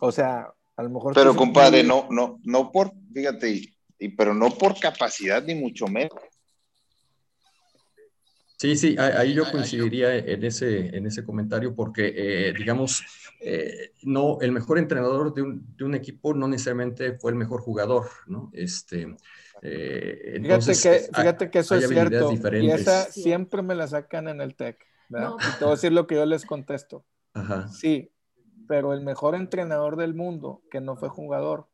O 0.01 0.13
sea, 0.13 0.55
a 0.77 0.83
lo 0.83 0.91
mejor. 0.91 1.15
Pero 1.15 1.35
compadre, 1.35 1.83
no, 1.83 2.07
no, 2.11 2.41
no 2.45 2.71
por, 2.71 2.93
fíjate, 3.13 3.75
y, 3.99 4.09
pero 4.11 4.35
no 4.35 4.51
por 4.51 4.79
capacidad 4.79 5.43
ni 5.43 5.55
mucho 5.55 5.87
menos. 5.89 6.13
Sí, 8.57 8.77
sí, 8.77 8.97
ahí 8.99 9.35
yo 9.35 9.51
coincidiría 9.51 10.17
en 10.17 10.45
ese, 10.45 10.97
en 10.97 11.07
ese 11.07 11.25
comentario 11.25 11.75
porque, 11.75 12.13
eh, 12.17 12.53
digamos, 12.57 13.03
eh, 13.41 13.93
no, 14.03 14.39
el 14.41 14.53
mejor 14.53 14.79
entrenador 14.79 15.35
de 15.35 15.43
un, 15.43 15.77
de 15.77 15.85
un, 15.85 15.95
equipo 15.95 16.35
no 16.35 16.47
necesariamente 16.47 17.19
fue 17.19 17.33
el 17.33 17.37
mejor 17.37 17.61
jugador, 17.61 18.09
¿no? 18.27 18.51
Este, 18.53 19.17
eh, 19.63 20.35
entonces, 20.37 20.83
fíjate, 20.83 21.01
que, 21.01 21.17
fíjate 21.17 21.51
que 21.51 21.59
eso 21.59 21.75
es 21.75 21.89
cierto. 21.89 22.33
Y 22.53 22.71
esa 22.71 23.11
siempre 23.11 23.63
me 23.63 23.75
la 23.75 23.89
sacan 23.89 24.29
en 24.29 24.41
el 24.41 24.55
TEC. 24.55 24.79
No. 25.09 25.37
Y 25.41 25.59
te 25.59 25.65
voy 25.65 25.73
a 25.73 25.77
decir 25.77 25.93
lo 25.93 26.07
que 26.07 26.15
yo 26.15 26.27
les 26.27 26.47
contesto. 26.47 27.05
Ajá. 27.33 27.69
Sí, 27.69 28.13
pero 28.69 28.93
el 28.93 29.01
mejor 29.01 29.35
entrenador 29.35 29.97
del 29.97 30.15
mundo, 30.15 30.63
que 30.71 30.81
no 30.81 30.97
fue 30.97 31.09
jugador, 31.09 31.69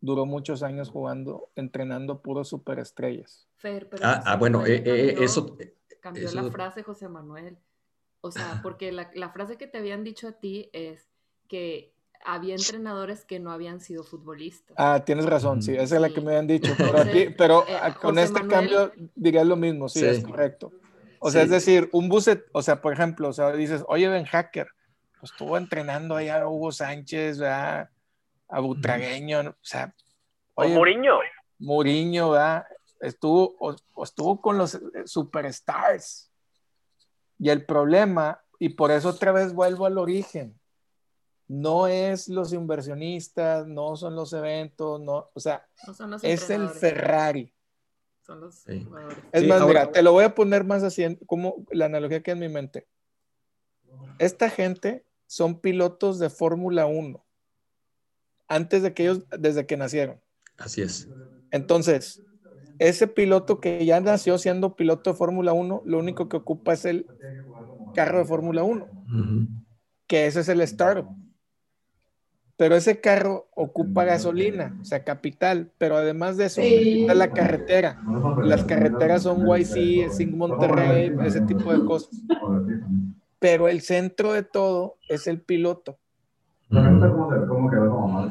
duró 0.00 0.26
muchos 0.26 0.62
años 0.62 0.90
jugando, 0.90 1.50
entrenando 1.54 2.22
puros 2.22 2.48
superestrellas. 2.48 3.48
Fer, 3.56 3.88
pero 3.88 4.04
ah, 4.04 4.22
ah, 4.26 4.36
bueno, 4.36 4.66
eh, 4.66 4.82
eh, 4.84 5.16
eso 5.20 5.56
cambió 6.02 6.26
eso... 6.26 6.42
la 6.42 6.50
frase, 6.50 6.82
José 6.82 7.08
Manuel. 7.08 7.56
O 8.20 8.30
sea, 8.30 8.60
porque 8.62 8.92
la, 8.92 9.10
la, 9.14 9.30
frase 9.30 9.56
que 9.56 9.66
te 9.66 9.78
habían 9.78 10.04
dicho 10.04 10.28
a 10.28 10.32
ti 10.32 10.68
es 10.74 11.08
que 11.48 11.94
había 12.24 12.54
entrenadores 12.54 13.24
que 13.24 13.40
no 13.40 13.50
habían 13.50 13.80
sido 13.80 14.04
futbolistas. 14.04 14.76
Ah, 14.78 15.02
tienes 15.04 15.24
razón, 15.24 15.62
sí, 15.62 15.72
esa 15.72 15.96
es 15.96 16.00
la 16.00 16.10
que 16.10 16.20
me 16.20 16.28
habían 16.32 16.46
dicho. 16.46 16.74
Pero, 16.76 16.98
aquí, 16.98 17.26
pero 17.36 17.64
eh, 17.66 17.78
con 18.00 18.14
José 18.14 18.24
este 18.24 18.42
Manuel... 18.42 18.50
cambio 18.50 18.92
diría 19.14 19.44
lo 19.44 19.56
mismo, 19.56 19.88
sí, 19.88 20.00
sí. 20.00 20.06
es 20.06 20.24
correcto. 20.24 20.70
O 21.18 21.30
sea, 21.30 21.40
sí. 21.40 21.44
es 21.46 21.50
decir, 21.50 21.88
un 21.92 22.08
buset, 22.08 22.44
o 22.52 22.62
sea, 22.62 22.82
por 22.82 22.92
ejemplo, 22.92 23.28
o 23.28 23.32
sea, 23.32 23.52
dices, 23.52 23.82
oye, 23.88 24.08
Ben 24.08 24.24
Hacker, 24.24 24.68
pues 25.18 25.32
estuvo 25.32 25.56
entrenando 25.56 26.16
allá 26.16 26.42
a 26.42 26.48
Hugo 26.48 26.72
Sánchez, 26.72 27.38
¿verdad? 27.38 27.88
a 28.52 28.60
Butragueño, 28.60 29.40
o 29.40 29.54
sea. 29.62 29.94
Oye, 30.54 30.72
o 30.72 30.78
Muriño. 30.78 31.18
Muriño, 31.58 32.30
¿verdad? 32.30 32.66
Estuvo, 33.02 33.56
o, 33.58 33.76
o 33.94 34.04
estuvo 34.04 34.40
con 34.40 34.56
los 34.56 34.78
superstars. 35.04 36.30
Y 37.38 37.50
el 37.50 37.66
problema, 37.66 38.40
y 38.58 38.70
por 38.70 38.90
eso 38.90 39.10
otra 39.10 39.32
vez 39.32 39.52
vuelvo 39.52 39.84
al 39.84 39.98
origen, 39.98 40.58
no 41.48 41.86
es 41.86 42.28
los 42.28 42.52
inversionistas, 42.52 43.66
no 43.66 43.96
son 43.96 44.16
los 44.16 44.32
eventos, 44.32 45.00
no, 45.00 45.28
o 45.34 45.40
sea, 45.40 45.66
no 45.86 46.16
es 46.22 46.48
el 46.48 46.68
Ferrari. 46.70 47.52
Son 48.22 48.40
los 48.40 48.54
sí. 48.54 48.84
jugadores. 48.84 49.18
Es 49.32 49.42
sí, 49.42 49.46
más, 49.48 49.60
ahora... 49.60 49.80
mira, 49.80 49.92
te 49.92 50.02
lo 50.02 50.12
voy 50.12 50.24
a 50.24 50.34
poner 50.34 50.64
más 50.64 50.82
así, 50.82 51.18
como 51.26 51.66
la 51.70 51.86
analogía 51.86 52.22
que 52.22 52.30
en 52.30 52.38
mi 52.38 52.48
mente. 52.48 52.86
Esta 54.18 54.48
gente 54.48 55.04
son 55.26 55.60
pilotos 55.60 56.18
de 56.18 56.30
Fórmula 56.30 56.86
1 56.86 57.22
antes 58.48 58.82
de 58.82 58.94
que 58.94 59.02
ellos, 59.04 59.24
desde 59.38 59.66
que 59.66 59.76
nacieron. 59.76 60.20
Así 60.56 60.82
es. 60.82 61.08
Entonces, 61.50 62.22
ese 62.88 63.06
piloto 63.06 63.60
que 63.60 63.84
ya 63.84 64.00
nació 64.00 64.38
siendo 64.38 64.74
piloto 64.74 65.10
de 65.10 65.16
Fórmula 65.16 65.52
1, 65.52 65.82
lo 65.84 65.98
único 65.98 66.28
que 66.28 66.36
ocupa 66.36 66.72
es 66.72 66.84
el 66.84 67.06
carro 67.94 68.18
de 68.18 68.24
Fórmula 68.24 68.64
1, 68.64 68.84
uh 68.84 68.88
-huh. 69.08 69.48
que 70.06 70.26
ese 70.26 70.40
es 70.40 70.48
el 70.48 70.60
startup. 70.62 71.06
Pero 72.56 72.76
ese 72.76 73.00
carro 73.00 73.48
ocupa 73.54 74.04
gasolina, 74.04 74.76
o 74.80 74.84
sea, 74.84 75.04
capital, 75.04 75.70
pero 75.78 75.96
además 75.96 76.36
de 76.36 76.46
eso, 76.46 76.60
sí. 76.60 77.02
está 77.02 77.14
la 77.14 77.32
carretera. 77.32 78.00
Las 78.42 78.64
carreteras 78.64 79.22
son 79.22 79.46
YC, 79.46 80.10
Sing 80.10 80.36
Monterrey, 80.36 81.14
ese 81.24 81.40
tipo 81.42 81.72
de 81.72 81.84
cosas. 81.84 82.10
Pero 83.38 83.68
el 83.68 83.80
centro 83.80 84.32
de 84.32 84.42
todo 84.42 84.96
es 85.08 85.26
el 85.26 85.40
piloto. 85.40 85.98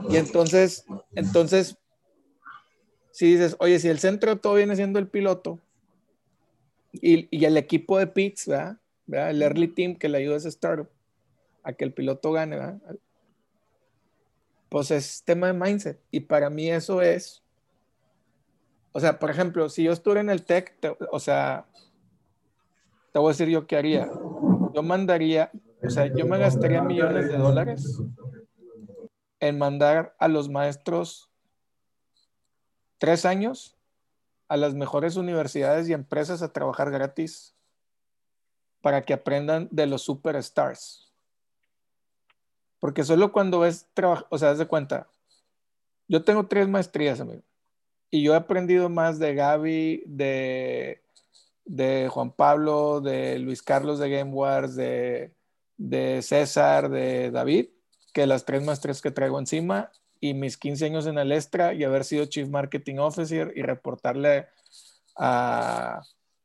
Y 0.10 0.16
entonces, 0.16 0.86
entonces, 1.16 1.78
si 3.22 3.34
dices, 3.34 3.56
oye, 3.60 3.78
si 3.78 3.88
el 3.88 4.00
centro 4.00 4.34
de 4.34 4.42
todo 4.42 4.56
viene 4.56 4.76
siendo 4.76 4.98
el 4.98 5.08
piloto 5.08 5.60
y, 6.92 7.28
y 7.30 7.46
el 7.46 7.56
equipo 7.56 8.00
de 8.00 8.08
pits, 8.08 8.48
¿verdad? 8.48 8.78
¿verdad? 9.06 9.30
El 9.30 9.44
early 9.44 9.68
team 9.68 9.96
que 9.96 10.10
le 10.10 10.18
ayuda 10.18 10.34
a 10.34 10.38
ese 10.38 10.50
startup 10.50 10.90
a 11.62 11.72
que 11.74 11.84
el 11.84 11.94
piloto 11.94 12.32
gane, 12.32 12.56
¿verdad? 12.56 12.80
Pues 14.70 14.90
es 14.90 15.22
tema 15.24 15.46
de 15.46 15.54
mindset. 15.54 16.00
Y 16.10 16.22
para 16.22 16.50
mí 16.50 16.72
eso 16.72 17.04
es, 17.04 17.44
o 18.92 19.00
sea, 19.00 19.20
por 19.20 19.30
ejemplo, 19.30 19.70
si 19.70 19.84
yo 19.84 19.92
estuviera 19.92 20.22
en 20.22 20.32
el 20.32 20.44
tech, 20.44 20.76
te, 20.80 20.98
o 21.12 21.20
sea, 21.20 21.68
te 23.14 23.20
voy 23.20 23.30
a 23.30 23.34
decir 23.34 23.50
yo 23.50 23.68
qué 23.68 23.78
haría. 23.78 24.10
Yo 24.74 24.82
mandaría, 24.82 25.52
o 25.84 25.92
sea, 25.92 26.08
yo 26.08 26.26
me 26.26 26.40
gastaría 26.40 26.82
millones 26.82 27.28
de 27.28 27.38
dólares 27.38 28.02
en 29.40 29.60
mandar 29.60 30.16
a 30.18 30.28
los 30.28 30.50
maestros 30.50 31.31
tres 33.02 33.26
años 33.26 33.76
a 34.48 34.58
las 34.58 34.76
mejores 34.76 35.16
universidades 35.16 35.90
y 35.90 35.94
empresas 35.94 36.44
a 36.44 36.54
trabajar 36.54 36.92
gratis 36.92 37.56
para 38.80 39.02
que 39.02 39.14
aprendan 39.14 39.68
de 39.72 39.88
los 39.88 40.04
superstars. 40.04 41.12
Porque 42.80 43.04
solo 43.04 43.32
cuando 43.32 43.62
ves 43.62 43.88
trabajo, 43.96 44.28
o 44.30 44.38
sea, 44.38 44.50
das 44.50 44.60
de 44.60 44.68
cuenta, 44.68 45.08
yo 46.08 46.24
tengo 46.24 46.46
tres 46.46 46.68
maestrías, 46.68 47.20
amigo, 47.20 47.42
y 48.12 48.22
yo 48.22 48.34
he 48.34 48.38
aprendido 48.38 48.88
más 48.88 49.18
de 49.18 49.34
Gaby, 49.34 50.04
de, 50.06 51.02
Juan 52.12 52.32
Pablo, 52.32 53.02
de 53.02 53.40
Luis 53.40 53.64
Carlos 53.64 53.98
de 53.98 54.12
Game 54.12 54.32
Wars, 54.32 54.76
de, 54.76 55.34
de 55.76 56.22
César, 56.22 56.88
de 56.88 57.32
David, 57.32 57.70
que 58.14 58.28
las 58.28 58.46
tres 58.46 58.64
maestrías 58.64 59.02
que 59.02 59.10
traigo 59.10 59.40
encima 59.40 59.90
y 60.22 60.36
mis 60.36 60.56
15 60.58 60.86
años 60.86 61.08
en 61.08 61.18
el 61.18 61.32
Extra 61.32 61.74
y 61.74 61.84
haber 61.84 62.06
sido 62.06 62.26
Chief 62.26 62.48
Marketing 62.48 62.98
Officer 62.98 63.52
y 63.56 63.64
reportarle 63.64 64.48
a, 65.18 66.02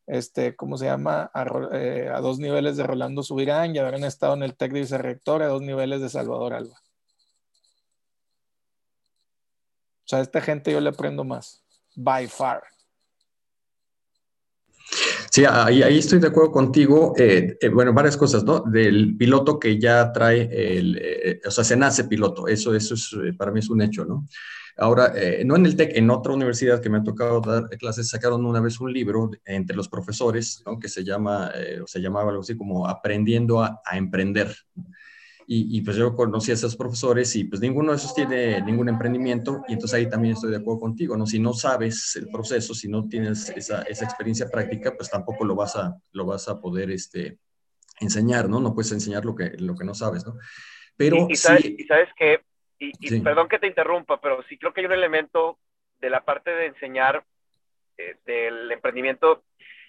este, 0.07 0.57
¿cómo 0.57 0.79
se 0.79 0.87
llama? 0.87 1.31
A, 1.35 1.45
eh, 1.73 2.11
dos 2.23 2.39
niveles 2.39 2.79
de 2.79 2.85
Rolando 2.85 3.23
Subirán 3.23 3.77
y 3.77 3.79
haber 3.79 3.95
estado 4.03 4.35
en 4.35 4.43
el 4.43 4.57
TEC 4.57 4.73
de 4.73 4.81
vicerrector 4.81 5.43
a 5.43 5.49
dos 5.49 5.61
niveles 5.61 6.01
de 6.01 6.09
Salvador 6.09 6.55
Alba. 6.55 6.75
O 10.05 10.09
sea, 10.09 10.21
a 10.21 10.23
esta 10.23 10.41
gente 10.41 10.73
yo 10.73 10.81
le 10.81 10.89
aprendo 10.89 11.23
más. 11.23 11.63
By 11.97 12.29
far. 12.29 12.63
Sí, 15.37 15.45
ahí, 15.45 15.99
estoy 15.99 16.19
de 16.19 16.29
acuerdo 16.29 16.51
contigo. 16.51 17.13
Eh, 17.19 17.59
eh, 17.61 17.69
bueno, 17.69 17.93
varias 17.93 18.17
cosas, 18.17 18.43
¿no? 18.43 18.61
Del 18.61 19.19
piloto 19.19 19.59
que 19.61 19.79
ya 19.79 20.11
trae, 20.11 20.49
el, 20.51 20.97
eh, 20.99 21.41
o 21.45 21.51
sea, 21.51 21.63
se 21.63 21.77
nace 21.77 22.05
piloto. 22.05 22.49
Eso, 22.49 22.75
eso 22.75 22.95
es, 22.95 23.15
para 23.37 23.53
mí 23.53 23.59
es 23.61 23.69
un 23.69 23.83
hecho, 23.83 24.07
¿no? 24.07 24.27
Ahora, 24.79 25.13
no 25.45 25.57
en 25.57 25.67
el 25.67 25.77
TEC, 25.77 25.95
en 25.99 26.09
otra 26.09 26.33
universidad 26.33 26.81
que 26.81 26.89
me 26.89 26.97
ha 26.97 27.03
tocado 27.05 27.43
dar 27.43 27.69
clases, 27.77 28.09
sacaron 28.09 28.47
una 28.47 28.63
vez 28.63 28.81
un 28.81 28.91
libro 28.91 29.31
entre 29.45 29.77
los 29.77 29.91
profesores, 29.91 30.63
¿no? 30.65 30.79
Que 30.79 30.89
se 30.89 31.05
llama, 31.05 31.51
eh, 31.55 31.81
o 31.83 31.87
se 31.87 32.01
llamaba 32.01 32.31
algo 32.31 32.41
así 32.41 32.57
como 32.57 32.89
Aprendiendo 32.89 33.63
a, 33.63 33.83
a 33.85 33.99
Emprender. 33.99 34.57
Y, 35.49 35.79
y, 35.79 35.81
pues 35.83 35.97
yo 35.97 36.13
conocí 36.17 36.51
a 36.51 36.55
esos 36.55 36.75
profesores 36.75 37.37
y 37.37 37.45
pues 37.45 37.61
ninguno 37.61 37.93
de 37.93 37.99
esos 37.99 38.13
tiene 38.13 38.61
ningún 38.63 38.89
emprendimiento 38.89 39.63
y 39.69 39.75
entonces 39.75 39.97
ahí 39.97 40.11
también 40.11 40.35
estoy 40.35 40.51
de 40.51 40.57
acuerdo 40.57 40.81
contigo, 40.81 41.17
¿no? 41.17 41.25
Si 41.25 41.39
no 41.39 41.53
sabes 41.53 42.17
el 42.17 42.29
proceso, 42.31 42.75
si 42.75 42.89
no 42.89 43.09
tienes 43.09 43.51
esa, 43.51 43.83
esa 43.83 44.05
experiencia 44.05 44.49
práctica, 44.49 44.97
pues 44.97 45.09
tampoco 45.09 45.45
lo 45.45 45.55
vas 45.55 45.77
a, 45.77 45.97
lo 46.11 46.27
vas 46.27 46.49
a 46.49 46.61
poder 46.61 46.91
este, 46.91 47.39
enseñar, 48.01 48.49
¿no? 48.49 48.61
No 48.61 48.75
puedes 48.75 48.91
enseñar 48.91 49.25
lo 49.25 49.37
que, 49.37 49.53
lo 49.59 49.77
que 49.77 49.85
no 49.85 49.95
sabes, 49.95 50.27
¿no? 50.27 50.35
Pero 50.97 51.29
y, 51.29 51.35
y 51.35 51.37
sabes, 51.37 51.63
sí, 51.63 51.77
y 51.79 51.85
sabes 51.85 52.09
que, 52.17 52.41
y, 52.79 52.93
sí. 53.09 53.21
perdón 53.21 53.49
que 53.49 53.59
te 53.59 53.67
interrumpa, 53.67 54.21
pero 54.21 54.43
sí 54.49 54.59
creo 54.59 54.73
que 54.73 54.81
hay 54.81 54.87
un 54.87 54.93
elemento 54.93 55.59
de 56.01 56.11
la 56.11 56.25
parte 56.25 56.51
de 56.51 56.67
enseñar 56.67 57.25
eh, 57.99 58.17
del 58.27 58.71
emprendimiento, 58.71 59.45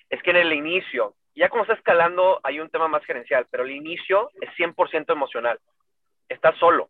es 0.10 0.22
que 0.24 0.32
en 0.32 0.38
el 0.38 0.54
inicio, 0.54 1.16
ya 1.38 1.50
como 1.50 1.64
está 1.64 1.76
escalando 1.76 2.40
hay 2.44 2.60
un 2.60 2.70
tema 2.70 2.88
más 2.88 3.06
gerencial, 3.06 3.46
pero 3.52 3.64
el 3.64 3.72
inicio 3.72 4.32
es 4.42 4.50
100% 4.58 5.12
emocional. 5.12 5.60
Estás 6.28 6.58
solo. 6.58 6.90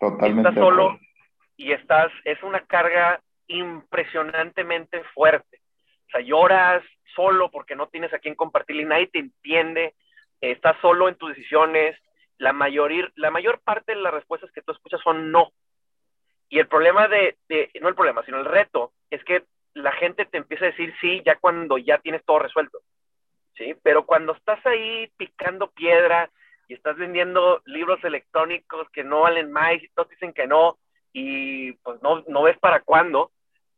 Totalmente. 0.00 0.48
Estás 0.48 0.62
solo 0.62 0.98
y 1.56 1.72
estás, 1.72 2.12
es 2.24 2.42
una 2.42 2.60
carga 2.66 3.20
impresionantemente 3.46 5.02
fuerte. 5.14 5.60
O 6.08 6.10
sea, 6.10 6.20
lloras 6.20 6.82
solo 7.14 7.50
porque 7.50 7.76
no 7.76 7.86
tienes 7.86 8.12
a 8.12 8.18
quien 8.18 8.34
compartir 8.34 8.76
y 8.76 8.84
nadie 8.84 9.06
te 9.06 9.20
entiende. 9.20 9.94
Estás 10.40 10.76
solo 10.80 11.08
en 11.08 11.14
tus 11.14 11.30
decisiones. 11.30 11.96
La 12.38 12.52
mayor, 12.52 12.90
la 13.14 13.30
mayor 13.30 13.60
parte 13.60 13.94
de 13.94 14.00
las 14.00 14.12
respuestas 14.12 14.50
que 14.50 14.62
tú 14.62 14.72
escuchas 14.72 15.00
son 15.02 15.30
no. 15.30 15.52
Y 16.48 16.58
el 16.58 16.66
problema 16.66 17.06
de, 17.06 17.36
de, 17.48 17.70
no 17.80 17.88
el 17.88 17.94
problema, 17.94 18.24
sino 18.24 18.38
el 18.38 18.44
reto, 18.44 18.92
es 19.08 19.22
que 19.24 19.44
la 19.72 19.92
gente 19.92 20.24
te 20.24 20.38
empieza 20.38 20.64
a 20.64 20.70
decir 20.70 20.92
sí 21.00 21.22
ya 21.24 21.36
cuando 21.36 21.78
ya 21.78 21.98
tienes 21.98 22.24
todo 22.24 22.40
resuelto. 22.40 22.80
¿Sí? 23.56 23.74
Pero 23.82 24.04
cuando 24.06 24.32
estás 24.32 24.64
ahí 24.66 25.10
picando 25.16 25.70
piedra 25.70 26.30
y 26.68 26.74
estás 26.74 26.96
vendiendo 26.96 27.62
libros 27.66 28.02
electrónicos 28.04 28.88
que 28.90 29.04
no 29.04 29.20
valen 29.20 29.52
más 29.52 29.82
y 29.82 29.88
todos 29.88 30.08
dicen 30.08 30.32
que 30.32 30.46
no 30.46 30.78
y 31.12 31.72
pues 31.72 32.02
no, 32.02 32.24
no 32.26 32.42
ves 32.42 32.58
para 32.58 32.80
cuándo, 32.80 33.30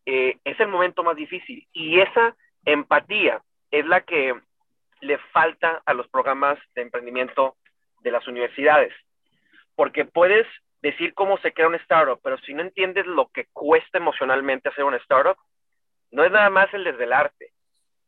eh, 0.07 0.39
es 0.45 0.59
el 0.61 0.69
momento 0.69 1.03
más 1.03 1.17
difícil. 1.17 1.67
Y 1.73 2.01
esa 2.01 2.37
empatía 2.65 3.43
es 3.71 3.85
la 3.87 4.01
que 4.03 4.35
le 5.01 5.19
falta 5.33 5.83
a 5.85 5.95
los 5.95 6.09
programas 6.09 6.59
de 6.75 6.83
emprendimiento 6.83 7.57
de 8.01 8.11
las 8.11 8.27
universidades. 8.27 8.95
Porque 9.75 10.05
puedes 10.05 10.47
decir 10.81 11.13
cómo 11.15 11.39
se 11.39 11.53
crea 11.53 11.69
un 11.69 11.75
startup, 11.75 12.21
pero 12.23 12.39
si 12.39 12.55
no 12.55 12.63
entiendes 12.63 13.07
lo 13.07 13.29
que 13.29 13.47
cuesta 13.53 13.99
emocionalmente 13.99 14.69
hacer 14.69 14.85
un 14.85 14.95
startup, 14.95 15.37
no 16.11 16.25
es 16.25 16.31
nada 16.31 16.49
más 16.51 16.73
el 16.73 16.85
desvelarte, 16.85 17.53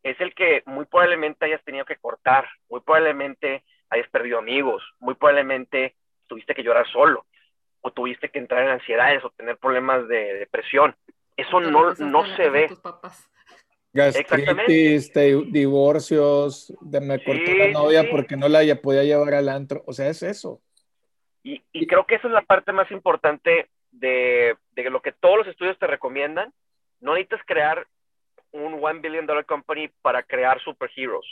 es 0.03 0.19
el 0.21 0.33
que 0.33 0.63
muy 0.65 0.85
probablemente 0.85 1.45
hayas 1.45 1.63
tenido 1.63 1.85
que 1.85 1.97
cortar, 1.97 2.47
muy 2.69 2.81
probablemente 2.81 3.63
hayas 3.89 4.09
perdido 4.09 4.39
amigos, 4.39 4.83
muy 4.99 5.15
probablemente 5.15 5.95
tuviste 6.27 6.53
que 6.53 6.63
llorar 6.63 6.87
solo, 6.91 7.25
o 7.81 7.91
tuviste 7.91 8.29
que 8.29 8.39
entrar 8.39 8.63
en 8.63 8.69
ansiedades 8.69 9.23
o 9.23 9.31
tener 9.31 9.57
problemas 9.57 10.07
de 10.07 10.35
depresión. 10.35 10.95
Eso 11.35 11.59
no, 11.59 11.93
no 11.93 12.35
se 12.35 12.49
ve. 12.49 12.69
Gastritis, 13.93 15.11
divorcios, 15.47 16.73
de 16.81 17.01
me 17.01 17.23
cortó 17.23 17.53
la 17.53 17.71
novia 17.71 18.09
porque 18.09 18.35
no 18.35 18.47
la 18.47 18.63
podía 18.75 19.03
llevar 19.03 19.33
al 19.33 19.49
antro. 19.49 19.83
O 19.87 19.93
sea, 19.93 20.09
es 20.09 20.21
eso. 20.21 20.61
Y, 21.43 21.63
y 21.71 21.87
creo 21.87 22.05
que 22.05 22.15
esa 22.15 22.27
es 22.27 22.33
la 22.33 22.41
parte 22.41 22.71
más 22.71 22.91
importante 22.91 23.69
de, 23.91 24.55
de, 24.73 24.89
lo 24.89 25.01
que 25.01 25.13
todos 25.13 25.37
los 25.37 25.47
estudios 25.47 25.79
te 25.79 25.87
recomiendan. 25.87 26.53
No 26.99 27.13
necesitas 27.13 27.41
crear 27.45 27.87
un 28.51 28.83
one 28.83 28.99
billion 28.99 29.25
dollar 29.25 29.45
company 29.45 29.89
para 30.01 30.23
crear 30.23 30.59
superheroes, 30.61 31.25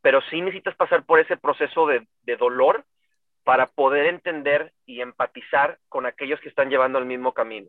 pero 0.00 0.20
sí 0.30 0.40
necesitas 0.40 0.76
pasar 0.76 1.04
por 1.04 1.20
ese 1.20 1.36
proceso 1.36 1.86
de, 1.86 2.06
de 2.22 2.36
dolor 2.36 2.84
para 3.44 3.66
poder 3.66 4.06
entender 4.06 4.72
y 4.86 5.00
empatizar 5.00 5.78
con 5.88 6.06
aquellos 6.06 6.40
que 6.40 6.48
están 6.48 6.70
llevando 6.70 6.98
el 6.98 7.06
mismo 7.06 7.32
camino. 7.32 7.68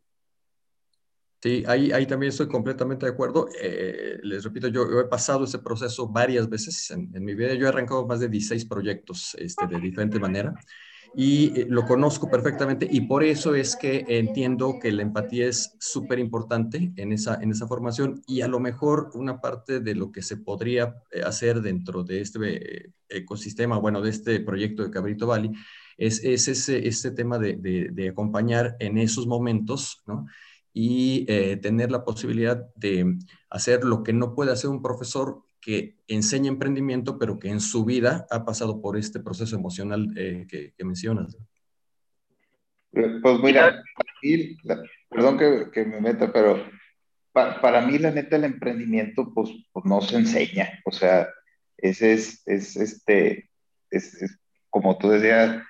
Sí, 1.41 1.63
ahí, 1.67 1.91
ahí 1.91 2.05
también 2.05 2.29
estoy 2.29 2.47
completamente 2.47 3.05
de 3.05 3.11
acuerdo. 3.11 3.49
Eh, 3.61 4.17
les 4.23 4.45
repito, 4.45 4.69
yo, 4.69 4.83
he 5.01 5.05
pasado 5.09 5.43
ese 5.43 5.59
proceso 5.59 6.07
varias 6.07 6.47
veces 6.47 6.89
en, 6.91 7.11
mi 7.11 7.35
vida. 7.35 7.53
Yo 7.53 7.65
he 7.65 7.69
arrancado 7.69 8.07
más 8.07 8.21
de 8.21 8.29
16 8.29 8.63
proyectos 8.63 9.35
este, 9.37 9.67
de 9.67 9.77
diferente 9.79 10.19
manera 10.19 10.53
y 11.15 11.59
eh, 11.59 11.67
lo 11.69 11.85
conozco 11.85 12.29
perfectamente 12.29 12.87
y 12.89 13.01
por 13.01 13.23
eso 13.23 13.55
es 13.55 13.75
que 13.75 14.05
entiendo 14.07 14.79
que 14.81 14.91
la 14.91 15.03
empatía 15.03 15.47
es 15.47 15.75
súper 15.79 16.19
importante 16.19 16.91
en 16.95 17.11
esa, 17.11 17.35
en 17.41 17.51
esa 17.51 17.67
formación 17.67 18.21
y 18.27 18.41
a 18.41 18.47
lo 18.47 18.59
mejor 18.59 19.11
una 19.13 19.39
parte 19.39 19.79
de 19.79 19.95
lo 19.95 20.11
que 20.11 20.21
se 20.21 20.37
podría 20.37 20.95
eh, 21.11 21.21
hacer 21.23 21.61
dentro 21.61 22.03
de 22.03 22.21
este 22.21 22.93
ecosistema, 23.09 23.77
bueno, 23.77 24.01
de 24.01 24.09
este 24.09 24.39
proyecto 24.39 24.83
de 24.83 24.91
Cabrito 24.91 25.27
Valley, 25.27 25.51
es, 25.97 26.23
es 26.23 26.47
ese, 26.47 26.87
ese 26.87 27.11
tema 27.11 27.37
de, 27.37 28.09
acompañar 28.09 28.75
en 28.79 28.97
esos 28.97 29.27
momentos, 29.27 30.01
¿no? 30.07 30.25
y 30.73 31.25
eh, 31.27 31.57
tener 31.57 31.91
la 31.91 32.03
posibilidad 32.03 32.65
de 32.75 33.17
hacer 33.49 33.83
lo 33.83 34.01
que 34.01 34.11
no 34.11 34.33
puede 34.33 34.51
hacer 34.51 34.71
un 34.71 34.81
profesor 34.81 35.43
que 35.63 35.95
enseña 36.07 36.49
emprendimiento, 36.49 37.17
pero 37.17 37.39
que 37.39 37.49
en 37.49 37.61
su 37.61 37.85
vida 37.85 38.25
ha 38.29 38.43
pasado 38.43 38.81
por 38.81 38.97
este 38.97 39.19
proceso 39.19 39.55
emocional 39.55 40.13
eh, 40.17 40.45
que, 40.47 40.73
mencionas. 40.83 41.37
Eh, 42.91 43.19
pues 43.21 43.39
mira, 43.39 43.81
perdón 45.09 45.37
que, 45.71 45.85
me 45.85 46.01
meta, 46.01 46.31
pero 46.33 46.63
para, 47.31 47.81
mí 47.81 47.97
la 47.97 48.11
neta 48.11 48.35
el 48.35 48.43
emprendimiento 48.43 49.33
pues, 49.33 49.49
pues, 49.71 49.85
no 49.85 50.01
se 50.01 50.17
enseña, 50.17 50.81
o 50.85 50.91
sea, 50.91 51.29
ese 51.77 52.13
es, 52.13 52.43
es 52.45 52.75
este, 52.75 53.49
es, 53.89 54.37
como 54.69 54.97
tú 54.97 55.09
decías, 55.09 55.63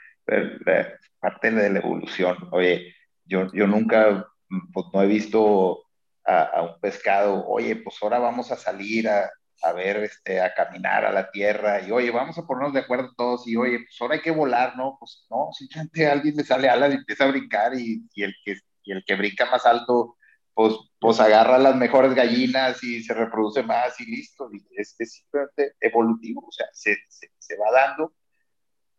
parte 1.20 1.52
de 1.52 1.70
la 1.70 1.80
evolución. 1.80 2.36
Oye, 2.52 2.94
yo, 3.26 3.52
yo 3.53 3.68
nunca 3.68 4.28
pues 4.74 4.86
no 4.94 5.02
he 5.02 5.07
visto 5.07 5.86
a, 6.26 6.61
un 6.64 6.80
pescado, 6.80 7.45
oye, 7.48 7.76
pues 7.76 7.95
ahora 8.02 8.20
vamos 8.20 8.52
a 8.52 8.56
salir 8.56 9.07
a, 9.10 9.30
a, 9.64 9.73
ver, 9.73 9.98
este, 9.98 10.41
a 10.41 10.53
caminar 10.53 11.06
a 11.06 11.11
la 11.11 11.31
tierra 11.31 11.81
y 11.81 11.91
oye, 11.91 12.11
vamos 12.11 12.38
a 12.38 12.45
ponernos 12.45 12.73
de 12.73 12.81
acuerdo 12.81 13.14
todos 13.15 13.48
y 13.48 13.56
oye, 13.56 13.80
pues 13.80 13.98
ahora 14.02 14.15
hay 14.15 14.22
que 14.22 14.31
volar, 14.31 14.76
¿no? 14.77 14.98
Pues 14.99 15.26
no, 15.30 15.49
simplemente 15.53 16.07
alguien 16.07 16.35
le 16.35 16.44
sale 16.44 16.69
alas 16.69 16.91
y 16.91 16.98
empieza 16.98 17.26
a 17.26 17.31
brincar 17.31 17.73
y, 17.76 18.07
y 18.14 18.23
el, 18.23 18.35
que, 18.44 18.57
y 18.84 18.91
el 18.91 19.03
que 19.06 19.15
brinca 19.15 19.45
más 19.49 19.65
alto, 19.65 20.18
pues, 20.53 20.76
pues 20.99 21.19
agarra 21.19 21.57
las 21.57 21.76
mejores 21.76 22.14
gallinas 22.14 22.84
y 22.84 23.03
se 23.03 23.14
reproduce 23.14 23.64
más 23.64 23.99
y 23.99 24.06
listo. 24.06 24.49
Y 24.53 24.64
es, 24.80 24.95
simplemente 24.98 25.76
evolutivo, 25.80 26.45
o 26.48 26.52
sea, 26.52 26.68
se, 26.73 26.98
se, 27.10 27.57
va 27.57 27.72
dando. 27.72 28.14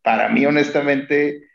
Para 0.03 0.28
mí, 0.28 0.45
honestamente, 0.47 1.49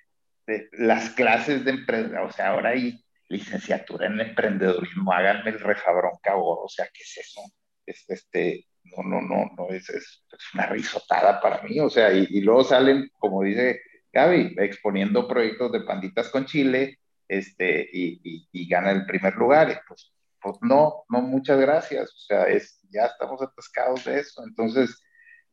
las 0.73 1.11
clases 1.11 1.65
de 1.65 1.71
empresa, 1.71 2.23
o 2.23 2.31
sea, 2.31 2.49
ahora 2.49 2.69
hay 2.71 3.03
licenciatura 3.27 4.07
en 4.07 4.19
emprendedorismo, 4.19 5.13
háganme 5.13 5.51
el 5.51 5.59
refabrón 5.59 6.17
cabor, 6.23 6.59
o 6.63 6.69
sea, 6.69 6.87
¿qué 6.91 7.03
es 7.03 7.17
eso? 7.17 7.41
Es, 7.85 8.05
este, 8.09 8.65
no, 8.83 9.03
no, 9.03 9.21
no, 9.21 9.51
no, 9.57 9.69
es, 9.69 9.89
es, 9.89 10.23
una 10.53 10.67
risotada 10.67 11.39
para 11.41 11.61
mí, 11.63 11.79
o 11.79 11.89
sea, 11.89 12.11
y, 12.11 12.41
luego 12.41 12.63
salen, 12.63 13.09
como 13.17 13.43
dice 13.43 13.81
Gaby, 14.11 14.55
exponiendo 14.57 15.27
proyectos 15.27 15.71
de 15.71 15.81
panditas 15.81 16.29
con 16.29 16.45
Chile, 16.45 16.99
este, 17.27 17.87
y, 17.93 18.19
y, 18.23 18.47
y 18.51 18.67
gana 18.67 18.91
el 18.91 19.05
primer 19.05 19.35
lugar, 19.35 19.69
y 19.69 19.75
pues, 19.87 20.11
pues 20.41 20.57
no, 20.61 21.03
no, 21.09 21.21
muchas 21.21 21.59
gracias, 21.59 22.11
o 22.11 22.19
sea, 22.19 22.43
es, 22.45 22.81
ya 22.89 23.05
estamos 23.05 23.41
atascados 23.41 24.05
de 24.05 24.19
eso, 24.19 24.43
entonces, 24.43 25.01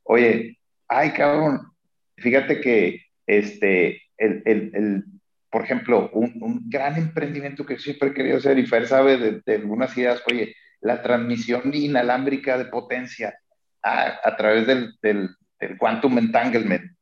oye, 0.04 0.58
ay, 0.88 1.12
cabrón, 1.12 1.60
fíjate 2.16 2.60
que, 2.60 3.02
este, 3.26 4.02
el, 4.16 4.42
el, 4.46 4.70
el 4.74 5.04
por 5.56 5.64
ejemplo, 5.64 6.10
un, 6.12 6.68
gran 6.68 6.98
emprendimiento 6.98 7.64
que 7.64 7.78
siempre 7.78 8.10
he 8.10 8.12
querido 8.12 8.36
hacer, 8.36 8.58
y 8.58 8.66
Fer 8.66 8.86
sabe 8.86 9.40
de, 9.42 9.54
algunas 9.54 9.96
ideas, 9.96 10.22
oye, 10.30 10.54
la 10.86 11.02
transmisión 11.02 11.74
inalámbrica 11.74 12.56
de 12.56 12.66
potencia 12.66 13.38
a, 13.82 14.36
través 14.36 14.66
del, 14.66 14.94
del, 15.02 15.30
quantum 15.78 16.18
entanglement. 16.18 16.96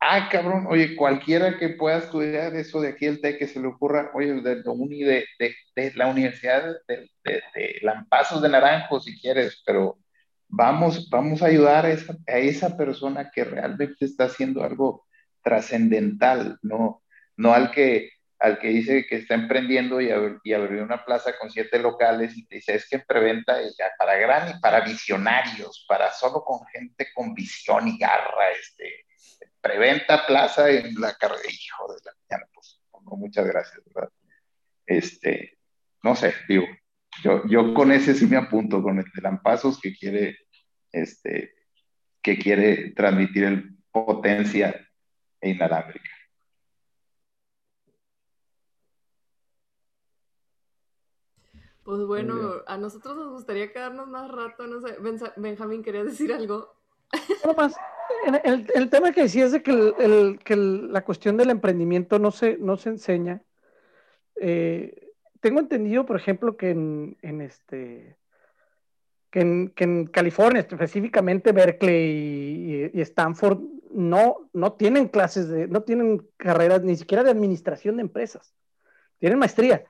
Ah, 0.00 0.28
cabrón, 0.30 0.66
oye, 0.68 0.94
cualquiera 0.96 1.58
que 1.58 1.70
pueda 1.70 1.98
estudiar 1.98 2.54
eso 2.54 2.80
de 2.80 2.88
aquí 2.90 3.06
el 3.06 3.20
TEC 3.20 3.38
que 3.38 3.46
se 3.48 3.60
le 3.60 3.68
ocurra, 3.68 4.10
oye, 4.14 4.34
de, 4.40 4.62
de, 4.62 5.54
de, 5.74 5.92
la 5.94 6.06
Universidad 6.06 6.76
de, 6.86 7.10
de, 7.24 7.78
Lampazos 7.82 8.42
de 8.42 8.48
Naranjo, 8.48 9.00
si 9.00 9.18
quieres, 9.18 9.62
pero 9.64 9.98
vamos, 10.48 11.08
vamos 11.10 11.42
a 11.42 11.46
ayudar 11.46 11.86
a 11.86 11.90
esa, 11.90 12.16
a 12.28 12.38
esa 12.38 12.76
persona 12.76 13.30
que 13.30 13.44
realmente 13.44 14.04
está 14.04 14.24
haciendo 14.24 14.62
algo 14.62 15.06
trascendental, 15.42 16.58
¿no? 16.62 17.02
no 17.36 17.52
al 17.54 17.70
que, 17.70 18.10
al 18.44 18.58
que 18.58 18.68
dice 18.68 19.06
que 19.06 19.16
está 19.16 19.32
emprendiendo 19.32 20.02
y, 20.02 20.10
abrió 20.10 20.82
una 20.82 21.02
plaza 21.02 21.32
con 21.38 21.50
siete 21.50 21.78
locales 21.78 22.36
y 22.36 22.46
te 22.46 22.56
dice, 22.56 22.74
es 22.74 22.86
que 22.86 22.96
en 22.96 23.04
preventa 23.06 23.58
ya 23.62 23.90
para 23.98 24.16
gran 24.16 24.50
y 24.50 24.60
para 24.60 24.82
visionarios, 24.82 25.86
para 25.88 26.12
solo 26.12 26.44
con 26.44 26.60
gente 26.66 27.08
con 27.14 27.32
visión 27.32 27.88
y 27.88 27.96
garra, 27.96 28.50
este, 28.60 29.06
preventa 29.62 30.26
plaza 30.26 30.68
en 30.68 30.94
la 31.00 31.14
carrera, 31.14 31.42
hijo 31.48 31.90
de 31.94 32.00
la 32.04 32.12
mañana, 32.20 32.50
pues, 32.52 32.82
muchas 33.16 33.46
gracias, 33.46 33.80
¿verdad? 33.94 34.10
Este, 34.84 35.56
no 36.02 36.14
sé, 36.14 36.34
digo, 36.46 36.66
yo, 37.22 37.48
yo 37.48 37.72
con 37.72 37.92
ese 37.92 38.12
sí 38.12 38.26
me 38.26 38.36
apunto, 38.36 38.82
con 38.82 38.98
el 38.98 39.06
de 39.06 39.22
Lampazos 39.22 39.80
que 39.80 39.94
quiere, 39.96 40.36
este, 40.92 41.54
que 42.20 42.36
quiere 42.36 42.90
transmitir 42.90 43.44
el 43.44 43.74
potencia 43.90 44.86
inalámbrica. 45.40 46.10
Pues 51.84 52.02
bueno, 52.06 52.62
a 52.66 52.78
nosotros 52.78 53.14
nos 53.14 53.30
gustaría 53.30 53.70
quedarnos 53.70 54.08
más 54.08 54.30
rato, 54.30 54.66
no 54.66 54.80
sé, 54.80 54.96
Benjamín, 55.36 55.82
¿querías 55.82 56.06
decir 56.06 56.32
algo? 56.32 56.74
No 57.44 57.52
más, 57.52 57.76
el, 58.42 58.66
el, 58.74 58.90
tema 58.90 59.12
que 59.12 59.22
decías 59.22 59.52
de 59.52 59.62
que, 59.62 59.70
el, 59.70 60.38
que 60.42 60.56
la 60.56 61.04
cuestión 61.04 61.36
del 61.36 61.50
emprendimiento 61.50 62.18
no 62.18 62.30
se, 62.30 62.56
no 62.56 62.78
se 62.78 62.88
enseña. 62.88 63.42
Eh, 64.36 65.10
tengo 65.40 65.60
entendido, 65.60 66.06
por 66.06 66.16
ejemplo, 66.16 66.56
que 66.56 66.70
en, 66.70 67.18
en 67.20 67.42
este 67.42 68.16
que 69.30 69.40
en, 69.40 69.68
que 69.68 69.84
en, 69.84 70.06
California, 70.06 70.60
específicamente 70.60 71.52
Berkeley 71.52 72.90
y, 72.94 72.98
y, 72.98 73.00
Stanford, 73.02 73.60
no, 73.90 74.48
no 74.54 74.72
tienen 74.72 75.08
clases 75.08 75.48
de, 75.48 75.68
no 75.68 75.82
tienen 75.82 76.26
carreras 76.38 76.82
ni 76.82 76.96
siquiera 76.96 77.22
de 77.22 77.30
administración 77.30 77.96
de 77.96 78.02
empresas, 78.02 78.54
tienen 79.18 79.38
maestría 79.38 79.84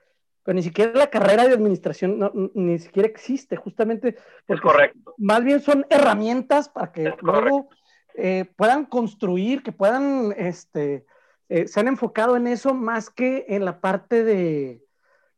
pero 0.44 0.54
ni 0.56 0.62
siquiera 0.62 0.92
la 0.92 1.10
carrera 1.10 1.46
de 1.46 1.54
administración 1.54 2.52
ni 2.54 2.78
siquiera 2.78 3.08
existe, 3.08 3.56
justamente 3.56 4.16
porque 4.46 4.62
correcto. 4.62 5.14
más 5.16 5.42
bien 5.42 5.60
son 5.60 5.86
herramientas 5.88 6.68
para 6.68 6.92
que 6.92 7.14
luego 7.22 7.70
eh, 8.14 8.44
puedan 8.56 8.84
construir, 8.84 9.62
que 9.62 9.72
puedan, 9.72 10.34
este, 10.36 11.06
eh, 11.48 11.66
se 11.66 11.80
han 11.80 11.88
enfocado 11.88 12.36
en 12.36 12.46
eso 12.46 12.74
más 12.74 13.08
que 13.08 13.46
en 13.48 13.64
la 13.64 13.80
parte 13.80 14.22
de, 14.22 14.82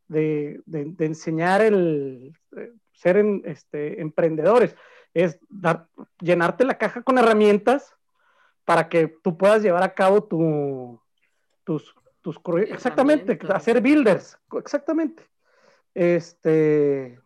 de, 0.09 0.61
enseñar 0.99 1.63
el 1.63 2.37
eh, 2.57 2.73
ser 2.93 3.25
este, 3.45 4.01
emprendedores, 4.01 4.75
es 5.15 5.39
dar, 5.49 5.87
llenarte 6.21 6.65
la 6.65 6.79
caja 6.79 7.03
con 7.03 7.17
herramientas 7.17 7.95
para 8.65 8.89
que 8.89 9.07
tú 9.23 9.39
puedas 9.39 9.63
llevar 9.63 9.85
a 9.85 9.95
cabo 9.95 10.25
tu, 10.25 11.01
tus, 11.63 11.95
exactamente, 12.69 13.39
hacer 13.53 13.81
builders, 13.81 14.39
exactamente. 14.59 15.23
Este. 15.95 17.19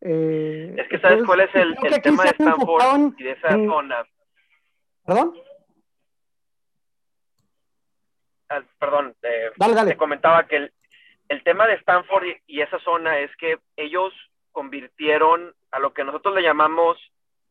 Eh, 0.00 0.74
es 0.76 0.88
que 0.88 0.98
sabes 1.00 1.24
cuál 1.24 1.40
es 1.40 1.54
el, 1.54 1.76
tema 2.02 2.24
de 2.24 2.30
Stanford 2.30 3.14
y 3.18 3.24
de 3.24 3.32
esa 3.32 3.50
zona. 3.50 4.06
¿Perdón? 5.04 5.34
Ah, 8.50 8.62
perdón, 8.78 9.14
eh, 9.22 9.50
te 9.86 9.96
comentaba 9.96 10.46
que 10.46 10.56
el, 10.56 10.72
el 11.28 11.42
tema 11.42 11.66
de 11.66 11.74
Stanford 11.74 12.24
y, 12.46 12.60
esa 12.60 12.78
zona 12.80 13.18
es 13.18 13.34
que 13.36 13.58
ellos 13.76 14.12
convirtieron 14.52 15.54
a 15.70 15.78
lo 15.78 15.92
que 15.92 16.04
nosotros 16.04 16.34
le 16.34 16.42
llamamos 16.42 16.98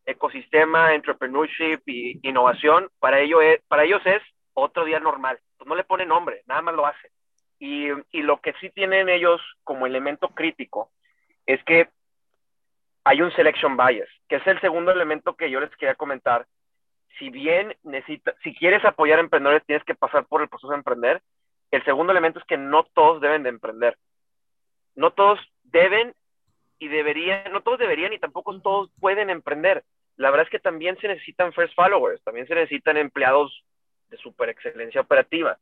ecosistema, 0.06 0.94
entrepreneurship 0.94 1.82
y 1.86 2.20
innovación, 2.28 2.90
para, 3.00 3.20
ello 3.20 3.42
es, 3.42 3.62
para 3.68 3.84
ellos 3.84 4.02
es 4.06 4.22
otro 4.54 4.86
día 4.86 5.00
normal. 5.00 5.40
Pues 5.58 5.68
no 5.68 5.76
le 5.76 5.84
ponen 5.84 6.10
nombre, 6.10 6.44
nada 6.46 6.62
más 6.62 6.76
lo 6.76 6.86
hacen. 6.86 7.12
Y, 7.60 7.88
y 8.12 8.22
lo 8.22 8.40
que 8.40 8.54
sí 8.62 8.70
tienen 8.70 9.10
ellos 9.10 9.42
como 9.64 9.86
elemento 9.88 10.30
crítico 10.30 10.92
es 11.46 11.64
que 11.64 11.90
hay 13.04 13.22
un 13.22 13.32
selection 13.32 13.78
bias, 13.78 14.10
que 14.28 14.36
es 14.36 14.48
el 14.48 14.60
segundo 14.60 14.92
elemento 14.92 15.36
que 15.36 15.50
yo 15.50 15.62
les 15.62 15.74
quería 15.78 15.96
comentar. 15.96 16.46
Si 17.18 17.30
bien 17.30 17.74
necesita, 17.84 18.36
si 18.44 18.54
quieres 18.54 18.84
apoyar 18.84 19.18
a 19.18 19.22
emprendedores, 19.22 19.66
tienes 19.66 19.86
que 19.86 19.96
pasar 19.96 20.26
por 20.26 20.42
el 20.42 20.50
proceso 20.50 20.70
de 20.70 20.76
emprender. 20.76 21.22
El 21.72 21.84
segundo 21.86 22.12
elemento 22.12 22.40
es 22.40 22.46
que 22.46 22.58
no 22.58 22.84
todos 22.84 23.22
deben 23.22 23.44
de 23.44 23.50
emprender. 23.50 23.98
No 24.96 25.12
todos 25.12 25.40
deben 25.64 26.14
y 26.80 26.90
deberían, 26.90 27.52
no 27.54 27.62
todos 27.62 27.80
deberían 27.80 28.12
y 28.12 28.20
tampoco 28.20 28.60
todos 28.60 28.92
pueden 29.00 29.30
emprender. 29.30 29.86
La 30.18 30.30
verdad 30.30 30.46
es 30.46 30.52
que 30.52 30.60
también 30.60 30.98
se 30.98 31.08
necesitan 31.08 31.54
first 31.54 31.76
followers, 31.76 32.22
también 32.24 32.46
se 32.48 32.56
necesitan 32.56 32.98
empleados 32.98 33.64
de 34.10 34.18
super 34.18 34.50
excelencia 34.50 35.02
operativa. 35.02 35.58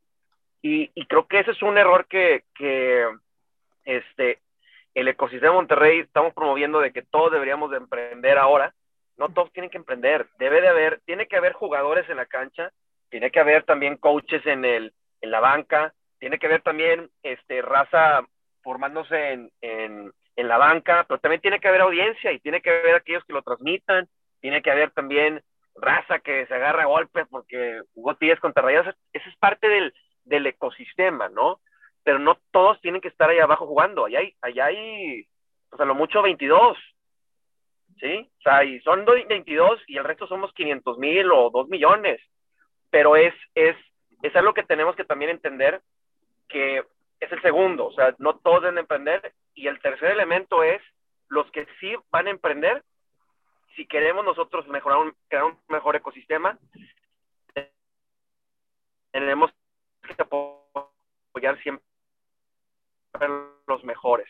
Y, 0.62 0.88
creo 1.06 1.26
que 1.26 1.40
ese 1.40 1.52
es 1.52 1.62
un 1.62 1.78
error 1.78 2.06
que, 2.06 2.42
este, 3.84 4.40
el 4.94 5.08
ecosistema 5.08 5.52
de 5.52 5.56
Monterrey 5.58 6.00
estamos 6.00 6.34
promoviendo 6.34 6.80
de 6.80 6.92
que 6.92 7.02
todos 7.02 7.30
deberíamos 7.30 7.70
de 7.70 7.76
emprender 7.76 8.38
ahora. 8.38 8.74
No 9.16 9.28
todos 9.28 9.52
tienen 9.52 9.70
que 9.70 9.78
emprender. 9.78 10.26
Debe 10.38 10.60
de 10.60 10.68
haber, 10.68 11.00
tiene 11.04 11.28
que 11.28 11.36
haber 11.36 11.52
jugadores 11.52 12.08
en 12.08 12.16
la 12.16 12.26
cancha, 12.26 12.72
tiene 13.10 13.30
que 13.30 13.40
haber 13.40 13.62
también 13.62 13.96
coaches 13.96 14.44
en, 14.46 14.92
la 15.22 15.40
banca, 15.40 15.94
tiene 16.18 16.38
que 16.38 16.46
haber 16.46 16.62
también 16.62 17.10
este, 17.22 17.62
raza 17.62 18.26
formándose 18.62 19.32
en, 19.60 20.12
en 20.36 20.48
la 20.48 20.58
banca, 20.58 21.04
pero 21.08 21.18
también 21.18 21.40
tiene 21.40 21.58
que 21.58 21.68
haber 21.68 21.80
audiencia 21.80 22.32
y 22.32 22.40
tiene 22.40 22.60
que 22.60 22.70
haber 22.70 22.94
aquellos 22.94 23.24
que 23.24 23.32
lo 23.32 23.42
transmitan, 23.42 24.08
tiene 24.40 24.62
que 24.62 24.70
haber 24.70 24.90
también 24.90 25.42
raza 25.78 26.18
que 26.20 26.46
se 26.46 26.54
agarra 26.54 26.82
a 26.82 26.86
golpes 26.86 27.26
porque 27.30 27.82
jugó 27.94 28.14
Tigres 28.16 28.40
contra 28.40 28.62
Rayados. 28.62 28.94
Esa 29.12 29.28
es 29.28 29.36
parte 29.36 29.68
del, 29.68 29.94
del 30.24 30.46
ecosistema, 30.46 31.28
¿no? 31.28 31.60
pero 32.06 32.20
no 32.20 32.38
todos 32.52 32.80
tienen 32.80 33.00
que 33.00 33.08
estar 33.08 33.28
ahí 33.28 33.40
abajo 33.40 33.66
jugando. 33.66 34.04
Allá 34.04 34.20
hay, 34.20 34.32
allá 34.40 34.66
hay, 34.66 35.26
o 35.72 35.76
sea, 35.76 35.84
lo 35.86 35.96
mucho 35.96 36.22
22, 36.22 36.78
¿sí? 37.98 38.30
O 38.38 38.42
sea, 38.42 38.62
y 38.62 38.78
son 38.82 39.04
22 39.04 39.80
y 39.88 39.96
el 39.96 40.04
resto 40.04 40.28
somos 40.28 40.52
500 40.52 40.98
mil 40.98 41.32
o 41.32 41.50
2 41.50 41.68
millones. 41.68 42.20
Pero 42.90 43.16
es, 43.16 43.34
es, 43.56 43.74
es 44.22 44.36
algo 44.36 44.54
que 44.54 44.62
tenemos 44.62 44.94
que 44.94 45.04
también 45.04 45.32
entender 45.32 45.82
que 46.48 46.84
es 47.18 47.32
el 47.32 47.42
segundo, 47.42 47.86
o 47.86 47.92
sea, 47.92 48.14
no 48.18 48.36
todos 48.36 48.62
deben 48.62 48.78
emprender. 48.78 49.32
Y 49.52 49.66
el 49.66 49.80
tercer 49.80 50.12
elemento 50.12 50.62
es 50.62 50.80
los 51.28 51.50
que 51.50 51.66
sí 51.80 51.92
van 52.12 52.28
a 52.28 52.30
emprender, 52.30 52.84
si 53.76 53.86
queremos 53.86 54.24
nosotros 54.24 54.66
mejorar 54.68 54.98
un, 54.98 55.14
crear 55.28 55.44
un 55.44 55.58
mejor 55.68 55.96
ecosistema, 55.96 56.58
tenemos 59.12 59.50
que 60.02 60.22
apoyar 60.22 61.62
siempre 61.62 61.84
los 63.66 63.84
mejores. 63.84 64.28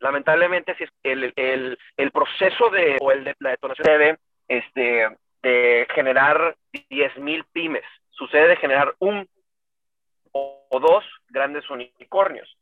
Lamentablemente, 0.00 0.74
si 0.76 0.84
el, 1.02 1.32
el, 1.36 2.10
proceso 2.10 2.70
de, 2.70 2.96
o 3.00 3.12
el 3.12 3.24
de 3.24 3.34
la 3.38 3.50
detonación 3.50 3.84
debe 3.84 4.18
este, 4.48 5.08
de 5.42 5.86
generar 5.94 6.56
10.000 6.72 7.44
pymes, 7.52 7.84
sucede 8.10 8.48
de 8.48 8.56
generar 8.56 8.94
un 8.98 9.28
o, 10.32 10.80
dos 10.80 11.04
grandes 11.28 11.68
unicornios. 11.68 12.56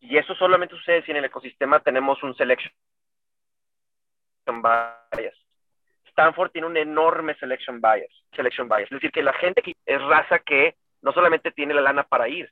Y 0.00 0.16
eso 0.16 0.34
solamente 0.34 0.74
sucede 0.74 1.02
si 1.04 1.10
en 1.10 1.18
el 1.18 1.24
ecosistema 1.26 1.80
tenemos 1.80 2.22
un 2.22 2.34
selection 2.36 2.72
bias. 4.62 5.34
Stanford 6.10 6.50
tiene 6.50 6.66
un 6.66 6.76
enorme 6.76 7.34
selection 7.36 7.80
bias, 7.80 8.10
selection 8.34 8.68
bias. 8.68 8.84
Es 8.84 8.90
decir, 8.90 9.12
que 9.12 9.22
la 9.22 9.32
gente 9.34 9.62
es 9.86 10.02
raza 10.02 10.40
que 10.40 10.76
no 11.02 11.12
solamente 11.12 11.52
tiene 11.52 11.74
la 11.74 11.80
lana 11.80 12.02
para 12.02 12.28
ir, 12.28 12.50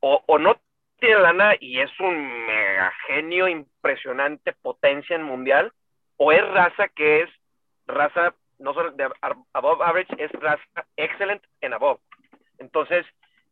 o, 0.00 0.38
no 0.38 0.60
tiene 0.98 1.20
lana 1.20 1.54
y 1.58 1.80
es 1.80 1.90
un 2.00 2.46
mega 2.46 2.92
genio 3.06 3.48
impresionante, 3.48 4.52
potencia 4.52 5.16
en 5.16 5.22
mundial, 5.22 5.72
o 6.16 6.32
es 6.32 6.46
raza 6.48 6.88
que 6.88 7.22
es 7.22 7.30
raza, 7.86 8.34
no 8.58 8.74
solo 8.74 8.90
de 8.92 9.08
above 9.52 9.82
average, 9.82 10.14
es 10.18 10.30
raza 10.32 10.86
excellent 10.96 11.42
en 11.60 11.74
above. 11.74 12.00
Entonces, 12.58 13.06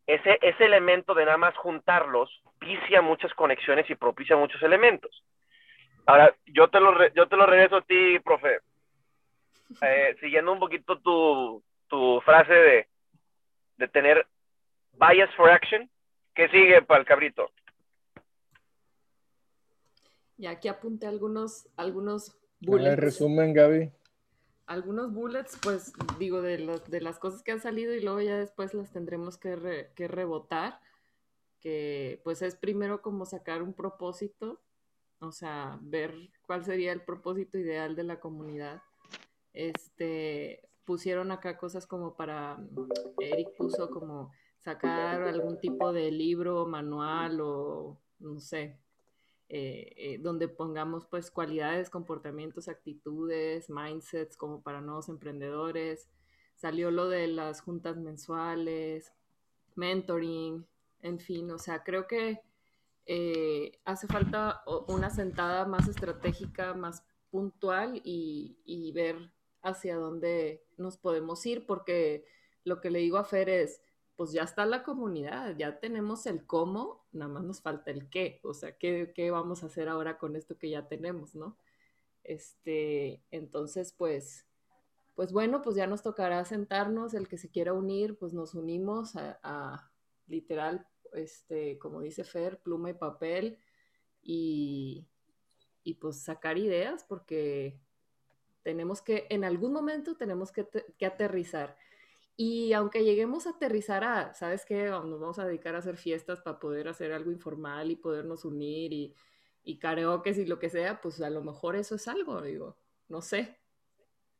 ese, 0.05 0.37
ese 0.41 0.65
elemento 0.65 1.13
de 1.13 1.25
nada 1.25 1.37
más 1.37 1.55
juntarlos 1.57 2.41
propicia 2.59 3.01
muchas 3.01 3.33
conexiones 3.33 3.89
y 3.89 3.95
propicia 3.95 4.35
muchos 4.35 4.61
elementos. 4.61 5.23
Ahora, 6.09 6.35
yo 6.47 6.67
te 6.69 6.79
lo, 6.79 6.91
yo 7.13 7.27
te 7.27 7.35
lo 7.35 7.45
regreso 7.45 7.75
a 7.75 7.81
ti, 7.83 8.17
profe. 8.23 8.61
Eh, 9.79 10.17
siguiendo 10.19 10.51
un 10.51 10.57
poquito 10.57 10.97
tu, 10.97 11.61
tu 11.87 12.19
frase 12.21 12.51
de, 12.51 12.87
de 13.77 13.87
tener 13.89 14.25
bias 14.93 15.29
for 15.35 15.51
action, 15.51 15.87
¿Qué 16.33 16.47
sigue 16.49 16.81
para 16.81 17.01
el 17.01 17.05
cabrito? 17.05 17.51
Y 20.37 20.47
aquí 20.47 20.67
apunté 20.67 21.05
algunos, 21.05 21.67
algunos 21.75 22.35
bullets. 22.59 22.97
resumen, 22.97 23.53
Gaby. 23.53 23.91
Algunos 24.65 25.13
bullets, 25.13 25.59
pues 25.61 25.93
digo, 26.17 26.41
de, 26.41 26.79
de 26.87 27.01
las 27.01 27.19
cosas 27.19 27.43
que 27.43 27.51
han 27.51 27.61
salido 27.61 27.93
y 27.93 28.01
luego 28.01 28.21
ya 28.21 28.37
después 28.37 28.73
las 28.73 28.91
tendremos 28.91 29.37
que, 29.37 29.91
que 29.93 30.07
rebotar, 30.07 30.79
que 31.59 32.19
pues 32.23 32.41
es 32.41 32.55
primero 32.55 33.03
como 33.03 33.25
sacar 33.27 33.61
un 33.61 33.73
propósito, 33.73 34.59
o 35.19 35.31
sea, 35.31 35.79
ver 35.81 36.15
cuál 36.45 36.63
sería 36.63 36.91
el 36.91 37.01
propósito 37.01 37.57
ideal 37.57 37.95
de 37.95 38.03
la 38.03 38.19
comunidad. 38.19 38.81
Este, 39.53 40.69
pusieron 40.85 41.31
acá 41.31 41.57
cosas 41.57 41.85
como 41.85 42.15
para, 42.15 42.57
Eric 43.19 43.55
puso 43.57 43.89
como 43.89 44.31
sacar 44.59 45.21
algún 45.23 45.59
tipo 45.59 45.93
de 45.93 46.11
libro, 46.11 46.65
manual 46.65 47.39
o 47.41 47.97
no 48.19 48.39
sé, 48.39 48.77
eh, 49.49 49.93
eh, 49.95 50.17
donde 50.19 50.47
pongamos 50.47 51.05
pues 51.05 51.31
cualidades, 51.31 51.89
comportamientos, 51.89 52.67
actitudes, 52.67 53.69
mindsets 53.69 54.37
como 54.37 54.61
para 54.61 54.81
nuevos 54.81 55.09
emprendedores. 55.09 56.09
Salió 56.55 56.91
lo 56.91 57.07
de 57.07 57.27
las 57.27 57.61
juntas 57.61 57.97
mensuales, 57.97 59.13
mentoring, 59.75 60.65
en 61.01 61.19
fin, 61.19 61.49
o 61.51 61.57
sea, 61.57 61.83
creo 61.83 62.05
que 62.05 62.41
eh, 63.11 63.79
hace 63.85 64.05
falta 64.05 64.61
una 64.87 65.09
sentada 65.09 65.65
más 65.65 65.87
estratégica, 65.87 66.75
más 66.75 67.03
puntual 67.31 67.99
y, 68.03 68.59
y 68.65 68.91
ver 68.91 69.33
hacia 69.63 69.95
dónde 69.95 70.63
nos 70.77 70.97
podemos 70.97 71.43
ir, 71.47 71.65
porque 71.65 72.23
lo 72.63 72.79
que 72.81 72.91
le 72.91 72.99
digo 72.99 73.17
a 73.17 73.23
Fer 73.23 73.49
es, 73.49 73.81
pues 74.15 74.31
ya 74.31 74.43
está 74.43 74.67
la 74.67 74.83
comunidad, 74.83 75.57
ya 75.57 75.79
tenemos 75.79 76.27
el 76.27 76.45
cómo, 76.45 77.03
nada 77.11 77.31
más 77.31 77.43
nos 77.43 77.61
falta 77.61 77.89
el 77.89 78.11
qué, 78.11 78.41
o 78.43 78.53
sea, 78.53 78.77
qué, 78.77 79.11
qué 79.15 79.31
vamos 79.31 79.63
a 79.63 79.65
hacer 79.65 79.89
ahora 79.89 80.19
con 80.19 80.35
esto 80.35 80.59
que 80.59 80.69
ya 80.69 80.87
tenemos, 80.87 81.33
¿no? 81.33 81.57
Este, 82.23 83.23
entonces, 83.31 83.91
pues, 83.91 84.45
pues 85.15 85.33
bueno, 85.33 85.63
pues 85.63 85.75
ya 85.75 85.87
nos 85.87 86.03
tocará 86.03 86.45
sentarnos, 86.45 87.15
el 87.15 87.27
que 87.27 87.39
se 87.39 87.49
quiera 87.49 87.73
unir, 87.73 88.19
pues 88.19 88.33
nos 88.33 88.53
unimos 88.53 89.15
a, 89.15 89.89
literal, 90.27 90.85
este, 91.13 91.77
como 91.79 92.01
dice 92.01 92.23
Fer, 92.23 92.59
pluma 92.59 92.89
y 92.89 92.93
papel 92.93 93.57
y, 94.21 95.07
y 95.83 95.93
pues 95.95 96.21
sacar 96.21 96.57
ideas 96.57 97.03
porque 97.03 97.79
tenemos 98.63 99.01
que, 99.01 99.27
en 99.29 99.43
algún 99.43 99.73
momento 99.73 100.15
tenemos 100.15 100.51
que, 100.51 100.67
que 100.97 101.05
aterrizar 101.05 101.77
y 102.41 102.71
aunque 102.71 103.03
lleguemos 103.03 103.47
a 103.47 103.49
aterrizar 103.49 104.05
a, 104.05 104.33
¿sabes 104.33 104.63
qué? 104.65 104.85
Nos 104.85 105.19
vamos 105.19 105.39
a 105.39 105.45
dedicar 105.45 105.75
a 105.75 105.79
hacer 105.79 105.97
fiestas 105.97 106.39
para 106.39 106.57
poder 106.57 106.87
hacer 106.87 107.11
algo 107.11 107.31
informal 107.31 107.91
y 107.91 107.97
podernos 107.97 108.45
unir 108.45 108.93
y, 108.93 109.13
y 109.61 109.77
karaoke 109.77 110.29
y 110.29 110.45
lo 110.45 110.57
que 110.57 110.69
sea, 110.69 111.01
pues 111.01 111.19
a 111.21 111.29
lo 111.29 111.43
mejor 111.43 111.75
eso 111.75 111.95
es 111.95 112.07
algo, 112.07 112.41
digo, 112.41 112.77
no 113.09 113.21
sé. 113.21 113.59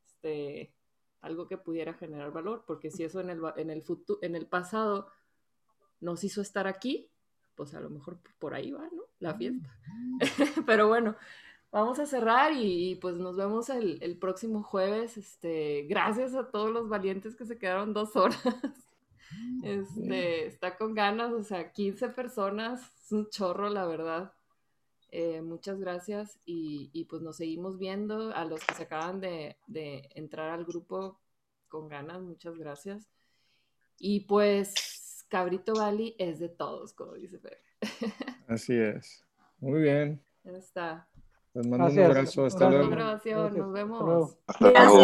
Este, 0.05 0.73
algo 1.19 1.49
que 1.49 1.57
pudiera 1.57 1.93
generar 1.93 2.31
valor, 2.31 2.63
porque 2.65 2.89
si 2.89 3.03
eso 3.03 3.19
en 3.19 3.31
el, 3.31 3.41
en 3.57 3.69
el, 3.69 3.81
futuro, 3.81 4.17
en 4.21 4.35
el 4.37 4.47
pasado 4.47 5.09
nos 6.01 6.23
hizo 6.23 6.41
estar 6.41 6.67
aquí, 6.67 7.09
pues 7.55 7.73
a 7.73 7.80
lo 7.80 7.89
mejor 7.89 8.19
por 8.39 8.53
ahí 8.53 8.71
va, 8.71 8.88
¿no? 8.91 9.03
La 9.19 9.34
fiesta. 9.35 9.69
Pero 10.65 10.88
bueno, 10.88 11.15
vamos 11.71 11.99
a 11.99 12.05
cerrar 12.05 12.53
y, 12.55 12.95
pues 12.95 13.15
nos 13.15 13.35
vemos 13.35 13.69
el, 13.69 14.17
próximo 14.19 14.63
jueves. 14.63 15.17
Este, 15.17 15.84
gracias 15.89 16.35
a 16.35 16.49
todos 16.49 16.71
los 16.71 16.89
valientes 16.89 17.35
que 17.35 17.45
se 17.45 17.57
quedaron 17.57 17.93
dos 17.93 18.15
horas. 18.15 18.39
Este, 19.63 20.47
está 20.47 20.76
con 20.77 20.95
ganas, 20.95 21.31
o 21.34 21.43
sea, 21.43 21.71
15 21.71 22.09
personas, 22.09 22.81
es 23.03 23.11
un 23.11 23.30
chorro, 23.30 23.69
la 23.69 23.85
verdad. 23.85 24.34
Eh, 25.11 25.41
muchas 25.41 25.80
gracias 25.80 26.39
y, 26.45 27.05
pues 27.09 27.21
nos 27.21 27.38
seguimos 27.38 27.77
viendo. 27.77 28.34
A 28.35 28.45
los 28.45 28.63
que 28.65 28.76
se 28.76 28.84
acaban 28.84 29.19
de, 29.19 29.57
entrar 30.15 30.49
al 30.49 30.65
grupo 30.65 31.19
con 31.67 31.88
ganas, 31.88 32.21
muchas 32.21 32.57
gracias. 32.57 33.07
Y 33.97 34.21
pues 34.21 34.73
Cabrito 35.30 35.73
Valley 35.73 36.15
es 36.18 36.39
de 36.39 36.49
todos, 36.49 36.93
como 36.93 37.14
dice 37.14 37.39
Fer. 37.39 37.60
Así 38.47 38.76
es. 38.76 39.23
Muy 39.60 39.81
bien. 39.81 40.22
Ya 40.43 40.51
está. 40.57 41.07
Les 41.53 41.65
mando 41.68 41.88
un 41.88 41.99
abrazo. 41.99 42.45
Hasta 42.45 42.69
Gracias. 42.69 42.88
luego. 42.88 42.89
Gracias. 42.89 43.53
nos 43.57 43.72
vemos. 43.72 44.38
Hasta 44.47 44.72
luego. 44.72 44.99